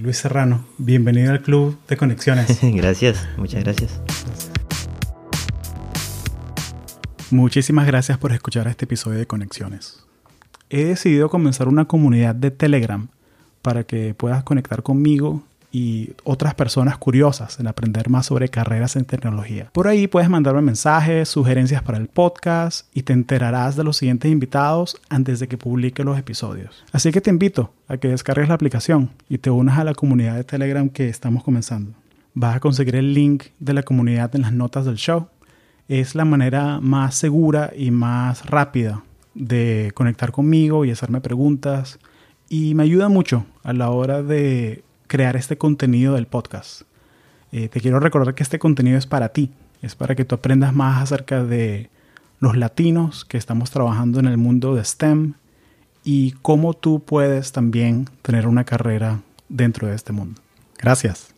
Luis 0.00 0.16
Serrano, 0.16 0.66
bienvenido 0.76 1.30
al 1.30 1.40
club 1.40 1.78
de 1.86 1.96
conexiones. 1.96 2.58
gracias, 2.62 3.28
muchas 3.36 3.62
gracias. 3.62 4.00
Muchísimas 7.30 7.86
gracias 7.86 8.18
por 8.18 8.32
escuchar 8.32 8.66
este 8.66 8.86
episodio 8.86 9.20
de 9.20 9.26
Conexiones. 9.28 10.04
He 10.68 10.84
decidido 10.84 11.30
comenzar 11.30 11.68
una 11.68 11.84
comunidad 11.84 12.34
de 12.34 12.50
Telegram 12.50 13.06
para 13.62 13.84
que 13.84 14.14
puedas 14.14 14.42
conectar 14.42 14.82
conmigo 14.82 15.44
y 15.72 16.10
otras 16.22 16.54
personas 16.54 16.98
curiosas 16.98 17.58
en 17.58 17.66
aprender 17.66 18.10
más 18.10 18.26
sobre 18.26 18.48
carreras 18.48 18.94
en 18.96 19.06
tecnología. 19.06 19.70
Por 19.72 19.88
ahí 19.88 20.06
puedes 20.06 20.28
mandarme 20.28 20.60
mensajes, 20.60 21.30
sugerencias 21.30 21.82
para 21.82 21.98
el 21.98 22.08
podcast 22.08 22.86
y 22.94 23.02
te 23.02 23.14
enterarás 23.14 23.74
de 23.74 23.82
los 23.82 23.96
siguientes 23.96 24.30
invitados 24.30 25.00
antes 25.08 25.40
de 25.40 25.48
que 25.48 25.56
publique 25.56 26.04
los 26.04 26.18
episodios. 26.18 26.84
Así 26.92 27.10
que 27.10 27.22
te 27.22 27.30
invito 27.30 27.72
a 27.88 27.96
que 27.96 28.08
descargues 28.08 28.48
la 28.48 28.54
aplicación 28.54 29.10
y 29.28 29.38
te 29.38 29.50
unas 29.50 29.78
a 29.78 29.84
la 29.84 29.94
comunidad 29.94 30.36
de 30.36 30.44
Telegram 30.44 30.88
que 30.90 31.08
estamos 31.08 31.42
comenzando. 31.42 31.92
Vas 32.34 32.56
a 32.56 32.60
conseguir 32.60 32.96
el 32.96 33.14
link 33.14 33.44
de 33.58 33.72
la 33.72 33.82
comunidad 33.82 34.34
en 34.36 34.42
las 34.42 34.52
notas 34.52 34.84
del 34.84 34.96
show. 34.96 35.28
Es 35.88 36.14
la 36.14 36.24
manera 36.24 36.80
más 36.80 37.14
segura 37.14 37.72
y 37.76 37.90
más 37.90 38.46
rápida 38.46 39.02
de 39.34 39.90
conectar 39.94 40.32
conmigo 40.32 40.84
y 40.84 40.90
hacerme 40.90 41.20
preguntas 41.20 41.98
y 42.48 42.74
me 42.74 42.82
ayuda 42.82 43.08
mucho 43.08 43.46
a 43.62 43.72
la 43.72 43.90
hora 43.90 44.22
de 44.22 44.84
crear 45.12 45.36
este 45.36 45.58
contenido 45.58 46.14
del 46.14 46.26
podcast. 46.26 46.84
Eh, 47.52 47.68
te 47.68 47.82
quiero 47.82 48.00
recordar 48.00 48.34
que 48.34 48.42
este 48.42 48.58
contenido 48.58 48.96
es 48.96 49.06
para 49.06 49.28
ti, 49.28 49.50
es 49.82 49.94
para 49.94 50.14
que 50.14 50.24
tú 50.24 50.36
aprendas 50.36 50.72
más 50.72 51.02
acerca 51.02 51.44
de 51.44 51.90
los 52.40 52.56
latinos 52.56 53.26
que 53.26 53.36
estamos 53.36 53.70
trabajando 53.70 54.20
en 54.20 54.26
el 54.26 54.38
mundo 54.38 54.74
de 54.74 54.82
STEM 54.82 55.34
y 56.02 56.32
cómo 56.40 56.72
tú 56.72 57.04
puedes 57.04 57.52
también 57.52 58.08
tener 58.22 58.48
una 58.48 58.64
carrera 58.64 59.20
dentro 59.50 59.86
de 59.86 59.96
este 59.96 60.12
mundo. 60.12 60.40
Gracias. 60.78 61.31